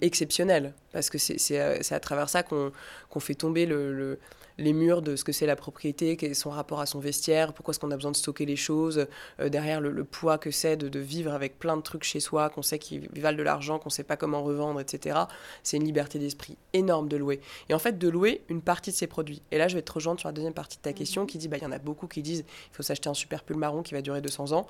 exceptionnel 0.00 0.74
parce 0.92 1.10
que 1.10 1.18
c'est 1.18 1.58
à, 1.58 1.94
à, 1.94 2.00
travers 2.00 2.28
ça 2.28 2.44
qu'on 2.44 2.72
fait 3.18 3.34
tomber 3.34 3.66
le 3.66 4.18
les 4.58 4.72
murs 4.72 5.02
de 5.02 5.16
ce 5.16 5.24
que 5.24 5.32
c'est 5.32 5.46
la 5.46 5.56
propriété, 5.56 6.16
quel 6.16 6.32
est 6.32 6.34
son 6.34 6.50
rapport 6.50 6.80
à 6.80 6.86
son 6.86 6.98
vestiaire, 6.98 7.52
pourquoi 7.52 7.72
est-ce 7.72 7.80
qu'on 7.80 7.90
a 7.90 7.96
besoin 7.96 8.10
de 8.10 8.16
stocker 8.16 8.44
les 8.44 8.56
choses, 8.56 9.06
euh, 9.40 9.48
derrière 9.48 9.80
le, 9.80 10.04
poids 10.04 10.38
que 10.38 10.50
c'est 10.50 10.76
de, 10.76 10.98
vivre 10.98 11.32
avec 11.32 11.58
plein 11.58 11.76
de 11.76 11.82
trucs 11.82 12.02
chez 12.02 12.20
soi, 12.20 12.50
qu'on 12.50 12.62
sait 12.62 12.78
qu'ils 12.78 13.08
valent 13.20 13.38
de 13.38 13.42
l'argent, 13.42 13.78
qu'on 13.78 13.90
sait 13.90 14.04
pas 14.04 14.16
comment 14.16 14.42
revendre, 14.42 14.80
etc. 14.80 15.20
C'est 15.62 15.76
une 15.76 15.84
liberté 15.84 16.18
d'esprit 16.18 16.56
énorme 16.72 17.08
de 17.08 17.16
louer. 17.16 17.40
Et 17.68 17.74
en 17.74 17.78
fait, 17.78 17.98
de 17.98 18.08
louer 18.08 18.42
une 18.48 18.60
partie 18.60 18.90
de 18.90 18.96
ses 18.96 19.06
produits. 19.06 19.42
Et 19.52 19.58
là, 19.58 19.68
je 19.68 19.76
vais 19.76 19.82
te 19.82 19.92
rejoindre 19.92 20.18
sur 20.18 20.28
la 20.28 20.32
deuxième 20.32 20.54
partie 20.54 20.76
de 20.76 20.82
ta 20.82 20.92
question 20.92 21.24
qui 21.24 21.38
dit, 21.38 21.48
bah, 21.48 21.56
il 21.58 21.62
y 21.62 21.66
en 21.66 21.72
a 21.72 21.78
beaucoup 21.78 22.08
qui 22.08 22.22
disent, 22.22 22.44
il 22.72 22.76
faut 22.76 22.82
s'acheter 22.82 23.08
un 23.08 23.14
super 23.14 23.44
pull 23.44 23.56
marron 23.56 23.82
qui 23.82 23.94
va 23.94 24.02
durer 24.02 24.20
200 24.20 24.52
ans. 24.52 24.66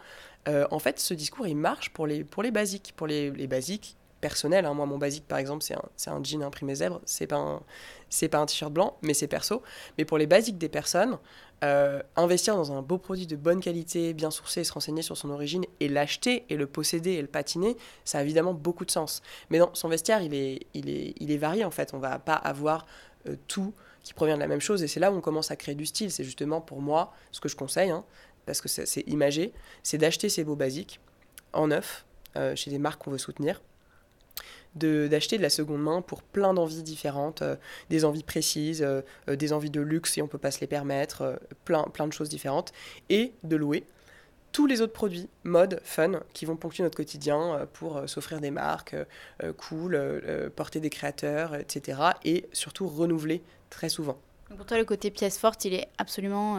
Euh, 0.48 0.66
en 0.70 0.79
fait, 0.79 1.01
ce 1.01 1.14
discours, 1.14 1.46
il 1.46 1.57
marche 1.57 1.90
pour 1.90 2.07
les, 2.07 2.24
pour 2.24 2.42
les 2.42 2.51
basiques, 2.51 2.92
pour 2.96 3.07
les, 3.07 3.31
les 3.31 3.46
basiques 3.46 3.96
personnel. 4.20 4.66
Hein. 4.66 4.74
Moi, 4.74 4.87
mon 4.87 4.98
basique, 4.98 5.26
par 5.26 5.38
exemple, 5.38 5.64
c'est 5.64 6.11
un, 6.11 6.22
jean 6.22 6.42
imprimé 6.42 6.74
zèbre. 6.74 7.00
C'est 7.04 7.26
pas 7.26 7.37
un, 7.37 7.62
pas 8.28 8.38
un 8.38 8.46
t-shirt 8.46 8.72
blanc, 8.72 8.96
mais 9.02 9.14
c'est 9.14 9.26
perso. 9.26 9.62
Mais 9.96 10.04
pour 10.04 10.18
les 10.18 10.26
basiques 10.26 10.59
des 10.59 10.68
personnes, 10.68 11.18
euh, 11.64 12.00
investir 12.16 12.54
dans 12.54 12.72
un 12.72 12.83
beau 12.83 12.98
produit 12.98 13.26
de 13.26 13.37
bonne 13.37 13.61
qualité, 13.61 14.14
bien 14.14 14.31
sourcé, 14.31 14.64
se 14.64 14.72
renseigner 14.72 15.02
sur 15.02 15.16
son 15.16 15.31
origine 15.31 15.64
et 15.81 15.88
l'acheter 15.88 16.44
et 16.48 16.57
le 16.57 16.66
posséder 16.66 17.12
et 17.12 17.22
le 17.22 17.28
patiner, 17.28 17.76
ça 18.04 18.18
a 18.18 18.22
évidemment 18.22 18.54
beaucoup 18.54 18.85
de 18.85 18.90
sens. 18.90 19.22
Mais 19.50 19.59
non, 19.59 19.70
son 19.72 19.88
vestiaire, 19.88 20.22
il 20.22 20.35
est, 20.35 20.66
il 20.74 20.88
est, 20.88 21.14
il 21.18 21.31
est 21.31 21.37
varié 21.37 21.64
en 21.64 21.70
fait. 21.70 21.94
On 21.94 21.98
va 21.98 22.18
pas 22.18 22.35
avoir 22.35 22.87
euh, 23.28 23.37
tout 23.48 23.74
qui 24.04 24.14
provient 24.14 24.37
de 24.37 24.40
la 24.40 24.46
même 24.46 24.61
chose. 24.61 24.83
Et 24.83 24.88
c'est 24.88 25.00
là 25.00 25.11
où 25.12 25.16
on 25.16 25.20
commence 25.20 25.50
à 25.50 25.57
créer 25.57 25.74
du 25.74 25.85
style. 25.85 26.11
C'est 26.11 26.24
justement 26.24 26.61
pour 26.61 26.81
moi 26.81 27.12
ce 27.33 27.40
que 27.40 27.48
je 27.48 27.57
conseille, 27.57 27.90
hein, 27.90 28.04
parce 28.46 28.61
que 28.61 28.68
c'est 28.68 29.02
imagé, 29.07 29.52
c'est 29.83 29.98
d'acheter 29.98 30.28
ces 30.28 30.44
beaux 30.44 30.57
basiques 30.57 31.00
en 31.52 31.68
neuf 31.68 32.07
euh, 32.37 32.54
chez 32.57 32.70
des 32.70 32.78
marques 32.78 33.02
qu'on 33.02 33.11
veut 33.11 33.18
soutenir 33.18 33.61
d'acheter 34.79 35.37
de, 35.37 35.43
la 35.43 35.51
seconde 35.51 35.83
main 35.83 36.03
pour 36.03 36.23
plein 36.23 36.55
d'envies 36.55 36.83
différentes, 36.83 37.43
euh, 37.43 37.57
des 37.91 38.05
envies 38.05 38.23
précises, 38.23 38.83
euh, 38.83 39.03
euh, 39.29 39.37
des 39.37 39.53
envies 39.53 39.71
de 39.71 39.81
luxe 39.81 40.12
si 40.12 40.23
on 40.23 40.29
peut 40.29 40.38
pas 40.38 40.51
se 40.51 40.61
les 40.61 40.67
permettre, 40.67 41.41
plein, 41.64 41.85
plein 41.85 42.07
de 42.07 42.12
choses 42.12 42.29
différentes, 42.29 42.73
et 43.09 43.33
de 43.43 43.57
louer 43.57 43.85
tous 44.51 44.67
les 44.67 44.81
autres 44.81 44.95
produits, 44.95 45.29
mode, 45.45 45.81
fun, 45.85 46.21
qui 46.33 46.47
vont 46.47 46.57
ponctuer 46.57 46.83
notre 46.83 46.97
quotidien 46.97 47.69
pour 47.75 48.09
s'offrir 48.09 48.41
des 48.41 48.51
marques 48.51 48.97
cool, 49.59 50.01
porter 50.57 50.81
des 50.81 50.88
créateurs, 50.88 51.55
etc. 51.55 52.01
Et 52.25 52.49
surtout 52.55 52.88
renouveler 52.88 53.43
très 53.69 53.91
souvent. 53.91 54.19
pour 54.57 54.64
toi, 54.64 54.79
le 54.79 54.87
côté 54.87 55.11
pièce 55.11 55.37
forte, 55.38 55.67
il 55.67 55.75
est 55.75 55.88
absolument 55.99 56.57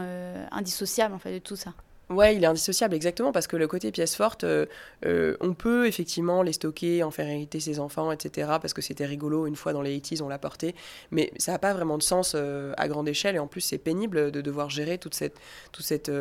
indissociable 0.52 1.16
en 1.16 1.20
fait 1.20 1.34
de 1.34 1.40
tout 1.40 1.56
ça. 1.56 1.74
Ouais, 2.10 2.36
il 2.36 2.44
est 2.44 2.48
indissociable, 2.48 2.96
exactement, 2.96 3.32
parce 3.32 3.46
que 3.46 3.56
le 3.56 3.68
côté 3.68 3.92
pièce 3.92 4.16
forte, 4.16 4.44
euh, 4.44 4.66
euh, 5.06 5.38
on 5.42 5.54
peut 5.54 5.86
effectivement 5.86 6.42
les 6.42 6.54
stocker, 6.54 7.04
en 7.04 7.12
faire 7.12 7.28
hériter 7.28 7.60
ses 7.60 7.80
enfants, 7.80 8.12
etc., 8.12 8.48
parce 8.60 8.74
que 8.74 8.82
c'était 8.82 9.06
rigolo, 9.06 9.46
une 9.46 9.56
fois 9.56 9.74
dans 9.74 9.84
les 9.84 10.00
80s, 10.00 10.24
on 10.24 10.28
l'a 10.28 10.40
porté, 10.40 10.74
mais 11.12 11.32
ça 11.38 11.52
n'a 11.52 11.60
pas 11.60 11.72
vraiment 11.72 12.00
de 12.00 12.04
sens 12.04 12.34
euh, 12.36 12.74
à 12.78 12.88
grande 12.88 13.08
échelle, 13.08 13.36
et 13.36 13.40
en 13.40 13.46
plus, 13.46 13.62
c'est 13.62 13.78
pénible 13.78 14.32
de 14.32 14.42
devoir 14.42 14.72
gérer 14.72 14.98
toute 14.98 15.14
cette, 15.14 15.40
toute 15.72 16.12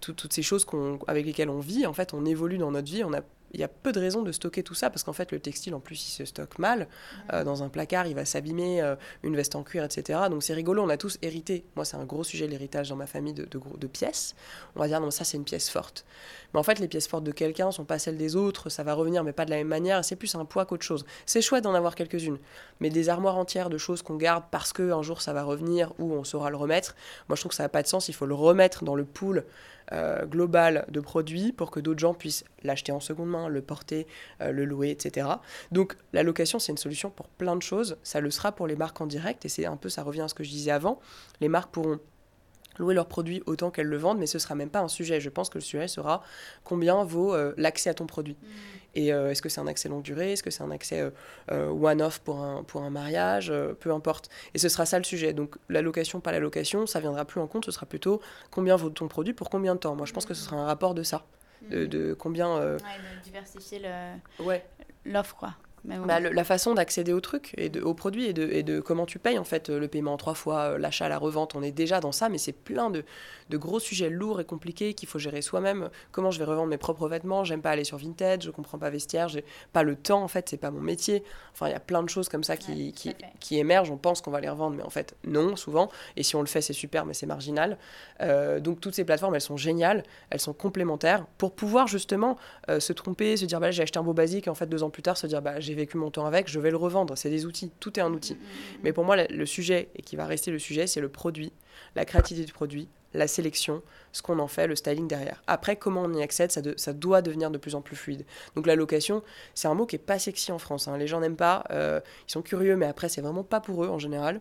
toutes 0.00 0.32
ces 0.32 0.42
choses 0.42 0.64
avec 1.08 1.26
lesquelles 1.26 1.50
on 1.50 1.60
vit. 1.60 1.86
En 1.86 1.92
fait, 1.92 2.14
on 2.14 2.24
évolue 2.24 2.56
dans 2.56 2.70
notre 2.70 2.90
vie, 2.90 3.04
on 3.04 3.12
a 3.12 3.20
il 3.52 3.60
y 3.60 3.64
a 3.64 3.68
peu 3.68 3.92
de 3.92 4.00
raisons 4.00 4.22
de 4.22 4.32
stocker 4.32 4.62
tout 4.62 4.74
ça 4.74 4.90
parce 4.90 5.02
qu'en 5.02 5.12
fait 5.12 5.32
le 5.32 5.40
textile 5.40 5.74
en 5.74 5.80
plus 5.80 6.08
il 6.08 6.10
se 6.10 6.24
stocke 6.24 6.58
mal. 6.58 6.88
Euh, 7.32 7.44
dans 7.44 7.62
un 7.62 7.68
placard 7.68 8.06
il 8.06 8.14
va 8.14 8.24
s'abîmer 8.24 8.80
euh, 8.80 8.96
une 9.22 9.36
veste 9.36 9.56
en 9.56 9.62
cuir 9.62 9.84
etc 9.84 10.20
donc 10.30 10.42
c'est 10.42 10.54
rigolo 10.54 10.82
on 10.82 10.88
a 10.88 10.96
tous 10.96 11.18
hérité. 11.22 11.64
Moi 11.76 11.84
c'est 11.84 11.96
un 11.96 12.04
gros 12.04 12.24
sujet 12.24 12.46
l'héritage 12.46 12.88
dans 12.88 12.96
ma 12.96 13.06
famille 13.06 13.34
de, 13.34 13.46
de, 13.46 13.86
pièces. 13.86 14.34
On 14.76 14.80
va 14.80 14.88
dire 14.88 15.00
non 15.00 15.10
ça 15.10 15.24
c'est 15.24 15.36
une 15.36 15.44
pièce 15.44 15.68
forte. 15.68 16.04
Mais 16.52 16.60
en 16.60 16.62
fait 16.62 16.78
les 16.78 16.88
pièces 16.88 17.08
fortes 17.08 17.24
de 17.24 17.32
quelqu'un 17.32 17.70
sont 17.70 17.84
pas 17.84 17.98
celles 17.98 18.18
des 18.18 18.36
autres 18.36 18.68
ça 18.68 18.82
va 18.82 18.94
revenir 18.94 19.24
mais 19.24 19.32
pas 19.32 19.44
de 19.44 19.50
la 19.50 19.56
même 19.56 19.68
manière 19.68 20.04
c'est 20.04 20.16
plus 20.16 20.34
un 20.34 20.44
poids 20.44 20.66
qu'autre 20.66 20.84
chose. 20.84 21.04
C'est 21.26 21.42
chouette 21.42 21.64
d'en 21.64 21.74
avoir 21.74 21.94
quelques-unes 21.94 22.38
mais 22.80 22.90
des 22.90 23.08
armoires 23.08 23.36
entières 23.36 23.70
de 23.70 23.78
choses 23.78 24.02
qu'on 24.02 24.16
garde 24.16 24.44
parce 24.50 24.72
que 24.72 24.92
un 24.92 25.02
jour 25.02 25.22
ça 25.22 25.32
va 25.32 25.42
revenir 25.42 25.92
ou 25.98 26.12
on 26.12 26.24
saura 26.24 26.50
le 26.50 26.56
remettre 26.56 26.94
moi 27.28 27.36
je 27.36 27.42
trouve 27.42 27.50
que 27.50 27.56
ça 27.56 27.64
n'a 27.64 27.68
pas 27.68 27.82
de 27.82 27.88
sens 27.88 28.08
il 28.08 28.14
faut 28.14 28.26
le 28.26 28.34
remettre 28.34 28.84
dans 28.84 28.94
le 28.94 29.04
pool 29.04 29.44
euh, 29.92 30.26
global 30.26 30.86
de 30.88 31.00
produits 31.00 31.52
pour 31.52 31.70
que 31.70 31.80
d'autres 31.80 31.98
gens 31.98 32.14
puissent 32.14 32.44
l'acheter 32.62 32.92
en 32.92 33.00
seconde 33.00 33.30
main, 33.30 33.48
le 33.48 33.62
porter, 33.62 34.06
euh, 34.40 34.52
le 34.52 34.64
louer, 34.64 34.90
etc. 34.90 35.26
Donc 35.72 35.96
la 36.12 36.22
location, 36.22 36.58
c'est 36.58 36.72
une 36.72 36.78
solution 36.78 37.10
pour 37.10 37.28
plein 37.28 37.56
de 37.56 37.62
choses. 37.62 37.96
Ça 38.02 38.20
le 38.20 38.30
sera 38.30 38.52
pour 38.52 38.66
les 38.66 38.76
marques 38.76 39.00
en 39.00 39.06
direct 39.06 39.44
et 39.44 39.48
c'est 39.48 39.66
un 39.66 39.76
peu, 39.76 39.88
ça 39.88 40.02
revient 40.02 40.22
à 40.22 40.28
ce 40.28 40.34
que 40.34 40.44
je 40.44 40.50
disais 40.50 40.70
avant. 40.70 41.00
Les 41.40 41.48
marques 41.48 41.72
pourront 41.72 41.98
louer 42.80 42.94
leurs 42.94 43.06
produits 43.06 43.42
autant 43.46 43.70
qu'elles 43.70 43.86
le 43.86 43.96
vendent, 43.96 44.18
mais 44.18 44.26
ce 44.26 44.38
sera 44.38 44.54
même 44.56 44.70
pas 44.70 44.80
un 44.80 44.88
sujet. 44.88 45.20
Je 45.20 45.30
pense 45.30 45.48
que 45.48 45.58
le 45.58 45.62
sujet 45.62 45.86
sera 45.86 46.24
combien 46.64 47.04
vaut 47.04 47.34
euh, 47.34 47.54
l'accès 47.56 47.90
à 47.90 47.94
ton 47.94 48.06
produit. 48.06 48.36
Mmh. 48.40 48.46
Et 48.96 49.12
euh, 49.12 49.30
est-ce 49.30 49.40
que 49.40 49.48
c'est 49.48 49.60
un 49.60 49.68
accès 49.68 49.88
longue 49.88 50.02
durée? 50.02 50.32
Est-ce 50.32 50.42
que 50.42 50.50
c'est 50.50 50.64
un 50.64 50.70
accès 50.72 51.12
euh, 51.52 51.68
one-off 51.68 52.18
pour 52.18 52.40
un, 52.40 52.64
pour 52.64 52.82
un 52.82 52.90
mariage? 52.90 53.52
Peu 53.78 53.92
importe. 53.92 54.30
Et 54.54 54.58
ce 54.58 54.68
sera 54.68 54.84
ça 54.86 54.98
le 54.98 55.04
sujet. 55.04 55.32
Donc 55.32 55.56
la 55.68 55.80
location, 55.80 56.20
pas 56.20 56.32
la 56.32 56.40
location, 56.40 56.86
ça 56.86 56.98
viendra 56.98 57.24
plus 57.24 57.40
en 57.40 57.46
compte. 57.46 57.66
Ce 57.66 57.70
sera 57.70 57.86
plutôt 57.86 58.20
combien 58.50 58.74
vaut 58.74 58.90
ton 58.90 59.06
produit 59.06 59.32
pour 59.32 59.48
combien 59.48 59.74
de 59.76 59.80
temps? 59.80 59.94
Moi, 59.94 60.06
je 60.06 60.12
pense 60.12 60.26
que 60.26 60.34
ce 60.34 60.42
sera 60.42 60.56
un 60.56 60.66
rapport 60.66 60.94
de 60.94 61.04
ça. 61.04 61.24
De, 61.70 61.86
de 61.86 62.14
combien. 62.14 62.58
Ouais, 62.58 62.76
de 62.76 63.22
diversifier 63.22 63.82
l'offre, 65.04 65.36
quoi. 65.36 65.54
Bah, 65.84 66.20
la 66.20 66.44
façon 66.44 66.74
d'accéder 66.74 67.12
au 67.12 67.20
truc 67.20 67.54
et 67.56 67.70
de, 67.70 67.80
aux 67.80 67.94
produits 67.94 68.26
et 68.26 68.32
de, 68.32 68.42
et 68.42 68.62
de 68.62 68.80
comment 68.80 69.06
tu 69.06 69.18
payes 69.18 69.38
en 69.38 69.44
fait 69.44 69.70
le 69.70 69.88
paiement 69.88 70.12
en 70.12 70.16
trois 70.18 70.34
fois, 70.34 70.78
l'achat, 70.78 71.08
la 71.08 71.16
revente, 71.16 71.54
on 71.54 71.62
est 71.62 71.72
déjà 71.72 72.00
dans 72.00 72.12
ça, 72.12 72.28
mais 72.28 72.38
c'est 72.38 72.52
plein 72.52 72.90
de, 72.90 73.04
de 73.48 73.56
gros 73.56 73.80
sujets 73.80 74.10
lourds 74.10 74.40
et 74.40 74.44
compliqués 74.44 74.94
qu'il 74.94 75.08
faut 75.08 75.18
gérer 75.18 75.42
soi-même. 75.42 75.88
Comment 76.12 76.30
je 76.30 76.38
vais 76.38 76.44
revendre 76.44 76.68
mes 76.68 76.78
propres 76.78 77.08
vêtements? 77.08 77.44
J'aime 77.44 77.62
pas 77.62 77.70
aller 77.70 77.84
sur 77.84 77.96
Vinted, 77.96 78.42
je 78.42 78.50
comprends 78.50 78.78
pas 78.78 78.90
vestiaire, 78.90 79.28
j'ai 79.28 79.44
pas 79.72 79.82
le 79.82 79.96
temps 79.96 80.22
en 80.22 80.28
fait, 80.28 80.48
c'est 80.48 80.56
pas 80.56 80.70
mon 80.70 80.80
métier. 80.80 81.24
Enfin, 81.52 81.68
il 81.68 81.72
y 81.72 81.76
a 81.76 81.80
plein 81.80 82.02
de 82.02 82.08
choses 82.08 82.28
comme 82.28 82.44
ça 82.44 82.56
qui, 82.56 82.92
qui, 82.92 83.14
qui, 83.38 83.58
émergent. 83.58 83.90
On 83.90 83.96
pense 83.96 84.20
qu'on 84.20 84.30
va 84.30 84.40
les 84.40 84.48
revendre, 84.48 84.76
mais 84.76 84.82
en 84.82 84.90
fait, 84.90 85.16
non, 85.24 85.56
souvent. 85.56 85.90
Et 86.16 86.22
si 86.22 86.36
on 86.36 86.40
le 86.40 86.46
fait, 86.46 86.60
c'est 86.60 86.72
super, 86.72 87.06
mais 87.06 87.14
c'est 87.14 87.26
marginal. 87.26 87.78
Euh, 88.20 88.60
donc, 88.60 88.80
toutes 88.80 88.94
ces 88.94 89.04
plateformes, 89.04 89.34
elles 89.34 89.40
sont 89.40 89.56
géniales, 89.56 90.04
elles 90.30 90.40
sont 90.40 90.52
complémentaires 90.52 91.26
pour 91.38 91.52
pouvoir 91.52 91.86
justement 91.86 92.36
euh, 92.68 92.80
se 92.80 92.92
tromper, 92.92 93.36
se 93.36 93.44
dire, 93.44 93.60
bah, 93.60 93.70
j'ai 93.70 93.82
acheté 93.82 93.98
un 93.98 94.02
beau 94.02 94.14
basique, 94.14 94.46
et 94.46 94.50
en 94.50 94.54
fait, 94.54 94.66
deux 94.66 94.82
ans 94.82 94.90
plus 94.90 95.02
tard, 95.02 95.16
se 95.16 95.26
dire, 95.26 95.42
bah, 95.42 95.60
j'ai 95.70 95.76
vécu 95.76 95.96
mon 95.96 96.10
temps 96.10 96.26
avec, 96.26 96.48
je 96.48 96.58
vais 96.58 96.70
le 96.70 96.76
revendre. 96.76 97.16
C'est 97.16 97.30
des 97.30 97.46
outils, 97.46 97.70
tout 97.78 97.98
est 97.98 98.02
un 98.02 98.12
outil. 98.12 98.36
Mais 98.82 98.92
pour 98.92 99.04
moi, 99.04 99.16
le 99.16 99.46
sujet, 99.46 99.88
et 99.94 100.02
qui 100.02 100.16
va 100.16 100.26
rester 100.26 100.50
le 100.50 100.58
sujet, 100.58 100.88
c'est 100.88 101.00
le 101.00 101.08
produit, 101.08 101.52
la 101.94 102.04
créativité 102.04 102.44
du 102.44 102.52
produit, 102.52 102.88
la 103.14 103.28
sélection, 103.28 103.82
ce 104.12 104.22
qu'on 104.22 104.40
en 104.40 104.48
fait, 104.48 104.66
le 104.66 104.74
styling 104.74 105.06
derrière. 105.06 105.42
Après, 105.46 105.76
comment 105.76 106.02
on 106.02 106.12
y 106.12 106.22
accède, 106.22 106.50
ça, 106.50 106.60
ça, 106.76 106.92
doit 106.92 107.22
devenir 107.22 107.50
de 107.50 107.58
plus 107.58 107.76
en 107.76 107.82
plus 107.82 107.96
fluide. 107.96 108.24
Donc 108.56 108.66
la 108.66 108.74
location, 108.74 109.22
c'est 109.54 109.68
un 109.68 109.74
mot 109.74 109.86
qui 109.86 109.96
est 109.96 110.00
pas 110.00 110.18
sexy 110.18 110.50
en 110.50 110.58
France. 110.58 110.88
Hein. 110.88 110.98
Les 110.98 111.06
gens 111.06 111.20
n'aiment 111.20 111.36
pas, 111.36 111.64
euh, 111.70 112.00
ils 112.28 112.32
sont 112.32 112.42
curieux, 112.42 112.76
mais 112.76 112.86
après, 112.86 113.08
c'est 113.08 113.20
vraiment 113.20 113.44
pas 113.44 113.60
pour 113.60 113.84
eux 113.84 113.88
en 113.88 113.98
général. 113.98 114.40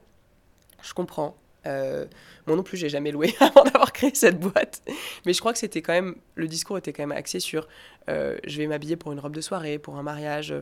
Je 0.81 0.93
comprends. 0.93 1.37
Euh, 1.65 2.05
moi 2.47 2.55
non 2.55 2.63
plus, 2.63 2.77
j'ai 2.77 2.89
jamais 2.89 3.11
loué 3.11 3.35
avant 3.39 3.63
d'avoir 3.63 3.91
créé 3.91 4.11
cette 4.13 4.39
boîte. 4.39 4.81
Mais 5.25 5.33
je 5.33 5.39
crois 5.39 5.53
que 5.53 5.59
c'était 5.59 5.81
quand 5.81 5.93
même, 5.93 6.15
le 6.35 6.47
discours 6.47 6.77
était 6.77 6.93
quand 6.93 7.03
même 7.03 7.17
axé 7.17 7.39
sur 7.39 7.67
euh, 8.09 8.37
je 8.45 8.57
vais 8.57 8.67
m'habiller 8.67 8.95
pour 8.95 9.11
une 9.11 9.19
robe 9.19 9.35
de 9.35 9.41
soirée, 9.41 9.79
pour 9.79 9.97
un 9.97 10.03
mariage. 10.03 10.53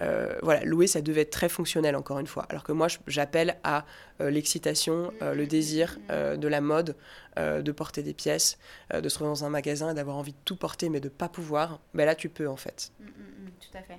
Euh, 0.00 0.34
voilà, 0.42 0.64
louer, 0.64 0.86
ça 0.86 1.02
devait 1.02 1.22
être 1.22 1.30
très 1.30 1.48
fonctionnel, 1.48 1.96
encore 1.96 2.18
une 2.18 2.26
fois. 2.26 2.46
Alors 2.48 2.64
que 2.64 2.72
moi, 2.72 2.86
j'appelle 3.06 3.56
à 3.64 3.84
l'excitation, 4.20 5.12
le 5.20 5.46
désir 5.46 5.98
de 6.10 6.48
la 6.48 6.60
mode, 6.60 6.94
de 7.36 7.72
porter 7.72 8.04
des 8.04 8.14
pièces, 8.14 8.58
de 8.94 9.08
se 9.08 9.14
retrouver 9.14 9.30
dans 9.30 9.44
un 9.44 9.50
magasin 9.50 9.90
et 9.90 9.94
d'avoir 9.94 10.16
envie 10.16 10.32
de 10.32 10.38
tout 10.44 10.54
porter, 10.54 10.88
mais 10.90 11.00
de 11.00 11.08
pas 11.08 11.28
pouvoir. 11.28 11.80
Ben 11.92 12.04
là, 12.04 12.14
tu 12.14 12.28
peux, 12.28 12.48
en 12.48 12.56
fait. 12.56 12.92
Mm, 13.00 13.04
mm, 13.04 13.08
mm, 13.08 13.50
tout 13.60 13.78
à 13.78 13.82
fait. 13.82 13.98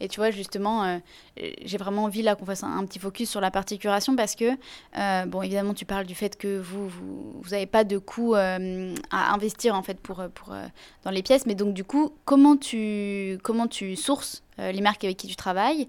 Et 0.00 0.08
tu 0.08 0.18
vois, 0.18 0.32
justement, 0.32 1.00
j'ai 1.36 1.76
vraiment 1.76 2.04
envie 2.04 2.22
là 2.22 2.34
qu'on 2.34 2.46
fasse 2.46 2.64
un, 2.64 2.84
petit 2.84 2.98
focus 2.98 3.30
sur 3.30 3.40
la 3.40 3.52
partie 3.52 3.78
curation 3.78 4.16
parce 4.16 4.34
que, 4.34 4.56
bon, 5.26 5.42
évidemment, 5.42 5.74
tu 5.74 5.84
parles 5.84 6.06
du 6.06 6.16
fait 6.16 6.36
que 6.36 6.58
vous 6.58 6.88
vous 7.40 7.50
n'avez 7.50 7.66
pas 7.66 7.84
de 7.84 7.98
coût 7.98 8.34
euh, 8.34 8.94
à 9.10 9.32
investir 9.34 9.74
en 9.74 9.82
fait 9.82 9.98
pour, 10.00 10.22
pour, 10.34 10.52
euh, 10.52 10.66
dans 11.04 11.10
les 11.10 11.22
pièces. 11.22 11.46
Mais 11.46 11.54
donc 11.54 11.74
du 11.74 11.84
coup, 11.84 12.12
comment 12.24 12.39
tu, 12.56 13.38
comment 13.42 13.66
tu 13.66 13.96
sources 13.96 14.42
euh, 14.58 14.72
les 14.72 14.80
marques 14.80 15.04
avec 15.04 15.16
qui 15.16 15.26
tu 15.26 15.36
travailles 15.36 15.88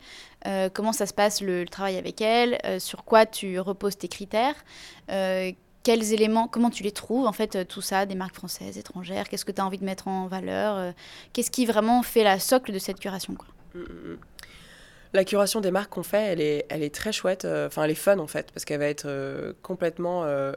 Comment 0.74 0.92
ça 0.92 1.06
se 1.06 1.14
passe 1.14 1.42
le, 1.42 1.66
travail 1.66 1.98
avec 1.98 2.20
elles 2.20 2.58
Sur 2.80 3.04
quoi 3.04 3.28
tu 3.28 3.60
reposes 3.60 3.98
tes 3.98 4.08
critères 4.08 4.56
quels 5.84 6.14
éléments, 6.14 6.48
comment 6.48 6.70
tu 6.70 6.84
les 6.84 6.92
trouves, 6.92 7.26
en 7.26 7.32
fait, 7.32 7.68
tout 7.68 7.82
ça, 7.82 8.06
des 8.06 8.14
marques 8.14 8.36
françaises, 8.36 8.78
étrangères, 8.78 9.28
qu'est-ce 9.28 9.46
que 9.46 9.52
tu 9.52 9.62
as 9.62 9.66
envie 9.66 9.80
de 9.80 9.84
mettre 9.84 10.08
en 10.08 10.28
valeur, 10.28 10.94
qu'est-ce 11.34 11.50
qui 11.50 11.66
vraiment 11.66 12.04
fait 12.04 12.24
la 12.24 12.40
socle 12.40 12.72
de 12.72 12.78
cette 12.78 13.00
curation. 13.00 13.36
Mmh, 13.74 13.80
mmh, 13.80 13.84
mmh. 13.84 14.18
La 15.14 15.26
curation 15.26 15.60
des 15.60 15.72
marques 15.72 15.90
qu'on 15.90 16.04
fait, 16.04 16.22
elle 16.22 16.42
est, 16.42 16.66
elle 16.70 16.84
est 16.84 16.94
très 16.94 17.12
chouette. 17.12 17.44
Euh, 17.44 17.68
enfin, 17.68 17.84
elle 17.84 17.92
est 17.92 17.96
fun 17.96 18.18
en 18.20 18.28
fait, 18.28 18.52
parce 18.54 18.64
qu'elle 18.64 18.80
va 18.80 18.86
être 18.86 19.06
euh, 19.08 19.52
complètement, 19.62 20.24
euh, 20.24 20.54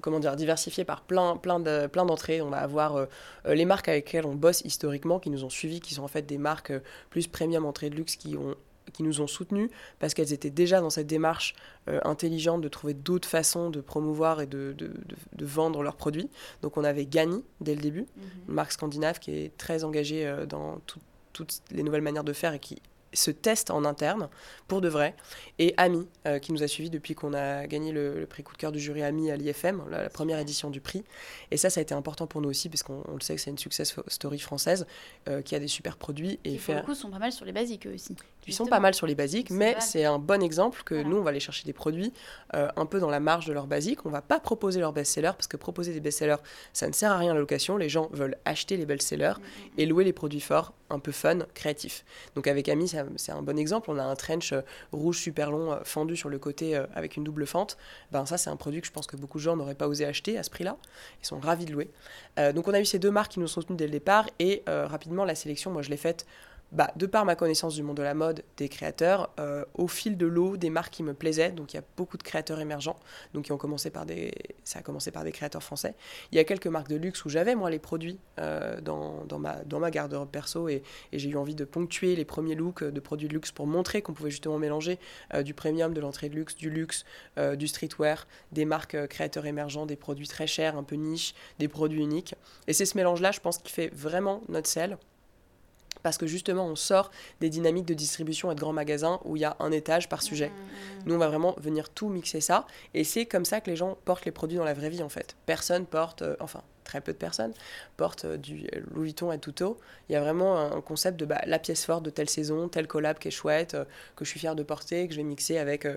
comment 0.00 0.20
dire, 0.20 0.36
diversifiée 0.36 0.84
par 0.84 1.02
plein, 1.02 1.36
plein, 1.36 1.60
de, 1.60 1.86
plein 1.86 2.04
d'entrées. 2.04 2.42
On 2.42 2.50
va 2.50 2.58
avoir 2.58 3.06
les 3.46 3.64
marques 3.64 3.88
avec 3.88 4.06
lesquelles 4.06 4.26
on 4.26 4.34
bosse 4.34 4.62
historiquement, 4.62 5.18
qui 5.18 5.30
nous 5.30 5.44
ont 5.44 5.50
suivis, 5.50 5.80
qui 5.80 5.94
sont 5.94 6.02
en 6.02 6.08
fait 6.08 6.22
des 6.22 6.38
marques 6.38 6.72
plus 7.10 7.26
premium 7.26 7.64
entrée 7.64 7.90
de 7.90 7.96
luxe, 7.96 8.16
qui 8.16 8.36
ont 8.36 8.54
qui 8.92 9.02
nous 9.02 9.20
ont 9.20 9.26
soutenus 9.26 9.68
parce 9.98 10.14
qu'elles 10.14 10.32
étaient 10.32 10.48
déjà 10.48 10.80
dans 10.80 10.90
cette 10.90 11.08
démarche 11.08 11.56
intelligente 12.04 12.60
de 12.60 12.68
trouver 12.68 12.94
d'autres 12.94 13.28
façons 13.28 13.68
de 13.68 13.80
promouvoir 13.80 14.40
et 14.40 14.46
de, 14.46 14.74
de, 14.78 14.92
de, 15.32 15.44
vendre 15.44 15.82
leurs 15.82 15.96
produits. 15.96 16.30
Donc 16.62 16.76
on 16.76 16.84
avait 16.84 17.04
Gani 17.04 17.42
dès 17.60 17.74
le 17.74 17.80
début, 17.80 18.02
mhm. 18.16 18.22
une 18.48 18.54
marque 18.54 18.70
scandinave 18.70 19.18
qui 19.18 19.32
est 19.32 19.56
très 19.58 19.82
engagée 19.82 20.32
dans 20.48 20.78
tout, 20.86 21.00
toutes 21.32 21.60
les 21.70 21.82
nouvelles 21.82 22.00
manières 22.00 22.24
de 22.24 22.32
faire 22.32 22.54
et 22.54 22.58
qui 22.58 22.80
se 23.12 23.30
testent 23.30 23.70
en 23.70 23.84
interne 23.84 24.28
pour 24.68 24.80
de 24.80 24.88
vrai. 24.88 25.14
Et 25.58 25.74
Ami, 25.76 26.06
euh, 26.26 26.38
qui 26.38 26.52
nous 26.52 26.62
a 26.62 26.68
suivis 26.68 26.90
depuis 26.90 27.14
qu'on 27.14 27.34
a 27.34 27.66
gagné 27.66 27.92
le, 27.92 28.26
prix 28.28 28.42
coup 28.42 28.52
de 28.52 28.58
cœur 28.58 28.72
du 28.72 28.80
jury 28.80 29.02
Ami 29.02 29.30
à 29.30 29.36
l'IFM, 29.36 29.82
la, 29.90 30.08
première 30.10 30.38
édition 30.38 30.70
du 30.70 30.80
prix. 30.80 31.04
Et 31.50 31.56
ça, 31.56 31.70
ça 31.70 31.80
a 31.80 31.82
été 31.82 31.94
important 31.94 32.26
pour 32.26 32.40
nous 32.40 32.50
aussi, 32.50 32.68
parce 32.68 32.82
qu'on 32.82 33.02
le 33.12 33.20
sait 33.20 33.34
que 33.34 33.40
c'est 33.40 33.50
une 33.50 33.58
success 33.58 33.94
story 34.08 34.38
française 34.38 34.86
euh, 35.28 35.42
qui 35.42 35.54
a 35.54 35.58
des 35.58 35.68
super 35.68 35.96
produits. 35.96 36.38
Et 36.44 36.52
qui, 36.52 36.58
faire... 36.58 36.84
pour 36.84 36.94
sont 36.94 37.10
pas 37.10 37.18
mal 37.18 37.32
sur 37.32 37.44
les 37.44 37.52
basiques 37.52 37.86
eux 37.86 37.94
aussi. 37.94 38.16
Ils 38.46 38.54
sont 38.54 38.66
pas 38.66 38.80
mal 38.80 38.94
sur 38.94 39.06
les 39.06 39.14
basiques, 39.14 39.50
mais 39.50 39.76
c'est 39.80 40.04
un 40.04 40.18
bon 40.18 40.42
exemple 40.42 40.82
que 40.84 40.94
nous, 40.94 41.16
on 41.16 41.22
va 41.22 41.30
aller 41.30 41.40
chercher 41.40 41.64
des 41.64 41.72
produits 41.72 42.12
euh, 42.54 42.68
un 42.76 42.86
peu 42.86 43.00
dans 43.00 43.10
la 43.10 43.18
marge 43.18 43.46
de 43.46 43.52
leurs 43.52 43.66
basiques. 43.66 44.06
On 44.06 44.10
va 44.10 44.22
pas 44.22 44.38
proposer 44.38 44.78
leurs 44.78 44.92
best-sellers, 44.92 45.32
parce 45.32 45.48
que 45.48 45.56
proposer 45.56 45.92
des 45.92 46.00
best-sellers, 46.00 46.36
ça 46.72 46.86
ne 46.86 46.92
sert 46.92 47.10
à 47.10 47.18
rien 47.18 47.32
à 47.32 47.34
la 47.34 47.40
location. 47.40 47.76
Les 47.76 47.88
gens 47.88 48.08
veulent 48.12 48.36
acheter 48.44 48.76
les 48.76 48.86
best-sellers 48.86 49.34
mm, 49.36 49.40
mm, 49.40 49.66
mm. 49.66 49.78
et 49.78 49.86
louer 49.86 50.04
les 50.04 50.12
produits 50.12 50.40
forts, 50.40 50.74
un 50.90 51.00
peu 51.00 51.12
fun, 51.12 51.40
créatifs. 51.54 52.04
Donc 52.36 52.46
avec 52.46 52.68
Ami, 52.68 52.88
c'est 53.16 53.32
un 53.32 53.42
bon 53.42 53.58
exemple. 53.58 53.90
On 53.90 53.98
a 53.98 54.04
un 54.04 54.14
trench 54.14 54.52
euh, 54.52 54.62
rouge 54.92 55.18
super 55.18 55.50
long, 55.50 55.72
euh, 55.72 55.78
fendu 55.82 56.16
sur 56.16 56.28
le 56.28 56.38
côté 56.38 56.76
avec 56.94 57.16
une 57.16 57.24
double 57.24 57.46
fente. 57.46 57.76
Ben 58.12 58.26
ça, 58.26 58.38
c'est 58.38 58.50
un 58.50 58.56
produit 58.56 58.80
que 58.80 58.86
je 58.86 58.92
pense 58.92 59.06
que 59.06 59.16
beaucoup 59.16 59.38
de 59.38 59.42
gens 59.42 59.56
n'auraient 59.56 59.74
pas 59.74 59.88
osé 59.88 60.04
acheter 60.04 60.38
à 60.38 60.42
ce 60.42 60.50
prix-là. 60.50 60.76
Ils 61.22 61.26
sont 61.26 61.40
ravis 61.40 61.64
de 61.64 61.72
louer. 61.72 61.90
donc 62.54 62.68
on 62.68 62.74
a 62.74 62.80
eu 62.80 62.84
ces 62.84 62.98
deux 62.98 63.10
marques 63.10 63.32
qui 63.32 63.40
nous 63.40 63.48
sont 63.48 63.62
tenues 63.62 63.76
dès 63.76 63.86
le 63.86 63.90
départ 63.90 64.26
et 64.38 64.62
rapidement 64.66 65.24
la 65.24 65.34
sélection, 65.34 65.70
moi 65.70 65.82
je 65.82 65.90
l'ai 65.90 65.96
faite 65.96 66.26
bah, 66.72 66.90
de 66.96 67.06
par 67.06 67.24
ma 67.24 67.36
connaissance 67.36 67.74
du 67.74 67.82
monde 67.82 67.96
de 67.96 68.02
la 68.02 68.14
mode, 68.14 68.42
des 68.56 68.68
créateurs, 68.68 69.30
euh, 69.38 69.64
au 69.74 69.86
fil 69.86 70.16
de 70.16 70.26
l'eau, 70.26 70.56
des 70.56 70.68
marques 70.68 70.92
qui 70.92 71.02
me 71.02 71.14
plaisaient. 71.14 71.52
Donc 71.52 71.72
il 71.72 71.76
y 71.76 71.78
a 71.78 71.84
beaucoup 71.96 72.16
de 72.16 72.22
créateurs 72.22 72.60
émergents, 72.60 72.98
donc 73.34 73.44
qui 73.44 73.52
ont 73.52 73.56
commencé 73.56 73.90
par 73.90 74.04
des, 74.04 74.32
ça 74.64 74.80
a 74.80 74.82
commencé 74.82 75.10
par 75.12 75.22
des 75.22 75.32
créateurs 75.32 75.62
français. 75.62 75.94
Il 76.32 76.36
y 76.36 76.38
a 76.38 76.44
quelques 76.44 76.66
marques 76.66 76.88
de 76.88 76.96
luxe 76.96 77.24
où 77.24 77.28
j'avais 77.28 77.54
moi 77.54 77.70
les 77.70 77.78
produits 77.78 78.18
euh, 78.40 78.80
dans, 78.80 79.38
ma, 79.38 79.90
garde-robe 79.90 80.30
perso 80.30 80.68
et, 80.68 80.82
j'ai 81.12 81.30
eu 81.30 81.36
envie 81.36 81.54
de 81.54 81.64
ponctuer 81.64 82.14
les 82.14 82.24
premiers 82.24 82.54
looks 82.54 82.84
de 82.84 83.00
produits 83.00 83.28
de 83.28 83.32
luxe 83.32 83.52
pour 83.52 83.66
montrer 83.66 84.02
qu'on 84.02 84.12
pouvait 84.12 84.30
justement 84.30 84.58
mélanger 84.58 84.98
euh, 85.34 85.42
du 85.42 85.54
premium, 85.54 85.94
de 85.94 86.00
l'entrée 86.00 86.28
de 86.28 86.34
luxe, 86.34 86.56
du 86.56 86.68
luxe, 86.68 87.04
du 87.56 87.68
streetwear, 87.68 88.26
des 88.52 88.64
marques 88.64 89.06
créateurs 89.08 89.46
émergents, 89.46 89.86
des 89.86 89.96
produits 89.96 90.26
très 90.26 90.46
chers, 90.46 90.76
un 90.76 90.82
peu 90.82 90.96
niche, 90.96 91.34
des 91.58 91.68
produits 91.68 92.00
uniques. 92.00 92.34
Et 92.66 92.72
c'est 92.72 92.86
ce 92.86 92.96
mélange-là, 92.96 93.32
je 93.32 93.40
pense, 93.40 93.58
qui 93.58 93.72
fait 93.72 93.88
vraiment 93.94 94.42
notre 94.48 94.68
sel 94.68 94.98
parce 96.06 96.18
que 96.18 96.28
justement 96.28 96.66
on 96.66 96.76
sort 96.76 97.10
des 97.40 97.50
dynamiques 97.50 97.84
de 97.84 97.92
distribution 97.92 98.52
et 98.52 98.54
de 98.54 98.60
grands 98.60 98.72
magasins 98.72 99.18
où 99.24 99.34
il 99.34 99.40
y 99.40 99.44
a 99.44 99.56
un 99.58 99.72
étage 99.72 100.08
par 100.08 100.22
sujet. 100.22 100.52
Nous 101.04 101.16
on 101.16 101.18
va 101.18 101.26
vraiment 101.26 101.56
venir 101.58 101.90
tout 101.90 102.08
mixer 102.08 102.40
ça 102.40 102.64
et 102.94 103.02
c'est 103.02 103.26
comme 103.26 103.44
ça 103.44 103.60
que 103.60 103.68
les 103.68 103.74
gens 103.74 103.98
portent 104.04 104.24
les 104.24 104.30
produits 104.30 104.56
dans 104.56 104.62
la 104.62 104.72
vraie 104.72 104.88
vie 104.88 105.02
en 105.02 105.08
fait. 105.08 105.34
Personne 105.46 105.84
porte, 105.84 106.22
euh, 106.22 106.36
enfin 106.38 106.62
très 106.84 107.00
peu 107.00 107.12
de 107.12 107.18
personnes 107.18 107.52
portent 107.96 108.24
euh, 108.24 108.36
du 108.36 108.68
Louis 108.94 109.06
Vuitton 109.06 109.32
et 109.32 109.40
Tuto. 109.40 109.80
Il 110.08 110.12
y 110.12 110.14
a 110.14 110.20
vraiment 110.20 110.56
un 110.56 110.80
concept 110.80 111.18
de 111.18 111.24
bah, 111.24 111.40
la 111.44 111.58
pièce 111.58 111.84
forte 111.84 112.04
de 112.04 112.10
telle 112.10 112.30
saison, 112.30 112.68
telle 112.68 112.86
collab 112.86 113.18
qui 113.18 113.26
est 113.26 113.32
chouette, 113.32 113.74
euh, 113.74 113.84
que 114.14 114.24
je 114.24 114.30
suis 114.30 114.38
fière 114.38 114.54
de 114.54 114.62
porter, 114.62 115.08
que 115.08 115.12
je 115.12 115.18
vais 115.18 115.24
mixer 115.24 115.58
avec 115.58 115.88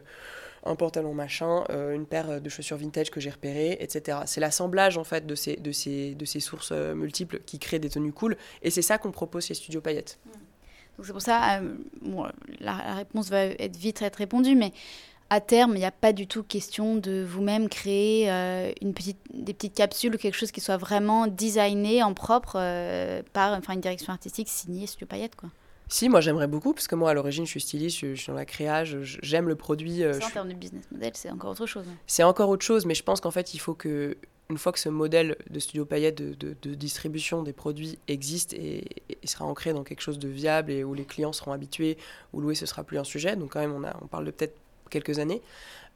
un 0.63 0.75
pantalon 0.75 1.13
machin, 1.13 1.63
une 1.69 2.05
paire 2.05 2.41
de 2.41 2.49
chaussures 2.49 2.77
vintage 2.77 3.11
que 3.11 3.19
j'ai 3.19 3.29
repérées, 3.29 3.77
etc. 3.79 4.19
C'est 4.25 4.41
l'assemblage 4.41 4.97
en 4.97 5.03
fait 5.03 5.25
de 5.25 5.35
ces, 5.35 5.55
de 5.55 5.71
ces, 5.71 6.15
de 6.15 6.25
ces 6.25 6.39
sources 6.39 6.71
multiples 6.71 7.41
qui 7.45 7.59
créent 7.59 7.79
des 7.79 7.89
tenues 7.89 8.13
cool 8.13 8.37
et 8.61 8.69
c'est 8.69 8.81
ça 8.81 8.97
qu'on 8.97 9.11
propose 9.11 9.45
chez 9.45 9.53
Studio 9.53 9.81
Paillettes. 9.81 10.19
Donc 10.97 11.05
c'est 11.05 11.13
pour 11.13 11.21
ça, 11.21 11.61
la, 12.59 12.73
réponse 12.95 13.29
va 13.29 13.45
être 13.45 13.77
vite 13.77 14.01
être 14.01 14.17
répondue, 14.17 14.55
mais 14.55 14.73
à 15.29 15.41
terme, 15.41 15.75
il 15.75 15.79
n'y 15.79 15.85
a 15.85 15.91
pas 15.91 16.11
du 16.11 16.27
tout 16.27 16.43
question 16.43 16.95
de 16.95 17.23
vous-même 17.23 17.69
créer 17.69 18.31
euh, 18.31 18.71
une 18.81 18.93
petite, 18.93 19.19
des 19.33 19.53
petites 19.53 19.75
capsules 19.75 20.15
ou 20.15 20.17
quelque 20.17 20.35
chose 20.35 20.51
qui 20.51 20.59
soit 20.59 20.77
vraiment 20.77 21.27
designé 21.27 22.01
en 22.01 22.13
propre 22.13 22.53
euh, 22.55 23.21
par 23.33 23.57
enfin, 23.57 23.73
une 23.73 23.81
direction 23.81 24.11
artistique 24.11 24.49
signée 24.49 24.87
Studio 24.87 25.07
Paillette. 25.07 25.35
Quoi. 25.35 25.49
Si, 25.89 26.07
moi 26.07 26.21
j'aimerais 26.21 26.47
beaucoup, 26.47 26.73
parce 26.73 26.87
que 26.87 26.95
moi 26.95 27.11
à 27.11 27.13
l'origine 27.13 27.45
je 27.45 27.51
suis 27.51 27.61
styliste, 27.61 27.99
je, 27.99 28.13
suis 28.13 28.27
dans 28.27 28.33
la 28.33 28.45
créage, 28.45 28.97
j'aime 29.01 29.47
le 29.47 29.55
produit. 29.55 30.03
Euh, 30.03 30.19
en 30.23 30.29
termes 30.29 30.49
de 30.49 30.53
business 30.53 30.85
model, 30.91 31.11
c'est 31.15 31.29
encore 31.31 31.51
autre 31.51 31.65
chose. 31.65 31.85
Hein. 31.89 31.95
C'est 32.07 32.23
encore 32.23 32.49
autre 32.49 32.65
chose, 32.65 32.85
mais 32.85 32.93
je 32.93 33.03
pense 33.03 33.19
qu'en 33.19 33.31
fait 33.31 33.53
il 33.53 33.59
faut 33.59 33.73
que, 33.73 34.15
une 34.49 34.57
fois 34.57 34.71
que 34.71 34.79
ce 34.79 34.89
modèle 34.89 35.35
de 35.49 35.59
Studio 35.59 35.85
Paillette 35.85 36.15
de, 36.15 36.55
de, 36.61 36.73
distribution 36.75 37.43
des 37.43 37.53
produits 37.53 37.97
existe 38.07 38.53
et, 38.53 38.85
et, 39.09 39.27
sera 39.27 39.45
ancré 39.45 39.73
dans 39.73 39.83
quelque 39.83 40.01
chose 40.01 40.19
de 40.19 40.27
viable 40.27 40.71
et 40.71 40.83
où 40.83 40.93
les 40.93 41.05
clients 41.05 41.33
seront 41.33 41.51
habitués, 41.51 41.97
où 42.33 42.39
louer 42.41 42.55
ce 42.55 42.65
sera 42.65 42.83
plus 42.83 42.99
un 42.99 43.03
sujet, 43.03 43.35
donc 43.35 43.53
quand 43.53 43.59
même 43.59 43.73
on, 43.73 43.83
a, 43.83 43.97
on 44.01 44.07
parle 44.07 44.25
de 44.25 44.31
peut-être 44.31 44.55
quelques 44.89 45.19
années. 45.19 45.41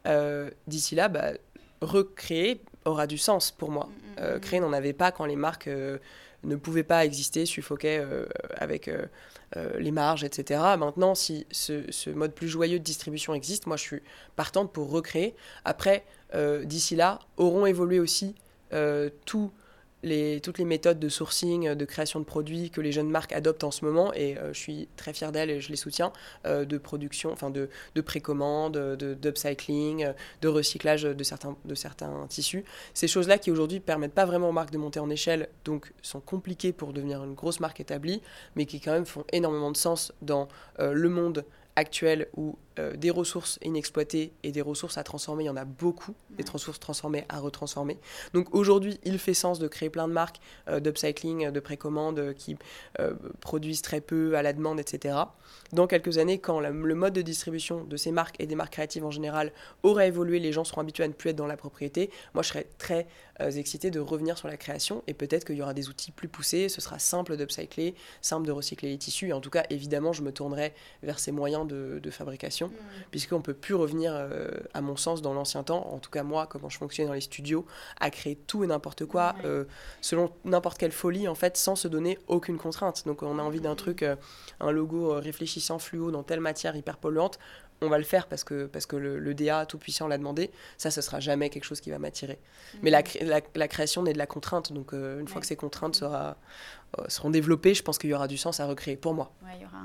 Euh, 0.05 0.49
d'ici 0.67 0.95
là, 0.95 1.07
bah, 1.07 1.33
recréer 1.81 2.61
aura 2.85 3.07
du 3.07 3.17
sens 3.17 3.51
pour 3.51 3.71
moi. 3.71 3.85
Mm, 3.85 3.89
mm, 3.89 4.15
euh, 4.19 4.37
mm. 4.37 4.39
créer 4.41 4.59
n'en 4.59 4.73
avait 4.73 4.93
pas 4.93 5.11
quand 5.11 5.25
les 5.25 5.35
marques 5.35 5.67
euh, 5.67 5.97
ne 6.43 6.55
pouvaient 6.55 6.83
pas 6.83 7.05
exister, 7.05 7.45
suffoquaient 7.45 8.05
avec 8.55 8.89
les 9.77 9.91
marges, 9.91 10.23
etc. 10.23 10.59
Maintenant, 10.77 11.15
si 11.15 11.45
ce, 11.51 12.09
mode 12.09 12.33
plus 12.33 12.47
joyeux 12.47 12.79
de 12.79 12.83
distribution 12.83 13.33
existe, 13.33 13.67
moi 13.67 13.77
je 13.77 13.83
suis 13.83 14.01
partante 14.35 14.71
pour 14.71 14.89
recréer. 14.89 15.35
Après, 15.65 16.03
d'ici 16.63 16.95
là, 16.95 17.19
auront 17.37 17.65
évolué 17.65 17.99
aussi 17.99 18.35
toutes 20.41 20.57
les 20.57 20.65
méthodes 20.65 20.99
de 20.99 21.09
sourcing, 21.09 21.73
de 21.73 21.85
création 21.85 22.19
de 22.19 22.25
produits 22.25 22.69
que 22.69 22.81
les 22.81 22.91
jeunes 22.91 23.09
marques 23.09 23.31
adoptent 23.31 23.63
en 23.63 23.71
ce 23.71 23.85
moment, 23.85 24.13
et 24.13 24.37
euh, 24.37 24.53
je 24.53 24.59
suis 24.59 24.87
très 24.97 25.13
fière 25.13 25.31
d'elles 25.31 25.49
et 25.49 25.61
je 25.61 25.69
les 25.69 25.75
soutiens, 25.75 26.11
euh, 26.45 26.65
de 26.65 26.77
production, 26.77 27.31
enfin 27.31 27.49
de, 27.49 27.69
de 27.95 28.01
précommande, 28.01 28.77
d'upcycling, 28.97 30.05
de, 30.05 30.13
de, 30.41 30.47
recyclage 30.47 31.03
de 31.03 31.23
certains, 31.23 31.55
de 31.63 31.75
certains 31.75 32.25
tissus. 32.27 32.65
Ces 32.93 33.07
choses-là 33.07 33.37
qui 33.37 33.51
aujourd'hui 33.51 33.79
ne 33.79 33.83
permettent 33.83 34.13
pas 34.13 34.25
vraiment 34.25 34.49
aux 34.49 34.53
marques 34.53 34.71
de 34.71 34.77
monter 34.77 34.99
en 34.99 35.09
échelle, 35.09 35.47
donc 35.65 35.93
sont 36.01 36.19
compliquées 36.19 36.73
pour 36.73 36.93
devenir 36.93 37.23
une 37.23 37.33
grosse 37.33 37.59
marque 37.59 37.79
établie, 37.79 38.21
mais 38.55 38.65
qui 38.65 38.79
quand 38.79 38.93
même 38.93 39.05
font 39.05 39.23
énormément 39.31 39.71
de 39.71 39.77
sens 39.77 40.11
dans 40.21 40.47
euh, 40.79 40.93
le 40.93 41.09
monde 41.09 41.45
actuel 41.75 42.27
où 42.35 42.55
euh, 42.79 42.95
des 42.95 43.11
ressources 43.11 43.59
inexploitées 43.61 44.33
et 44.41 44.51
des 44.51 44.61
ressources 44.61 44.97
à 44.97 45.03
transformer, 45.03 45.43
il 45.43 45.47
y 45.47 45.49
en 45.49 45.55
a 45.55 45.65
beaucoup, 45.65 46.15
des 46.31 46.43
ressources 46.51 46.79
transformées 46.79 47.23
à 47.29 47.39
retransformer. 47.39 47.99
Donc 48.33 48.53
aujourd'hui, 48.55 48.99
il 49.03 49.19
fait 49.19 49.35
sens 49.35 49.59
de 49.59 49.67
créer 49.67 49.91
plein 49.91 50.07
de 50.07 50.13
marques 50.13 50.39
euh, 50.67 50.79
d'upcycling, 50.79 51.51
de 51.51 51.59
précommande 51.59 52.17
euh, 52.17 52.33
qui 52.33 52.57
produisent 53.41 53.81
très 53.81 54.01
peu 54.01 54.35
à 54.35 54.41
la 54.41 54.53
demande, 54.53 54.79
etc. 54.79 55.17
Dans 55.71 55.87
quelques 55.87 56.17
années, 56.17 56.39
quand 56.39 56.59
le 56.59 56.95
mode 56.95 57.13
de 57.13 57.21
distribution 57.21 57.83
de 57.83 57.97
ces 57.97 58.11
marques 58.11 58.35
et 58.39 58.47
des 58.47 58.55
marques 58.55 58.73
créatives 58.73 59.05
en 59.05 59.11
général 59.11 59.51
aura 59.83 60.05
évolué, 60.05 60.39
les 60.39 60.51
gens 60.51 60.63
seront 60.63 60.81
habitués 60.81 61.03
à 61.03 61.07
ne 61.07 61.13
plus 61.13 61.31
être 61.31 61.35
dans 61.35 61.47
la 61.47 61.57
propriété, 61.57 62.09
moi 62.33 62.43
je 62.43 62.49
serais 62.49 62.67
très 62.77 63.07
excité 63.39 63.89
de 63.89 63.99
revenir 63.99 64.37
sur 64.37 64.47
la 64.47 64.57
création 64.57 65.03
et 65.07 65.13
peut-être 65.13 65.45
qu'il 65.45 65.55
y 65.55 65.61
aura 65.61 65.73
des 65.73 65.89
outils 65.89 66.11
plus 66.11 66.27
poussés, 66.27 66.69
ce 66.69 66.81
sera 66.81 66.99
simple 66.99 67.35
d'upcycler, 67.35 67.95
simple 68.21 68.45
de 68.45 68.51
recycler 68.51 68.89
les 68.89 68.97
tissus 68.97 69.29
et 69.29 69.33
en 69.33 69.41
tout 69.41 69.49
cas, 69.49 69.63
évidemment, 69.69 70.13
je 70.13 70.21
me 70.21 70.31
tournerai 70.31 70.73
vers 71.01 71.19
ces 71.19 71.31
moyens 71.31 71.67
de, 71.67 71.99
de 72.01 72.11
fabrication 72.11 72.62
Mm. 72.67 73.03
puisqu'on 73.11 73.37
ne 73.37 73.41
peut 73.41 73.53
plus 73.53 73.75
revenir, 73.75 74.13
euh, 74.15 74.49
à 74.73 74.81
mon 74.81 74.95
sens, 74.95 75.21
dans 75.21 75.33
l'ancien 75.33 75.63
temps, 75.63 75.87
en 75.91 75.99
tout 75.99 76.09
cas 76.09 76.23
moi, 76.23 76.47
comment 76.47 76.69
je 76.69 76.77
fonctionnais 76.77 77.07
dans 77.07 77.13
les 77.13 77.21
studios, 77.21 77.65
à 77.99 78.09
créer 78.09 78.35
tout 78.35 78.63
et 78.63 78.67
n'importe 78.67 79.05
quoi, 79.05 79.35
euh, 79.45 79.65
selon 80.01 80.31
n'importe 80.45 80.77
quelle 80.77 80.91
folie, 80.91 81.27
en 81.27 81.35
fait, 81.35 81.57
sans 81.57 81.75
se 81.75 81.87
donner 81.87 82.19
aucune 82.27 82.57
contrainte. 82.57 83.05
Donc 83.05 83.23
on 83.23 83.39
a 83.39 83.41
envie 83.41 83.61
d'un 83.61 83.73
mm. 83.73 83.77
truc, 83.77 84.03
euh, 84.03 84.15
un 84.59 84.71
logo 84.71 85.13
réfléchissant 85.19 85.79
fluo 85.79 86.11
dans 86.11 86.23
telle 86.23 86.39
matière 86.39 86.75
hyper 86.75 86.97
polluante, 86.97 87.39
on 87.83 87.89
va 87.89 87.97
le 87.97 88.03
faire 88.03 88.27
parce 88.27 88.43
que, 88.43 88.65
parce 88.65 88.85
que 88.85 88.95
le, 88.95 89.33
DA 89.33 89.65
tout-puissant 89.65 90.07
l'a 90.07 90.17
demandé. 90.17 90.51
Ça, 90.77 90.91
ce 90.91 91.01
sera 91.01 91.19
jamais 91.19 91.49
quelque 91.49 91.65
chose 91.65 91.81
qui 91.81 91.89
va 91.89 91.99
m'attirer. 91.99 92.39
Mais 92.81 92.89
la, 92.89 93.01
mm. 93.01 93.41
la, 93.55 93.67
création 93.67 94.03
naît 94.03 94.13
de 94.13 94.17
la 94.17 94.27
contrainte. 94.27 94.73
Donc, 94.73 94.93
une 94.93 95.27
fois 95.27 95.41
que 95.41 95.47
ces 95.47 95.55
contraintes 95.55 95.95
sera, 95.95 96.37
euh, 96.99 97.05
seront 97.07 97.31
développés, 97.31 97.73
je 97.73 97.81
pense 97.81 97.97
qu'il 97.97 98.09
y 98.11 98.13
aura 98.13 98.27
du 98.27 98.37
sens 98.37 98.59
à 98.59 98.67
recréer 98.67 98.97
pour 98.97 99.13
moi. 99.13 99.31
Ouais, 99.43 99.51
il 99.55 99.63
y 99.63 99.65
aura 99.65 99.79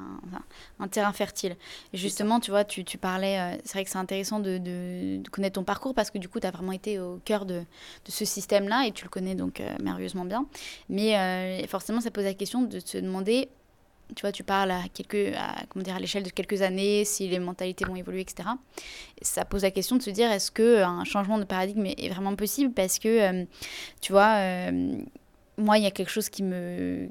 un, 0.79 0.89
terrain 0.89 1.13
fertile. 1.13 1.57
Et 1.93 1.97
justement, 1.97 2.39
tu 2.39 2.51
vois, 2.51 2.65
tu, 2.65 2.85
tu 2.85 2.99
parlais, 2.99 3.39
euh, 3.39 3.57
c'est 3.65 3.73
vrai 3.73 3.85
que 3.85 3.91
c'est 3.91 3.99
intéressant 3.99 4.41
de, 4.41 4.59
de, 4.59 5.23
connaître 5.31 5.55
ton 5.55 5.65
parcours 5.65 5.95
parce 5.95 6.11
que 6.11 6.19
du 6.19 6.29
coup, 6.29 6.39
tu 6.39 6.47
as 6.47 6.51
vraiment 6.51 6.73
été 6.73 6.99
au 6.99 7.19
cœur 7.25 7.47
de, 7.47 7.61
de 7.61 8.11
ce 8.11 8.25
système-là 8.25 8.87
et 8.87 8.93
tu 8.93 9.05
le 9.05 9.11
connais 9.11 9.35
donc 9.35 9.61
euh, 9.61 9.75
merveilleusement 9.83 10.27
bien. 10.27 10.47
Mais 10.89 11.67
forcément, 11.67 12.01
ça 12.01 12.11
pose 12.11 12.25
la 12.25 12.35
question 12.35 12.63
de 12.63 12.79
se 12.79 12.99
demander 12.99 13.49
tu 14.15 14.23
vois, 14.23 14.33
tu 14.33 14.43
parles 14.43 14.71
à 14.71 14.83
quelques, 14.93 15.35
comment 15.69 15.83
dire, 15.83 15.95
à 15.95 16.01
l'échelle 16.01 16.23
de 16.23 16.31
quelques 16.31 16.63
années, 16.63 17.05
si 17.05 17.29
les 17.29 17.39
mentalités 17.39 17.85
vont 17.85 17.97
évoluer, 17.97 18.23
etc. 18.23 18.49
Ça 19.23 19.45
pose 19.45 19.63
la 19.63 19.71
question 19.71 19.97
de 19.97 20.03
se 20.03 20.11
dire, 20.11 20.31
est-ce 20.31 20.51
que 20.51 20.83
un 20.83 21.05
changement 21.05 21.39
de 21.39 21.45
paradigme 21.45 21.87
est 21.87 22.09
vraiment 22.09 22.35
possible? 22.35 22.73
Parce 22.73 22.99
que, 22.99 23.45
tu 24.01 24.13
vois, 24.13 24.71
moi, 25.59 25.77
il 25.77 25.85
y 25.85 25.87
a 25.87 25.91
quelque 25.91 26.11
chose 26.11 26.29
qui 26.29 26.43
me. 26.43 27.09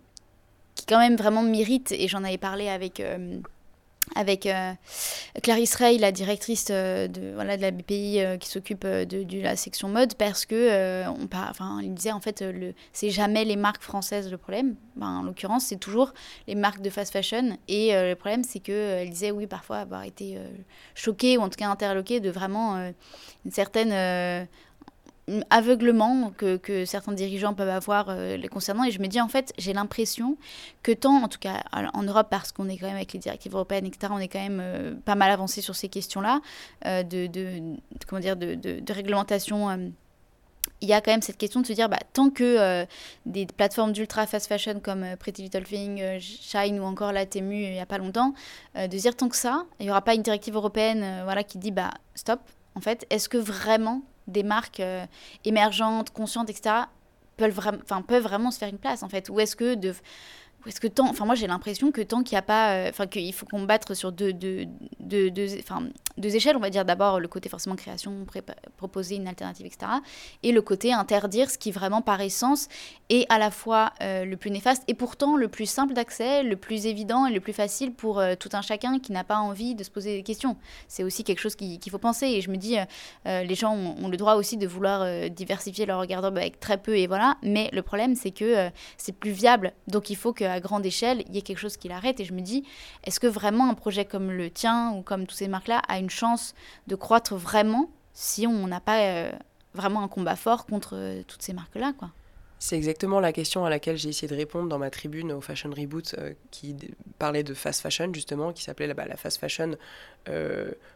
qui 0.74 0.86
quand 0.86 1.00
même 1.00 1.16
vraiment 1.16 1.44
m'irrite, 1.44 1.92
et 1.92 2.08
j'en 2.08 2.24
avais 2.24 2.38
parlé 2.38 2.70
avec. 2.70 3.00
Euh, 3.00 3.40
avec 4.16 4.46
euh, 4.46 4.74
Clarisse 5.44 5.76
Rey, 5.76 5.98
la 5.98 6.12
directrice 6.12 6.68
euh, 6.72 7.08
de, 7.08 7.34
voilà, 7.34 7.58
de 7.58 7.62
la 7.62 7.72
BPI 7.72 8.22
qui 8.40 8.50
s'occupe 8.50 8.86
de, 8.86 9.42
la 9.42 9.56
section 9.56 9.90
mode, 9.90 10.16
parce 10.16 10.46
que 10.46 11.06
on 11.08 11.28
enfin, 11.34 11.80
il 11.82 11.94
disait 11.94 12.12
en 12.12 12.20
fait, 12.20 12.42
le, 12.42 12.74
c'est 12.94 13.10
jamais 13.10 13.46
les 13.46 13.56
marques 13.56 13.84
françaises 13.84 14.32
le 14.32 14.38
problème. 14.38 14.76
Ben, 14.96 15.20
en 15.20 15.24
l'occurrence, 15.24 15.66
c'est 15.66 15.80
toujours 15.80 16.14
les 16.48 16.56
marques 16.56 16.82
de 16.82 16.90
fast 16.90 17.14
fashion. 17.14 17.58
Et 17.68 17.92
le 17.94 18.16
problème, 18.16 18.44
c'est 18.44 18.60
qu'elle 18.60 19.10
disait, 19.10 19.32
oui, 19.32 19.46
parfois 19.46 19.78
avoir 19.78 20.04
été 20.04 20.38
choquée 20.96 21.38
ou 21.38 21.42
en 21.42 21.50
tout 21.50 21.58
cas 21.58 21.70
interloquée 21.70 22.20
de 22.20 22.30
vraiment 22.30 22.92
une 23.46 23.52
certaine 23.52 24.48
aveuglement 25.50 26.32
que, 26.38 26.86
certains 26.86 27.12
dirigeants 27.12 27.54
peuvent 27.54 27.70
avoir 27.70 28.08
euh, 28.10 28.38
les 28.38 28.48
concernant. 28.48 28.84
Et 28.84 28.92
je 28.92 29.00
me 29.00 29.08
dis, 29.08 29.20
en 29.20 29.28
fait, 29.28 29.54
j'ai 29.58 29.74
l'impression 29.74 30.38
que 30.84 30.92
tant, 30.92 31.24
en 31.24 31.28
tout 31.28 31.40
cas 31.40 31.64
en 31.72 32.04
Europe, 32.04 32.28
parce 32.30 32.52
qu'on 32.52 32.70
est 32.70 32.78
quand 32.78 32.88
même 32.88 32.96
avec 32.96 33.14
les 33.14 33.20
directives 33.20 33.54
européennes, 33.54 33.86
etc., 33.86 34.14
on 34.16 34.20
est 34.20 34.30
quand 34.30 34.40
même 34.40 34.62
euh, 34.62 34.94
pas 35.06 35.16
mal 35.16 35.32
avancé 35.32 35.62
sur 35.62 35.76
ces 35.76 35.90
questions-là, 35.90 36.42
euh, 36.86 37.04
de, 37.04 37.30
comment 38.08 38.22
dire, 38.22 38.38
de, 38.38 38.94
réglementation. 38.94 39.92
il 40.82 40.88
y 40.88 40.94
a 40.94 41.02
quand 41.02 41.12
même 41.12 41.22
cette 41.22 41.38
question 41.38 41.62
de 41.62 41.66
se 41.66 41.74
dire, 41.74 41.90
bah, 41.90 42.00
tant 42.14 42.30
que 42.30 42.86
des 43.26 43.46
plateformes 43.46 43.92
d'ultra 43.92 44.26
fast 44.28 44.48
fashion 44.48 44.80
comme 44.80 45.06
Pretty 45.20 45.44
Little 45.44 45.64
Thing, 45.64 46.20
Shine 46.20 46.80
ou 46.80 46.84
encore 46.84 47.12
la 47.12 47.26
Temu 47.26 47.64
il 47.64 47.72
n'y 47.72 47.80
a 47.80 47.86
pas 47.86 47.98
longtemps, 47.98 48.34
de 48.76 48.88
dire 48.88 49.16
tant 49.16 49.28
que 49.28 49.36
ça, 49.36 49.66
il 49.80 49.86
n'y 49.86 49.92
aura 49.92 50.02
pas 50.02 50.16
une 50.16 50.22
directive 50.24 50.56
européenne 50.56 51.22
voilà, 51.26 51.44
qui 51.44 51.58
dit, 51.58 51.72
bah, 51.72 51.92
stop, 52.16 52.40
en 52.76 52.82
fait, 52.82 53.06
est-ce 53.10 53.28
que 53.28 53.38
vraiment 53.38 54.04
des 54.28 54.44
marques 54.44 54.80
euh, 54.80 55.06
émergentes, 55.46 56.12
conscientes, 56.12 56.50
etc., 56.50 56.76
peuvent, 57.38 57.52
vraiment, 57.52 58.02
peuvent 58.02 58.24
vraiment 58.24 58.52
se 58.52 58.58
faire 58.58 58.70
une 58.70 58.80
place, 58.80 59.04
en 59.04 59.10
fait 59.10 59.30
Ou 59.30 59.40
est-ce 59.40 59.56
que 59.56 59.76
de 59.76 59.94
est-ce 60.66 60.82
que 60.82 60.88
tant, 60.88 61.10
enfin 61.10 61.26
moi 61.26 61.36
j'ai 61.36 61.48
l'impression 61.48 61.92
que 61.92 62.02
tant 62.02 62.24
qu'il 62.24 62.36
n'y 62.36 62.40
a 62.40 62.44
pas, 62.44 62.74
euh, 62.74 62.90
enfin 62.90 63.08
qu'il 63.08 63.34
faut 63.34 63.46
combattre 63.46 63.94
sur 63.94 64.12
deux, 64.12 64.34
deux, 64.34 64.66
deux, 65.00 65.30
deux, 65.32 65.48
deux 66.18 66.36
échelles, 66.36 66.58
on 66.58 66.60
va 66.60 66.70
dire 66.70 66.84
d'abord 66.84 67.20
le 67.20 67.28
côté 67.28 67.48
forcément 67.48 67.76
création, 67.76 68.26
proposer 68.76 69.16
une 69.16 69.28
alternative, 69.28 69.66
etc. 69.66 69.92
Et 70.44 70.52
le 70.52 70.62
côté 70.62 70.92
interdire 70.92 71.50
ce 71.50 71.58
qui 71.58 71.72
vraiment 71.72 72.02
par 72.02 72.20
essence 72.22 72.68
est 73.10 73.32
à 73.32 73.38
la 73.38 73.52
fois 73.52 73.94
euh, 74.02 74.26
le 74.26 74.36
plus 74.36 74.52
néfaste 74.52 74.84
et 74.88 74.94
pourtant 74.94 75.38
le 75.38 75.48
plus 75.48 75.68
simple 75.68 75.94
d'accès, 75.94 76.44
le 76.44 76.58
plus 76.58 76.86
évident 76.86 77.26
et 77.28 77.34
le 77.34 77.40
plus 77.40 77.54
facile 77.54 77.94
pour 77.94 78.20
euh, 78.20 78.36
tout 78.36 78.50
un 78.54 78.62
chacun 78.62 79.00
qui 79.00 79.12
n'a 79.12 79.24
pas 79.24 79.38
envie 79.38 79.76
de 79.76 79.84
se 79.84 79.92
poser 79.92 80.18
des 80.18 80.24
questions. 80.24 80.58
C'est 80.88 81.04
aussi 81.04 81.24
quelque 81.24 81.40
chose 81.40 81.56
qu'il 81.56 81.80
faut 81.90 81.98
penser. 81.98 82.28
Et 82.28 82.42
je 82.42 82.50
me 82.50 82.58
dis, 82.58 82.78
les 83.26 83.56
gens 83.56 83.74
ont, 83.74 84.08
le 84.08 84.18
droit 84.18 84.36
aussi 84.36 84.58
de 84.58 84.68
vouloir 84.68 85.30
diversifier 85.30 85.86
leur 85.86 86.00
regard 86.00 86.24
avec 86.26 86.60
très 86.60 86.78
peu 86.78 86.98
et 86.98 87.08
voilà. 87.08 87.38
Mais 87.44 87.70
le 87.74 87.82
problème 87.82 88.16
c'est 88.16 88.32
que 88.32 88.70
c'est 88.98 89.14
plus 89.14 89.32
viable. 89.32 89.74
Donc 89.88 90.10
il 90.10 90.16
faut 90.16 90.34
que 90.34 90.44
à 90.48 90.60
grande 90.60 90.86
échelle, 90.86 91.24
il 91.28 91.36
y 91.36 91.38
ait 91.38 91.42
quelque 91.42 91.60
chose 91.60 91.78
qui 91.78 91.88
l'arrête. 91.88 92.20
Et 92.20 92.26
je 92.26 92.34
me 92.34 92.42
dis, 92.42 92.64
est-ce 93.04 93.20
que 93.20 93.28
vraiment 93.28 93.70
un 93.70 93.74
projet 93.74 94.06
comme 94.06 94.32
le 94.32 94.50
tien 94.50 94.92
ou 94.92 95.02
comme 95.02 95.26
toutes 95.26 95.38
ces 95.38 95.48
marques-là 95.48 95.82
a 95.88 96.00
une 96.00 96.10
chance 96.10 96.56
de 96.88 96.96
croître 96.96 97.36
vraiment 97.36 97.90
si 98.14 98.48
on 98.48 98.68
n'a 98.68 98.80
pas 98.80 99.02
euh, 99.02 99.32
vraiment 99.74 100.02
un 100.02 100.08
combat 100.08 100.36
fort 100.36 100.66
contre 100.66 100.96
euh, 100.96 101.22
toutes 101.28 101.42
ces 101.42 101.54
marques-là 101.54 101.94
quoi? 101.98 102.10
C'est 102.60 102.76
exactement 102.76 103.20
la 103.20 103.32
question 103.32 103.66
à 103.66 103.70
laquelle 103.70 103.98
j'ai 103.98 104.10
essayé 104.10 104.28
de 104.28 104.36
répondre 104.36 104.68
dans 104.68 104.80
ma 104.80 104.90
tribune 104.90 105.32
au 105.32 105.42
Fashion 105.42 105.70
Reboot 105.70 106.16
euh, 106.18 106.34
qui 106.50 106.76
parlait 107.20 107.44
de 107.44 107.54
fast 107.54 107.82
fashion 107.82 108.12
justement, 108.12 108.52
qui 108.52 108.64
s'appelait 108.64 108.88
la 108.88 109.16
fast 109.16 109.40
fashion 109.40 109.78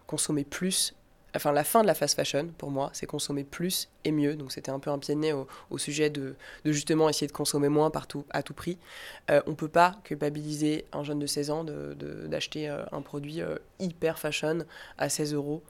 consommer 0.07 0.43
plus 0.43 0.95
enfin 1.35 1.51
la 1.51 1.63
fin 1.63 1.81
de 1.81 1.87
la 1.87 1.93
fast 1.93 2.15
fashion 2.15 2.49
pour 2.57 2.71
moi, 2.71 2.89
c'est 2.93 3.05
consommer 3.05 3.43
plus 3.43 3.89
et 4.03 4.11
mieux. 4.11 4.35
Donc 4.35 4.51
c'était 4.51 4.71
un 4.71 4.79
peu 4.79 4.89
un 4.89 4.99
pied 4.99 5.15
de 5.15 5.19
nez 5.19 5.33
au, 5.33 5.77
sujet 5.77 6.09
de, 6.09 6.35
justement 6.65 7.09
essayer 7.09 7.27
de 7.27 7.31
consommer 7.31 7.69
moins 7.69 7.89
partout 7.89 8.25
à 8.29 8.43
tout 8.43 8.53
prix. 8.53 8.77
Euh, 9.29 9.41
on 9.47 9.55
peut 9.55 9.67
pas 9.67 9.95
culpabiliser 10.03 10.85
un 10.93 11.03
jeune 11.03 11.19
de 11.19 11.27
16 11.27 11.49
ans 11.51 11.63
d'acheter 11.63 12.69
euh, 12.69 12.83
un 12.91 13.01
produit 13.01 13.41
euh, 13.41 13.57
hyper 13.79 14.19
fashion 14.19 14.59
à 14.97 15.09
16 15.09 15.33
euros 15.33 15.63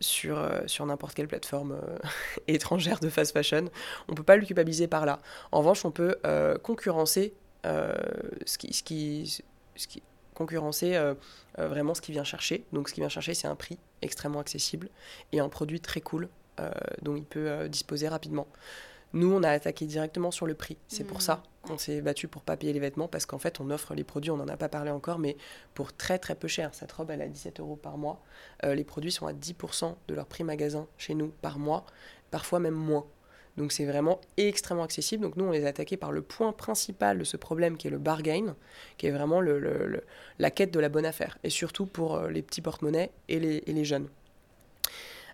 sur, 0.00 0.38
sur 0.66 0.86
n'importe 0.86 1.14
quelle 1.14 1.28
plateforme 1.28 1.76
étrangère 2.48 3.00
de 3.00 3.08
fast 3.08 3.32
fashion. 3.32 3.70
On 4.08 4.14
peut 4.14 4.22
pas 4.22 4.36
le 4.36 4.44
culpabiliser 4.44 4.86
par 4.86 5.06
là. 5.06 5.20
En 5.52 5.58
revanche, 5.58 5.84
on 5.84 5.90
peut 5.90 6.16
concurrencer 6.62 7.34
ce 7.64 8.58
qui, 8.58 8.72
ce 9.26 9.42
ce 9.76 9.88
qui 9.88 10.02
concurrencer 10.34 10.94
euh, 10.94 11.14
euh, 11.58 11.68
vraiment 11.68 11.94
ce 11.94 12.00
qui 12.00 12.12
vient 12.12 12.24
chercher. 12.24 12.64
Donc 12.72 12.88
ce 12.88 12.94
qui 12.94 13.00
vient 13.00 13.08
chercher, 13.08 13.34
c'est 13.34 13.48
un 13.48 13.54
prix 13.54 13.78
extrêmement 14.02 14.40
accessible 14.40 14.88
et 15.32 15.40
un 15.40 15.48
produit 15.48 15.80
très 15.80 16.00
cool 16.00 16.28
euh, 16.60 16.70
dont 17.02 17.16
il 17.16 17.24
peut 17.24 17.68
disposer 17.68 18.08
rapidement. 18.08 18.46
Nous, 19.12 19.32
on 19.32 19.44
a 19.44 19.50
attaqué 19.50 19.86
directement 19.86 20.32
sur 20.32 20.44
le 20.44 20.54
prix. 20.54 20.76
C'est 20.88 21.04
pour 21.04 21.18
mmh. 21.18 21.22
ça 21.22 21.42
qu'on 21.62 21.78
s'est 21.78 22.00
battu 22.00 22.26
pour 22.26 22.42
pas 22.42 22.56
payer 22.56 22.72
les 22.72 22.80
vêtements 22.80 23.06
parce 23.06 23.26
qu'en 23.26 23.38
fait, 23.38 23.60
on 23.60 23.70
offre 23.70 23.94
les 23.94 24.02
produits, 24.02 24.32
on 24.32 24.36
n'en 24.36 24.48
a 24.48 24.56
pas 24.56 24.68
parlé 24.68 24.90
encore, 24.90 25.20
mais 25.20 25.36
pour 25.72 25.92
très 25.92 26.18
très 26.18 26.34
peu 26.34 26.48
cher. 26.48 26.74
Cette 26.74 26.90
robe, 26.90 27.12
elle 27.12 27.22
a 27.22 27.28
17 27.28 27.60
euros 27.60 27.76
par 27.76 27.96
mois. 27.96 28.20
les 28.64 28.82
produits 28.82 29.12
sont 29.12 29.28
à 29.28 29.32
10% 29.32 29.94
de 30.08 30.14
leur 30.14 30.26
prix 30.26 30.42
magasin 30.42 30.88
chez 30.98 31.14
nous 31.14 31.28
par 31.42 31.60
mois, 31.60 31.86
parfois 32.32 32.58
même 32.58 32.74
moins. 32.74 33.06
Donc 33.56 33.72
c'est 33.72 33.84
vraiment 33.84 34.20
extrêmement 34.36 34.82
accessible. 34.82 35.22
Donc 35.22 35.36
nous, 35.36 35.44
on 35.44 35.50
les 35.50 35.64
a 35.64 35.68
attaqués 35.68 35.96
par 35.96 36.12
le 36.12 36.22
point 36.22 36.52
principal 36.52 37.18
de 37.18 37.24
ce 37.24 37.36
problème 37.36 37.76
qui 37.76 37.86
est 37.86 37.90
le 37.90 37.98
bargain, 37.98 38.56
qui 38.98 39.06
est 39.06 39.10
vraiment 39.10 39.40
la 39.40 40.50
quête 40.50 40.72
de 40.72 40.80
la 40.80 40.88
bonne 40.88 41.06
affaire. 41.06 41.38
Et 41.44 41.50
surtout 41.50 41.86
pour 41.86 42.16
euh, 42.16 42.30
les 42.30 42.42
petits 42.42 42.60
porte-monnaies 42.60 43.10
et 43.28 43.38
les 43.38 43.84
jeunes. 43.84 44.08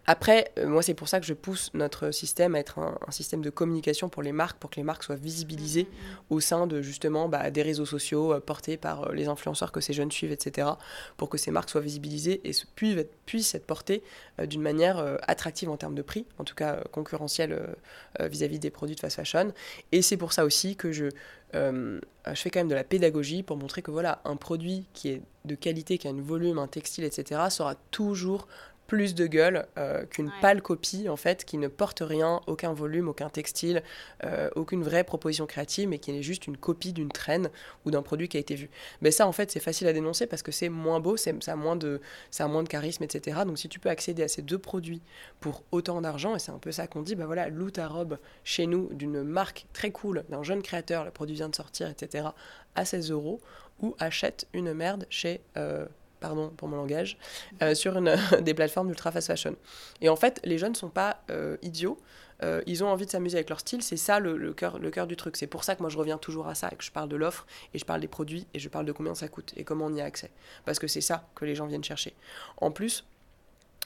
Après, 0.07 0.51
euh, 0.59 0.67
moi, 0.67 0.83
c'est 0.83 0.95
pour 0.95 1.09
ça 1.09 1.21
que 1.21 1.27
je 1.27 1.35
pousse 1.35 1.71
notre 1.75 2.11
système 2.11 2.55
à 2.55 2.59
être 2.59 2.79
un, 2.79 2.97
système 3.11 3.43
de 3.43 3.51
communication 3.51 4.09
pour 4.09 4.23
les 4.23 4.33
marques, 4.33 4.59
pour 4.59 4.71
que 4.71 4.77
les 4.77 4.83
marques 4.83 5.05
soient 5.05 5.17
visibilisées 5.17 5.85
mmh, 5.85 5.87
mmh, 5.87 6.13
mmh. 6.13 6.35
au 6.35 6.41
sein 6.41 6.67
de 6.67 6.83
justement 6.83 7.29
bah, 7.29 7.51
des 7.51 7.63
réseaux 7.63 7.87
sociaux 7.87 8.33
euh, 8.33 8.41
portés 8.41 8.77
par 8.77 9.09
euh, 9.09 9.13
les 9.13 9.29
influenceurs 9.29 9.73
que 9.73 9.81
ces 9.81 9.93
jeunes 9.93 10.11
suivent, 10.11 10.33
etc., 10.33 10.69
pour 11.17 11.29
que 11.29 11.39
ces 11.39 11.51
marques 11.51 11.71
soient 11.71 11.81
visibilisées 11.81 12.41
et 12.45 12.53
puissent 12.75 12.99
être, 12.99 13.15
puissent 13.27 13.55
être 13.55 13.67
portées 13.67 14.03
d'une 14.47 14.63
manière 14.63 15.19
attractive 15.29 15.69
en 15.69 15.77
termes 15.77 15.95
de 15.95 16.03
prix, 16.03 16.25
en 16.39 16.45
tout 16.45 16.55
cas 16.55 16.83
concurrentielle 16.93 17.77
vis-à-vis 18.19 18.59
des 18.59 18.71
produits 18.71 18.97
de 18.97 19.01
fast 19.01 19.17
fashion. 19.17 19.53
Et 19.93 20.03
c'est 20.03 20.17
pour 20.17 20.33
ça 20.33 20.45
aussi 20.45 20.77
que 20.77 20.93
je, 20.93 21.07
je 21.55 22.01
fais 22.35 22.51
quand 22.51 22.61
même 22.61 22.69
de 22.69 22.75
la 22.75 22.85
pédagogie 22.85 23.43
pour 23.43 23.57
montrer 23.57 23.83
que 23.83 23.91
voilà, 23.91 24.21
un 24.25 24.37
produit 24.37 24.87
qui 24.95 25.11
est 25.11 25.23
de 25.45 25.55
qualité, 25.55 25.99
qui 25.99 26.09
a 26.09 26.11
un 26.11 26.21
volume, 26.21 26.59
un 26.59 26.69
textile, 26.69 27.05
etc., 27.05 27.43
sera 27.51 27.75
toujours 27.91 28.47
plus 28.91 29.15
de 29.15 29.29
gueule 29.29 29.69
euh, 29.79 30.05
qu'une 30.05 30.33
pâle 30.41 30.63
copie, 30.63 31.09
en 31.09 31.15
fait, 31.15 31.45
qui 31.45 31.59
ne 31.59 31.69
porte 31.69 32.03
rien, 32.05 32.41
aucun 32.49 32.73
volume, 32.73 33.09
aucun 33.09 33.29
textile, 33.29 33.85
euh, 34.25 34.51
aucune 34.57 34.83
vraie 34.83 35.05
proposition 35.05 35.47
créative, 35.47 35.89
mais 35.89 36.01
qui 36.01 36.11
est 36.11 36.23
juste 36.23 36.49
une 36.49 36.57
copie 36.57 36.93
d'une 36.93 37.13
traîne 37.13 37.51
ou 37.85 37.93
d'un 37.93 38.03
produit 38.03 38.29
qui 38.29 38.37
a 38.37 38.41
été 38.41 38.57
vu. 38.57 38.69
Mais 39.01 39.13
ça, 39.13 39.29
en 39.29 39.33
fait, 39.33 39.53
c'est 39.53 39.61
facile 39.61 39.87
à 39.87 39.93
dénoncer 39.93 40.27
parce 40.27 40.43
que 40.43 40.51
c'est 40.51 40.69
moins 40.69 40.99
beau, 40.99 41.17
ça 41.17 41.31
a, 41.31 41.55
moins 41.55 41.77
de, 41.77 42.01
ça 42.33 42.47
a 42.47 42.49
moins 42.49 42.65
de 42.65 42.69
charisme, 42.69 43.05
etc. 43.05 43.43
Donc 43.47 43.61
si 43.61 43.69
tu 43.69 43.79
peux 43.79 43.91
accéder 43.91 44.25
à 44.25 44.29
ces 44.29 44.43
deux 44.43 44.59
produits 44.59 45.03
pour 45.39 45.63
autant 45.71 46.01
d'argent, 46.01 46.35
et 46.35 46.41
c'est 46.41 46.51
un 46.51 46.59
peu 46.59 46.73
ça 46.73 46.89
qu'on 46.89 47.03
dit, 47.03 47.15
bah 47.15 47.27
voilà, 47.27 47.49
loue 47.49 47.71
ta 47.71 47.87
robe 47.87 48.19
chez 48.43 48.67
nous 48.67 48.93
d'une 48.93 49.23
marque 49.23 49.67
très 49.73 49.93
cool, 49.93 50.25
d'un 50.31 50.43
jeune 50.43 50.63
créateur, 50.63 51.05
le 51.05 51.13
produit 51.13 51.37
vient 51.37 51.49
de 51.49 51.55
sortir, 51.55 51.89
etc., 51.89 52.31
à 52.75 52.85
16 52.85 53.13
euros, 53.13 53.41
ou 53.83 53.95
achète 54.01 54.49
une 54.53 54.75
merde 54.75 55.07
chez... 55.11 55.43
Euh, 55.57 55.87
pardon 56.21 56.51
pour 56.51 56.69
mon 56.69 56.77
langage, 56.77 57.19
euh, 57.63 57.75
sur 57.75 57.97
une, 57.97 58.17
des 58.43 58.55
plateformes 58.55 58.89
d'ultra 58.89 59.11
fast 59.11 59.27
fashion. 59.27 59.57
Et 60.01 60.09
en 60.09 60.17
fait, 60.17 60.41
les 60.45 60.59
jeunes 60.59 60.73
ne 60.73 60.77
sont 60.77 60.91
pas 60.91 61.23
euh, 61.31 61.57
idiots. 61.63 61.99
Euh, 62.43 62.63
ils 62.67 62.83
ont 62.85 62.89
envie 62.89 63.05
de 63.05 63.11
s'amuser 63.11 63.37
avec 63.37 63.51
leur 63.51 63.61
style, 63.61 63.83
c'est 63.83 63.99
ça 63.99 64.19
le, 64.19 64.55
cœur, 64.55 64.79
le 64.79 64.91
cœur 64.91 65.07
du 65.07 65.17
truc. 65.17 65.37
C'est 65.37 65.47
pour 65.47 65.65
ça 65.65 65.75
que 65.77 65.83
moi 65.83 65.91
je 65.91 65.99
reviens 65.99 66.17
toujours 66.17 66.49
à 66.49 66.55
ça 66.55 66.71
que 66.71 66.83
je 66.83 66.91
parle 66.91 67.09
de 67.09 67.17
l'offre 67.17 67.47
et 67.75 67.79
je 67.79 67.85
parle 67.85 68.01
des 68.01 68.09
produits 68.09 68.47
et 68.55 68.59
je 68.59 68.69
parle 68.71 68.87
de 68.87 68.93
combien 68.93 69.15
ça 69.15 69.29
coûte 69.29 69.53
et 69.57 69.65
comment 69.65 69.87
on 69.87 69.95
y 69.95 70.01
a 70.01 70.05
accès. 70.05 70.31
Parce 70.65 70.79
que 70.79 70.87
c'est 70.87 71.03
ça 71.03 71.29
que 71.35 71.45
les 71.45 71.55
gens 71.55 71.67
viennent 71.67 71.85
chercher. 71.85 72.15
En 72.57 72.71
plus, 72.71 73.05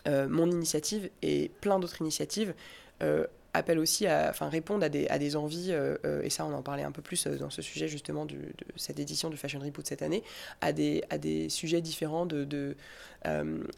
mon 0.06 0.50
initiative 0.50 1.10
et 1.22 1.50
plein 1.62 1.80
d'autres 1.80 2.00
initiatives 2.00 2.54
appelle 3.54 3.78
aussi 3.78 4.06
à 4.06 4.28
enfin, 4.30 4.48
répondre 4.48 4.84
à 4.84 4.88
des, 4.88 5.06
à 5.08 5.18
des 5.18 5.36
envies, 5.36 5.68
euh, 5.70 5.96
euh, 6.04 6.22
et 6.22 6.30
ça 6.30 6.44
on 6.44 6.52
en 6.52 6.62
parlait 6.62 6.82
un 6.82 6.90
peu 6.90 7.02
plus 7.02 7.26
euh, 7.26 7.38
dans 7.38 7.50
ce 7.50 7.62
sujet 7.62 7.88
justement 7.88 8.26
de 8.26 8.36
cette 8.76 8.98
édition 8.98 9.30
du 9.30 9.36
Fashion 9.36 9.60
Reboot 9.60 9.86
cette 9.86 10.02
année, 10.02 10.22
à 10.60 10.72
des, 10.72 11.04
à 11.08 11.18
des 11.18 11.48
sujets 11.48 11.80
différents 11.80 12.26
de, 12.26 12.76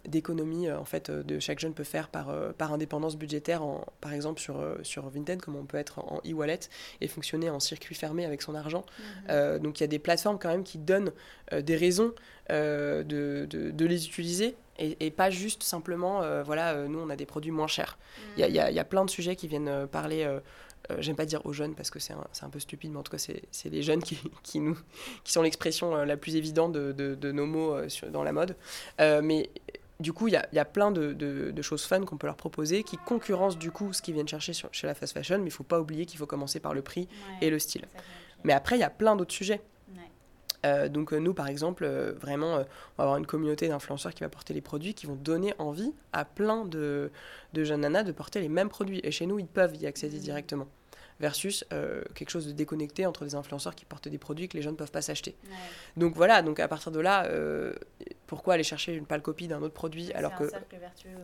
d'économie 0.08 0.72
en 0.72 0.84
fait 0.84 1.10
de 1.10 1.38
chaque 1.38 1.60
jeune 1.60 1.72
peut 1.72 1.84
faire 1.84 2.08
par, 2.08 2.34
par 2.54 2.72
indépendance 2.72 3.16
budgétaire, 3.16 3.62
en, 3.62 3.84
par 4.00 4.12
exemple 4.12 4.40
sur, 4.40 4.60
sur 4.82 5.08
Vinted, 5.08 5.40
comme 5.40 5.54
on 5.54 5.66
peut 5.66 5.76
être 5.76 6.00
en 6.00 6.20
e-wallet 6.26 6.58
et 7.00 7.06
fonctionner 7.06 7.48
en 7.48 7.60
circuit 7.60 7.94
fermé 7.94 8.24
avec 8.24 8.42
son 8.42 8.56
argent. 8.56 8.84
Mhm. 9.28 9.58
donc 9.58 9.78
il 9.78 9.82
y 9.82 9.84
a 9.84 9.88
des 9.88 10.00
plateformes 10.00 10.38
quand 10.40 10.48
même 10.48 10.64
qui 10.64 10.78
donnent 10.78 11.12
des 11.52 11.76
raisons 11.76 12.12
de, 12.48 13.04
de, 13.04 13.70
de 13.70 13.86
les 13.86 14.06
utiliser 14.06 14.56
et, 14.78 15.10
pas 15.10 15.30
juste 15.30 15.62
simplement, 15.62 16.22
euh, 16.22 16.42
voilà, 16.42 16.72
euh, 16.72 16.88
nous 16.88 16.98
on 16.98 17.10
a 17.10 17.16
des 17.16 17.26
produits 17.26 17.50
moins 17.50 17.66
chers. 17.66 17.98
Il 18.36 18.40
y, 18.40 18.58
a, 18.58 18.70
y, 18.70 18.78
a, 18.78 18.84
plein 18.84 19.04
de 19.04 19.10
sujets 19.10 19.36
qui 19.36 19.48
viennent 19.48 19.68
euh, 19.68 19.86
parler, 19.86 20.28
j'aime 20.98 21.16
pas 21.16 21.26
dire 21.26 21.44
aux 21.44 21.52
jeunes 21.52 21.74
parce 21.74 21.90
que 21.90 21.98
c'est 21.98 22.12
un, 22.12 22.24
un, 22.42 22.50
peu 22.50 22.60
stupide, 22.60 22.92
mais 22.92 22.98
en 22.98 23.02
tout 23.02 23.12
cas 23.12 23.18
c'est 23.18 23.70
les 23.70 23.82
jeunes 23.82 24.02
qui, 24.02 24.18
qui, 24.42 24.60
nous, 24.60 24.78
qui 25.24 25.32
sont 25.32 25.42
l'expression 25.42 25.94
la 26.04 26.16
plus 26.16 26.36
évidente 26.36 26.72
de, 26.72 26.92
de, 26.92 27.32
nos 27.32 27.46
mots 27.46 27.76
dans 28.10 28.22
la 28.22 28.32
mode. 28.32 28.56
mais 28.98 29.50
du 29.98 30.12
coup, 30.12 30.28
il 30.28 30.34
y 30.34 30.36
a, 30.36 30.46
y 30.52 30.58
a, 30.58 30.66
plein 30.66 30.90
de, 30.90 31.12
de 31.14 31.62
choses 31.62 31.84
fun 31.84 32.04
qu'on 32.04 32.18
peut 32.18 32.26
leur 32.26 32.36
proposer 32.36 32.82
qui 32.82 32.98
concurrencent 32.98 33.58
du 33.58 33.70
coup 33.70 33.94
ce 33.94 34.02
qu'ils 34.02 34.12
viennent 34.12 34.28
chercher 34.28 34.52
sur, 34.52 34.68
chez 34.72 34.86
la 34.86 34.94
fast 34.94 35.14
fashion, 35.14 35.38
mais 35.38 35.46
il 35.46 35.52
faut 35.52 35.64
pas 35.64 35.80
oublier 35.80 36.04
qu'il 36.04 36.18
faut 36.18 36.26
commencer 36.26 36.60
par 36.60 36.74
le 36.74 36.82
prix 36.82 37.08
et 37.40 37.48
le 37.48 37.58
style. 37.58 37.86
Mais 38.44 38.52
après, 38.52 38.76
il 38.76 38.80
y 38.80 38.84
a 38.84 38.90
plein 38.90 39.16
d'autres 39.16 39.32
sujets. 39.32 39.60
Euh, 40.64 40.88
donc 40.88 41.12
euh, 41.12 41.18
nous, 41.18 41.34
par 41.34 41.48
exemple, 41.48 41.84
euh, 41.84 42.12
vraiment, 42.20 42.54
on 42.54 42.58
va 42.58 42.64
avoir 43.04 43.16
une 43.16 43.26
communauté 43.26 43.68
d'influenceurs 43.68 44.14
qui 44.14 44.20
va 44.20 44.28
porter 44.28 44.54
les 44.54 44.60
produits, 44.60 44.94
qui 44.94 45.06
vont 45.06 45.16
donner 45.16 45.54
envie 45.58 45.92
à 46.12 46.24
plein 46.24 46.64
de, 46.64 47.10
jeunes 47.54 47.82
nanas 47.82 48.04
de 48.04 48.12
porter 48.12 48.40
les 48.40 48.48
mêmes 48.48 48.68
produits. 48.68 49.00
Et 49.02 49.10
chez 49.10 49.26
nous, 49.26 49.38
ils 49.38 49.46
peuvent 49.46 49.76
y 49.76 49.86
accéder 49.86 50.18
mmh. 50.18 50.20
directement. 50.20 50.68
Versus 51.18 51.64
quelque 52.14 52.28
chose 52.28 52.46
de 52.46 52.52
déconnecté 52.52 53.06
entre 53.06 53.24
des 53.24 53.34
influenceurs 53.34 53.74
qui 53.74 53.86
portent 53.86 54.06
des 54.06 54.18
produits 54.18 54.48
que 54.48 54.56
les 54.58 54.62
jeunes 54.62 54.74
ne 54.74 54.76
peuvent 54.76 54.90
pas 54.90 55.00
s'acheter. 55.00 55.34
Donc 55.96 56.14
voilà, 56.14 56.42
donc 56.42 56.60
à 56.60 56.68
partir 56.68 56.92
de 56.92 57.00
là, 57.00 57.26
pourquoi 58.26 58.52
aller 58.52 58.62
chercher 58.62 58.92
une 58.92 59.06
pâle 59.06 59.22
copie 59.22 59.48
d'un 59.48 59.62
autre 59.62 59.72
produit 59.72 60.12
alors 60.12 60.34
que 60.34 60.50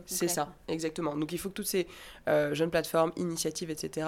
c'est 0.07 0.27
ça, 0.27 0.51
exactement. 0.67 1.15
Donc 1.15 1.31
il 1.31 1.37
faut 1.37 1.49
que 1.49 1.53
toutes 1.53 1.67
ces 1.67 1.85
jeunes 2.25 2.71
plateformes, 2.71 3.11
initiatives, 3.17 3.69
etc 3.69 4.07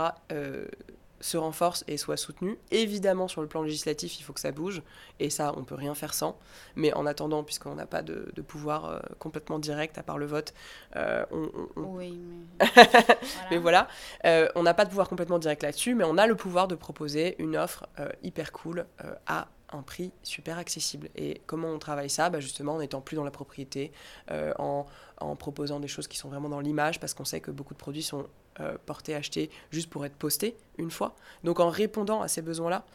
se 1.26 1.38
renforce 1.38 1.84
et 1.88 1.98
soit 1.98 2.18
soutenu. 2.18 2.60
Évidemment, 2.70 3.28
sur 3.28 3.42
le 3.42 3.48
plan 3.48 3.64
législatif, 3.64 4.20
il 4.20 4.24
faut 4.24 4.32
que 4.32 4.40
ça 4.40 4.52
bouge, 4.52 4.84
et 5.20 5.32
ça, 5.32 5.54
on 5.58 5.64
peut 5.64 5.74
rien 5.74 5.96
faire 5.96 6.14
sans. 6.14 6.38
Mais 6.76 6.94
en 6.94 7.08
attendant, 7.08 7.44
puisqu'on 7.44 7.74
n'a 7.74 7.88
pas 7.88 8.04
de, 8.04 8.32
pouvoir 8.48 8.86
euh, 8.86 9.00
complètement 9.18 9.58
direct 9.58 9.98
à 9.98 10.04
part 10.04 10.20
le 10.20 10.28
vote, 10.28 10.54
euh, 10.96 11.26
on, 11.32 11.50
Oui, 11.78 12.20
mais... 13.50 13.58
voilà, 13.58 13.88
euh, 14.26 14.48
on 14.54 14.62
n'a 14.62 14.76
pas 14.76 14.86
de 14.86 14.90
pouvoir 14.90 15.10
complètement 15.10 15.40
direct 15.40 15.64
là-dessus, 15.64 15.96
mais 15.96 16.04
on 16.04 16.20
a 16.20 16.28
le 16.28 16.36
pouvoir 16.36 16.68
de 16.68 16.76
proposer 16.76 17.36
une 17.40 17.58
offre 17.58 17.88
hyper 18.22 18.52
cool 18.52 18.86
à 19.26 19.48
un 19.72 19.82
prix 19.82 20.12
super 20.22 20.60
accessible. 20.60 21.10
Et 21.16 21.42
comment 21.48 21.70
on 21.70 21.80
travaille 21.80 22.10
ça? 22.10 22.30
Bah 22.30 22.40
Justement 22.40 22.76
en 22.76 22.82
étant 22.82 23.02
plus 23.02 23.16
dans 23.16 23.24
la 23.24 23.32
propriété, 23.32 23.92
en, 24.30 24.86
en, 25.20 25.36
proposant 25.36 25.80
des 25.80 25.88
choses 25.88 26.08
qui 26.08 26.18
sont 26.18 26.30
vraiment 26.30 26.50
dans 26.50 26.60
l'image, 26.60 27.00
parce 27.00 27.16
qu'on 27.16 27.26
sait 27.26 27.42
que 27.42 27.50
beaucoup 27.52 27.74
de 27.74 27.80
produits 27.80 28.04
sont 28.04 28.28
euh, 28.62 28.78
porter, 28.86 29.16
acheter 29.16 29.50
juste 29.70 29.90
pour 29.90 30.06
être 30.06 30.16
posté 30.16 30.56
une 30.78 30.90
fois. 30.90 31.18
Donc 31.44 31.60
en 31.60 31.68
répondant 31.70 32.22
à 32.22 32.30
ces 32.30 32.42
besoins-là, 32.42 32.86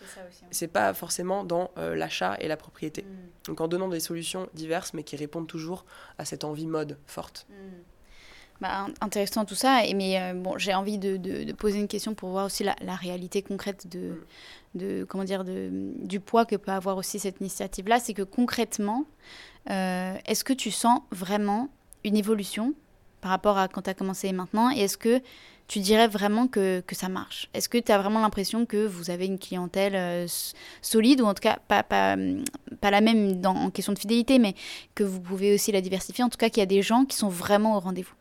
c'est 0.51 0.69
pas 0.69 0.95
forcément 0.95 1.45
dans 1.45 1.71
euh, 1.77 1.95
l'achat 1.95 2.35
et 2.41 2.49
la 2.49 2.57
propriété. 2.57 3.03
Mm. 3.03 3.07
Donc 3.45 3.61
en 3.61 3.69
donnant 3.69 3.89
des 3.89 4.01
solutions 4.01 4.49
diverses 4.55 4.95
mais 4.95 5.03
qui 5.03 5.17
répondent 5.17 5.47
toujours 5.47 5.85
à 6.17 6.25
cette 6.25 6.45
envie 6.45 6.67
mode 6.67 6.97
forte. 7.07 7.47
Mm. 7.51 7.55
Bah, 8.63 8.87
intéressant 9.03 9.45
tout 9.45 9.55
ça, 9.55 9.85
et, 9.85 9.93
mais 9.93 10.19
euh, 10.19 10.33
bon, 10.33 10.57
j'ai 10.57 10.73
envie 10.73 10.97
de, 10.97 11.19
de, 11.19 11.53
poser 11.53 11.79
une 11.79 11.89
question 11.89 12.15
pour 12.15 12.31
voir 12.31 12.47
aussi 12.47 12.65
la, 12.65 12.75
la 12.81 12.95
réalité 12.95 13.43
concrète 13.43 13.87
de, 13.87 13.99
mm. 13.99 14.79
de, 14.79 15.05
comment 15.05 15.25
dire, 15.25 15.45
de, 15.45 15.69
du 15.99 16.21
poids 16.21 16.47
que 16.47 16.57
peut 16.57 16.73
avoir 16.73 16.97
aussi 16.97 17.19
cette 17.19 17.41
initiative-là. 17.41 18.01
C'est 18.01 18.15
que 18.15 18.23
concrètement, 18.23 19.05
est-ce 19.67 20.43
que 20.43 20.55
tu 20.55 20.71
sens 20.71 21.01
vraiment 21.11 21.69
une 22.03 22.17
évolution 22.17 22.75
par 23.21 23.31
rapport 23.31 23.59
à 23.59 23.68
quand 23.68 23.83
tu 23.83 23.91
as 23.91 23.95
commencé 23.95 24.33
maintenant 24.33 24.71
Et 24.71 24.81
est-ce 24.81 24.97
que 24.97 25.21
tu 25.68 25.79
dirais 25.79 26.09
vraiment 26.09 26.49
que, 26.49 26.83
ça 26.93 27.09
marche? 27.09 27.49
Est-ce 27.55 27.68
que 27.68 27.79
tu 27.79 27.93
as 27.93 27.99
vraiment 27.99 28.21
l'impression 28.21 28.66
que 28.66 28.87
vous 28.87 29.11
avez 29.11 29.27
une 29.27 29.39
clientèle 29.39 29.95
euh, 29.95 30.27
solide, 30.83 31.21
ou 31.21 31.27
en 31.27 31.35
tout 31.35 31.43
cas 31.43 31.59
pas, 31.68 31.85
pas, 31.85 32.16
pas 32.81 32.91
la 32.91 33.01
même 33.01 33.41
dans, 33.41 33.55
en 33.55 33.71
question 33.71 33.93
de 33.93 33.99
fidélité, 33.99 34.41
mais 34.41 34.55
que 34.97 35.05
vous 35.05 35.21
pouvez 35.21 35.55
aussi 35.55 35.71
la 35.71 35.81
diversifier 35.81 36.25
En 36.25 36.29
tout 36.29 36.39
cas, 36.39 36.49
qu'il 36.49 36.59
y 36.59 36.64
a 36.64 36.66
des 36.66 36.83
gens 36.83 37.05
qui 37.05 37.16
sont 37.16 37.29
vraiment 37.29 37.77
au 37.77 37.81
rendez-vous? 37.81 38.14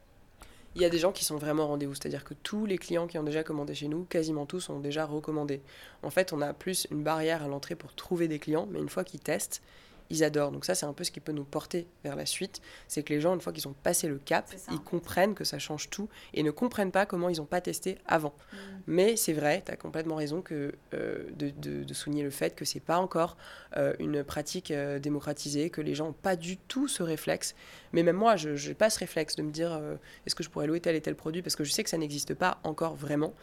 Il 0.75 0.83
y 0.83 0.85
a 0.85 0.89
des 0.89 0.99
gens 0.99 1.11
qui 1.11 1.25
sont 1.25 1.37
vraiment 1.37 1.63
au 1.63 1.67
rendez-vous, 1.67 1.95
c'est-à-dire 1.95 2.23
que 2.23 2.35
tous 2.35 2.67
les 2.67 2.77
clients 2.77 3.07
qui 3.07 3.17
ont 3.17 3.23
déjà 3.23 3.43
commandé 3.43 3.73
chez 3.73 3.87
nous, 3.87 4.03
quasiment 4.03 4.45
tous 4.45 4.69
ont 4.69 4.79
déjà 4.79 5.05
recommandé. 5.05 5.61
En 6.03 6.11
fait, 6.11 6.31
on 6.31 6.41
a 6.41 6.53
plus 6.53 6.87
une 6.91 7.01
barrière 7.01 7.41
à 7.41 7.47
l'entrée 7.47 7.75
pour 7.75 7.95
trouver 7.95 8.27
des 8.27 8.37
clients, 8.37 8.67
mais 8.69 8.79
une 8.79 8.89
fois 8.89 9.03
qu'ils 9.03 9.19
testent, 9.19 9.63
ils 10.09 10.23
adorent. 10.23 10.51
Donc 10.51 10.65
ça, 10.65 10.75
c'est 10.75 10.85
un 10.85 10.93
peu 10.93 11.03
ce 11.03 11.11
qui 11.11 11.19
peut 11.19 11.31
nous 11.31 11.43
porter 11.43 11.87
vers 12.03 12.15
la 12.15 12.25
suite. 12.25 12.61
C'est 12.87 13.03
que 13.03 13.13
les 13.13 13.21
gens, 13.21 13.33
une 13.33 13.41
fois 13.41 13.53
qu'ils 13.53 13.67
ont 13.67 13.75
passé 13.83 14.07
le 14.07 14.17
cap, 14.17 14.51
ils 14.71 14.79
comprennent 14.79 15.35
que 15.35 15.43
ça 15.43 15.59
change 15.59 15.89
tout 15.89 16.09
et 16.33 16.43
ne 16.43 16.51
comprennent 16.51 16.91
pas 16.91 17.05
comment 17.05 17.29
ils 17.29 17.37
n'ont 17.37 17.45
pas 17.45 17.61
testé 17.61 17.97
avant. 18.05 18.33
Mm. 18.51 18.57
Mais 18.87 19.15
c'est 19.15 19.33
vrai, 19.33 19.61
tu 19.65 19.71
as 19.71 19.75
complètement 19.75 20.15
raison 20.15 20.41
que, 20.41 20.73
euh, 20.93 21.23
de, 21.37 21.93
souligner 21.93 22.23
le 22.23 22.29
fait 22.29 22.55
que 22.55 22.65
c'est 22.65 22.79
pas 22.79 22.97
encore 22.97 23.37
euh, 23.77 23.93
une 23.99 24.23
pratique 24.23 24.71
euh, 24.71 24.99
démocratisée, 24.99 25.69
que 25.69 25.81
les 25.81 25.95
gens 25.95 26.07
n'ont 26.07 26.13
pas 26.13 26.35
du 26.35 26.57
tout 26.57 26.87
ce 26.87 27.03
réflexe. 27.03 27.55
Mais 27.93 28.03
même 28.03 28.15
moi, 28.15 28.35
je 28.35 28.49
n'ai 28.49 28.73
pas 28.73 28.89
ce 28.89 28.99
réflexe 28.99 29.35
de 29.35 29.41
me 29.41 29.51
dire 29.51 29.79
est-ce 30.25 30.35
que 30.35 30.43
je 30.43 30.49
pourrais 30.49 30.67
louer 30.67 30.79
tel 30.79 30.95
et 30.95 31.01
tel 31.01 31.15
produit 31.15 31.41
parce 31.41 31.55
que 31.55 31.63
je 31.63 31.71
sais 31.71 31.83
que 31.83 31.89
ça 31.89 31.97
n'existe 31.97 32.33
pas 32.33 32.59
encore 32.63 32.95
vraiment. 32.95 33.33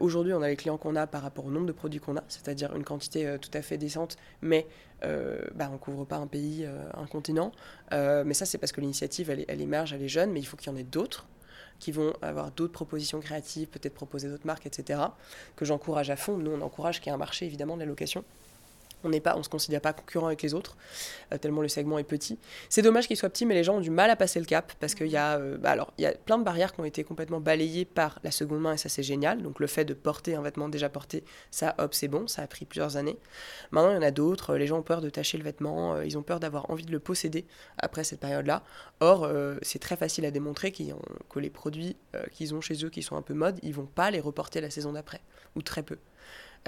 Aujourd'hui, 0.00 0.32
on 0.32 0.42
a 0.42 0.48
les 0.48 0.56
clients 0.56 0.78
qu'on 0.78 0.96
a 0.96 1.06
par 1.06 1.22
rapport 1.22 1.46
au 1.46 1.50
nombre 1.50 1.66
de 1.66 1.72
produits 1.72 2.00
qu'on 2.00 2.16
a, 2.16 2.24
c'est-à-dire 2.28 2.74
une 2.76 2.84
quantité 2.84 3.36
tout 3.40 3.50
à 3.52 3.62
fait 3.62 3.78
décente, 3.78 4.16
mais 4.42 4.66
euh, 5.04 5.38
bah, 5.54 5.70
on 5.72 5.78
couvre 5.78 6.04
pas 6.04 6.16
un 6.16 6.26
pays, 6.26 6.64
euh, 6.64 6.78
un 6.94 7.06
continent. 7.06 7.52
Euh, 7.92 8.24
mais 8.24 8.34
ça, 8.34 8.46
c'est 8.46 8.58
parce 8.58 8.72
que 8.72 8.80
l'initiative, 8.80 9.30
elle, 9.30 9.44
elle, 9.48 9.60
émerge, 9.60 9.92
elle 9.92 10.02
est 10.02 10.08
jeune, 10.08 10.32
mais 10.32 10.40
il 10.40 10.44
faut 10.44 10.56
qu'il 10.56 10.70
y 10.70 10.74
en 10.74 10.76
ait 10.76 10.84
d'autres 10.84 11.26
qui 11.80 11.92
vont 11.92 12.14
avoir 12.22 12.50
d'autres 12.52 12.72
propositions 12.72 13.20
créatives, 13.20 13.68
peut-être 13.68 13.94
proposer 13.94 14.28
d'autres 14.28 14.46
marques, 14.46 14.64
etc., 14.64 15.00
que 15.56 15.64
j'encourage 15.64 16.08
à 16.10 16.16
fond. 16.16 16.38
Nous, 16.38 16.50
on 16.50 16.60
encourage 16.62 17.00
qu'il 17.00 17.08
y 17.08 17.10
ait 17.10 17.14
un 17.14 17.18
marché, 17.18 17.46
évidemment, 17.46 17.74
de 17.74 17.80
la 17.80 17.86
location 17.86 18.24
on 19.04 19.12
on 19.36 19.42
se 19.42 19.48
considère 19.48 19.80
pas 19.80 19.92
concurrent 19.92 20.26
avec 20.26 20.42
les 20.42 20.54
autres, 20.54 20.76
euh, 21.32 21.38
tellement 21.38 21.62
le 21.62 21.68
segment 21.68 21.98
est 21.98 22.04
petit. 22.04 22.38
C'est 22.68 22.82
dommage 22.82 23.06
qu'il 23.06 23.16
soit 23.16 23.28
petit, 23.30 23.46
mais 23.46 23.54
les 23.54 23.64
gens 23.64 23.76
ont 23.76 23.80
du 23.80 23.90
mal 23.90 24.10
à 24.10 24.16
passer 24.16 24.38
le 24.38 24.46
cap 24.46 24.72
parce 24.80 24.94
qu'il 24.94 25.08
y 25.08 25.16
a, 25.16 25.38
euh, 25.38 25.56
bah 25.56 25.76
y 25.98 26.06
a 26.06 26.12
plein 26.12 26.38
de 26.38 26.44
barrières 26.44 26.72
qui 26.72 26.80
ont 26.80 26.84
été 26.84 27.04
complètement 27.04 27.40
balayées 27.40 27.84
par 27.84 28.18
la 28.24 28.30
seconde 28.30 28.60
main 28.60 28.74
et 28.74 28.76
ça 28.76 28.88
c'est 28.88 29.02
génial. 29.02 29.42
Donc 29.42 29.60
le 29.60 29.66
fait 29.66 29.84
de 29.84 29.94
porter 29.94 30.34
un 30.34 30.42
vêtement 30.42 30.68
déjà 30.68 30.88
porté, 30.88 31.24
ça, 31.50 31.74
hop, 31.78 31.94
c'est 31.94 32.08
bon, 32.08 32.26
ça 32.26 32.42
a 32.42 32.46
pris 32.46 32.64
plusieurs 32.64 32.96
années. 32.96 33.18
Maintenant, 33.70 33.90
il 33.90 33.94
y 33.94 33.98
en 33.98 34.02
a 34.02 34.10
d'autres. 34.10 34.56
Les 34.56 34.66
gens 34.66 34.78
ont 34.78 34.82
peur 34.82 35.00
de 35.00 35.10
tâcher 35.10 35.38
le 35.38 35.44
vêtement, 35.44 35.94
euh, 35.94 36.04
ils 36.04 36.18
ont 36.18 36.22
peur 36.22 36.40
d'avoir 36.40 36.70
envie 36.70 36.84
de 36.84 36.92
le 36.92 37.00
posséder 37.00 37.46
après 37.78 38.04
cette 38.04 38.20
période-là. 38.20 38.62
Or, 39.00 39.28
c'est 39.62 39.78
très 39.78 39.96
facile 39.96 40.24
à 40.24 40.30
démontrer 40.30 40.72
que 40.72 41.38
les 41.38 41.50
produits 41.50 41.96
qu'ils 42.32 42.54
ont 42.54 42.60
chez 42.60 42.84
eux, 42.84 42.90
qui 42.90 43.02
sont 43.02 43.16
un 43.16 43.22
peu 43.22 43.34
mode, 43.34 43.58
ils 43.62 43.74
vont 43.74 43.86
pas 43.86 44.10
les 44.10 44.20
reporter 44.20 44.60
la 44.60 44.70
saison 44.70 44.92
d'après 44.92 45.20
ou 45.56 45.62
très 45.62 45.82
peu. 45.82 45.98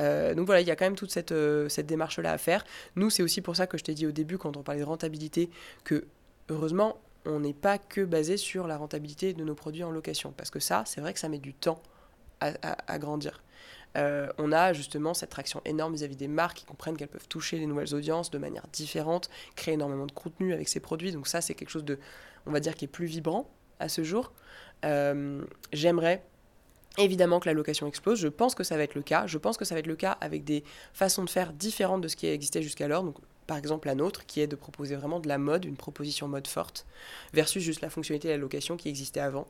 Euh, 0.00 0.34
donc 0.34 0.46
voilà, 0.46 0.60
il 0.60 0.66
y 0.66 0.70
a 0.70 0.76
quand 0.76 0.84
même 0.84 0.96
toute 0.96 1.10
cette, 1.10 1.32
euh, 1.32 1.68
cette 1.68 1.86
démarche-là 1.86 2.32
à 2.32 2.38
faire. 2.38 2.64
Nous, 2.96 3.10
c'est 3.10 3.22
aussi 3.22 3.40
pour 3.40 3.56
ça 3.56 3.66
que 3.66 3.78
je 3.78 3.84
t'ai 3.84 3.94
dit 3.94 4.06
au 4.06 4.12
début, 4.12 4.38
quand 4.38 4.56
on 4.56 4.62
parlait 4.62 4.80
de 4.80 4.86
rentabilité, 4.86 5.50
que 5.84 6.04
heureusement, 6.48 7.00
on 7.24 7.40
n'est 7.40 7.54
pas 7.54 7.78
que 7.78 8.02
basé 8.02 8.36
sur 8.36 8.66
la 8.66 8.76
rentabilité 8.76 9.32
de 9.32 9.42
nos 9.44 9.54
produits 9.54 9.84
en 9.84 9.90
location. 9.90 10.32
Parce 10.36 10.50
que 10.50 10.60
ça, 10.60 10.84
c'est 10.86 11.00
vrai 11.00 11.12
que 11.12 11.18
ça 11.18 11.28
met 11.28 11.38
du 11.38 11.54
temps 11.54 11.82
à, 12.40 12.98
grandir. 12.98 13.42
Euh, 13.96 14.28
on 14.36 14.52
a 14.52 14.74
justement 14.74 15.14
cette 15.14 15.30
traction 15.30 15.62
énorme 15.64 15.94
vis-à-vis 15.94 16.16
des 16.16 16.28
marques 16.28 16.58
qui 16.58 16.64
comprennent 16.66 16.98
qu'elles 16.98 17.08
peuvent 17.08 17.28
toucher 17.28 17.58
les 17.58 17.66
nouvelles 17.66 17.94
audiences 17.94 18.30
de 18.30 18.36
manière 18.36 18.66
différente, 18.70 19.30
créer 19.56 19.74
énormément 19.74 20.04
de 20.04 20.12
contenu 20.12 20.52
avec 20.52 20.68
ces 20.68 20.80
produits. 20.80 21.12
Donc 21.12 21.26
ça, 21.26 21.40
c'est 21.40 21.54
quelque 21.54 21.70
chose 21.70 21.84
de, 21.84 21.98
on 22.44 22.52
va 22.52 22.60
dire, 22.60 22.74
qui 22.74 22.84
est 22.84 22.88
plus 22.88 23.06
vibrant 23.06 23.50
à 23.80 23.88
ce 23.88 24.04
jour. 24.04 24.32
J'aimerais 25.72 26.22
Évidemment 26.98 27.40
que 27.40 27.48
la 27.48 27.52
location 27.52 27.86
explose, 27.86 28.18
je 28.18 28.28
pense 28.28 28.54
que 28.54 28.64
ça 28.64 28.76
va 28.76 28.82
être 28.82 28.94
le 28.94 29.02
cas. 29.02 29.26
Je 29.26 29.38
pense 29.38 29.56
que 29.56 29.64
ça 29.64 29.74
va 29.74 29.80
être 29.80 29.86
le 29.86 29.96
cas 29.96 30.12
avec 30.20 30.44
des 30.44 30.64
façons 30.92 31.24
de 31.24 31.30
faire 31.30 31.52
différentes 31.52 32.00
de 32.00 32.08
ce 32.08 32.16
qui 32.16 32.26
existait 32.26 32.62
jusqu'alors. 32.62 33.02
Donc, 33.02 33.16
par 33.46 33.56
exemple, 33.56 33.86
la 33.86 33.94
nôtre, 33.94 34.26
qui 34.26 34.40
est 34.40 34.46
de 34.46 34.56
proposer 34.56 34.96
vraiment 34.96 35.20
de 35.20 35.28
la 35.28 35.38
mode, 35.38 35.64
une 35.64 35.76
proposition 35.76 36.26
mode 36.26 36.46
forte, 36.46 36.86
versus 37.32 37.62
juste 37.62 37.80
la 37.80 37.90
fonctionnalité 37.90 38.28
de 38.28 38.32
la 38.32 38.38
location 38.38 38.76
qui 38.76 38.88
existait 38.88 39.20
avant. 39.20 39.46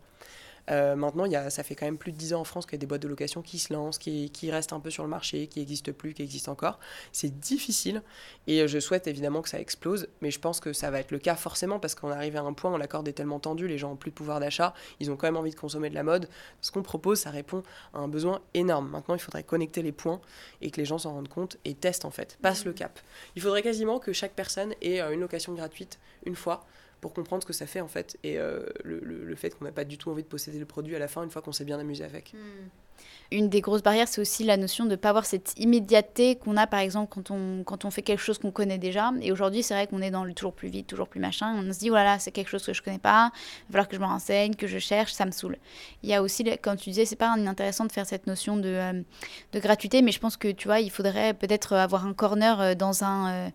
Euh, 0.70 0.96
maintenant, 0.96 1.26
ça 1.50 1.62
fait 1.62 1.74
quand 1.74 1.86
même 1.86 1.98
plus 1.98 2.12
de 2.12 2.16
10 2.16 2.34
ans 2.34 2.40
en 2.40 2.44
France 2.44 2.66
qu'il 2.66 2.74
y 2.74 2.76
a 2.76 2.78
des 2.78 2.86
boîtes 2.86 3.02
de 3.02 3.08
location 3.08 3.42
qui 3.42 3.58
se 3.58 3.72
lancent, 3.72 3.98
qui, 3.98 4.50
restent 4.50 4.72
un 4.72 4.80
peu 4.80 4.90
sur 4.90 5.02
le 5.02 5.08
marché, 5.08 5.46
qui 5.46 5.58
n'existent 5.58 5.92
plus, 5.92 6.14
qui 6.14 6.22
existent 6.22 6.52
encore. 6.52 6.78
C'est 7.12 7.38
difficile 7.40 8.02
et 8.46 8.66
je 8.68 8.78
souhaite 8.78 9.06
évidemment 9.06 9.42
que 9.42 9.48
ça 9.48 9.60
explose, 9.60 10.08
mais 10.20 10.30
je 10.30 10.38
pense 10.38 10.60
que 10.60 10.72
ça 10.72 10.90
va 10.90 11.00
être 11.00 11.10
le 11.10 11.18
cas 11.18 11.34
forcément 11.34 11.78
parce 11.78 11.94
qu'on 11.94 12.10
arrive 12.10 12.36
à 12.36 12.42
un 12.42 12.52
point 12.52 12.72
où 12.72 12.76
l'accord 12.76 13.06
est 13.06 13.12
tellement 13.12 13.40
tendu, 13.40 13.66
les 13.66 13.78
gens 13.78 13.92
ont 13.92 13.96
plus 13.96 14.10
de 14.10 14.16
pouvoir 14.16 14.40
d'achat, 14.40 14.74
ils 15.00 15.10
ont 15.10 15.16
quand 15.16 15.26
même 15.26 15.36
envie 15.36 15.50
de 15.50 15.56
consommer 15.56 15.90
de 15.90 15.94
la 15.94 16.02
mode. 16.02 16.28
Ce 16.60 16.70
qu'on 16.70 16.82
propose, 16.82 17.20
ça 17.20 17.30
répond 17.30 17.62
à 17.92 17.98
un 17.98 18.08
besoin 18.08 18.40
énorme. 18.54 18.88
Maintenant, 18.88 19.14
il 19.14 19.20
faudrait 19.20 19.42
connecter 19.42 19.82
les 19.82 19.92
points 19.92 20.20
et 20.60 20.70
que 20.70 20.80
les 20.80 20.84
gens 20.84 20.98
s'en 20.98 21.12
rendent 21.12 21.28
compte 21.28 21.56
et 21.64 21.74
testent 21.74 22.04
en 22.04 22.10
fait, 22.10 22.38
passent 22.42 22.64
le 22.64 22.72
cap. 22.72 22.98
Il 23.34 23.42
faudrait 23.42 23.62
quasiment 23.62 23.98
que 23.98 24.12
chaque 24.12 24.32
personne 24.32 24.74
ait 24.80 25.00
euh, 25.00 25.12
une 25.12 25.20
location 25.20 25.54
gratuite 25.54 25.98
une 26.24 26.36
fois 26.36 26.64
pour 27.00 27.12
comprendre 27.12 27.42
ce 27.42 27.46
que 27.46 27.52
ça 27.52 27.66
fait 27.66 27.80
en 27.80 27.88
fait 27.88 28.16
et 28.22 28.38
euh, 28.38 28.66
le, 28.84 29.00
le, 29.00 29.36
fait 29.36 29.50
qu'on 29.50 29.64
n'a 29.64 29.72
pas 29.72 29.84
du 29.84 29.98
tout 29.98 30.10
envie 30.10 30.22
de 30.22 30.28
posséder 30.28 30.58
le 30.58 30.64
produit 30.64 30.96
à 30.96 30.98
la 30.98 31.08
fin 31.08 31.22
une 31.22 31.30
fois 31.30 31.42
qu'on 31.42 31.52
s'est 31.52 31.64
bien 31.64 31.78
amusé 31.78 32.04
avec. 32.04 32.32
Hmm. 32.32 32.68
Une 33.32 33.48
des 33.48 33.60
grosses 33.60 33.82
barrières, 33.82 34.06
c'est 34.06 34.20
aussi 34.20 34.44
la 34.44 34.56
notion 34.56 34.84
de 34.84 34.90
ne 34.90 34.96
pas 34.96 35.08
avoir 35.08 35.26
cette 35.26 35.52
immédiateté 35.58 36.36
qu'on 36.36 36.56
a 36.56 36.68
par 36.68 36.80
exemple 36.80 37.12
quand 37.12 37.32
on, 37.32 37.64
quand 37.64 37.84
on 37.84 37.90
fait 37.90 38.02
quelque 38.02 38.22
chose 38.22 38.38
qu'on 38.38 38.52
connaît 38.52 38.78
déjà. 38.78 39.10
Et 39.20 39.32
aujourd'hui, 39.32 39.64
c'est 39.64 39.74
vrai 39.74 39.88
qu'on 39.88 40.00
est 40.00 40.12
dans 40.12 40.24
le 40.24 40.32
toujours 40.32 40.52
plus 40.52 40.68
vite, 40.68 40.86
toujours 40.86 41.08
plus 41.08 41.18
machin. 41.18 41.54
On 41.56 41.72
se 41.72 41.78
dit, 41.78 41.88
voilà, 41.88 42.20
c'est 42.20 42.30
quelque 42.30 42.48
chose 42.48 42.64
que 42.64 42.72
je 42.72 42.82
connais 42.82 42.98
pas, 42.98 43.32
il 43.34 43.72
va 43.72 43.72
falloir 43.72 43.88
que 43.88 43.96
je 43.96 44.00
me 44.00 44.06
renseigne, 44.06 44.54
que 44.54 44.68
je 44.68 44.78
cherche, 44.78 45.12
ça 45.12 45.26
me 45.26 45.32
saoule. 45.32 45.58
Il 46.04 46.08
y 46.08 46.14
a 46.14 46.22
aussi, 46.22 46.44
comme 46.62 46.76
tu 46.76 46.90
disais, 46.90 47.04
c'est 47.04 47.16
pas 47.16 47.30
intéressant 47.30 47.84
de 47.84 47.92
faire 47.92 48.06
cette 48.06 48.28
notion 48.28 48.56
de, 48.56 48.68
euh, 48.68 49.02
de 49.52 49.60
gratuité, 49.60 50.02
mais 50.02 50.12
je 50.12 50.20
pense 50.20 50.36
que 50.36 50.48
tu 50.52 50.68
vois, 50.68 50.78
il 50.78 50.90
faudrait 50.90 51.34
peut-être 51.34 51.72
avoir 51.72 52.06
un 52.06 52.14
corner 52.14 52.60
euh, 52.60 52.74
dans 52.74 53.02
un 53.02 53.50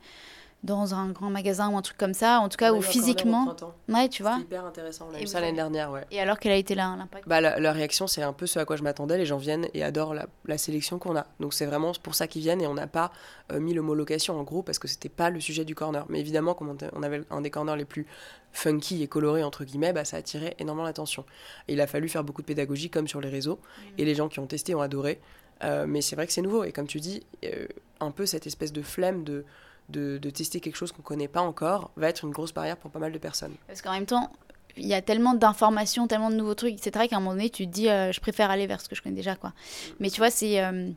dans 0.64 0.94
un 0.94 1.10
grand 1.10 1.30
magasin 1.30 1.70
ou 1.70 1.78
un 1.78 1.82
truc 1.82 1.98
comme 1.98 2.14
ça, 2.14 2.40
en 2.40 2.48
tout 2.48 2.58
cas, 2.58 2.74
ou 2.74 2.82
physiquement. 2.82 3.56
Ouais, 3.90 4.10
tu 4.10 4.22
vois. 4.22 4.38
Hyper 4.40 4.66
intéressant, 4.66 5.08
on 5.12 5.16
a 5.16 5.22
eu 5.22 5.26
ça 5.26 5.40
l'année 5.40 5.56
dernière, 5.56 5.92
ouais. 5.92 6.06
Et 6.12 6.20
alors, 6.20 6.38
quel 6.38 6.52
a 6.52 6.56
été 6.56 6.76
l'impact? 6.76 7.28
Bah, 7.28 7.42
la, 7.42 7.72
réaction, 7.72 8.06
c'est 8.06 8.22
un 8.22 8.34
peu 8.34 8.46
ce 8.46 8.60
à 8.60 8.66
quoi 8.66 8.76
je 8.76 8.84
m'attendais. 8.84 9.18
Les 9.18 9.26
gens 9.26 9.38
viennent 9.38 9.68
et 9.74 9.84
adorent 9.84 10.14
la, 10.14 10.58
sélection 10.58 11.00
qu'on 11.00 11.16
a. 11.16 11.26
Donc, 11.40 11.54
c'est 11.54 11.66
vraiment 11.66 11.92
pour 12.04 12.14
ça 12.14 12.28
qu'ils 12.28 12.44
viennent 12.44 12.62
et 12.62 12.68
on 12.68 12.76
n'a 12.76 12.88
pas 12.88 13.12
euh, 13.52 13.60
mis 13.60 13.74
le 13.74 13.82
mot 13.82 13.96
location 13.96 14.40
en 14.40 14.44
gros 14.44 14.62
parce 14.62 14.78
que 14.78 14.88
c'était 14.88 15.10
pas 15.10 15.30
le 15.30 15.40
sujet 15.40 15.66
du 15.66 15.74
corner. 15.74 16.06
Mais 16.10 16.20
évidemment, 16.20 16.54
comme 16.54 16.78
on 16.94 17.04
avait 17.04 17.24
un 17.32 17.42
des 17.42 17.50
corners 17.50 17.78
les 17.78 17.86
plus 17.86 18.06
funky 18.52 19.02
et 19.02 19.08
colorés, 19.08 19.44
entre 19.44 19.64
guillemets, 19.64 19.94
bah, 19.94 20.06
ça 20.06 20.18
attirait 20.18 20.56
énormément 20.60 20.86
l'attention. 20.86 21.26
Il 21.68 21.82
a 21.82 21.88
fallu 21.88 22.08
faire 22.10 22.24
beaucoup 22.24 22.42
de 22.42 22.48
pédagogie, 22.48 22.90
comme 22.90 23.08
sur 23.08 23.22
les 23.22 23.30
réseaux. 23.30 23.56
Mmh. 23.56 23.82
Et 23.98 24.06
les 24.06 24.14
gens 24.14 24.30
qui 24.30 24.40
ont 24.40 24.48
testé 24.48 24.76
ont 24.76 24.82
adoré. 24.82 25.20
Euh, 25.64 25.86
mais 25.88 26.02
c'est 26.02 26.16
vrai 26.16 26.28
que 26.28 26.34
c'est 26.34 26.42
nouveau. 26.42 26.64
Et 26.64 26.72
comme 26.72 26.88
tu 26.88 27.00
dis, 27.00 27.24
euh, 27.46 27.68
un 28.00 28.12
peu 28.12 28.26
cette 28.26 28.48
espèce 28.48 28.74
de 28.74 28.82
flemme 28.82 29.24
de 29.24 29.46
de, 29.92 30.30
tester 30.30 30.60
quelque 30.60 30.76
chose 30.76 30.92
qu'on 30.92 31.02
ne 31.02 31.06
connaît 31.08 31.28
pas 31.28 31.42
encore 31.42 31.92
va 31.96 32.10
être 32.10 32.26
une 32.26 32.32
grosse 32.32 32.54
barrière 32.54 32.78
pour 32.78 32.92
pas 32.92 33.00
mal 33.00 33.12
de 33.12 33.18
personnes. 33.18 33.54
Parce 33.68 33.82
qu'en 33.82 33.92
même 33.92 34.06
temps, 34.06 34.32
il 34.78 34.88
y 34.88 34.94
a 34.94 35.02
tellement 35.02 35.34
d'informations, 35.34 36.08
tellement 36.08 36.32
de 36.32 36.36
nouveaux 36.36 36.56
trucs, 36.56 36.74
etc. 36.74 37.08
qu'à 37.08 37.18
un 37.18 37.20
moment 37.20 37.32
donné, 37.32 37.50
tu 37.50 37.68
te 37.68 37.72
dis, 37.72 37.90
euh, 37.90 38.12
je 38.12 38.20
préfère 38.22 38.50
aller 38.50 38.68
vers 38.68 38.82
ce 38.82 38.90
que 38.90 38.96
je 38.96 39.02
connais 39.02 39.16
déjà. 39.16 39.36
quoi. 39.36 39.54
Mais 40.00 40.10
tu 40.10 40.20
vois, 40.20 40.32
c'est... 40.32 40.64
Euh, 40.64 40.90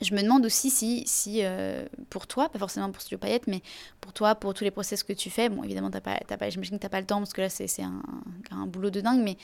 je 0.00 0.14
me 0.14 0.22
demande 0.22 0.46
aussi 0.46 0.70
si, 0.70 1.02
si 1.06 1.40
euh, 1.42 1.84
pour 2.08 2.26
toi, 2.26 2.48
pas 2.48 2.58
forcément 2.58 2.90
pour 2.90 3.02
Studio 3.02 3.18
Payette, 3.18 3.46
mais 3.46 3.62
pour 4.00 4.12
toi, 4.12 4.34
pour 4.34 4.54
tous 4.54 4.64
les 4.64 4.70
process 4.70 5.02
que 5.02 5.12
tu 5.12 5.28
fais, 5.28 5.48
bon, 5.48 5.62
évidemment, 5.62 5.90
as 5.92 6.00
pas, 6.00 6.18
j'imagine 6.48 6.76
que 6.76 6.80
tu 6.80 6.86
n'as 6.86 6.90
pas 6.90 7.00
le 7.00 7.06
temps 7.06 7.18
parce 7.18 7.34
que 7.34 7.42
là, 7.42 7.50
c'est 7.50 7.82
un, 7.82 8.66
boulot 8.66 8.90
de 8.90 9.00
dingue, 9.00 9.22
mais 9.22 9.36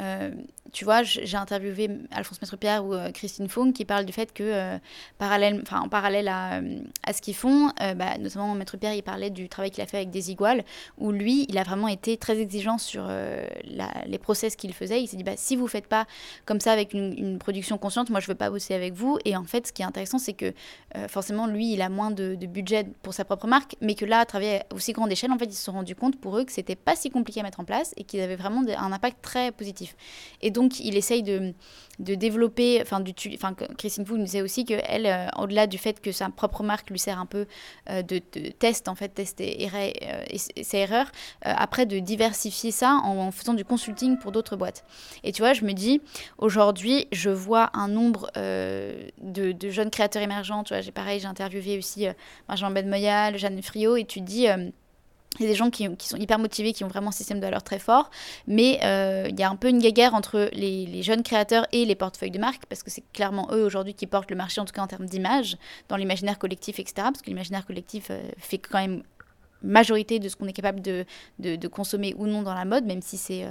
euh, 0.00 0.30
tu 0.72 0.84
vois, 0.84 1.02
j'ai 1.02 1.36
interviewé 1.36 1.88
Alphonse 2.10 2.40
Maître-Pierre 2.42 2.84
ou 2.84 2.94
euh, 2.94 3.10
Christine 3.10 3.48
Fong 3.48 3.72
qui 3.72 3.84
parlent 3.84 4.04
du 4.04 4.12
fait 4.12 4.32
que, 4.32 4.78
parallèle, 5.18 5.62
en 5.70 5.88
parallèle 5.88 6.28
à, 6.28 6.60
ce 7.12 7.22
qu'ils 7.22 7.34
font, 7.34 7.70
bah, 7.78 8.18
notamment 8.18 8.54
Maître-Pierre, 8.54 8.94
il 8.94 9.02
parlait 9.02 9.30
du 9.30 9.48
travail 9.48 9.70
qu'il 9.70 9.82
a 9.82 9.86
fait 9.86 9.98
avec 9.98 10.10
des 10.10 10.30
iguales, 10.30 10.64
où 10.98 11.10
lui, 11.10 11.46
il 11.48 11.56
a 11.58 11.62
vraiment 11.62 11.88
été 11.88 12.16
très 12.16 12.38
exigeant 12.38 12.78
sur 12.78 13.08
les 13.64 14.18
process 14.18 14.56
qu'il 14.56 14.74
faisait. 14.74 15.02
Il 15.02 15.06
s'est 15.06 15.16
dit, 15.16 15.24
bah, 15.24 15.36
si 15.36 15.56
vous 15.56 15.64
ne 15.64 15.70
faites 15.70 15.86
pas 15.86 16.06
comme 16.44 16.60
ça 16.60 16.72
avec 16.72 16.92
une, 16.92 17.16
une 17.16 17.38
production 17.38 17.78
consciente, 17.78 18.10
moi, 18.10 18.20
je 18.20 18.26
ne 18.26 18.32
veux 18.32 18.38
pas 18.38 18.50
bosser 18.50 18.74
avec 18.74 18.94
vous. 18.94 19.18
Et 19.24 19.36
en 19.36 19.44
fait, 19.44 19.66
ce 19.66 19.72
qui 19.72 19.82
est 19.82 19.84
intéressant, 19.84 20.01
c'est 20.18 20.32
que 20.32 20.52
euh, 20.96 21.08
forcément, 21.08 21.46
lui, 21.46 21.72
il 21.72 21.82
a 21.82 21.88
moins 21.88 22.10
de, 22.10 22.34
budget 22.46 22.86
pour 23.02 23.14
sa 23.14 23.24
propre 23.24 23.46
marque, 23.46 23.76
mais 23.80 23.94
que 23.94 24.04
là, 24.04 24.20
à 24.20 24.26
travers 24.26 24.64
aussi 24.74 24.92
grande 24.92 25.10
échelle, 25.10 25.32
en 25.32 25.38
fait, 25.38 25.46
ils 25.46 25.54
se 25.54 25.64
sont 25.64 25.72
rendus 25.72 25.94
compte 25.94 26.20
pour 26.20 26.36
eux 26.36 26.44
que 26.44 26.52
c'était 26.52 26.76
pas 26.76 26.96
si 26.96 27.10
compliqué 27.10 27.40
à 27.40 27.42
mettre 27.42 27.60
en 27.60 27.64
place 27.64 27.94
et 27.96 28.04
qu'il 28.04 28.20
avait 28.20 28.36
vraiment 28.36 28.62
un 28.76 28.92
impact 28.92 29.22
très 29.22 29.52
positif. 29.52 29.96
Et 30.40 30.50
donc, 30.50 30.80
il 30.80 30.96
essaye 30.96 31.22
de, 31.22 31.54
de 31.98 32.14
développer, 32.14 32.80
enfin, 32.82 33.00
du, 33.00 33.14
enfin 33.34 33.54
Christine 33.78 34.04
Fou 34.04 34.16
nous 34.16 34.24
disait 34.24 34.42
aussi 34.42 34.64
qu'elle, 34.64 35.06
euh, 35.06 35.26
au-delà 35.38 35.66
du 35.66 35.78
fait 35.78 36.00
que 36.00 36.12
sa 36.12 36.28
propre 36.28 36.62
marque 36.62 36.90
lui 36.90 36.98
sert 36.98 37.18
un 37.18 37.26
peu 37.26 37.46
euh, 37.90 38.02
de, 38.02 38.18
test, 38.18 38.88
en 38.88 38.94
fait, 38.94 39.08
test 39.10 39.40
et, 39.40 39.68
ses 40.36 40.76
erreurs, 40.76 41.10
après 41.42 41.86
de 41.86 41.98
diversifier 41.98 42.70
ça 42.70 43.00
en, 43.04 43.30
faisant 43.30 43.54
du 43.54 43.64
consulting 43.64 44.18
pour 44.18 44.32
d'autres 44.32 44.56
boîtes. 44.56 44.84
Et 45.22 45.32
tu 45.32 45.42
vois, 45.42 45.52
je 45.52 45.64
me 45.64 45.72
dis, 45.72 46.00
aujourd'hui, 46.38 47.06
je 47.12 47.30
vois 47.30 47.70
un 47.74 47.88
nombre 47.88 48.30
de 48.36 49.70
jeunes 49.70 49.90
créateurs 49.92 50.22
émergents. 50.22 50.64
Tu 50.64 50.74
vois, 50.74 50.80
j'ai 50.80 50.90
pareil, 50.90 51.20
j'ai 51.20 51.26
interviewé 51.26 51.78
aussi 51.78 52.08
euh, 52.08 52.12
Benjamin 52.48 52.82
Benmoyal, 52.82 53.38
Jeanne 53.38 53.62
Friot, 53.62 53.96
et 53.96 54.04
tu 54.04 54.20
dis. 54.20 54.48
Euh, 54.48 54.70
y 55.40 55.44
a 55.44 55.48
des 55.48 55.54
gens 55.54 55.70
qui, 55.70 55.88
sont 56.00 56.18
hyper 56.18 56.38
motivés, 56.38 56.74
qui 56.74 56.84
ont 56.84 56.88
vraiment 56.88 57.08
un 57.08 57.12
système 57.12 57.38
de 57.38 57.44
valeur 57.46 57.62
très 57.62 57.78
fort, 57.78 58.10
mais 58.46 58.80
euh, 58.84 59.28
il 59.30 59.40
y 59.40 59.42
a 59.42 59.48
un 59.48 59.56
peu 59.56 59.70
une 59.70 59.78
guerre 59.78 60.14
entre 60.14 60.50
les, 60.52 60.84
les, 60.84 61.02
jeunes 61.02 61.22
créateurs 61.22 61.66
et 61.72 61.86
les 61.86 61.94
portefeuilles 61.94 62.30
de 62.30 62.38
marque, 62.38 62.66
parce 62.66 62.82
que 62.82 62.90
c'est 62.90 63.02
clairement 63.14 63.48
eux 63.50 63.64
aujourd'hui 63.64 63.94
qui 63.94 64.06
portent 64.06 64.30
le 64.30 64.36
marché, 64.36 64.60
en 64.60 64.66
tout 64.66 64.74
cas 64.74 64.82
en 64.82 64.86
termes 64.86 65.06
d'image, 65.06 65.56
dans 65.88 65.96
l'imaginaire 65.96 66.38
collectif, 66.38 66.78
etc. 66.78 66.94
Parce 66.96 67.22
que 67.22 67.28
l'imaginaire 67.28 67.64
collectif 67.64 68.10
fait 68.36 68.58
quand 68.58 68.78
même 68.78 69.02
majorité 69.62 70.18
de 70.18 70.28
ce 70.28 70.36
qu'on 70.36 70.46
est 70.46 70.52
capable 70.52 70.80
de, 70.80 71.04
de, 71.38 71.68
consommer 71.68 72.14
ou 72.18 72.26
non 72.26 72.42
dans 72.42 72.54
la 72.54 72.64
mode, 72.64 72.84
même 72.84 73.02
si 73.02 73.16
c'est 73.16 73.46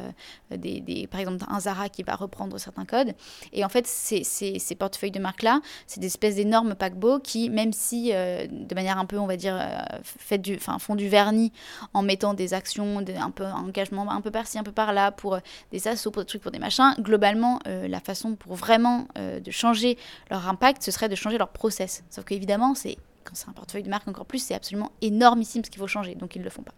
des, 0.51 0.79
des, 0.81 1.07
par 1.07 1.19
exemple 1.19 1.43
un 1.47 1.59
Zara 1.59 1.89
qui 1.89 2.03
va 2.03 2.15
reprendre 2.15 2.57
certains 2.59 2.85
codes. 2.85 3.13
Et 3.53 3.65
en 3.65 3.69
fait, 3.69 3.87
ces, 3.87 4.23
ces, 4.23 4.75
portefeuilles 4.75 5.11
de 5.11 5.19
marques-là, 5.19 5.61
c'est 5.87 5.99
des 5.99 6.07
espèces 6.07 6.35
d'énormes 6.35 6.75
paquebots 6.75 7.19
qui, 7.19 7.49
même 7.49 7.73
si 7.73 8.11
de 8.11 8.75
manière 8.75 8.97
un 8.97 9.05
peu, 9.05 9.17
on 9.17 9.27
va 9.27 9.37
dire, 9.37 9.59
fait 10.03 10.37
du, 10.37 10.57
font 10.59 10.95
du 10.95 11.07
vernis 11.07 11.51
en 11.93 12.03
mettant 12.03 12.33
des 12.33 12.53
actions, 12.53 12.99
un 12.99 13.31
peu 13.31 13.45
engagement 13.45 14.09
un 14.11 14.21
peu 14.21 14.31
par-ci, 14.31 14.59
un 14.59 14.63
peu 14.63 14.71
par-là, 14.71 15.11
pour 15.11 15.39
des 15.71 15.87
assos, 15.87 16.11
pour 16.11 16.21
des 16.21 16.27
trucs, 16.27 16.41
pour 16.41 16.51
des 16.51 16.59
machins, 16.59 16.93
globalement, 16.99 17.59
la 17.65 17.99
façon 17.99 18.35
pour 18.35 18.55
vraiment 18.55 19.07
de 19.15 19.51
changer 19.51 19.97
leur 20.29 20.47
impact, 20.47 20.83
ce 20.83 20.91
serait 20.91 21.09
de 21.09 21.15
changer 21.15 21.37
leur 21.37 21.49
process. 21.49 22.03
Sauf 22.09 22.25
qu'évidemment, 22.25 22.75
c'est 22.75 22.97
quand 23.23 23.35
c'est 23.35 23.49
un 23.49 23.53
portefeuille 23.53 23.83
de 23.83 23.89
marque 23.89 24.07
encore 24.07 24.25
plus, 24.25 24.39
c'est 24.39 24.53
absolument 24.53 24.91
énormissime 25.01 25.63
ce 25.63 25.69
qu'il 25.69 25.79
faut 25.79 25.87
changer. 25.87 26.15
Donc 26.15 26.35
ils 26.35 26.39
ne 26.39 26.43
le 26.43 26.49
font 26.49 26.63
pas. 26.63 26.73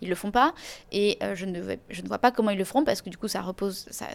Ils 0.00 0.08
le 0.08 0.14
font 0.14 0.30
pas 0.30 0.54
et 0.90 1.18
euh, 1.22 1.34
je, 1.34 1.44
ne, 1.44 1.60
ne 1.60 2.08
vois 2.08 2.18
pas 2.18 2.30
comment 2.30 2.50
ils 2.50 2.58
le 2.58 2.64
feront 2.64 2.82
parce 2.82 3.02
que 3.02 3.10
du 3.10 3.16
coup 3.16 3.28
ça 3.28 3.42
repose, 3.42 3.86
ça, 3.90 4.06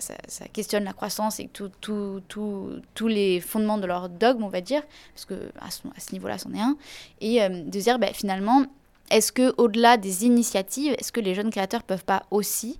questionne 0.52 0.84
la 0.84 0.94
croissance 0.94 1.40
et 1.40 1.50
tous 1.50 3.08
les 3.08 3.40
fondements 3.40 3.78
de 3.78 3.86
leur 3.86 4.10
dogme, 4.10 4.44
on 4.44 4.50
va 4.50 4.62
dire, 4.62 4.82
parce 5.14 5.26
que 5.26 5.52
à 5.60 5.72
ce, 5.72 5.88
à 5.96 6.00
ce 6.00 6.12
niveau-là, 6.14 6.38
c'en 6.38 6.54
est 6.54 6.60
un. 6.60 6.78
Et 7.22 7.42
euh, 7.42 7.50
de 7.50 7.80
dire 7.80 8.00
ben, 8.00 8.14
finalement, 8.14 8.66
est-ce 9.12 9.32
que 9.32 9.54
au-delà 9.58 9.98
des 9.98 10.26
initiatives, 10.26 10.96
est-ce 10.98 11.12
que 11.12 11.20
les 11.20 11.36
jeunes 11.36 11.52
créateurs 11.52 11.84
peuvent 11.84 12.06
pas 12.06 12.26
aussi 12.32 12.80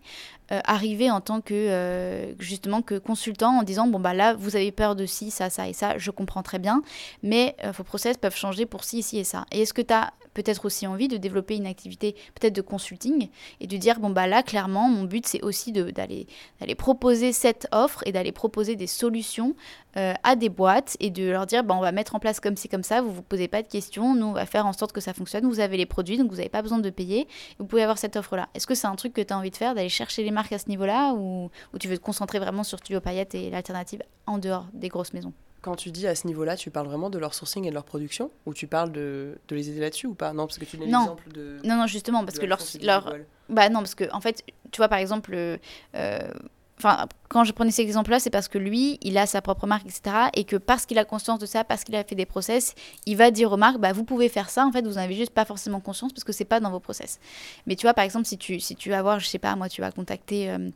euh, 0.52 0.60
arriver 0.64 1.10
en 1.10 1.22
tant 1.22 1.42
que 1.42 1.54
euh, 1.54 2.34
justement 2.40 2.84
que 2.84 3.00
consultant 3.00 3.60
en 3.60 3.64
disant 3.64 3.88
bon 3.88 4.00
bah 4.00 4.14
là 4.14 4.36
vous 4.36 4.56
avez 4.56 4.72
peur 4.72 4.96
de 4.96 5.08
ci 5.08 5.32
ça 5.32 5.50
ça 5.50 5.68
et 5.68 5.74
ça 5.74 5.98
je 5.98 6.12
comprends 6.12 6.44
très 6.44 6.60
bien 6.60 6.84
mais 7.24 7.56
euh, 7.64 7.72
vos 7.72 7.84
process 7.84 8.16
peuvent 8.18 8.36
changer 8.36 8.68
pour 8.68 8.84
ci 8.84 9.02
ci 9.02 9.18
et 9.18 9.24
ça. 9.24 9.46
Et 9.52 9.62
est-ce 9.64 9.74
que 9.74 9.82
tu 9.82 9.92
as 9.94 10.14
peut-être 10.36 10.66
aussi 10.66 10.86
envie 10.86 11.08
de 11.08 11.18
développer 11.18 11.56
une 11.56 11.66
activité 11.66 12.16
peut-être 12.40 12.54
de 12.54 12.62
consulting 12.62 13.30
et 13.60 13.66
de 13.66 13.78
dire 13.78 14.00
bon 14.00 14.12
bah 14.12 14.28
là 14.28 14.44
clairement 14.44 14.88
mon 14.88 15.06
but 15.06 15.26
c'est 15.26 15.42
aussi 15.42 15.72
d'aller 15.72 16.28
d'aller 16.60 16.76
proposer 16.76 17.32
cette 17.32 17.68
offre 17.72 18.04
et 18.06 18.12
d'aller 18.12 18.32
proposer 18.32 18.76
des 18.76 18.88
solutions 18.88 19.56
euh, 19.98 20.14
à 20.24 20.36
des 20.36 20.50
boîtes 20.50 20.98
et 21.00 21.10
de 21.10 21.30
leur 21.30 21.46
dire 21.46 21.64
bah, 21.64 21.76
on 21.78 21.82
va 21.82 21.92
mettre 21.92 22.16
en 22.16 22.20
place 22.20 22.40
comme 22.40 22.56
ci 22.56 22.70
comme 22.70 22.84
ça 22.84 23.02
vous 23.02 23.12
vous 23.12 23.22
posez 23.22 23.48
pas 23.48 23.62
de 23.62 23.68
questions 23.68 24.16
nous 24.16 24.28
on 24.28 24.34
va 24.34 24.46
faire 24.46 24.66
en 24.66 24.74
sorte 24.74 24.92
que 24.92 25.02
ça 25.02 25.14
fonctionne 25.14 25.46
vous 25.46 25.60
avez 25.60 25.78
les 25.78 25.86
produits 25.86 26.18
donc 26.18 26.30
vous 26.30 26.38
n'avez 26.38 26.50
pas 26.50 26.62
besoin 26.62 26.80
de 26.80 26.90
payer 26.90 27.28
vous 27.60 27.66
pouvez 27.66 27.84
avoir 27.84 27.98
cette 27.98 28.16
offre 28.16 28.36
là 28.36 28.50
est-ce 28.54 28.68
que 28.68 28.76
c'est 28.76 28.88
un 28.88 28.96
truc 28.96 29.14
que 29.14 29.22
tu 29.22 29.34
as 29.34 29.38
envie 29.38 29.52
de 29.52 29.56
faire 29.56 29.76
d'aller 29.76 29.90
chercher 29.90 30.24
les 30.24 30.32
marques 30.32 30.54
à 30.54 30.60
ce 30.60 30.70
niveau 30.70 30.86
là 30.86 31.14
ou, 31.14 31.50
ou 31.74 31.78
tu 31.78 31.88
veux 31.88 31.98
te 31.98 32.04
concentrer 32.04 32.40
vraiment 32.40 32.64
sur 32.64 32.80
Studio 32.80 33.00
Payette 33.00 33.36
et 33.36 33.50
l'alternative 33.50 34.02
en 34.28 34.38
dehors 34.38 34.68
des 34.74 34.90
grosses 34.90 35.14
maisons? 35.14 35.34
Quand 35.66 35.76
tu 35.76 35.90
dis 35.90 36.06
à 36.06 36.14
ce 36.14 36.28
niveau-là, 36.28 36.58
tu 36.58 36.70
parles 36.70 36.86
vraiment 36.86 37.10
de 37.10 37.18
leur 37.18 37.34
sourcing 37.34 37.66
et 37.66 37.70
de 37.70 37.74
leur 37.74 37.86
production 37.86 38.30
Ou 38.46 38.54
tu 38.54 38.68
parles 38.68 38.92
de, 38.92 39.40
de 39.48 39.56
les 39.56 39.72
aider 39.72 39.80
là-dessus 39.80 40.06
ou 40.06 40.14
pas? 40.14 40.32
Non, 40.32 40.46
parce 40.46 40.60
que 40.60 40.66
tu 40.66 40.78
donnes 40.78 40.86
l'exemple 40.86 41.28
de. 41.32 41.58
Non, 41.64 41.76
non, 41.76 41.88
justement, 41.88 42.24
parce 42.24 42.38
que 42.38 42.46
leur. 42.46 42.60
leur... 42.84 43.16
Bah 43.50 43.70
non, 43.70 43.80
parce 43.80 43.96
que, 43.96 44.04
en 44.14 44.22
fait, 44.22 44.44
tu 44.72 44.78
vois, 44.78 44.90
par 44.90 45.00
exemple. 45.00 45.34
Euh, 45.34 46.20
enfin, 46.78 47.08
quand 47.30 47.44
je 47.44 47.52
prenais 47.52 47.72
cet 47.72 47.86
exemple-là, 47.86 48.20
c'est 48.20 48.30
parce 48.30 48.48
que 48.48 48.58
lui, 48.58 48.98
il 49.02 49.18
a 49.18 49.26
sa 49.26 49.42
propre 49.42 49.68
marque, 49.68 49.86
etc. 49.86 50.16
Et 50.34 50.44
que 50.44 50.56
parce 50.56 50.86
qu'il 50.86 50.98
a 50.98 51.06
conscience 51.06 51.40
de 51.40 51.46
ça, 51.46 51.64
parce 51.64 51.84
qu'il 51.84 51.96
a 51.96 52.04
fait 52.04 52.16
des 52.16 52.26
process, 52.26 52.76
il 53.06 53.18
va 53.18 53.32
dire 53.32 53.52
aux 53.52 53.58
marques, 53.58 53.78
bah, 53.78 53.94
vous 53.94 54.04
pouvez 54.04 54.30
faire 54.30 54.50
ça. 54.50 54.66
En 54.66 54.72
fait, 54.72 54.86
vous 54.86 54.94
n'avez 54.94 55.16
juste 55.16 55.32
pas 55.32 55.46
forcément 55.46 55.80
conscience 55.80 56.14
parce 56.14 56.24
que 56.24 56.34
c'est 56.34 56.46
pas 56.46 56.60
dans 56.60 56.72
vos 56.72 56.80
process. 56.80 57.20
Mais 57.66 57.76
tu 57.76 57.86
vois, 57.86 57.94
par 57.94 58.06
exemple, 58.06 58.26
si 58.26 58.38
tu, 58.38 58.60
si 58.60 58.76
tu 58.76 58.90
vas 58.90 59.02
voir, 59.02 59.20
je 59.20 59.28
sais 59.28 59.40
pas, 59.40 59.56
moi, 59.56 59.70
tu 59.70 59.82
vas 59.82 59.92
contacter, 59.92 60.50
euh, 60.50 60.70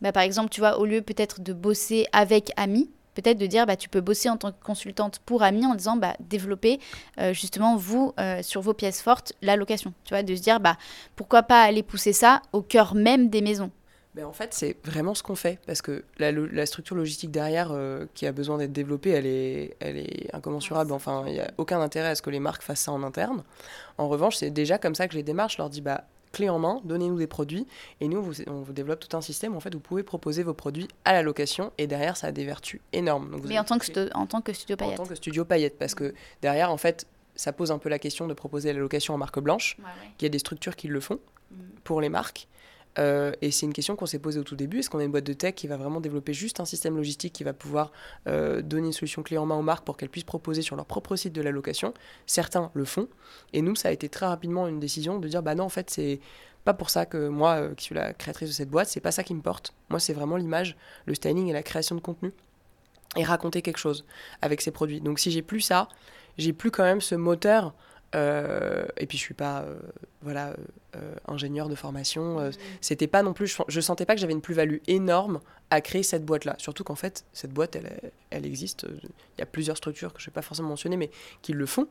bah, 0.00 0.12
par 0.12 0.22
exemple, 0.22 0.50
tu 0.50 0.60
vois, 0.60 0.78
au 0.78 0.86
lieu 0.86 1.02
peut-être 1.02 1.40
de 1.40 1.52
bosser 1.52 2.06
avec 2.12 2.52
Ami, 2.56 2.90
peut-être 3.14 3.38
de 3.38 3.46
dire 3.46 3.66
bah, 3.66 3.76
tu 3.76 3.88
peux 3.88 4.00
bosser 4.00 4.28
en 4.28 4.36
tant 4.36 4.52
que 4.52 4.62
consultante 4.62 5.20
pour 5.20 5.42
Ami 5.42 5.66
en 5.66 5.74
disant 5.74 5.96
bah, 5.96 6.14
développer 6.20 6.80
euh, 7.18 7.32
justement 7.32 7.76
vous 7.76 8.14
euh, 8.18 8.42
sur 8.42 8.60
vos 8.60 8.74
pièces 8.74 9.02
fortes 9.02 9.32
la 9.42 9.56
location 9.56 9.92
tu 10.04 10.14
vois 10.14 10.22
de 10.22 10.34
se 10.34 10.40
dire 10.40 10.60
bah 10.60 10.76
pourquoi 11.16 11.42
pas 11.42 11.62
aller 11.62 11.82
pousser 11.82 12.12
ça 12.12 12.40
au 12.52 12.62
cœur 12.62 12.94
même 12.94 13.28
des 13.28 13.42
maisons 13.42 13.70
ben 14.14 14.26
en 14.26 14.32
fait, 14.32 14.52
c'est 14.52 14.76
vraiment 14.84 15.14
ce 15.14 15.22
qu'on 15.22 15.34
fait, 15.34 15.58
parce 15.66 15.80
que 15.80 16.04
la, 16.18 16.32
la 16.32 16.66
structure 16.66 16.94
logistique 16.94 17.30
derrière 17.30 17.70
euh, 17.72 18.04
qui 18.12 18.26
a 18.26 18.32
besoin 18.32 18.58
d'être 18.58 18.72
développée, 18.72 19.10
elle 19.10 19.24
est, 19.24 19.76
elle 19.80 19.96
est 19.96 20.34
incommensurable. 20.34 20.92
Enfin, 20.92 21.24
il 21.26 21.32
n'y 21.32 21.40
a 21.40 21.50
aucun 21.56 21.80
intérêt 21.80 22.08
à 22.08 22.14
ce 22.14 22.20
que 22.20 22.28
les 22.28 22.40
marques 22.40 22.62
fassent 22.62 22.82
ça 22.82 22.92
en 22.92 23.02
interne. 23.02 23.42
En 23.96 24.08
revanche, 24.08 24.36
c'est 24.36 24.50
déjà 24.50 24.76
comme 24.76 24.94
ça 24.94 25.06
que 25.06 25.14
je 25.14 25.18
les 25.18 25.22
démarche. 25.22 25.54
Je 25.54 25.62
leur 25.62 25.70
dis, 25.70 25.80
bah, 25.80 26.04
clé 26.30 26.50
en 26.50 26.58
main, 26.58 26.82
donnez-nous 26.84 27.16
des 27.16 27.26
produits 27.26 27.66
et 28.00 28.08
nous, 28.08 28.18
on 28.48 28.60
vous 28.60 28.72
développe 28.74 29.00
tout 29.00 29.16
un 29.16 29.22
système. 29.22 29.56
En 29.56 29.60
fait, 29.60 29.72
vous 29.72 29.80
pouvez 29.80 30.02
proposer 30.02 30.42
vos 30.42 30.54
produits 30.54 30.88
à 31.06 31.14
la 31.14 31.22
location 31.22 31.72
et 31.78 31.86
derrière, 31.86 32.18
ça 32.18 32.26
a 32.26 32.32
des 32.32 32.44
vertus 32.44 32.80
énormes. 32.92 33.40
Mais 33.44 33.58
en 33.58 33.64
tant, 33.64 33.78
que 33.78 34.14
en 34.14 34.26
tant 34.26 34.42
que 34.42 34.52
studio 34.52 34.76
paillette. 34.76 35.00
En 35.00 35.04
tant 35.04 35.08
que 35.08 35.14
studio 35.14 35.46
paillette, 35.46 35.78
parce 35.78 35.94
que 35.94 36.12
derrière, 36.42 36.70
en 36.70 36.76
fait, 36.76 37.06
ça 37.34 37.54
pose 37.54 37.72
un 37.72 37.78
peu 37.78 37.88
la 37.88 37.98
question 37.98 38.26
de 38.26 38.34
proposer 38.34 38.74
la 38.74 38.78
location 38.80 39.14
en 39.14 39.18
marque 39.18 39.40
blanche. 39.40 39.78
Il 40.20 40.22
y 40.22 40.26
a 40.26 40.28
des 40.28 40.38
structures 40.38 40.76
qui 40.76 40.88
le 40.88 41.00
font 41.00 41.18
mm. 41.50 41.56
pour 41.84 42.02
les 42.02 42.10
marques. 42.10 42.46
Euh, 42.98 43.32
et 43.40 43.50
c'est 43.50 43.66
une 43.66 43.72
question 43.72 43.96
qu'on 43.96 44.06
s'est 44.06 44.18
posée 44.18 44.38
au 44.38 44.44
tout 44.44 44.56
début. 44.56 44.78
Est-ce 44.78 44.90
qu'on 44.90 44.98
a 44.98 45.04
une 45.04 45.10
boîte 45.10 45.24
de 45.24 45.32
tech 45.32 45.54
qui 45.54 45.66
va 45.66 45.76
vraiment 45.76 46.00
développer 46.00 46.34
juste 46.34 46.60
un 46.60 46.64
système 46.64 46.96
logistique 46.96 47.32
qui 47.32 47.44
va 47.44 47.52
pouvoir 47.52 47.92
euh, 48.26 48.62
donner 48.62 48.88
une 48.88 48.92
solution 48.92 49.22
clé 49.22 49.38
en 49.38 49.46
main 49.46 49.56
aux 49.56 49.62
marques 49.62 49.84
pour 49.84 49.96
qu'elles 49.96 50.10
puissent 50.10 50.24
proposer 50.24 50.62
sur 50.62 50.76
leur 50.76 50.86
propre 50.86 51.16
site 51.16 51.32
de 51.32 51.42
la 51.42 51.50
location? 51.50 51.94
Certains 52.26 52.70
le 52.74 52.84
font. 52.84 53.08
Et 53.52 53.62
nous, 53.62 53.76
ça 53.76 53.88
a 53.88 53.92
été 53.92 54.08
très 54.08 54.26
rapidement 54.26 54.68
une 54.68 54.80
décision 54.80 55.18
de 55.18 55.28
dire 55.28 55.42
bah 55.42 55.54
non, 55.54 55.64
en 55.64 55.68
fait, 55.68 55.90
c'est 55.90 56.20
pas 56.64 56.74
pour 56.74 56.90
ça 56.90 57.06
que 57.06 57.28
moi, 57.28 57.54
euh, 57.54 57.74
qui 57.74 57.84
suis 57.84 57.94
la 57.94 58.12
créatrice 58.12 58.48
de 58.48 58.54
cette 58.54 58.70
boîte, 58.70 58.88
c'est 58.88 59.00
pas 59.00 59.12
ça 59.12 59.24
qui 59.24 59.34
me 59.34 59.42
porte. 59.42 59.74
Moi, 59.88 59.98
c'est 59.98 60.12
vraiment 60.12 60.36
l'image, 60.36 60.76
le 61.06 61.14
styling 61.14 61.48
et 61.48 61.52
la 61.52 61.62
création 61.62 61.96
de 61.96 62.00
contenu 62.00 62.32
et 63.16 63.24
raconter 63.24 63.62
quelque 63.62 63.78
chose 63.78 64.04
avec 64.40 64.60
ces 64.60 64.70
produits. 64.70 65.00
Donc 65.00 65.18
si 65.18 65.30
j'ai 65.30 65.42
plus 65.42 65.60
ça, 65.60 65.88
j'ai 66.38 66.52
plus 66.52 66.70
quand 66.70 66.84
même 66.84 67.00
ce 67.00 67.14
moteur 67.14 67.74
euh, 68.14 68.84
et 68.98 69.06
puis 69.06 69.16
je 69.16 69.22
suis 69.22 69.34
pas 69.34 69.62
euh, 69.62 69.78
voilà 70.20 70.54
euh, 70.96 71.14
ingénieur 71.26 71.68
de 71.68 71.74
formation. 71.74 72.50
C'était 72.80 73.06
pas 73.06 73.22
non 73.22 73.32
plus. 73.32 73.46
Je, 73.46 73.62
je 73.68 73.80
sentais 73.80 74.06
pas 74.06 74.14
que 74.14 74.20
j'avais 74.20 74.32
une 74.32 74.40
plus-value 74.40 74.78
énorme 74.86 75.40
à 75.70 75.80
créer 75.80 76.02
cette 76.02 76.24
boîte-là. 76.24 76.54
Surtout 76.58 76.84
qu'en 76.84 76.94
fait 76.94 77.24
cette 77.32 77.52
boîte 77.52 77.76
elle, 77.76 78.12
elle 78.30 78.46
existe. 78.46 78.86
Il 79.02 79.40
y 79.40 79.42
a 79.42 79.46
plusieurs 79.46 79.76
structures 79.76 80.12
que 80.12 80.20
je 80.20 80.26
vais 80.26 80.34
pas 80.34 80.42
forcément 80.42 80.68
mentionner, 80.68 80.96
mais 80.96 81.10
qui 81.40 81.52
le 81.52 81.66
font. 81.66 81.88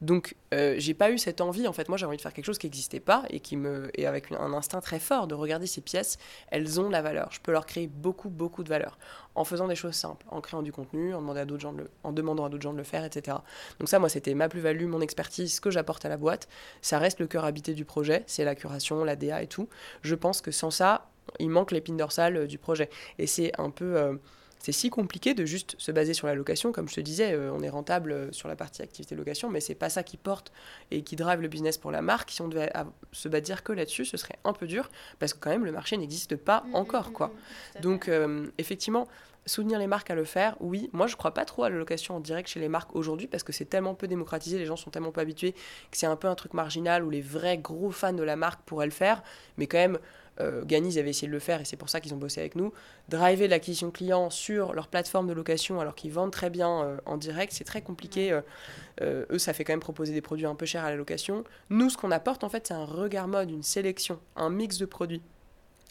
Donc, 0.00 0.34
euh, 0.52 0.74
j'ai 0.78 0.94
pas 0.94 1.10
eu 1.10 1.18
cette 1.18 1.40
envie. 1.40 1.66
En 1.66 1.72
fait, 1.72 1.88
moi, 1.88 1.96
j'ai 1.96 2.06
envie 2.06 2.16
de 2.16 2.22
faire 2.22 2.32
quelque 2.32 2.44
chose 2.44 2.58
qui 2.58 2.66
n'existait 2.66 3.00
pas 3.00 3.24
et 3.30 3.40
qui 3.40 3.56
me, 3.56 3.90
et 3.94 4.06
avec 4.06 4.30
un 4.32 4.52
instinct 4.52 4.80
très 4.80 4.98
fort 4.98 5.26
de 5.26 5.34
regarder 5.34 5.66
ces 5.66 5.80
pièces. 5.80 6.18
Elles 6.48 6.80
ont 6.80 6.90
la 6.90 7.00
valeur. 7.00 7.28
Je 7.30 7.40
peux 7.40 7.52
leur 7.52 7.64
créer 7.64 7.86
beaucoup, 7.86 8.28
beaucoup 8.28 8.64
de 8.64 8.68
valeur 8.68 8.98
en 9.34 9.44
faisant 9.44 9.66
des 9.66 9.74
choses 9.74 9.94
simples, 9.94 10.26
en 10.30 10.40
créant 10.40 10.62
du 10.62 10.72
contenu, 10.72 11.14
en 11.14 11.20
demandant 11.20 11.40
à 11.40 11.44
d'autres 11.44 11.62
gens 11.62 11.72
de 11.72 11.78
le, 11.78 11.90
en 12.02 12.12
demandant 12.12 12.44
à 12.44 12.48
d'autres 12.48 12.62
gens 12.62 12.72
de 12.72 12.78
le 12.78 12.84
faire, 12.84 13.04
etc. 13.04 13.38
Donc 13.78 13.88
ça, 13.88 13.98
moi, 13.98 14.08
c'était 14.08 14.34
ma 14.34 14.48
plus-value, 14.48 14.86
mon 14.86 15.00
expertise, 15.00 15.54
ce 15.54 15.60
que 15.60 15.70
j'apporte 15.70 16.04
à 16.04 16.08
la 16.08 16.16
boîte. 16.16 16.48
Ça 16.82 16.98
reste 16.98 17.20
le 17.20 17.26
cœur 17.26 17.44
habité 17.44 17.74
du 17.74 17.84
projet. 17.84 18.24
C'est 18.26 18.44
la 18.44 18.54
curation, 18.54 19.04
la 19.04 19.16
DA 19.16 19.42
et 19.42 19.46
tout. 19.46 19.68
Je 20.02 20.14
pense 20.14 20.40
que 20.40 20.50
sans 20.50 20.70
ça, 20.70 21.08
il 21.38 21.50
manque 21.50 21.72
l'épine 21.72 21.96
dorsale 21.96 22.36
euh, 22.36 22.46
du 22.46 22.58
projet. 22.58 22.90
Et 23.18 23.26
c'est 23.26 23.52
un 23.58 23.70
peu 23.70 23.96
euh, 23.96 24.14
c'est 24.64 24.72
si 24.72 24.88
compliqué 24.88 25.34
de 25.34 25.44
juste 25.44 25.74
se 25.76 25.92
baser 25.92 26.14
sur 26.14 26.26
la 26.26 26.34
location. 26.34 26.72
Comme 26.72 26.88
je 26.88 26.94
te 26.94 27.00
disais, 27.02 27.34
euh, 27.34 27.52
on 27.52 27.60
est 27.60 27.68
rentable 27.68 28.12
euh, 28.12 28.32
sur 28.32 28.48
la 28.48 28.56
partie 28.56 28.80
activité 28.80 29.14
location, 29.14 29.50
mais 29.50 29.60
c'est 29.60 29.74
pas 29.74 29.90
ça 29.90 30.02
qui 30.02 30.16
porte 30.16 30.52
et 30.90 31.02
qui 31.02 31.16
drive 31.16 31.42
le 31.42 31.48
business 31.48 31.76
pour 31.76 31.90
la 31.90 32.00
marque. 32.00 32.30
Si 32.30 32.40
on 32.40 32.48
devait 32.48 32.72
se 33.12 33.28
bâtir 33.28 33.62
que 33.62 33.72
là-dessus, 33.74 34.06
ce 34.06 34.16
serait 34.16 34.38
un 34.42 34.54
peu 34.54 34.66
dur 34.66 34.88
parce 35.18 35.34
que 35.34 35.38
quand 35.38 35.50
même 35.50 35.66
le 35.66 35.72
marché 35.72 35.98
n'existe 35.98 36.36
pas 36.36 36.62
mm, 36.62 36.70
mm, 36.70 36.74
encore, 36.76 37.12
quoi. 37.12 37.26
Mm, 37.26 37.80
Donc 37.82 38.08
euh, 38.08 38.46
effectivement, 38.56 39.06
soutenir 39.44 39.78
les 39.78 39.86
marques 39.86 40.10
à 40.10 40.14
le 40.14 40.24
faire, 40.24 40.56
oui. 40.60 40.88
Moi, 40.94 41.08
je 41.08 41.16
crois 41.16 41.34
pas 41.34 41.44
trop 41.44 41.64
à 41.64 41.68
la 41.68 41.76
location 41.76 42.16
en 42.16 42.20
direct 42.20 42.48
chez 42.48 42.58
les 42.58 42.70
marques 42.70 42.96
aujourd'hui 42.96 43.26
parce 43.26 43.42
que 43.42 43.52
c'est 43.52 43.66
tellement 43.66 43.94
peu 43.94 44.08
démocratisé, 44.08 44.58
les 44.58 44.64
gens 44.64 44.76
sont 44.76 44.88
tellement 44.90 45.12
peu 45.12 45.20
habitués 45.20 45.52
que 45.52 45.98
c'est 45.98 46.06
un 46.06 46.16
peu 46.16 46.28
un 46.28 46.34
truc 46.34 46.54
marginal 46.54 47.04
où 47.04 47.10
les 47.10 47.20
vrais 47.20 47.58
gros 47.58 47.90
fans 47.90 48.14
de 48.14 48.22
la 48.22 48.36
marque 48.36 48.62
pourraient 48.62 48.86
le 48.86 48.92
faire, 48.92 49.22
mais 49.58 49.66
quand 49.66 49.76
même 49.76 49.98
euh, 50.40 50.64
Ganis 50.64 50.98
avait 50.98 51.10
essayé 51.10 51.28
de 51.28 51.32
le 51.32 51.38
faire 51.38 51.60
et 51.60 51.64
c'est 51.64 51.76
pour 51.76 51.88
ça 51.88 52.00
qu'ils 52.00 52.14
ont 52.14 52.18
bossé 52.18 52.40
avec 52.40 52.56
nous. 52.56 52.72
Driver 53.08 53.48
l'acquisition 53.48 53.90
client 53.90 54.30
sur 54.30 54.72
leur 54.72 54.88
plateforme 54.88 55.26
de 55.26 55.32
location 55.32 55.80
alors 55.80 55.94
qu'ils 55.94 56.12
vendent 56.12 56.32
très 56.32 56.50
bien 56.50 56.82
euh, 56.82 56.96
en 57.06 57.16
direct, 57.16 57.52
c'est 57.52 57.64
très 57.64 57.82
compliqué. 57.82 58.32
Euh, 58.32 58.40
euh, 59.00 59.24
eux, 59.30 59.38
ça 59.38 59.52
fait 59.52 59.64
quand 59.64 59.72
même 59.72 59.80
proposer 59.80 60.12
des 60.12 60.20
produits 60.20 60.46
un 60.46 60.54
peu 60.54 60.66
chers 60.66 60.84
à 60.84 60.90
la 60.90 60.96
location. 60.96 61.44
Nous, 61.70 61.90
ce 61.90 61.96
qu'on 61.96 62.10
apporte 62.10 62.44
en 62.44 62.48
fait, 62.48 62.66
c'est 62.66 62.74
un 62.74 62.84
regard 62.84 63.28
mode, 63.28 63.50
une 63.50 63.62
sélection, 63.62 64.18
un 64.36 64.50
mix 64.50 64.78
de 64.78 64.86
produits 64.86 65.22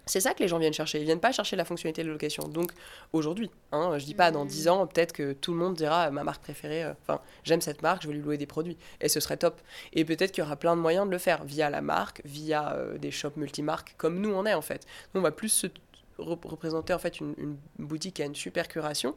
c'est 0.05 0.19
ça 0.19 0.33
que 0.33 0.39
les 0.39 0.47
gens 0.47 0.57
viennent 0.57 0.73
chercher. 0.73 0.99
Ils 0.99 1.05
viennent 1.05 1.19
pas 1.19 1.31
chercher 1.31 1.55
la 1.55 1.65
fonctionnalité 1.65 2.03
de 2.03 2.09
location. 2.09 2.47
Donc 2.47 2.71
aujourd'hui, 3.13 3.49
hein, 3.71 3.97
je 3.97 4.05
dis 4.05 4.13
pas 4.13 4.31
dans 4.31 4.45
10 4.45 4.67
ans, 4.67 4.87
peut-être 4.87 5.13
que 5.13 5.33
tout 5.33 5.51
le 5.53 5.57
monde 5.57 5.75
dira 5.75 6.11
ma 6.11 6.23
marque 6.23 6.41
préférée, 6.41 6.83
euh, 6.83 6.93
enfin 7.01 7.21
j'aime 7.43 7.61
cette 7.61 7.81
marque, 7.81 8.03
je 8.03 8.07
vais 8.07 8.13
lui 8.13 8.21
louer 8.21 8.37
des 8.37 8.45
produits. 8.45 8.77
Et 9.01 9.09
ce 9.09 9.19
serait 9.19 9.37
top. 9.37 9.61
Et 9.93 10.03
peut-être 10.03 10.31
qu'il 10.31 10.43
y 10.43 10.45
aura 10.45 10.57
plein 10.57 10.75
de 10.75 10.81
moyens 10.81 11.05
de 11.05 11.11
le 11.11 11.17
faire 11.17 11.43
via 11.45 11.69
la 11.69 11.81
marque, 11.81 12.21
via 12.25 12.73
euh, 12.73 12.97
des 12.97 13.11
shops 13.11 13.37
multimarques, 13.37 13.95
comme 13.97 14.19
nous 14.19 14.31
on 14.31 14.45
est 14.45 14.53
en 14.53 14.61
fait. 14.61 14.85
Nous, 15.13 15.21
on 15.21 15.23
va 15.23 15.31
plus 15.31 15.49
se 15.49 15.67
représenter 16.17 16.93
en 16.93 16.99
fait 16.99 17.19
une, 17.19 17.33
une 17.37 17.57
boutique 17.79 18.15
qui 18.15 18.21
a 18.21 18.25
une 18.25 18.35
super 18.35 18.67
curation 18.67 19.15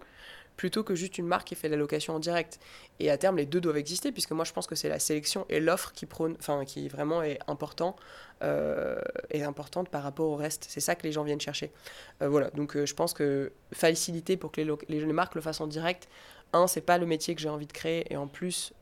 plutôt 0.57 0.83
que 0.83 0.95
juste 0.95 1.19
une 1.19 1.27
marque 1.27 1.49
qui 1.49 1.55
fait 1.55 1.69
la 1.69 1.77
location 1.77 2.15
en 2.15 2.19
direct. 2.19 2.59
Et 2.99 3.11
à 3.11 3.19
terme, 3.19 3.37
les 3.37 3.47
deux 3.47 3.61
doivent 3.61 3.77
exister, 3.77 4.13
puisque 4.13 4.33
moi 4.33 4.45
je 4.45 4.53
pense 4.53 4.67
que 4.67 4.75
c'est 4.75 4.89
la 4.89 4.99
sélection 4.99 5.47
et 5.49 5.61
l'offre 5.61 5.93
qui 5.93 6.07
prône, 6.07 6.37
enfin 6.39 6.65
qui 6.65 6.89
vraiment 6.89 7.23
est 7.23 7.39
important, 7.47 7.97
euh, 8.43 8.99
est 9.31 9.43
importante 9.43 9.89
par 9.89 10.03
rapport 10.03 10.29
au 10.29 10.37
reste. 10.37 10.67
C'est 10.69 10.81
ça 10.81 10.95
que 10.95 11.03
les 11.03 11.13
gens 11.13 11.25
viennent 11.25 11.41
chercher. 11.41 11.73
Euh, 12.23 12.29
voilà, 12.29 12.51
donc 12.51 12.77
euh, 12.77 12.87
je 12.87 12.95
pense 12.95 13.13
que 13.13 13.53
faciliter 13.73 14.37
pour 14.37 14.51
que 14.53 14.61
les, 14.61 14.77
les, 14.89 15.13
marques 15.13 15.35
le 15.35 15.41
fassent 15.41 15.61
en 15.61 15.67
direct, 15.67 16.09
un, 16.53 16.67
c'est 16.67 16.81
pas 16.81 16.99
le 16.99 17.07
métier 17.07 17.35
que 17.35 17.41
j'ai 17.41 17.49
envie 17.49 17.67
de 17.67 17.73
créer, 17.73 18.11
et 18.13 18.17
en 18.17 18.29
plus, 18.29 18.73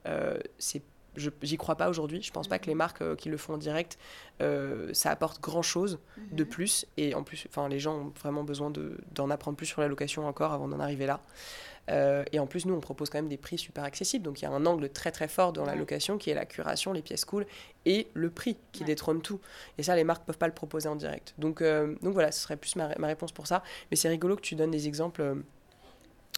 c'est 0.59 0.83
j'y 1.17 1.57
crois 1.57 1.77
pas 1.77 1.89
aujourd'hui. 1.89 2.23
Je 2.23 2.33
pense 2.33 2.49
pas 2.49 2.59
que 2.59 2.67
les 2.67 2.75
marques 2.75 3.03
euh, 3.03 3.17
qui 3.17 3.29
le 3.29 3.37
font 3.37 3.55
en 3.55 3.59
direct, 3.59 3.99
euh, 4.41 4.91
ça 4.93 5.11
apporte 5.11 5.41
grand 5.41 5.63
chose 5.63 5.99
de 6.33 6.45
mhm. 6.45 6.51
plus. 6.51 6.87
Et 6.97 7.15
en 7.15 7.23
plus, 7.23 7.47
enfin, 7.49 7.69
les 7.69 7.79
gens 7.79 7.97
ont 7.97 8.13
vraiment 8.21 8.45
besoin 8.45 8.73
d'en 9.13 9.31
apprendre 9.31 9.57
plus 9.57 9.67
sur 9.67 9.81
la 9.81 9.89
location 9.89 10.27
encore 10.27 10.53
avant 10.53 10.69
d'en 10.69 10.81
arriver 10.81 11.07
là. 11.07 11.21
Euh, 11.91 12.25
et 12.33 12.39
en 12.39 12.47
plus, 12.47 12.65
nous, 12.65 12.75
on 12.75 12.81
propose 12.81 13.11
quand 13.11 13.19
même 13.19 13.29
des 13.29 13.37
prix 13.37 13.59
super 13.59 13.85
accessibles. 13.85 14.25
Donc, 14.25 14.41
il 14.41 14.45
y 14.45 14.49
a 14.49 14.51
un 14.51 14.65
angle 14.65 14.89
très 14.89 15.11
très 15.11 15.29
fort 15.29 15.53
dans 15.53 15.67
la 15.67 15.75
location 15.75 16.17
qui 16.17 16.31
est 16.31 16.35
la 16.35 16.47
curation, 16.47 16.93
les 16.93 17.03
pièces 17.03 17.27
cool 17.27 17.47
et 17.85 18.09
le 18.15 18.31
prix 18.31 18.57
qui 18.73 18.85
détrône 18.85 19.21
tout. 19.21 19.41
Et 19.77 19.83
ça, 19.83 19.95
les 19.95 20.05
marques 20.05 20.25
peuvent 20.25 20.39
pas 20.39 20.47
le 20.47 20.55
proposer 20.55 20.89
en 20.89 20.97
direct. 20.97 21.35
Donc, 21.37 21.63
donc 21.63 22.15
voilà, 22.15 22.33
ce 22.33 22.41
serait 22.41 22.57
plus 22.57 22.77
ma, 22.77 22.89
ma 22.99 23.07
réponse 23.07 23.33
pour 23.33 23.47
ça. 23.47 23.63
Mais 23.91 23.99
c'est 23.99 24.09
rigolo 24.09 24.37
que 24.37 24.41
tu 24.41 24.55
donnes 24.55 24.71
des 24.71 24.89
exemples 24.89 25.43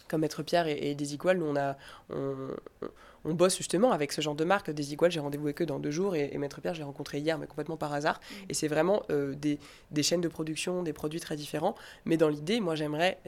comme 0.07 0.21
Maître 0.21 0.43
Pierre 0.43 0.67
et, 0.67 0.91
et 0.91 0.95
nous 0.95 1.45
on 1.45 1.55
a 1.55 1.77
on, 2.09 3.33
bosse 3.33 3.57
justement 3.57 3.91
avec 3.91 4.11
ce 4.11 4.21
genre 4.21 4.35
de 4.35 4.45
marque. 4.45 4.71
Desigual, 4.71 5.11
j'ai 5.11 5.19
rendez-vous 5.19 5.47
avec 5.47 5.61
eux 5.61 5.65
dans 5.65 5.79
deux 5.79 5.91
jours 5.91 6.15
et, 6.15 6.37
Maître 6.37 6.61
Pierre, 6.61 6.73
j'ai 6.73 6.83
rencontré 6.83 7.19
hier, 7.19 7.37
mais 7.37 7.47
complètement 7.47 7.77
par 7.77 7.93
hasard. 7.93 8.19
Mm. 8.19 8.33
Et 8.49 8.53
c'est 8.53 8.67
vraiment 8.67 9.03
euh, 9.09 9.35
des, 9.35 10.03
chaînes 10.03 10.21
de 10.21 10.27
production, 10.27 10.83
des 10.83 10.93
produits 10.93 11.19
très 11.19 11.35
différents. 11.35 11.75
Mais 12.05 12.17
dans 12.17 12.29
l'idée, 12.29 12.59
moi 12.59 12.75
j'aimerais 12.75 13.19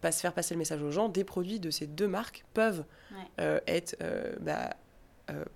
pas 0.00 0.12
faire 0.12 0.32
passer 0.32 0.54
le 0.54 0.58
message 0.58 0.82
aux 0.82 0.90
gens, 0.90 1.08
des 1.08 1.24
produits 1.24 1.60
de 1.60 1.70
ces 1.70 1.86
deux 1.86 2.08
marques 2.08 2.44
peuvent 2.54 2.84
euh, 3.40 3.60
être 3.66 3.96
euh, 4.02 4.34
bah, 4.40 4.70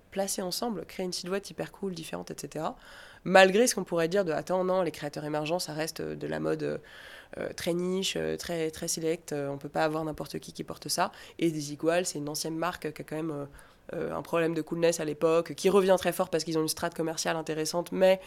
placés 0.09 0.41
ensemble, 0.41 0.85
créer 0.85 1.05
une 1.05 1.13
silhouette 1.13 1.49
hyper 1.49 1.71
cool, 1.71 1.93
différente, 1.93 2.31
etc. 2.31 2.65
Malgré 3.23 3.67
ce 3.67 3.75
qu'on 3.75 3.83
pourrait 3.83 4.09
dire 4.09 4.25
de 4.25 4.31
attends, 4.31 4.63
non, 4.63 4.81
les 4.81 4.91
créateurs 4.91 5.23
émergents, 5.23 5.59
ça 5.59 5.73
reste 5.73 6.01
de 6.01 6.27
la 6.27 6.39
mode 6.39 6.81
très 7.55 7.73
niche, 7.73 8.15
euh, 8.17 8.37
très, 8.37 8.71
très 8.71 8.87
select. 8.87 9.31
Euh, 9.31 9.49
on 9.49 9.57
peut 9.57 9.69
pas 9.69 9.83
avoir 9.83 10.03
n'importe 10.03 10.39
qui 10.39 10.53
qui 10.53 10.63
porte 10.63 10.87
ça. 10.87 11.11
Et 11.39 11.51
Desigual, 11.51 12.05
c'est 12.05 12.19
une 12.19 12.29
ancienne 12.29 12.57
marque 12.57 12.91
qui 12.93 13.01
a 13.01 13.05
quand 13.05 13.15
même 13.15 13.47
un 13.93 14.21
problème 14.21 14.53
de 14.53 14.61
coolness 14.61 15.01
à 15.01 15.05
l'époque, 15.05 15.53
qui 15.53 15.69
revient 15.69 15.97
très 15.99 16.13
fort 16.13 16.29
parce 16.29 16.45
qu'ils 16.45 16.57
ont 16.57 16.61
une 16.61 16.69
strate 16.69 16.95
commerciale 16.95 17.35
intéressante, 17.35 17.91
mais 17.91 18.21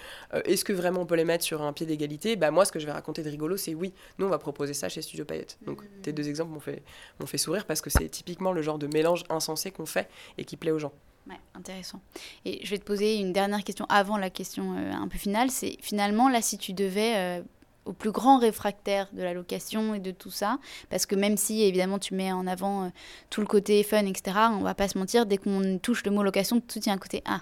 est-ce 0.45 0.63
que 0.63 0.75
vraiment 0.75 1.01
on 1.01 1.07
peut 1.07 1.15
les 1.15 1.25
mettre 1.25 1.43
sur 1.43 1.63
un 1.63 1.73
pied 1.73 1.87
d'égalité? 1.87 2.37
Bah, 2.37 2.51
Moi, 2.51 2.67
ce 2.67 2.73
que 2.73 2.79
je 2.79 2.85
vais 2.85 2.93
raconter 2.93 3.23
de 3.23 3.31
rigolo, 3.31 3.57
c'est 3.57 3.73
oui, 3.73 3.95
nous, 4.19 4.27
on 4.27 4.29
va 4.29 4.37
proposer 4.37 4.75
ça 4.75 4.91
chez 4.91 5.01
Studio 5.01 5.25
Payette. 5.25 5.57
Donc, 5.65 5.81
mmh. 5.83 5.87
tes 6.03 6.13
deux 6.13 6.29
exemples 6.29 6.53
m'ont 6.53 6.61
fait, 6.61 6.83
fait 7.25 7.39
sourire 7.39 7.65
parce 7.65 7.81
que 7.81 7.89
c'est 7.89 8.11
typiquement 8.11 8.53
le 8.53 8.61
genre 8.61 8.79
de 8.79 8.89
mélange 8.89 9.25
insensé 9.31 9.71
qu'on 9.71 9.87
fait 9.87 10.11
et 10.37 10.45
qui 10.45 10.59
plaît 10.59 10.71
aux 10.73 10.79
gens. 10.79 10.93
Ouais, 11.27 11.41
intéressant. 11.55 12.03
Et 12.45 12.61
je 12.63 12.69
vais 12.69 12.79
te 12.79 12.85
poser 12.85 13.17
une 13.17 13.33
dernière 13.33 13.65
question 13.65 13.87
avant 13.89 14.19
la 14.19 14.29
question 14.29 14.77
un 14.77 15.09
peu 15.09 15.17
finale. 15.17 15.51
C'est 15.51 15.79
finalement, 15.81 16.29
là, 16.29 16.43
si 16.43 16.59
tu 16.59 16.75
devais 16.75 17.43
au 17.85 17.93
plus 17.93 18.11
grand 18.11 18.39
réfractaire 18.39 19.09
de 19.13 19.23
la 19.23 19.35
location 19.35 19.95
et 19.95 20.01
de 20.01 20.11
tout 20.11 20.31
ça. 20.31 20.59
Parce 20.91 21.07
que 21.07 21.15
même 21.15 21.37
si, 21.37 21.63
évidemment, 21.63 21.99
tu 21.99 22.15
mets 22.15 22.33
en 22.33 22.47
avant 22.47 22.85
euh, 22.85 22.89
tout 23.31 23.41
le 23.41 23.47
côté 23.47 23.83
fun, 23.83 24.07
etc., 24.07 24.37
on 24.53 24.61
va 24.61 24.75
pas 24.75 24.89
se 24.89 24.99
mentir, 24.99 25.27
dès 25.27 25.37
qu'on 25.37 25.79
touche 25.79 26.05
le 26.05 26.11
mot 26.11 26.23
location, 26.23 26.61
tout 26.61 26.81
y 26.81 26.91
a 26.91 26.93
un 26.93 26.99
côté 26.99 27.23
ah. 27.27 27.41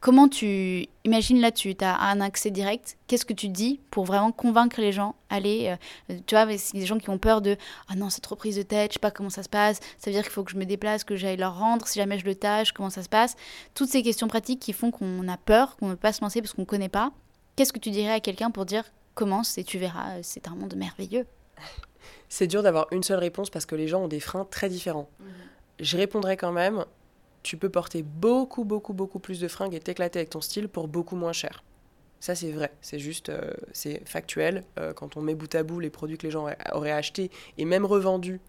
comment 0.00 0.28
tu. 0.28 0.86
Imagine 1.04 1.40
là, 1.40 1.50
tu 1.50 1.74
as 1.80 2.00
un 2.00 2.20
accès 2.20 2.50
direct. 2.50 2.98
Qu'est-ce 3.06 3.24
que 3.24 3.32
tu 3.32 3.48
dis 3.48 3.80
pour 3.90 4.04
vraiment 4.04 4.30
convaincre 4.32 4.80
les 4.80 4.92
gens 4.92 5.14
Allez, 5.30 5.74
euh, 6.10 6.18
tu 6.26 6.34
vois, 6.34 6.46
c'est 6.58 6.76
des 6.76 6.84
gens 6.84 6.98
qui 6.98 7.08
ont 7.08 7.18
peur 7.18 7.40
de 7.40 7.56
Ah 7.88 7.94
non, 7.94 8.10
c'est 8.10 8.20
trop 8.20 8.36
prise 8.36 8.56
de 8.56 8.62
tête, 8.62 8.90
je 8.90 8.94
sais 8.94 9.00
pas 9.00 9.10
comment 9.10 9.30
ça 9.30 9.42
se 9.42 9.48
passe. 9.48 9.80
Ça 9.98 10.10
veut 10.10 10.12
dire 10.12 10.22
qu'il 10.22 10.32
faut 10.32 10.44
que 10.44 10.50
je 10.50 10.56
me 10.56 10.64
déplace, 10.64 11.04
que 11.04 11.16
j'aille 11.16 11.38
leur 11.38 11.58
rendre. 11.58 11.86
Si 11.88 11.98
jamais 11.98 12.18
je 12.18 12.26
le 12.26 12.34
tâche, 12.34 12.72
comment 12.72 12.90
ça 12.90 13.02
se 13.02 13.08
passe? 13.08 13.36
Toutes 13.74 13.88
ces 13.88 14.02
questions 14.02 14.28
pratiques 14.28 14.60
qui 14.60 14.72
font 14.72 14.90
qu'on 14.90 15.26
a 15.28 15.36
peur, 15.38 15.76
qu'on 15.76 15.86
ne 15.86 15.92
veut 15.92 15.96
pas 15.96 16.12
se 16.12 16.20
lancer 16.20 16.42
parce 16.42 16.52
qu'on 16.52 16.62
ne 16.62 16.66
connaît 16.66 16.90
pas. 16.90 17.12
Qu'est-ce 17.56 17.72
que 17.72 17.78
tu 17.78 17.90
dirais 17.90 18.12
à 18.12 18.20
quelqu'un 18.20 18.50
pour 18.50 18.64
dire 18.64 18.84
commence 19.14 19.58
et 19.58 19.64
tu 19.64 19.78
verras, 19.78 20.22
c'est 20.22 20.48
un 20.48 20.54
monde 20.54 20.74
merveilleux? 20.74 21.26
C'est 22.28 22.46
dur 22.46 22.62
d'avoir 22.62 22.86
une 22.92 23.02
seule 23.02 23.18
réponse 23.18 23.50
parce 23.50 23.66
que 23.66 23.74
les 23.74 23.88
gens 23.88 24.04
ont 24.04 24.08
des 24.08 24.18
freins 24.18 24.46
très 24.46 24.70
différents. 24.70 25.10
Mhm. 25.20 25.26
Je 25.80 25.96
répondrai 25.98 26.38
quand 26.38 26.50
même, 26.50 26.86
tu 27.42 27.58
peux 27.58 27.68
porter 27.68 28.02
beaucoup, 28.02 28.64
beaucoup, 28.64 28.94
beaucoup 28.94 29.18
plus 29.18 29.38
de 29.38 29.48
fringues 29.48 29.74
et 29.74 29.80
t'éclater 29.80 30.20
avec 30.20 30.30
ton 30.30 30.40
style 30.40 30.68
pour 30.68 30.88
beaucoup 30.88 31.14
moins 31.14 31.34
cher. 31.34 31.62
Ça, 32.20 32.34
c'est 32.34 32.50
vrai, 32.50 32.72
c'est 32.80 32.98
juste, 32.98 33.28
euh, 33.28 33.52
c'est 33.72 34.00
factuel. 34.08 34.64
Euh, 34.78 34.94
quand 34.94 35.16
on 35.16 35.20
met 35.20 35.34
bout 35.34 35.54
à 35.54 35.62
bout 35.62 35.78
les 35.78 35.90
produits 35.90 36.16
que 36.16 36.26
les 36.26 36.30
gens 36.30 36.46
auraient 36.72 36.92
achetés 36.92 37.30
et 37.58 37.64
même 37.64 37.84
revendus 37.84 38.40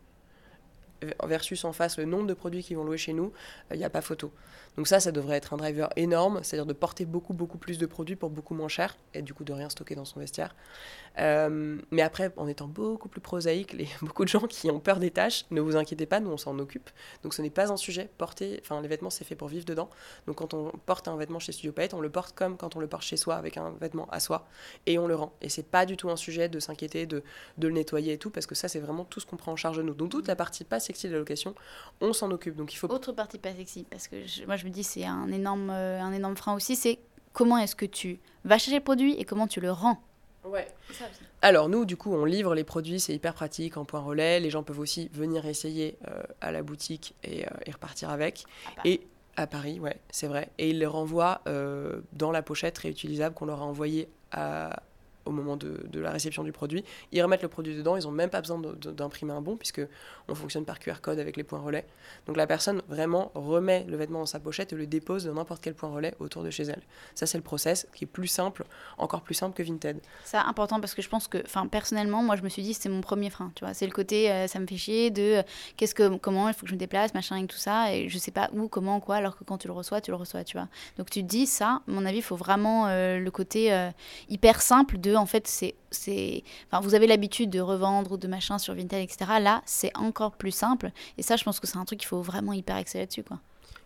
versus 1.26 1.66
en 1.66 1.74
face 1.74 1.97
le 1.97 2.06
nombre 2.06 2.28
de 2.28 2.34
produits 2.34 2.64
qui 2.64 2.76
vont 2.76 2.84
louer 2.84 2.97
chez 2.97 3.14
nous, 3.14 3.32
il 3.70 3.74
euh, 3.74 3.78
n'y 3.78 3.84
a 3.84 3.89
pas 3.89 4.01
photo. 4.01 4.32
Donc 4.78 4.88
ça, 4.88 5.00
ça 5.00 5.12
devrait 5.12 5.38
être 5.38 5.54
un 5.54 5.58
driver 5.58 5.90
énorme, 5.96 6.40
c'est-à-dire 6.44 6.66
de 6.66 6.74
porter 6.74 7.06
beaucoup, 7.06 7.34
beaucoup 7.34 7.58
plus 7.58 7.78
de 7.78 7.86
produits 7.86 8.16
pour 8.16 8.30
beaucoup 8.30 8.56
moins 8.56 8.68
cher, 8.68 8.98
et 9.14 9.22
du 9.22 9.34
coup 9.34 9.44
de 9.44 9.54
rien 9.54 9.70
stocker 9.70 9.96
dans 9.96 10.06
son 10.06 10.20
vestiaire. 10.20 10.56
Euh, 11.20 11.78
mais 11.92 12.02
après, 12.02 12.32
en 12.38 12.48
étant 12.48 12.68
beaucoup 12.68 13.08
plus 13.08 13.22
prosaïque, 13.22 13.74
les, 13.74 13.88
beaucoup 14.02 14.24
de 14.24 14.30
gens 14.30 14.48
qui 14.48 14.72
ont 14.72 14.80
peur 14.80 15.00
des 15.00 15.12
tâches, 15.12 15.46
ne 15.52 15.62
vous 15.62 15.76
inquiétez 15.76 16.06
pas, 16.06 16.20
nous 16.20 16.32
on 16.32 16.38
s'en 16.38 16.58
occupe. 16.60 16.90
Donc 17.24 17.34
ce 17.34 17.42
n'est 17.42 17.50
pas 17.50 17.72
un 17.72 17.78
sujet. 17.78 18.10
Porter, 18.18 18.60
enfin 18.62 18.82
les 18.82 18.88
vêtements 18.88 19.10
c'est 19.10 19.24
fait 19.24 19.36
pour 19.36 19.48
vivre 19.48 19.66
dedans. 19.66 19.90
Donc 20.28 20.38
quand 20.38 20.54
on 20.54 20.72
porte 20.86 21.08
un 21.08 21.16
vêtement 21.16 21.40
chez 21.40 21.52
Studio 21.52 21.72
Palette, 21.72 21.94
on 21.94 22.02
le 22.02 22.10
porte 22.10 22.36
comme 22.36 22.58
quand 22.58 22.76
on 22.76 22.80
le 22.80 22.88
porte 22.88 23.04
chez 23.04 23.18
soi 23.18 23.36
avec 23.36 23.58
un 23.58 23.72
vêtement 23.80 24.08
à 24.12 24.20
soi 24.20 24.48
et 24.86 24.98
on 24.98 25.08
le 25.08 25.16
rend. 25.16 25.34
Et 25.42 25.50
c'est 25.50 25.68
pas 25.68 25.86
du 25.86 25.98
tout 25.98 26.10
un 26.10 26.16
sujet 26.16 26.50
de 26.50 26.60
s'inquiéter, 26.60 27.06
de, 27.06 27.24
de 27.58 27.68
le 27.68 27.74
nettoyer 27.74 28.14
et 28.14 28.18
tout, 28.18 28.30
parce 28.30 28.48
que 28.48 28.56
ça 28.56 28.68
c'est 28.68 28.80
vraiment 28.80 29.06
tout 29.06 29.20
ce 29.20 29.26
qu'on 29.26 29.38
prend 29.38 29.52
en 29.52 29.56
charge 29.56 29.78
de 29.78 29.84
nous. 29.84 29.94
Donc 29.94 30.10
toute 30.10 30.28
la 30.28 30.36
partie 30.36 30.64
pas 30.64 30.80
sexy 30.80 31.08
de 31.08 31.14
la 31.14 31.20
location, 31.20 31.54
on 32.02 32.14
s'en 32.14 32.32
occupe. 32.32 32.56
Donc 32.56 32.74
il 32.74 32.78
faut. 32.78 32.92
Autre 32.92 33.12
partie 33.12 33.38
pas 33.38 33.54
sexy, 33.54 33.86
parce 33.90 34.08
que 34.08 34.16
moi 34.46 34.56
je 34.56 34.62
me 34.66 34.72
dis 34.72 34.84
c'est 34.84 35.05
un 35.05 35.32
énorme, 35.32 35.70
euh, 35.70 36.01
un 36.01 36.14
énorme 36.14 36.36
frein 36.36 36.53
aussi, 36.53 36.76
c'est 36.76 36.99
comment 37.34 37.57
est-ce 37.57 37.76
que 37.76 37.86
tu 37.86 38.20
vas 38.45 38.57
chercher 38.57 38.78
le 38.78 38.84
produit 38.84 39.14
et 39.14 39.26
comment 39.26 39.47
tu 39.47 39.59
le 39.59 39.72
rends. 39.72 40.01
Ouais. 40.45 40.68
Alors 41.41 41.70
nous, 41.70 41.86
du 41.86 41.95
coup, 41.95 42.14
on 42.14 42.26
livre 42.26 42.53
les 42.53 42.64
produits, 42.64 42.99
c'est 42.99 43.14
hyper 43.14 43.34
pratique 43.34 43.78
en 43.78 43.86
point 43.86 44.01
relais. 44.01 44.39
Les 44.39 44.49
gens 44.49 44.64
peuvent 44.64 44.80
aussi 44.80 45.09
venir 45.14 45.45
essayer 45.45 45.97
euh, 46.07 46.24
à 46.41 46.51
la 46.51 46.64
boutique 46.64 47.16
et, 47.24 47.45
euh, 47.45 47.49
repartir 47.72 48.09
avec. 48.09 48.45
et 48.84 49.07
à 49.36 49.47
Paris, 49.47 49.80
ouais, 49.80 49.99
c'est 50.11 50.28
vrai. 50.28 50.49
Et 50.57 50.70
ils 50.70 50.80
les 50.80 50.86
renvoient 50.86 51.41
euh, 51.47 52.01
dans 52.11 52.32
la 52.32 52.43
pochette 52.43 52.78
réutilisable 52.78 53.34
qu'on 53.34 53.45
leur 53.45 53.61
a 53.61 53.66
envoyée 53.66 54.07
à, 54.32 54.84
au 55.26 55.32
moment 55.32 55.58
de, 55.58 55.86
de, 55.90 56.00
la 56.00 56.12
réception 56.12 56.44
du 56.44 56.52
produit. 56.52 56.84
Ils 57.12 57.22
remettent 57.22 57.44
le 57.44 57.48
produit 57.48 57.76
dedans, 57.76 57.96
ils 57.96 58.04
n'ont 58.04 58.12
même 58.12 58.30
pas 58.30 58.42
besoin 58.42 58.60
d'imprimer 58.60 59.34
un 59.34 59.42
bon, 59.42 59.56
puisque 59.58 59.82
on 60.28 60.36
fonctionne 60.36 60.66
par 60.66 60.80
QR 60.80 61.02
code 61.02 61.20
avec 61.20 61.38
les 61.38 61.44
points 61.44 61.60
relais. 61.60 61.86
Donc 62.28 62.38
la 62.38 62.48
personne 62.48 62.82
vraiment 62.88 63.32
remet 63.36 63.86
le 63.88 63.98
vêtement 63.98 64.20
dans 64.20 64.26
sa 64.26 64.40
pochette 64.40 64.74
et 64.74 64.76
le 64.76 64.88
dépose 64.88 65.26
dans 65.26 65.34
n'importe 65.34 65.62
quel 65.62 65.74
point 65.74 65.90
relais 65.90 66.14
autour 66.20 66.44
de 66.44 66.50
chez 66.50 66.64
elle. 66.64 66.82
Ça, 67.16 67.26
c'est 67.26 67.38
le 67.38 67.44
process 67.44 67.88
qui 67.94 68.04
est 68.06 68.08
plus 68.08 68.28
simple, 68.28 68.66
encore 68.98 69.22
plus 69.22 69.36
simple 69.36 69.56
que 69.56 69.64
Vinted. 69.64 70.00
C'est 70.24 70.38
important 70.38 70.80
parce 70.80 70.94
que 70.94 71.02
je 71.02 71.10
pense 71.10 71.28
que, 71.28 71.38
enfin, 71.46 71.68
personnellement, 71.68 72.24
moi, 72.24 72.36
je 72.36 72.42
me 72.42 72.50
suis 72.50 72.64
dit, 72.64 72.74
c'est 72.74 72.90
mon 72.90 73.02
premier 73.02 73.30
frein, 73.30 73.52
tu 73.56 73.64
vois. 73.64 73.74
C'est 73.74 73.86
le 73.86 73.92
côté, 73.92 74.32
euh, 74.32 74.48
ça 74.48 74.60
me 74.60 74.68
fait 74.68 74.78
chier 74.78 75.12
de 75.12 75.22
euh, 75.22 75.44
qu'est-ce 75.78 75.96
que, 75.96 76.18
comment 76.18 76.48
il 76.48 76.54
faut 76.54 76.62
que 76.62 76.70
je 76.70 76.74
me 76.74 76.80
déplace, 76.80 77.14
machin, 77.14 77.38
et 77.38 77.48
tout 77.48 77.58
ça, 77.58 77.94
et 77.94 78.10
je 78.10 78.18
sais 78.18 78.32
pas 78.32 78.50
où, 78.54 78.68
comment, 78.68 79.00
quoi, 79.00 79.16
alors 79.16 79.38
que 79.38 79.44
quand 79.44 79.58
tu 79.58 79.68
le 79.68 79.74
reçois, 79.74 80.02
tu 80.02 80.12
le 80.12 80.18
reçois, 80.18 80.44
tu 80.44 80.58
vois. 80.58 80.68
Donc 80.98 81.10
tu 81.10 81.22
te 81.22 81.28
dis, 81.28 81.46
ça, 81.46 81.82
à 81.88 81.92
mon 81.92 82.06
avis, 82.06 82.18
il 82.18 82.24
faut 82.24 82.36
vraiment 82.36 82.88
euh, 82.88 83.20
le 83.20 83.32
côté 83.32 83.54
hyper 84.30 84.62
simple 84.62 84.98
de 84.98 85.12
en 85.16 85.26
fait, 85.26 85.47
c'est, 85.47 86.43
vous 86.82 86.95
avez 86.95 87.07
l'habitude 87.07 87.49
de 87.49 87.59
revendre 87.59 88.14
ou 88.14 88.18
de 88.18 88.28
machin 88.28 88.57
sur 88.57 88.74
Vinted, 88.76 89.01
etc. 89.01 89.39
Là, 89.39 89.61
c'est 89.66 89.95
encore 89.97 90.34
plus 90.34 90.51
simple. 90.51 90.91
Et 91.18 91.24
ça, 91.24 91.36
je 91.36 91.43
pense 91.43 91.59
que 91.59 91.68
c'est 91.68 91.78
un 91.78 91.86
truc 91.86 91.99
qu'il 91.99 92.07
faut 92.07 92.22
vraiment 92.22 92.53
hyper 92.53 92.76
accélérer 92.76 93.07
dessus, 93.07 93.24
quoi. 93.24 93.39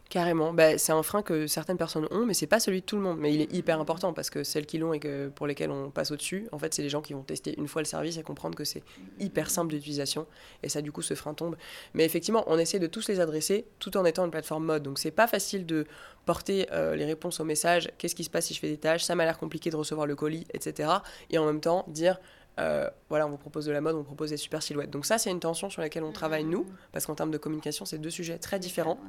Carrément. 0.10 0.54
Bah, 0.54 0.78
c'est 0.78 0.94
un 0.94 1.04
frein 1.04 1.22
que 1.22 1.48
certaines 1.48 1.78
personnes 1.78 2.08
ont, 2.12 2.26
mais 2.26 2.34
c'est 2.34 2.48
pas 2.48 2.60
celui 2.60 2.82
de 2.82 2.86
tout 2.86 2.96
le 2.96 3.02
monde. 3.02 3.18
Mais 3.20 3.34
il 3.34 3.42
est 3.42 3.54
hyper 3.54 3.80
important 3.80 4.14
parce 4.14 4.30
que 4.30 4.44
celles 4.44 4.66
qui 4.66 4.78
l'ont 4.78 4.94
et 4.94 5.00
que, 5.00 5.28
pour 5.30 5.48
lesquelles 5.48 5.72
on 5.72 5.90
passe 5.90 6.12
au-dessus, 6.12 6.48
en 6.52 6.60
fait, 6.60 6.74
c'est 6.74 6.82
les 6.82 6.90
gens 6.90 7.02
qui 7.02 7.14
vont 7.14 7.24
tester 7.24 7.56
une 7.58 7.68
fois 7.68 7.82
le 7.82 7.86
service 7.88 8.18
et 8.18 8.24
comprendre 8.24 8.56
que 8.56 8.64
c'est 8.64 8.84
hyper 9.20 9.50
simple 9.50 9.74
d'utilisation. 9.74 10.26
Et 10.64 10.70
ça, 10.70 10.82
du 10.82 10.92
coup, 10.92 11.02
ce 11.02 11.14
frein 11.14 11.34
tombe. 11.34 11.58
Mais 11.94 12.06
effectivement, 12.06 12.44
on 12.48 12.58
essaie 12.58 12.80
de 12.80 12.88
tous 12.88 13.08
les 13.10 13.20
adresser 13.20 13.66
tout 13.80 13.98
en 13.98 14.06
étant 14.06 14.24
une 14.24 14.32
plateforme 14.32 14.66
mode. 14.66 14.84
Donc, 14.84 15.00
c'est 15.00 15.12
pas 15.12 15.28
facile 15.28 15.66
de 15.66 15.86
porter 16.26 16.68
euh, 16.72 16.96
les 16.96 17.06
réponses 17.06 17.40
aux 17.40 17.46
messages. 17.46 17.90
Qu'est-ce 17.98 18.16
qui 18.16 18.24
se 18.24 18.30
passe 18.30 18.46
si 18.46 18.54
je 18.54 18.60
fais 18.60 18.70
des 18.70 18.78
tâches? 18.78 19.04
Ça 19.04 19.16
m'a 19.16 19.26
l'air 19.26 19.38
compliqué 19.38 19.70
de 19.70 19.76
recevoir 19.76 20.08
le 20.08 20.16
colis, 20.16 20.46
etc. 20.54 20.90
Et 21.32 21.38
en 21.38 21.46
même 21.46 21.62
temps, 21.62 21.86
dire 21.88 22.20
euh, 22.60 22.90
voilà, 23.10 23.28
on 23.28 23.30
vous 23.30 23.38
propose 23.38 23.66
de 23.66 23.72
la 23.72 23.82
mode, 23.82 23.96
on 23.96 24.04
propose 24.04 24.32
des 24.32 24.38
super 24.38 24.64
silhouettes. 24.64 24.90
Donc 24.90 25.06
ça, 25.06 25.18
c'est 25.18 25.30
une 25.30 25.40
tension 25.40 25.70
sur 25.70 25.82
laquelle 25.82 26.04
on 26.04 26.12
travaille 26.12 26.44
nous, 26.44 26.66
parce 26.92 27.06
qu'en 27.06 27.16
termes 27.16 27.32
de 27.32 27.38
communication, 27.38 27.86
c'est 27.86 28.00
deux 28.00 28.10
sujets 28.10 28.38
très 28.38 28.60
différents. 28.60 29.00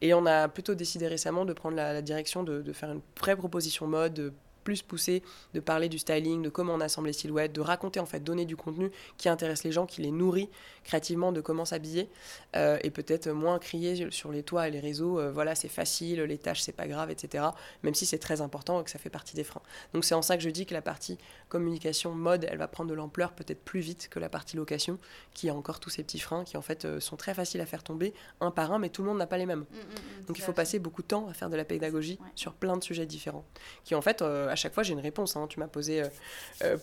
Et 0.00 0.14
on 0.14 0.26
a 0.26 0.48
plutôt 0.48 0.74
décidé 0.74 1.06
récemment 1.06 1.44
de 1.44 1.52
prendre 1.52 1.76
la, 1.76 2.02
direction 2.02 2.42
de, 2.42 2.60
de, 2.62 2.72
faire 2.72 2.90
une 2.90 3.02
vraie 3.20 3.36
proposition 3.36 3.86
mode, 3.86 4.32
plus 4.62 4.82
poussé 4.82 5.22
de 5.54 5.60
parler 5.60 5.88
du 5.88 5.98
styling, 5.98 6.42
de 6.42 6.48
comment 6.48 6.74
on 6.74 6.80
assemble 6.80 7.08
les 7.08 7.12
silhouettes, 7.12 7.52
de 7.52 7.60
raconter 7.60 8.00
en 8.00 8.06
fait, 8.06 8.20
donner 8.20 8.44
du 8.44 8.56
contenu 8.56 8.90
qui 9.16 9.28
intéresse 9.28 9.64
les 9.64 9.72
gens, 9.72 9.86
qui 9.86 10.02
les 10.02 10.10
nourrit 10.10 10.48
créativement 10.84 11.32
de 11.32 11.40
comment 11.40 11.64
s'habiller 11.64 12.08
euh, 12.56 12.78
et 12.82 12.90
peut-être 12.90 13.28
moins 13.30 13.58
crier 13.58 14.10
sur 14.10 14.32
les 14.32 14.42
toits 14.42 14.68
et 14.68 14.70
les 14.70 14.80
réseaux, 14.80 15.18
euh, 15.18 15.30
voilà 15.30 15.54
c'est 15.54 15.68
facile, 15.68 16.22
les 16.22 16.38
tâches 16.38 16.60
c'est 16.60 16.72
pas 16.72 16.86
grave, 16.86 17.10
etc. 17.10 17.44
Même 17.82 17.94
si 17.94 18.06
c'est 18.06 18.18
très 18.18 18.40
important 18.40 18.80
et 18.80 18.84
que 18.84 18.90
ça 18.90 18.98
fait 18.98 19.10
partie 19.10 19.36
des 19.36 19.44
freins. 19.44 19.62
Donc 19.94 20.04
c'est 20.04 20.14
en 20.14 20.22
ça 20.22 20.36
que 20.36 20.42
je 20.42 20.50
dis 20.50 20.66
que 20.66 20.74
la 20.74 20.82
partie 20.82 21.18
communication 21.48 22.12
mode, 22.14 22.46
elle 22.50 22.58
va 22.58 22.68
prendre 22.68 22.90
de 22.90 22.94
l'ampleur 22.94 23.32
peut-être 23.32 23.62
plus 23.62 23.80
vite 23.80 24.08
que 24.10 24.18
la 24.18 24.28
partie 24.28 24.56
location 24.56 24.98
qui 25.34 25.48
a 25.48 25.54
encore 25.54 25.80
tous 25.80 25.90
ces 25.90 26.02
petits 26.02 26.18
freins 26.18 26.44
qui 26.44 26.56
en 26.56 26.62
fait 26.62 26.84
euh, 26.84 27.00
sont 27.00 27.16
très 27.16 27.34
faciles 27.34 27.60
à 27.60 27.66
faire 27.66 27.82
tomber 27.82 28.14
un 28.40 28.50
par 28.50 28.72
un, 28.72 28.78
mais 28.78 28.88
tout 28.88 29.02
le 29.02 29.08
monde 29.08 29.18
n'a 29.18 29.26
pas 29.26 29.38
les 29.38 29.46
mêmes. 29.46 29.60
Mmh, 29.60 29.62
mmh, 29.62 30.22
mmh, 30.22 30.24
Donc 30.26 30.38
il 30.38 30.42
faut 30.42 30.52
passer 30.52 30.78
beaucoup 30.78 31.02
de 31.02 31.08
temps 31.08 31.28
à 31.28 31.34
faire 31.34 31.50
de 31.50 31.56
la 31.56 31.64
pédagogie 31.64 32.18
sur 32.34 32.54
plein 32.54 32.76
de 32.76 32.84
sujets 32.84 33.06
différents 33.06 33.44
qui 33.84 33.94
en 33.94 34.02
fait 34.02 34.22
à 34.52 34.56
chaque 34.56 34.74
fois, 34.74 34.82
j'ai 34.82 34.92
une 34.92 35.00
réponse. 35.00 35.36
Hein. 35.36 35.46
Tu 35.48 35.58
m'as 35.58 35.66
posé 35.66 36.02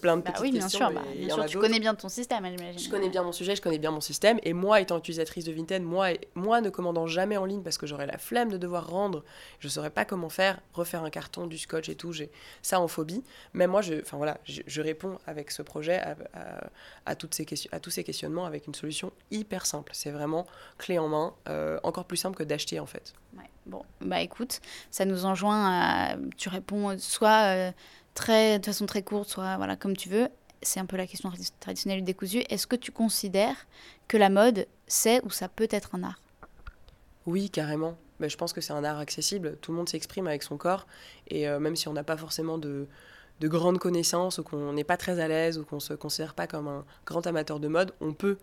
plein 0.01 0.17
de 0.17 0.21
bah 0.21 0.31
petites 0.31 0.41
oui, 0.41 0.51
bien 0.51 0.61
questions. 0.61 0.87
Sûr, 0.87 0.91
bah, 0.91 1.01
bien 1.15 1.35
sûr, 1.35 1.45
tu 1.45 1.57
connais 1.59 1.79
bien 1.79 1.95
ton 1.95 2.09
système, 2.09 2.45
hein, 2.45 2.53
j'imagine. 2.55 2.79
Je 2.79 2.89
connais 2.89 3.09
bien 3.09 3.23
mon 3.23 3.31
sujet, 3.31 3.55
je 3.55 3.61
connais 3.61 3.79
bien 3.79 3.91
mon 3.91 4.01
système. 4.01 4.39
Et 4.43 4.53
moi, 4.53 4.81
étant 4.81 4.97
utilisatrice 4.97 5.45
de 5.45 5.51
Vinted, 5.51 5.83
moi, 5.83 6.09
moi 6.35 6.61
ne 6.61 6.69
commandant 6.69 7.07
jamais 7.07 7.37
en 7.37 7.45
ligne 7.45 7.61
parce 7.61 7.77
que 7.77 7.87
j'aurais 7.87 8.07
la 8.07 8.17
flemme 8.17 8.51
de 8.51 8.57
devoir 8.57 8.89
rendre, 8.89 9.23
je 9.59 9.67
ne 9.67 9.71
saurais 9.71 9.89
pas 9.89 10.05
comment 10.05 10.29
faire, 10.29 10.59
refaire 10.73 11.03
un 11.03 11.09
carton, 11.09 11.47
du 11.47 11.57
scotch 11.57 11.89
et 11.89 11.95
tout, 11.95 12.11
j'ai 12.11 12.31
ça 12.61 12.79
en 12.79 12.87
phobie. 12.87 13.23
Mais 13.53 13.67
moi, 13.67 13.81
je, 13.81 13.95
voilà, 14.11 14.37
je, 14.45 14.81
réponds 14.81 15.19
avec 15.25 15.51
ce 15.51 15.61
projet 15.61 16.01
à, 17.05 17.15
toutes 17.15 17.35
ces 17.35 17.45
questions, 17.45 17.69
à 17.73 17.79
tous 17.79 17.89
ces 17.89 18.03
questionnements 18.03 18.45
avec 18.45 18.67
une 18.67 18.75
solution 18.75 19.11
hyper 19.31 19.65
simple. 19.65 19.91
C'est 19.93 20.11
vraiment 20.11 20.45
clé 20.77 20.97
en 20.97 21.07
main, 21.07 21.33
euh, 21.47 21.79
encore 21.83 22.05
plus 22.05 22.17
simple 22.17 22.37
que 22.37 22.43
d'acheter 22.43 22.79
en 22.79 22.85
fait. 22.85 23.13
Bon, 23.69 23.83
bah 24.01 24.19
écoute, 24.21 24.61
ça 24.89 25.05
nous 25.05 25.25
enjoint 25.25 25.69
à. 25.69 26.15
Tu 26.37 26.49
réponds 26.49 26.97
soit 26.97 27.43
euh, 27.53 27.71
très, 28.15 28.57
de 28.57 28.65
façon 28.65 28.87
très 28.87 29.03
courte, 29.03 29.29
soit 29.29 29.57
voilà, 29.57 29.75
comme 29.75 29.95
tu 29.95 30.09
veux. 30.09 30.27
C'est 30.63 30.79
un 30.79 30.87
peu 30.87 30.97
la 30.97 31.05
question 31.05 31.31
traditionnelle 31.59 31.99
du 31.99 32.05
décousu. 32.05 32.39
Est-ce 32.49 32.65
que 32.65 32.75
tu 32.75 32.91
considères 32.91 33.67
que 34.07 34.17
la 34.17 34.29
mode, 34.29 34.65
c'est 34.87 35.23
ou 35.23 35.29
ça 35.29 35.47
peut 35.47 35.67
être 35.69 35.93
un 35.93 36.03
art? 36.03 36.19
Oui, 37.27 37.51
carrément. 37.51 37.95
Mais 38.19 38.27
je 38.27 38.37
pense 38.37 38.53
que 38.53 38.59
c'est 38.59 38.73
un 38.73 38.83
art 38.83 38.97
accessible. 38.97 39.57
Tout 39.61 39.71
le 39.71 39.77
monde 39.77 39.87
s'exprime 39.87 40.27
avec 40.27 40.41
son 40.41 40.57
corps. 40.57 40.87
Et 41.27 41.47
euh, 41.47 41.59
même 41.59 41.75
si 41.75 41.87
on 41.87 41.93
n'a 41.93 42.03
pas 42.03 42.17
forcément 42.17 42.57
de, 42.57 42.87
de 43.39 43.47
grandes 43.47 43.77
connaissances 43.77 44.39
ou 44.39 44.43
qu'on 44.43 44.73
n'est 44.73 44.83
pas 44.83 44.97
très 44.97 45.19
à 45.19 45.27
l'aise 45.27 45.59
ou 45.59 45.63
qu'on 45.63 45.75
ne 45.75 45.81
se 45.81 45.93
considère 45.93 46.33
pas 46.33 46.47
comme 46.47 46.67
un 46.67 46.85
grand 47.05 47.25
amateur 47.27 47.59
de 47.59 47.67
mode, 47.67 47.93
on 48.01 48.13
peut 48.13 48.37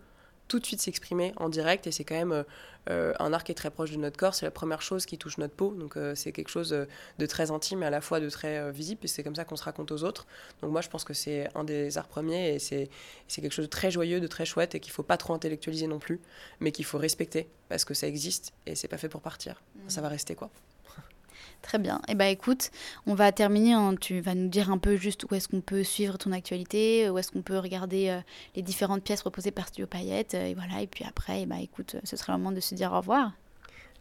tout 0.47 0.59
de 0.59 0.65
suite 0.65 0.81
s'exprimer 0.81 1.33
en 1.37 1.49
direct 1.49 1.87
et 1.87 1.91
c'est 1.91 2.03
quand 2.03 2.15
même 2.15 2.31
euh, 2.31 2.43
euh, 2.89 3.13
un 3.19 3.33
art 3.33 3.43
qui 3.43 3.51
est 3.51 3.55
très 3.55 3.69
proche 3.69 3.91
de 3.91 3.97
notre 3.97 4.17
corps, 4.17 4.33
c'est 4.33 4.45
la 4.45 4.51
première 4.51 4.81
chose 4.81 5.05
qui 5.05 5.17
touche 5.17 5.37
notre 5.37 5.53
peau, 5.53 5.71
donc 5.71 5.97
euh, 5.97 6.15
c'est 6.15 6.31
quelque 6.31 6.49
chose 6.49 6.69
de 6.69 7.25
très 7.25 7.51
intime 7.51 7.83
et 7.83 7.85
à 7.85 7.89
la 7.89 7.99
fois 7.99 8.19
de 8.19 8.29
très 8.29 8.71
visible 8.71 9.01
et 9.03 9.07
c'est 9.07 9.23
comme 9.23 9.35
ça 9.35 9.43
qu'on 9.43 9.57
se 9.57 9.63
raconte 9.63 9.91
aux 9.91 10.03
autres. 10.03 10.25
Donc 10.61 10.71
moi 10.71 10.81
je 10.81 10.89
pense 10.89 11.03
que 11.03 11.13
c'est 11.13 11.49
un 11.55 11.63
des 11.63 11.97
arts 11.97 12.07
premiers 12.07 12.55
et 12.55 12.59
c'est 12.59 12.89
quelque 13.27 13.51
chose 13.51 13.65
de 13.65 13.69
très 13.69 13.91
joyeux, 13.91 14.19
de 14.19 14.27
très 14.27 14.45
chouette 14.45 14.75
et 14.75 14.79
qu'il 14.79 14.93
faut 14.93 15.03
pas 15.03 15.17
trop 15.17 15.33
intellectualiser 15.33 15.87
non 15.87 15.99
plus, 15.99 16.21
mais 16.59 16.71
qu'il 16.71 16.85
faut 16.85 16.97
respecter 16.97 17.49
parce 17.67 17.83
que 17.83 17.93
ça 17.93 18.07
existe 18.07 18.53
et 18.65 18.75
c'est 18.75 18.87
pas 18.87 18.97
fait 18.97 19.09
pour 19.09 19.21
partir, 19.21 19.61
mmh. 19.75 19.89
ça 19.89 20.01
va 20.01 20.07
rester 20.07 20.35
quoi. 20.35 20.49
Très 21.67 21.79
bien. 21.79 21.99
Eh 22.07 22.15
ben 22.15 22.27
écoute, 22.27 22.71
on 23.07 23.13
va 23.13 23.33
terminer. 23.33 23.75
tu 23.99 24.21
vas 24.21 24.35
nous 24.35 24.47
dire 24.47 24.71
un 24.71 24.77
peu 24.77 24.95
juste 24.95 25.29
où 25.29 25.35
est-ce 25.35 25.49
qu'on 25.49 25.59
peut 25.59 25.83
suivre 25.83 26.17
ton 26.17 26.31
actualité, 26.31 27.09
où 27.09 27.17
est-ce 27.17 27.29
qu'on 27.29 27.41
peut 27.41 27.57
regarder 27.57 28.07
euh, 28.07 28.21
les 28.55 28.61
différentes 28.61 29.03
pièces 29.03 29.19
proposées 29.19 29.51
par 29.51 29.67
Studio 29.67 29.85
Payette. 29.85 30.33
Euh, 30.33 30.45
et 30.45 30.53
voilà. 30.53 30.81
Et 30.81 30.87
puis 30.87 31.03
après, 31.03 31.41
eh 31.41 31.45
ben 31.45 31.57
écoute, 31.57 31.97
ce 32.05 32.15
sera 32.15 32.31
le 32.31 32.39
moment 32.39 32.53
de 32.53 32.61
se 32.61 32.73
dire 32.73 32.93
au 32.93 32.99
revoir. 32.99 33.33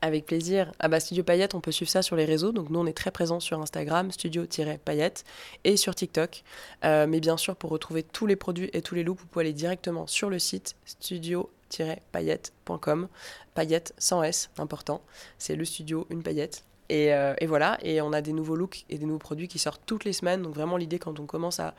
Avec 0.01 0.27
plaisir. 0.27 0.71
Ah 0.79 0.87
bah 0.87 1.01
Studio 1.01 1.25
Payette, 1.25 1.57
on 1.57 1.61
peut 1.61 1.73
suivre 1.73 1.91
ça 1.91 2.03
sur 2.03 2.15
les 2.15 2.25
réseaux. 2.25 2.53
Donc 2.53 2.71
nous, 2.71 2.79
on 2.79 2.87
est 2.87 2.97
très 2.97 3.11
présents 3.11 3.41
sur 3.41 3.61
Instagram, 3.61 4.13
studio-payette, 4.13 5.25
et 5.65 5.77
sur 5.77 5.97
TikTok. 5.97 6.45
Euh, 6.85 7.09
mais 7.09 7.19
bien 7.19 7.37
sûr, 7.37 7.57
pour 7.57 7.71
retrouver 7.71 8.05
tous 8.05 8.27
les 8.27 8.37
produits 8.37 8.71
et 8.75 8.83
tous 8.83 8.95
les 8.95 9.03
looks, 9.03 9.19
vous 9.19 9.27
pouvez 9.27 9.47
aller 9.47 9.53
directement 9.53 10.07
sur 10.07 10.31
le 10.31 10.39
site 10.39 10.77
studio-paillette.com. 10.85 13.09
Paillette 13.55 13.93
sans 13.99 14.23
S, 14.23 14.51
important. 14.57 15.03
C'est 15.37 15.57
le 15.57 15.65
studio, 15.65 16.07
une 16.11 16.23
paillette. 16.23 16.63
Euh, 16.91 17.35
et, 17.39 17.47
voilà, 17.47 17.79
et 17.83 18.01
on 18.01 18.13
a 18.13 18.21
des 18.21 18.33
nouveaux 18.33 18.57
looks 18.57 18.85
et 18.89 18.99
des 18.99 19.07
nouveaux 19.07 19.19
produits 19.19 19.49
qui 19.49 19.59
sortent 19.59 19.83
toutes 19.87 20.05
les 20.05 20.13
semaines. 20.13 20.43
Donc 20.43 20.55
vraiment 20.55 20.77
l'idée 20.77 20.99
quand 20.99 21.19
on 21.21 21.27
commence 21.27 21.61
à, 21.61 21.75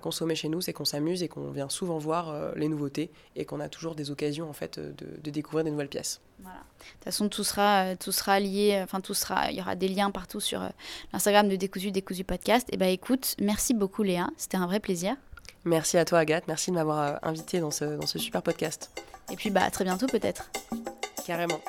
consommer 0.00 0.34
chez 0.34 0.48
nous, 0.48 0.60
c'est 0.60 0.72
qu'on 0.72 0.84
s'amuse 0.84 1.22
et 1.22 1.28
qu'on 1.28 1.50
vient 1.50 1.68
souvent 1.68 1.96
voir 1.98 2.30
euh, 2.30 2.52
les 2.56 2.68
nouveautés 2.68 3.12
et 3.36 3.44
qu'on 3.44 3.60
a 3.60 3.68
toujours 3.68 3.94
des 3.94 4.10
occasions 4.10 4.50
en 4.50 4.52
fait 4.52 4.80
de, 4.80 5.30
découvrir 5.30 5.64
des 5.64 5.70
nouvelles 5.70 5.88
pièces. 5.88 6.20
Voilà. 6.40 6.58
De 6.58 6.84
toute 6.94 7.04
façon, 7.04 7.28
tout 7.28 7.44
sera, 7.44 7.84
euh, 7.84 7.94
tout 7.98 8.10
sera 8.10 8.40
lié, 8.40 8.80
enfin 8.82 9.00
tout 9.00 9.14
sera, 9.14 9.52
il 9.52 9.56
y 9.56 9.60
aura 9.60 9.76
des 9.76 9.86
liens 9.86 10.10
partout 10.10 10.40
sur 10.40 10.68
l'Instagram 11.12 11.48
de 11.48 11.54
Décousu, 11.54 11.92
Décousu 11.92 12.24
Podcast. 12.24 12.68
Et 12.72 12.76
bah 12.76 12.88
écoute, 12.88 13.36
merci 13.40 13.72
beaucoup 13.72 14.02
Léa, 14.02 14.28
c'était 14.36 14.56
un 14.56 14.66
vrai 14.66 14.80
plaisir. 14.80 15.14
Merci 15.64 15.96
à 15.96 16.04
toi 16.04 16.18
Agathe, 16.18 16.48
merci 16.48 16.70
de 16.70 16.74
m'avoir 16.74 17.20
invité 17.22 17.60
dans 17.60 17.70
ce, 17.70 17.84
dans 17.84 18.06
ce 18.06 18.18
super 18.18 18.42
podcast. 18.42 18.90
Et 19.30 19.36
puis 19.36 19.50
bah 19.50 19.62
à 19.62 19.70
très 19.70 19.84
bientôt 19.84 20.06
peut-être. 20.06 20.50
Carrément. 21.24 21.60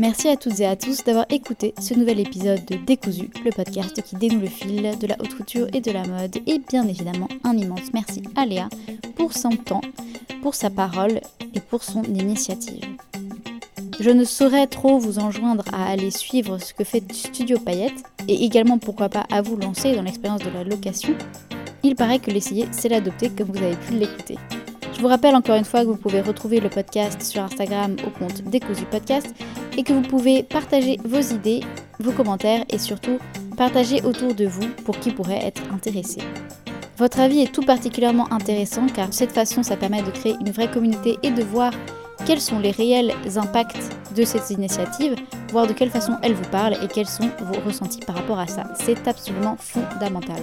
Merci 0.00 0.28
à 0.28 0.36
toutes 0.36 0.60
et 0.60 0.66
à 0.66 0.76
tous 0.76 1.04
d'avoir 1.04 1.26
écouté 1.28 1.74
ce 1.78 1.92
nouvel 1.92 2.20
épisode 2.20 2.64
de 2.64 2.76
Décousu, 2.76 3.28
le 3.44 3.50
podcast 3.50 4.00
qui 4.00 4.16
dénoue 4.16 4.40
le 4.40 4.46
fil 4.46 4.98
de 4.98 5.06
la 5.06 5.14
haute 5.20 5.36
couture 5.36 5.66
et 5.74 5.82
de 5.82 5.90
la 5.90 6.06
mode. 6.06 6.38
Et 6.46 6.58
bien 6.58 6.88
évidemment, 6.88 7.28
un 7.44 7.54
immense 7.54 7.92
merci 7.92 8.22
à 8.34 8.46
Léa 8.46 8.70
pour 9.14 9.34
son 9.34 9.50
temps, 9.50 9.82
pour 10.40 10.54
sa 10.54 10.70
parole 10.70 11.20
et 11.54 11.60
pour 11.60 11.82
son 11.82 12.02
initiative. 12.04 12.82
Je 14.00 14.08
ne 14.08 14.24
saurais 14.24 14.68
trop 14.68 14.98
vous 14.98 15.18
enjoindre 15.18 15.64
à 15.70 15.90
aller 15.90 16.10
suivre 16.10 16.56
ce 16.56 16.72
que 16.72 16.84
fait 16.84 17.04
Studio 17.12 17.58
Payette 17.58 18.02
et 18.26 18.42
également 18.42 18.78
pourquoi 18.78 19.10
pas 19.10 19.26
à 19.30 19.42
vous 19.42 19.56
lancer 19.58 19.94
dans 19.94 20.02
l'expérience 20.02 20.40
de 20.40 20.48
la 20.48 20.64
location. 20.64 21.14
Il 21.82 21.94
paraît 21.94 22.20
que 22.20 22.30
l'essayer, 22.30 22.66
c'est 22.72 22.88
l'adopter 22.88 23.28
comme 23.28 23.48
vous 23.48 23.62
avez 23.62 23.76
pu 23.76 23.92
l'écouter. 23.92 24.38
Je 25.00 25.02
vous 25.02 25.08
rappelle 25.08 25.34
encore 25.34 25.56
une 25.56 25.64
fois 25.64 25.80
que 25.80 25.86
vous 25.86 25.96
pouvez 25.96 26.20
retrouver 26.20 26.60
le 26.60 26.68
podcast 26.68 27.22
sur 27.22 27.42
Instagram 27.42 27.96
au 28.06 28.10
compte 28.10 28.42
Décousu 28.42 28.84
Podcast 28.84 29.34
et 29.78 29.82
que 29.82 29.94
vous 29.94 30.02
pouvez 30.02 30.42
partager 30.42 30.98
vos 31.06 31.22
idées, 31.22 31.60
vos 32.00 32.12
commentaires 32.12 32.66
et 32.68 32.76
surtout 32.76 33.18
partager 33.56 34.02
autour 34.02 34.34
de 34.34 34.44
vous 34.44 34.68
pour 34.84 34.98
qui 34.98 35.10
pourrait 35.10 35.42
être 35.42 35.62
intéressé. 35.72 36.20
Votre 36.98 37.20
avis 37.20 37.40
est 37.40 37.50
tout 37.50 37.62
particulièrement 37.62 38.30
intéressant 38.30 38.88
car 38.94 39.08
de 39.08 39.14
cette 39.14 39.32
façon 39.32 39.62
ça 39.62 39.78
permet 39.78 40.02
de 40.02 40.10
créer 40.10 40.36
une 40.38 40.50
vraie 40.50 40.70
communauté 40.70 41.16
et 41.22 41.30
de 41.30 41.42
voir 41.42 41.72
quels 42.26 42.40
sont 42.40 42.58
les 42.58 42.70
réels 42.70 43.14
impacts 43.36 43.96
de 44.14 44.24
cette 44.24 44.50
initiative, 44.50 45.14
voir 45.50 45.66
de 45.66 45.72
quelle 45.72 45.90
façon 45.90 46.16
elle 46.22 46.34
vous 46.34 46.48
parle 46.50 46.74
et 46.82 46.88
quels 46.88 47.06
sont 47.06 47.30
vos 47.40 47.60
ressentis 47.66 48.00
par 48.00 48.16
rapport 48.16 48.38
à 48.38 48.46
ça. 48.46 48.64
C'est 48.74 49.06
absolument 49.08 49.56
fondamental. 49.58 50.42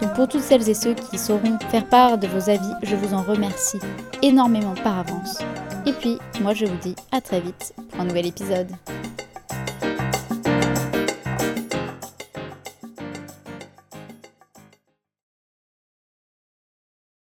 Donc 0.00 0.14
pour 0.14 0.28
toutes 0.28 0.42
celles 0.42 0.68
et 0.68 0.74
ceux 0.74 0.94
qui 0.94 1.18
sauront 1.18 1.58
faire 1.70 1.86
part 1.86 2.18
de 2.18 2.26
vos 2.26 2.50
avis, 2.50 2.72
je 2.82 2.96
vous 2.96 3.14
en 3.14 3.22
remercie 3.22 3.78
énormément 4.22 4.74
par 4.82 4.98
avance. 4.98 5.38
Et 5.86 5.92
puis, 5.92 6.18
moi 6.40 6.54
je 6.54 6.66
vous 6.66 6.78
dis 6.78 6.96
à 7.12 7.20
très 7.20 7.40
vite 7.40 7.74
pour 7.90 8.00
un 8.00 8.04
nouvel 8.04 8.26
épisode. 8.26 8.68